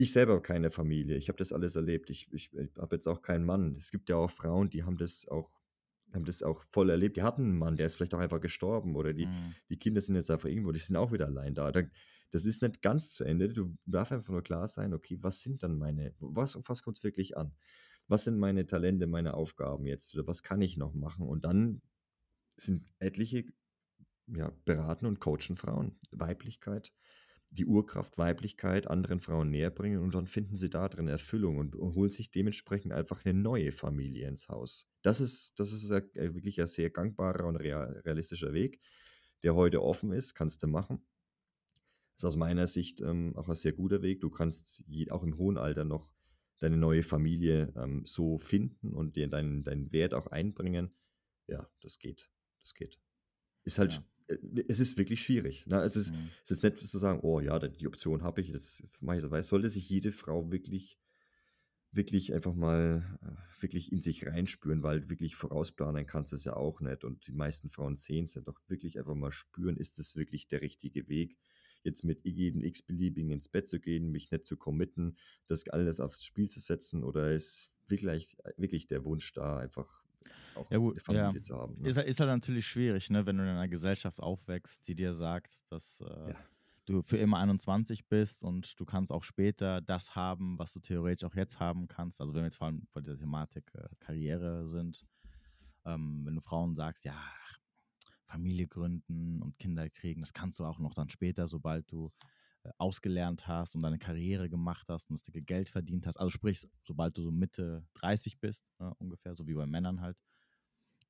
ich 0.00 0.12
selber 0.12 0.32
habe 0.32 0.42
keine 0.42 0.70
Familie. 0.70 1.16
Ich 1.16 1.28
habe 1.28 1.36
das 1.36 1.52
alles 1.52 1.76
erlebt. 1.76 2.08
Ich, 2.08 2.32
ich, 2.32 2.50
ich 2.54 2.70
habe 2.78 2.96
jetzt 2.96 3.06
auch 3.06 3.20
keinen 3.20 3.44
Mann. 3.44 3.74
Es 3.74 3.90
gibt 3.90 4.08
ja 4.08 4.16
auch 4.16 4.30
Frauen, 4.30 4.70
die 4.70 4.82
haben 4.82 4.96
das 4.96 5.28
auch, 5.28 5.60
haben 6.14 6.24
das 6.24 6.42
auch 6.42 6.62
voll 6.70 6.88
erlebt. 6.88 7.18
Die 7.18 7.22
hatten 7.22 7.42
einen 7.42 7.58
Mann, 7.58 7.76
der 7.76 7.84
ist 7.84 7.96
vielleicht 7.96 8.14
auch 8.14 8.18
einfach 8.18 8.40
gestorben 8.40 8.96
oder 8.96 9.12
die, 9.12 9.26
mhm. 9.26 9.54
die 9.68 9.76
Kinder 9.76 10.00
sind 10.00 10.14
jetzt 10.14 10.30
einfach 10.30 10.48
irgendwo, 10.48 10.72
die 10.72 10.80
sind 10.80 10.96
auch 10.96 11.12
wieder 11.12 11.26
allein 11.26 11.54
da. 11.54 11.70
Das 12.30 12.46
ist 12.46 12.62
nicht 12.62 12.80
ganz 12.80 13.12
zu 13.12 13.24
Ende. 13.24 13.50
Du 13.50 13.76
darfst 13.84 14.12
einfach 14.12 14.32
nur 14.32 14.42
klar 14.42 14.68
sein, 14.68 14.94
okay, 14.94 15.18
was 15.20 15.42
sind 15.42 15.62
dann 15.62 15.76
meine, 15.76 16.14
was, 16.18 16.56
auf 16.56 16.70
was 16.70 16.82
kommt 16.82 16.96
es 16.96 17.04
wirklich 17.04 17.36
an? 17.36 17.52
Was 18.08 18.24
sind 18.24 18.38
meine 18.38 18.66
Talente, 18.66 19.06
meine 19.06 19.34
Aufgaben 19.34 19.84
jetzt? 19.84 20.14
Oder 20.14 20.26
was 20.26 20.42
kann 20.42 20.62
ich 20.62 20.78
noch 20.78 20.94
machen? 20.94 21.28
Und 21.28 21.44
dann 21.44 21.82
sind 22.56 22.90
etliche 23.00 23.44
ja, 24.28 24.50
beraten 24.64 25.04
und 25.04 25.20
coachen 25.20 25.58
Frauen. 25.58 25.98
Weiblichkeit, 26.10 26.90
die 27.50 27.66
Urkraft 27.66 28.16
Weiblichkeit 28.16 28.86
anderen 28.86 29.20
Frauen 29.20 29.50
näher 29.50 29.70
bringen 29.70 30.00
und 30.00 30.14
dann 30.14 30.26
finden 30.26 30.56
sie 30.56 30.70
da 30.70 30.88
drin 30.88 31.08
Erfüllung 31.08 31.58
und, 31.58 31.74
holen 31.74 32.10
sich 32.10 32.30
dementsprechend 32.30 32.92
einfach 32.92 33.24
eine 33.24 33.38
neue 33.38 33.72
Familie 33.72 34.28
ins 34.28 34.48
Haus. 34.48 34.88
Das 35.02 35.20
ist, 35.20 35.58
das 35.58 35.72
ist 35.72 35.90
ein, 35.90 36.04
wirklich 36.14 36.60
ein 36.60 36.68
sehr 36.68 36.90
gangbarer 36.90 37.46
und 37.46 37.56
real, 37.56 38.00
realistischer 38.04 38.52
Weg, 38.52 38.80
der 39.42 39.54
heute 39.56 39.82
offen 39.82 40.12
ist, 40.12 40.34
kannst 40.34 40.62
du 40.62 40.68
machen. 40.68 41.04
Ist 42.16 42.24
aus 42.24 42.36
meiner 42.36 42.66
Sicht 42.66 43.00
ähm, 43.00 43.34
auch 43.36 43.48
ein 43.48 43.56
sehr 43.56 43.72
guter 43.72 44.02
Weg. 44.02 44.20
Du 44.20 44.30
kannst 44.30 44.84
je, 44.86 45.10
auch 45.10 45.24
im 45.24 45.36
hohen 45.36 45.58
Alter 45.58 45.84
noch 45.84 46.12
deine 46.58 46.76
neue 46.76 47.02
Familie 47.02 47.72
ähm, 47.76 48.04
so 48.04 48.38
finden 48.38 48.92
und 48.92 49.16
dir 49.16 49.26
deinen, 49.26 49.64
deinen 49.64 49.90
Wert 49.90 50.14
auch 50.14 50.26
einbringen. 50.28 50.94
Ja, 51.48 51.68
das 51.80 51.98
geht. 51.98 52.30
Das 52.60 52.74
geht. 52.74 53.00
Ist 53.64 53.78
halt 53.78 53.94
ja 53.94 54.04
es 54.68 54.80
ist 54.80 54.96
wirklich 54.96 55.22
schwierig. 55.22 55.66
Ne? 55.66 55.80
Es, 55.82 55.96
ist, 55.96 56.12
mhm. 56.12 56.30
es 56.44 56.50
ist 56.50 56.62
nicht 56.62 56.78
zu 56.78 56.98
sagen, 56.98 57.20
oh 57.22 57.40
ja, 57.40 57.58
die 57.58 57.86
Option 57.86 58.22
habe 58.22 58.40
ich, 58.40 58.52
das, 58.52 58.78
das 58.80 59.00
mache 59.02 59.16
ich 59.16 59.22
dabei. 59.22 59.42
Sollte 59.42 59.68
sich 59.68 59.88
jede 59.88 60.12
Frau 60.12 60.50
wirklich, 60.50 60.98
wirklich 61.92 62.32
einfach 62.34 62.54
mal 62.54 63.18
äh, 63.22 63.62
wirklich 63.62 63.92
in 63.92 64.00
sich 64.00 64.26
reinspüren, 64.26 64.82
weil 64.82 65.08
wirklich 65.08 65.36
vorausplanen 65.36 66.06
kannst 66.06 66.32
du 66.32 66.36
es 66.36 66.44
ja 66.44 66.54
auch 66.54 66.80
nicht. 66.80 67.04
Und 67.04 67.26
die 67.26 67.32
meisten 67.32 67.70
Frauen 67.70 67.96
sehen 67.96 68.24
es 68.24 68.34
ja 68.34 68.42
doch 68.42 68.60
wirklich 68.68 68.98
einfach 68.98 69.14
mal 69.14 69.32
spüren, 69.32 69.76
ist 69.76 69.98
das 69.98 70.16
wirklich 70.16 70.48
der 70.48 70.60
richtige 70.60 71.08
Weg, 71.08 71.36
jetzt 71.82 72.04
mit 72.04 72.24
jedem 72.24 72.62
x-beliebigen 72.62 73.32
ins 73.32 73.48
Bett 73.48 73.68
zu 73.68 73.80
gehen, 73.80 74.10
mich 74.10 74.30
nicht 74.30 74.46
zu 74.46 74.56
committen, 74.56 75.16
das 75.46 75.66
alles 75.68 75.98
aufs 75.98 76.24
Spiel 76.24 76.48
zu 76.48 76.60
setzen 76.60 77.02
oder 77.02 77.32
ist 77.32 77.70
wirklich, 77.88 78.36
wirklich 78.56 78.86
der 78.86 79.04
Wunsch 79.04 79.32
da, 79.32 79.58
einfach 79.58 80.04
auch 80.54 80.70
ja, 80.70 80.78
gut, 80.78 81.00
Familie 81.02 81.34
ja. 81.34 81.42
zu 81.42 81.56
haben. 81.56 81.80
Ne? 81.80 81.88
Ist, 81.88 81.96
ist, 81.96 82.20
halt 82.20 82.30
natürlich 82.30 82.66
schwierig, 82.66 83.10
ne, 83.10 83.26
wenn 83.26 83.36
du 83.36 83.42
in 83.42 83.48
einer 83.48 83.68
Gesellschaft 83.68 84.20
aufwächst, 84.20 84.86
die 84.88 84.94
dir 84.94 85.12
sagt, 85.12 85.60
dass 85.68 86.00
äh, 86.00 86.30
ja. 86.30 86.36
du 86.86 87.02
für 87.02 87.18
immer 87.18 87.38
21 87.38 88.06
bist 88.08 88.42
und 88.42 88.78
du 88.78 88.84
kannst 88.84 89.12
auch 89.12 89.24
später 89.24 89.80
das 89.80 90.14
haben, 90.14 90.58
was 90.58 90.72
du 90.72 90.80
theoretisch 90.80 91.28
auch 91.28 91.34
jetzt 91.34 91.60
haben 91.60 91.88
kannst. 91.88 92.20
Also 92.20 92.34
wenn 92.34 92.42
wir 92.42 92.46
jetzt 92.46 92.56
vor 92.56 92.68
allem 92.68 92.86
bei 92.92 93.00
der 93.00 93.16
Thematik 93.16 93.70
äh, 93.74 93.88
Karriere 94.00 94.68
sind, 94.68 95.06
ähm, 95.84 96.22
wenn 96.24 96.34
du 96.34 96.40
Frauen 96.40 96.74
sagst, 96.74 97.04
ja, 97.04 97.18
Familie 98.24 98.68
gründen 98.68 99.42
und 99.42 99.58
Kinder 99.58 99.88
kriegen, 99.90 100.20
das 100.20 100.32
kannst 100.32 100.60
du 100.60 100.64
auch 100.64 100.78
noch 100.78 100.94
dann 100.94 101.08
später, 101.08 101.48
sobald 101.48 101.90
du 101.90 102.12
ausgelernt 102.78 103.46
hast 103.46 103.74
und 103.74 103.82
deine 103.82 103.98
Karriere 103.98 104.48
gemacht 104.48 104.88
hast 104.88 105.08
und 105.10 105.18
das 105.18 105.22
dicke 105.22 105.42
Geld 105.42 105.68
verdient 105.68 106.06
hast. 106.06 106.16
Also 106.16 106.30
sprich, 106.30 106.68
sobald 106.84 107.16
du 107.16 107.22
so 107.22 107.30
Mitte 107.30 107.86
30 107.94 108.38
bist, 108.38 108.64
ne, 108.78 108.94
ungefähr, 108.98 109.34
so 109.34 109.46
wie 109.46 109.54
bei 109.54 109.66
Männern 109.66 110.00
halt, 110.00 110.18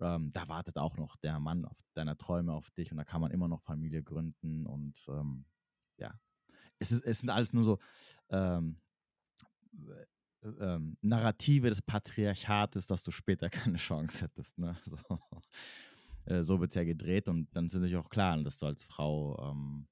ähm, 0.01 0.33
da 0.33 0.49
wartet 0.49 0.77
auch 0.77 0.97
noch 0.97 1.17
der 1.17 1.39
Mann 1.41 1.65
auf 1.65 1.77
deiner 1.95 2.17
Träume 2.17 2.55
auf 2.55 2.71
dich 2.71 2.91
und 2.91 2.99
da 2.99 3.05
kann 3.05 3.21
man 3.21 3.31
immer 3.31 3.49
noch 3.49 3.63
Familie 3.63 4.03
gründen 4.03 4.67
und 4.67 5.05
ähm, 5.09 5.45
ja, 5.99 6.19
es, 6.79 6.93
ist, 6.93 7.05
es 7.05 7.19
sind 7.21 7.31
alles 7.31 7.53
nur 7.53 7.65
so 7.65 7.79
ähm, 8.31 8.81
äh, 10.43 10.49
ähm, 10.49 10.97
Narrative 11.03 11.69
des 11.69 11.83
Patriarchates, 11.83 12.87
dass 12.87 13.03
du 13.03 13.11
später 13.11 13.51
keine 13.51 13.77
Chance 13.77 14.25
hättest. 14.25 14.57
Ne? 14.59 14.77
So, 14.85 14.99
äh, 16.27 16.43
so 16.43 16.61
wird 16.61 16.71
es 16.71 16.77
ja 16.77 16.85
gedreht 16.85 17.29
und 17.29 17.49
dann 17.55 17.67
ist 17.67 17.75
natürlich 17.75 17.97
auch 17.97 18.09
klar, 18.09 18.39
dass 18.39 18.59
du 18.59 18.67
als 18.67 18.85
Frau 18.85 19.51
ähm, 19.51 19.87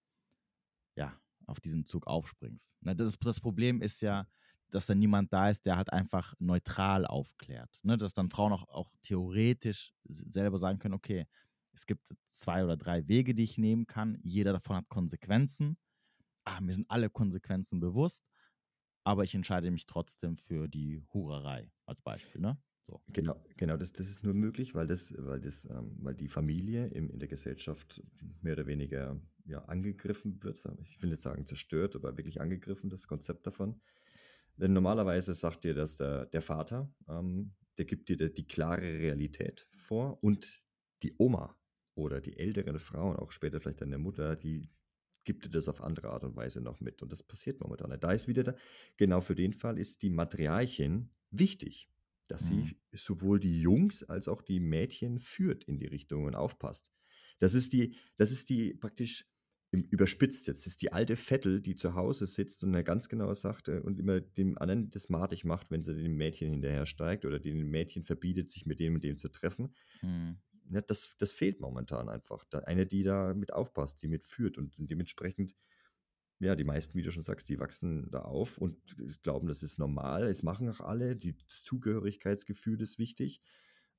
auf 1.48 1.60
diesen 1.60 1.84
Zug 1.84 2.06
aufspringst. 2.06 2.76
Ne? 2.82 2.94
Das, 2.94 3.18
das 3.18 3.40
Problem 3.40 3.82
ist 3.82 4.00
ja, 4.02 4.26
dass 4.70 4.86
da 4.86 4.94
niemand 4.94 5.32
da 5.32 5.50
ist, 5.50 5.64
der 5.66 5.76
halt 5.76 5.92
einfach 5.92 6.34
neutral 6.38 7.06
aufklärt. 7.06 7.78
Ne? 7.82 7.96
Dass 7.96 8.12
dann 8.12 8.30
Frauen 8.30 8.52
auch, 8.52 8.68
auch 8.68 8.90
theoretisch 9.02 9.94
selber 10.04 10.58
sagen 10.58 10.78
können, 10.78 10.94
okay, 10.94 11.26
es 11.72 11.86
gibt 11.86 12.14
zwei 12.28 12.64
oder 12.64 12.76
drei 12.76 13.06
Wege, 13.08 13.34
die 13.34 13.44
ich 13.44 13.56
nehmen 13.56 13.86
kann. 13.86 14.18
Jeder 14.22 14.52
davon 14.52 14.76
hat 14.76 14.88
Konsequenzen. 14.88 15.78
Ah, 16.44 16.60
mir 16.60 16.72
sind 16.72 16.90
alle 16.90 17.10
Konsequenzen 17.10 17.78
bewusst, 17.78 18.24
aber 19.04 19.24
ich 19.24 19.34
entscheide 19.34 19.70
mich 19.70 19.86
trotzdem 19.86 20.36
für 20.36 20.66
die 20.66 21.02
Hurerei 21.12 21.70
als 21.86 22.02
Beispiel. 22.02 22.40
Ne? 22.40 22.58
So. 22.86 23.02
Genau, 23.08 23.36
genau 23.56 23.76
das, 23.76 23.92
das 23.92 24.08
ist 24.08 24.24
nur 24.24 24.32
möglich, 24.32 24.74
weil, 24.74 24.86
das, 24.86 25.14
weil, 25.18 25.40
das, 25.40 25.66
ähm, 25.66 25.94
weil 26.00 26.14
die 26.14 26.28
Familie 26.28 26.86
im, 26.86 27.10
in 27.10 27.18
der 27.18 27.28
Gesellschaft 27.28 28.02
mehr 28.40 28.54
oder 28.54 28.66
weniger 28.66 29.20
ja, 29.48 29.64
angegriffen 29.64 30.42
wird. 30.42 30.62
Ich 30.82 31.02
will 31.02 31.10
nicht 31.10 31.22
sagen 31.22 31.46
zerstört, 31.46 31.96
aber 31.96 32.16
wirklich 32.16 32.40
angegriffen, 32.40 32.90
das 32.90 33.06
Konzept 33.06 33.46
davon. 33.46 33.80
Denn 34.56 34.72
normalerweise 34.72 35.34
sagt 35.34 35.64
dir 35.64 35.74
das 35.74 35.96
der, 35.96 36.26
der 36.26 36.42
Vater, 36.42 36.92
ähm, 37.08 37.52
der 37.78 37.84
gibt 37.84 38.08
dir 38.08 38.16
die, 38.16 38.32
die 38.32 38.46
klare 38.46 38.82
Realität 38.82 39.68
vor 39.76 40.22
und 40.22 40.60
die 41.02 41.14
Oma 41.18 41.56
oder 41.94 42.20
die 42.20 42.36
älteren 42.36 42.78
Frauen, 42.78 43.16
auch 43.16 43.30
später 43.30 43.60
vielleicht 43.60 43.80
deine 43.80 43.98
Mutter, 43.98 44.36
die 44.36 44.68
gibt 45.24 45.44
dir 45.44 45.50
das 45.50 45.68
auf 45.68 45.82
andere 45.82 46.10
Art 46.10 46.24
und 46.24 46.36
Weise 46.36 46.60
noch 46.60 46.80
mit. 46.80 47.02
Und 47.02 47.12
das 47.12 47.22
passiert 47.22 47.60
momentan. 47.60 47.98
Da 48.00 48.12
ist 48.12 48.28
wieder, 48.28 48.42
da, 48.42 48.54
genau 48.96 49.20
für 49.20 49.34
den 49.34 49.52
Fall 49.52 49.78
ist 49.78 50.02
die 50.02 50.10
Matriarchin 50.10 51.10
wichtig, 51.30 51.90
dass 52.28 52.50
mhm. 52.50 52.64
sie 52.64 52.76
sowohl 52.92 53.38
die 53.38 53.60
Jungs 53.60 54.02
als 54.02 54.26
auch 54.26 54.42
die 54.42 54.60
Mädchen 54.60 55.18
führt 55.18 55.64
in 55.64 55.78
die 55.78 55.86
Richtung 55.86 56.24
und 56.24 56.34
aufpasst. 56.34 56.90
Das 57.38 57.54
ist 57.54 57.72
die, 57.72 57.94
das 58.16 58.32
ist 58.32 58.48
die 58.48 58.74
praktisch 58.74 59.26
überspitzt 59.70 60.46
jetzt. 60.46 60.62
Das 60.62 60.66
ist 60.66 60.82
die 60.82 60.92
alte 60.92 61.16
Vettel, 61.16 61.60
die 61.60 61.74
zu 61.74 61.94
Hause 61.94 62.26
sitzt 62.26 62.64
und 62.64 62.72
ganz 62.84 63.08
genau 63.08 63.32
sagt 63.34 63.68
äh, 63.68 63.80
und 63.80 63.98
immer 63.98 64.20
dem 64.20 64.56
anderen 64.58 64.90
das 64.90 65.08
matig 65.08 65.44
macht, 65.44 65.70
wenn 65.70 65.82
sie 65.82 65.94
dem 65.94 66.16
Mädchen 66.16 66.50
hinterher 66.50 66.86
steigt 66.86 67.24
oder 67.24 67.38
dem 67.38 67.68
Mädchen 67.68 68.04
verbietet, 68.04 68.48
sich 68.48 68.64
mit 68.64 68.80
dem 68.80 68.94
und 68.94 69.04
dem 69.04 69.16
zu 69.16 69.28
treffen. 69.28 69.74
Mhm. 70.00 70.38
Ja, 70.70 70.80
das, 70.80 71.16
das 71.18 71.32
fehlt 71.32 71.60
momentan 71.60 72.08
einfach. 72.08 72.44
Da, 72.50 72.60
eine, 72.60 72.86
die 72.86 73.02
da 73.02 73.34
mit 73.34 73.52
aufpasst, 73.52 74.02
die 74.02 74.08
mitführt 74.08 74.58
und 74.58 74.74
dementsprechend, 74.78 75.54
ja, 76.40 76.54
die 76.54 76.64
meisten, 76.64 76.96
wie 76.96 77.02
du 77.02 77.10
schon 77.10 77.22
sagst, 77.22 77.48
die 77.48 77.58
wachsen 77.58 78.10
da 78.10 78.20
auf 78.20 78.58
und 78.58 78.76
glauben, 79.22 79.48
das 79.48 79.62
ist 79.62 79.78
normal. 79.78 80.24
Es 80.24 80.42
machen 80.42 80.68
auch 80.68 80.80
alle. 80.80 81.16
Die, 81.16 81.36
das 81.36 81.62
Zugehörigkeitsgefühl 81.62 82.80
ist 82.80 82.98
wichtig. 82.98 83.42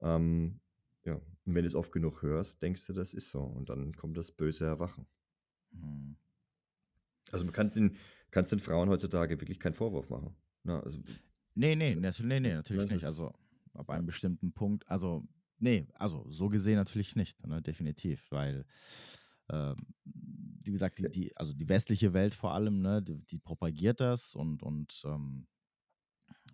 Ähm, 0.01 0.61
ja, 1.05 1.15
und 1.15 1.55
wenn 1.55 1.63
du 1.63 1.67
es 1.67 1.75
oft 1.75 1.91
genug 1.91 2.21
hörst, 2.21 2.61
denkst 2.61 2.85
du, 2.87 2.93
das 2.93 3.13
ist 3.13 3.29
so. 3.29 3.41
Und 3.41 3.69
dann 3.69 3.93
kommt 3.93 4.17
das 4.17 4.31
böse 4.31 4.65
Erwachen. 4.65 5.05
Mhm. 5.71 6.15
Also 7.31 7.45
man 7.45 7.53
kann 7.53 7.69
den, 7.69 7.97
kannst 8.31 8.51
den 8.51 8.59
Frauen 8.59 8.89
heutzutage 8.89 9.39
wirklich 9.39 9.59
keinen 9.59 9.75
Vorwurf 9.75 10.09
machen. 10.09 10.35
Na, 10.63 10.77
ne? 10.77 10.83
also, 10.83 10.99
nee, 11.55 11.75
nee, 11.75 11.97
also, 12.03 12.23
nee, 12.23 12.39
nee, 12.39 12.53
natürlich 12.53 12.91
nicht. 12.91 13.05
Also 13.05 13.33
ab 13.73 13.89
einem 13.89 14.05
bestimmten 14.05 14.51
Punkt, 14.51 14.87
also 14.89 15.27
nee, 15.59 15.87
also 15.93 16.25
so 16.29 16.49
gesehen 16.49 16.75
natürlich 16.75 17.15
nicht, 17.15 17.45
ne, 17.45 17.61
definitiv, 17.61 18.25
weil 18.31 18.65
ähm, 19.49 19.75
wie 20.03 20.71
gesagt, 20.71 20.99
die, 20.99 21.09
die, 21.09 21.37
also 21.37 21.53
die 21.53 21.69
westliche 21.69 22.13
Welt 22.13 22.33
vor 22.33 22.53
allem, 22.53 22.81
ne, 22.81 23.01
die, 23.01 23.19
die 23.25 23.39
propagiert 23.39 23.99
das 23.99 24.35
und, 24.35 24.61
und 24.61 25.01
ähm, 25.05 25.47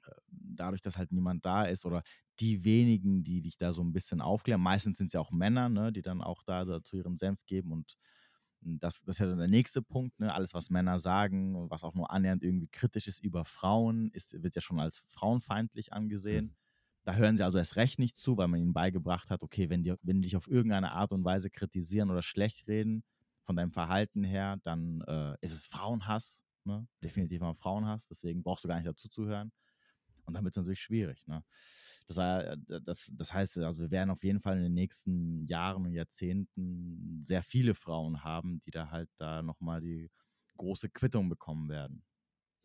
äh, 0.05 0.11
dadurch, 0.29 0.81
dass 0.81 0.97
halt 0.97 1.11
niemand 1.11 1.45
da 1.45 1.65
ist 1.65 1.85
oder 1.85 2.03
die 2.39 2.63
wenigen, 2.63 3.23
die 3.23 3.41
dich 3.41 3.57
da 3.57 3.73
so 3.73 3.81
ein 3.81 3.93
bisschen 3.93 4.21
aufklären, 4.21 4.61
meistens 4.61 4.97
sind 4.97 5.07
es 5.07 5.13
ja 5.13 5.19
auch 5.19 5.31
Männer, 5.31 5.69
ne, 5.69 5.91
die 5.91 6.01
dann 6.01 6.21
auch 6.21 6.43
da 6.43 6.65
dazu 6.65 6.97
ihren 6.97 7.17
Senf 7.17 7.45
geben 7.45 7.71
und 7.71 7.97
das, 8.65 9.03
das 9.03 9.15
ist 9.15 9.19
ja 9.19 9.27
dann 9.27 9.37
der 9.37 9.47
nächste 9.47 9.81
Punkt, 9.81 10.19
ne? 10.19 10.33
alles, 10.33 10.53
was 10.53 10.69
Männer 10.69 10.99
sagen, 10.99 11.69
was 11.69 11.83
auch 11.83 11.93
nur 11.93 12.11
annähernd 12.11 12.43
irgendwie 12.43 12.67
kritisch 12.67 13.07
ist 13.07 13.19
über 13.23 13.45
Frauen, 13.45 14.09
ist, 14.11 14.41
wird 14.41 14.55
ja 14.55 14.61
schon 14.61 14.79
als 14.79 15.03
frauenfeindlich 15.07 15.93
angesehen. 15.93 16.45
Mhm. 16.45 16.55
Da 17.03 17.13
hören 17.13 17.37
sie 17.37 17.43
also 17.43 17.59
erst 17.59 17.75
recht 17.75 17.99
nicht 17.99 18.17
zu, 18.17 18.35
weil 18.37 18.47
man 18.47 18.59
ihnen 18.59 18.73
beigebracht 18.73 19.29
hat, 19.29 19.43
okay, 19.43 19.69
wenn 19.69 19.83
die, 19.83 19.93
wenn 20.01 20.21
die 20.21 20.27
dich 20.27 20.35
auf 20.35 20.47
irgendeine 20.47 20.93
Art 20.93 21.11
und 21.11 21.23
Weise 21.23 21.51
kritisieren 21.51 22.09
oder 22.09 22.23
schlecht 22.23 22.67
reden, 22.67 23.03
von 23.45 23.55
deinem 23.55 23.71
Verhalten 23.71 24.23
her, 24.23 24.57
dann 24.63 25.01
äh, 25.01 25.35
ist 25.41 25.53
es 25.53 25.67
Frauenhass, 25.67 26.43
ne? 26.63 26.87
definitiv 27.03 27.41
mal 27.41 27.53
Frauenhass, 27.53 28.07
deswegen 28.07 28.41
brauchst 28.41 28.63
du 28.63 28.67
gar 28.67 28.77
nicht 28.77 28.87
dazu 28.87 29.07
zu 29.07 29.27
hören. 29.27 29.51
Und 30.25 30.33
dann 30.33 30.43
wird 30.43 30.53
es 30.53 30.57
natürlich 30.57 30.81
schwierig. 30.81 31.25
Ne? 31.27 31.43
Das, 32.07 32.15
das, 32.83 33.11
das 33.13 33.33
heißt, 33.33 33.57
also 33.59 33.79
wir 33.79 33.91
werden 33.91 34.11
auf 34.11 34.23
jeden 34.23 34.39
Fall 34.39 34.57
in 34.57 34.63
den 34.63 34.73
nächsten 34.73 35.45
Jahren 35.47 35.85
und 35.85 35.93
Jahrzehnten 35.93 37.21
sehr 37.21 37.41
viele 37.41 37.73
Frauen 37.73 38.23
haben, 38.23 38.59
die 38.59 38.71
da 38.71 38.91
halt 38.91 39.09
da 39.17 39.41
nochmal 39.41 39.81
die 39.81 40.11
große 40.57 40.89
Quittung 40.89 41.29
bekommen 41.29 41.69
werden. 41.69 42.03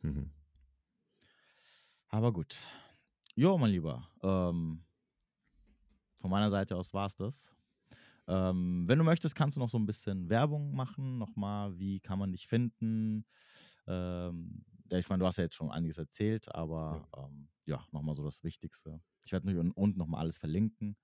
Mhm. 0.02 0.30
Aber 2.08 2.32
gut. 2.32 2.66
Jo, 3.34 3.56
mein 3.56 3.70
Lieber. 3.70 4.08
Ähm, 4.22 4.84
von 6.16 6.30
meiner 6.30 6.50
Seite 6.50 6.76
aus 6.76 6.92
war 6.92 7.06
es 7.06 7.16
das. 7.16 7.54
Ähm, 8.26 8.84
wenn 8.86 8.98
du 8.98 9.04
möchtest, 9.04 9.34
kannst 9.34 9.56
du 9.56 9.60
noch 9.60 9.70
so 9.70 9.78
ein 9.78 9.86
bisschen 9.86 10.28
Werbung 10.28 10.74
machen. 10.74 11.18
Nochmal, 11.18 11.78
wie 11.78 12.00
kann 12.00 12.18
man 12.18 12.32
dich 12.32 12.46
finden? 12.46 13.24
Ähm, 13.86 14.64
ich 14.98 15.08
meine, 15.08 15.20
du 15.20 15.26
hast 15.26 15.38
ja 15.38 15.44
jetzt 15.44 15.54
schon 15.54 15.70
einiges 15.70 15.98
erzählt, 15.98 16.52
aber 16.54 17.08
ja, 17.14 17.24
ähm, 17.24 17.48
ja 17.64 17.86
nochmal 17.92 18.14
so 18.14 18.24
das 18.24 18.42
Wichtigste. 18.44 19.00
Ich 19.22 19.32
werde 19.32 19.46
natürlich 19.46 19.76
unten 19.76 19.98
nochmal 19.98 20.20
alles 20.20 20.38
verlinken. 20.38 20.96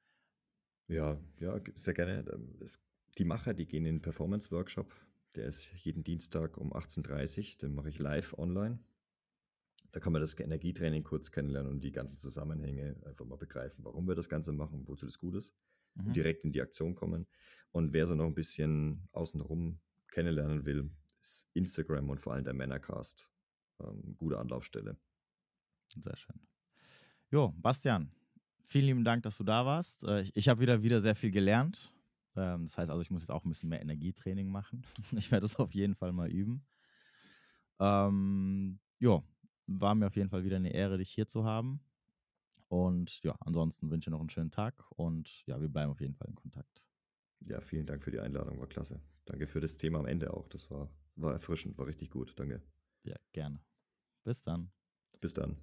Ja, 0.88 1.18
ja, 1.38 1.60
sehr 1.74 1.94
gerne. 1.94 2.24
Es, 2.60 2.80
die 3.18 3.24
Macher, 3.24 3.54
die 3.54 3.66
gehen 3.66 3.84
in 3.86 3.96
den 3.96 4.02
Performance-Workshop. 4.02 4.94
Der 5.34 5.46
ist 5.46 5.72
jeden 5.84 6.04
Dienstag 6.04 6.56
um 6.56 6.72
18.30 6.72 7.38
Uhr. 7.38 7.58
Den 7.62 7.74
mache 7.74 7.88
ich 7.88 7.98
live 7.98 8.34
online. 8.38 8.78
Da 9.92 10.00
kann 10.00 10.12
man 10.12 10.20
das 10.20 10.38
Energietraining 10.38 11.04
kurz 11.04 11.30
kennenlernen 11.30 11.72
und 11.72 11.80
die 11.82 11.92
ganzen 11.92 12.18
Zusammenhänge 12.18 12.96
einfach 13.06 13.24
mal 13.24 13.38
begreifen, 13.38 13.84
warum 13.84 14.06
wir 14.06 14.14
das 14.14 14.28
Ganze 14.28 14.52
machen, 14.52 14.86
wozu 14.86 15.06
das 15.06 15.18
gut 15.18 15.34
ist. 15.34 15.54
Mhm. 15.94 16.08
Und 16.08 16.16
direkt 16.16 16.44
in 16.44 16.52
die 16.52 16.60
Aktion 16.60 16.94
kommen. 16.94 17.26
Und 17.72 17.92
wer 17.92 18.06
so 18.06 18.14
noch 18.14 18.26
ein 18.26 18.34
bisschen 18.34 19.08
außenrum 19.12 19.80
kennenlernen 20.08 20.64
will, 20.64 20.90
ist 21.20 21.48
Instagram 21.54 22.10
und 22.10 22.20
vor 22.20 22.34
allem 22.34 22.44
der 22.44 22.54
Männercast 22.54 23.30
ähm, 23.80 24.16
gute 24.16 24.38
Anlaufstelle. 24.38 24.96
Sehr 25.94 26.16
schön. 26.16 26.40
Jo, 27.30 27.52
Bastian, 27.56 28.10
vielen 28.66 28.86
lieben 28.86 29.04
Dank, 29.04 29.22
dass 29.22 29.36
du 29.36 29.44
da 29.44 29.64
warst. 29.66 30.04
Äh, 30.04 30.22
ich, 30.22 30.36
ich 30.36 30.48
habe 30.48 30.60
wieder, 30.60 30.82
wieder 30.82 31.00
sehr 31.00 31.16
viel 31.16 31.30
gelernt. 31.30 31.92
Ähm, 32.36 32.64
das 32.64 32.76
heißt 32.78 32.90
also, 32.90 33.02
ich 33.02 33.10
muss 33.10 33.22
jetzt 33.22 33.30
auch 33.30 33.44
ein 33.44 33.48
bisschen 33.48 33.68
mehr 33.68 33.80
Energietraining 33.80 34.48
machen. 34.48 34.84
Ich 35.12 35.30
werde 35.30 35.42
das 35.42 35.56
auf 35.56 35.72
jeden 35.72 35.94
Fall 35.94 36.12
mal 36.12 36.30
üben. 36.30 36.64
Ähm, 37.78 38.78
jo, 38.98 39.22
war 39.66 39.94
mir 39.94 40.06
auf 40.06 40.16
jeden 40.16 40.30
Fall 40.30 40.44
wieder 40.44 40.56
eine 40.56 40.72
Ehre, 40.72 40.98
dich 40.98 41.10
hier 41.10 41.26
zu 41.26 41.44
haben. 41.44 41.80
Und 42.68 43.22
ja, 43.22 43.36
ansonsten 43.40 43.90
wünsche 43.90 44.08
ich 44.08 44.12
noch 44.12 44.20
einen 44.20 44.30
schönen 44.30 44.50
Tag 44.50 44.74
und 44.90 45.46
ja, 45.46 45.60
wir 45.60 45.68
bleiben 45.68 45.92
auf 45.92 46.00
jeden 46.00 46.14
Fall 46.14 46.28
in 46.28 46.34
Kontakt. 46.34 46.84
Ja, 47.40 47.60
vielen 47.60 47.86
Dank 47.86 48.02
für 48.02 48.10
die 48.10 48.18
Einladung, 48.18 48.58
war 48.58 48.66
klasse. 48.66 49.00
Danke 49.24 49.46
für 49.46 49.60
das 49.60 49.74
Thema 49.74 50.00
am 50.00 50.06
Ende 50.06 50.32
auch. 50.34 50.48
Das 50.48 50.70
war, 50.70 50.88
war 51.14 51.32
erfrischend, 51.32 51.78
war 51.78 51.86
richtig 51.86 52.10
gut. 52.10 52.32
Danke. 52.36 52.60
Ja, 53.06 53.16
gerne. 53.32 53.60
Bis 54.24 54.42
dann. 54.42 54.72
Bis 55.20 55.32
dann. 55.32 55.56